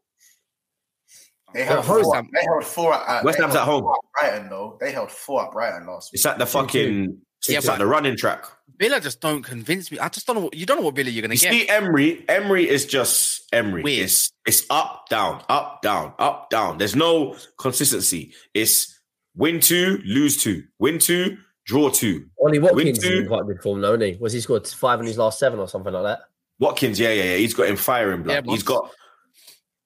[1.55, 2.15] They held West four.
[2.17, 3.83] Ham- They held four at West they Ham's held at home.
[3.83, 4.77] four Brighton though.
[4.81, 6.19] They held four at Brighton last week.
[6.19, 7.19] It's at the fucking.
[7.49, 8.45] Yeah, it's but- at the running track.
[8.79, 9.99] Villa just don't convince me.
[9.99, 10.43] I just don't know.
[10.43, 11.53] What, you don't know what Villa you're gonna You get.
[11.53, 12.25] see, Emery.
[12.29, 13.83] Emery is just Emery.
[13.83, 14.05] Weird.
[14.05, 16.79] It's it's up, down, up, down, up, down.
[16.79, 18.35] There's no consistency.
[18.53, 18.99] It's
[19.37, 22.27] win two, lose two, win two, draw two.
[22.45, 23.19] Ollie Watkins is Win two.
[23.23, 24.19] in quite good form, though, isn't he?
[24.21, 26.21] Was he scored five in his last seven or something like that?
[26.59, 27.37] Watkins, yeah, yeah, yeah.
[27.37, 28.35] He's got him firing, blood.
[28.35, 28.63] Yeah, He's Mons.
[28.65, 28.91] got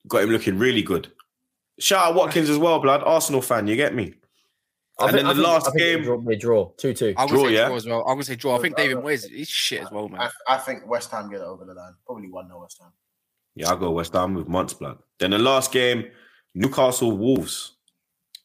[0.09, 1.13] got him looking really good.
[1.79, 3.03] Shout out Watkins as well, blood.
[3.05, 4.15] Arsenal fan, you get me?
[5.01, 7.15] I And then the last game- it'll draw, two two.
[7.17, 7.67] I'm Draw, gonna say yeah?
[7.69, 8.01] draw as well.
[8.01, 8.57] I'm gonna say draw.
[8.57, 10.23] I think David Moyes is shit as well, man.
[10.49, 11.95] I, I think West Ham get over the line.
[12.05, 12.91] Probably one 0 West Ham.
[13.55, 14.99] Yeah, I'll go West Ham with Monts, blood.
[15.21, 16.05] Then the last game,
[16.55, 17.77] Newcastle Wolves.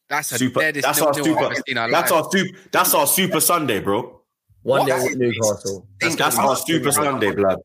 [0.08, 0.70] That's a Super.
[0.72, 1.30] That's our super.
[1.38, 2.58] I've ever seen in our That's our super.
[2.70, 4.20] That's our super Sunday, bro.
[4.62, 4.86] One What?
[4.86, 5.88] nil Newcastle.
[6.00, 7.58] That's, that's our super Sunday, blood.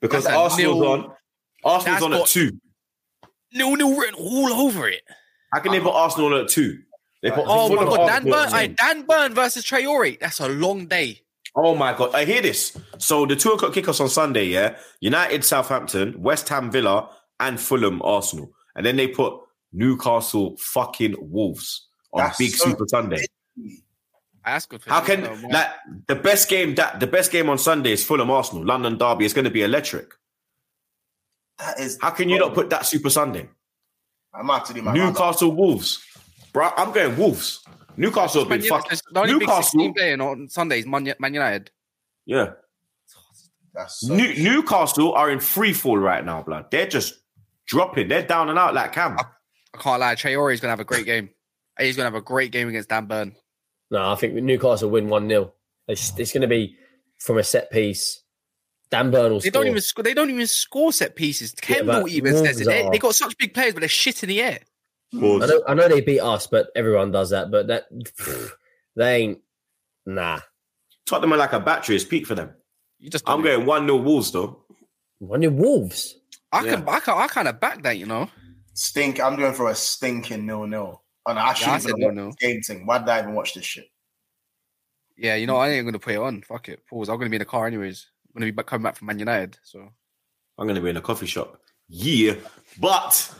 [0.00, 1.12] Because That's Arsenal's nil- on.
[1.64, 2.50] Arsenal's on at two.
[3.52, 5.02] nil nil written all over it.
[5.54, 6.78] How can they put Arsenal on at two?
[7.22, 10.18] They put Oh my god, Dan Burn, aye, Dan Burn versus Traore.
[10.18, 11.20] That's a long day.
[11.54, 12.14] Oh my god!
[12.14, 12.76] I hear this.
[12.98, 14.76] So the two o'clock kickoffs on Sunday, yeah.
[15.00, 19.34] United, Southampton, West Ham, Villa, and Fulham, Arsenal, and then they put
[19.72, 23.24] Newcastle, fucking Wolves on That's Big so Super Sunday.
[24.44, 24.82] That's good.
[24.86, 25.50] How can man.
[25.50, 25.68] like
[26.08, 29.32] the best game that the best game on Sunday is Fulham, Arsenal, London Derby is
[29.32, 30.12] going to be electric.
[31.58, 31.98] That is.
[32.00, 33.48] How can you not put that Super Sunday?
[34.34, 35.14] I might have to do my roundup.
[35.14, 36.04] Newcastle, Wolves,
[36.52, 36.70] bro.
[36.76, 37.64] I'm going Wolves.
[37.96, 38.98] Newcastle have Man been United- fucking.
[39.12, 41.70] the only big Newcastle, 16 playing on Sundays, Man, Man United.
[42.26, 42.52] yeah.
[43.74, 46.66] That's so New, Newcastle are in free fall right now, blood.
[46.70, 47.14] They're just
[47.66, 48.08] dropping.
[48.08, 49.16] They're down and out like Cam.
[49.18, 49.24] I
[49.78, 50.14] can't lie.
[50.14, 51.30] Traore is gonna have a great game.
[51.78, 53.34] He's gonna have a great game against Dan Burn.
[53.90, 55.52] No, I think Newcastle win one 0
[55.88, 56.76] It's, it's going to be
[57.18, 58.22] from a set piece.
[58.90, 59.62] Dan Burn will They score.
[59.62, 60.02] don't even score.
[60.02, 61.54] They don't even score set pieces.
[61.68, 62.64] Yeah, Kendall but even says Wolves it.
[62.66, 64.60] They, they got such big players, but they're shit in the air.
[65.14, 67.50] I know, I know they beat us, but everyone does that.
[67.50, 67.84] But that
[68.96, 69.38] they ain't.
[70.06, 70.40] Nah,
[71.06, 71.96] Tottenham are like a battery.
[71.96, 72.50] It's peak for them.
[72.98, 74.64] You just I'm don't- going 1 0 Wolves, though.
[75.18, 76.16] One in Wolves.
[76.50, 78.28] I can, I can, I kind of back that, you know.
[78.74, 79.20] Stink.
[79.20, 81.02] I'm going for a stinking nil nil.
[81.26, 82.34] And I Yeah, I shouldn't said even nil-nil.
[82.40, 82.84] game thing.
[82.84, 83.86] Why did I even watch this shit?
[85.16, 86.42] Yeah, you know, I ain't gonna put it on.
[86.42, 86.84] Fuck it.
[86.88, 87.08] Pause.
[87.10, 88.06] I'm gonna be in the car anyways.
[88.34, 89.58] I'm gonna be back, coming back from Man United.
[89.62, 89.88] So
[90.58, 91.60] I'm gonna be in a coffee shop.
[91.88, 92.34] Yeah,
[92.80, 93.32] but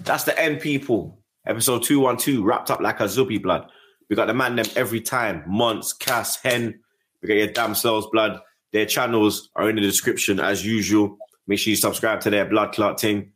[0.00, 1.18] that's the end, people.
[1.46, 3.68] Episode two one two wrapped up like a zubi blood.
[4.08, 5.44] We got the man them every time.
[5.46, 6.80] Months, Cass, Hen.
[7.20, 8.40] We got your damn selves blood.
[8.72, 11.18] Their channels are in the description as usual.
[11.46, 13.32] Make sure you subscribe to their blood clot team.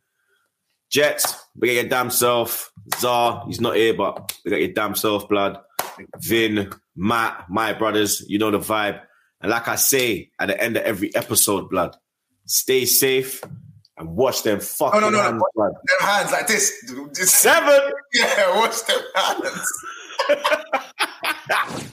[0.90, 2.72] Jets, we got your damn self.
[2.98, 5.58] Czar, he's not here, but we got your damn self blood.
[6.18, 9.00] Vin, Matt, my brothers, you know the vibe.
[9.40, 11.96] And like I say at the end of every episode, blood,
[12.44, 13.42] stay safe
[13.98, 15.22] and watch them fucking no, no, no.
[15.22, 15.72] hands, blood.
[15.72, 16.72] Them hands like this.
[17.12, 17.80] Seven.
[18.12, 19.72] yeah, watch them hands.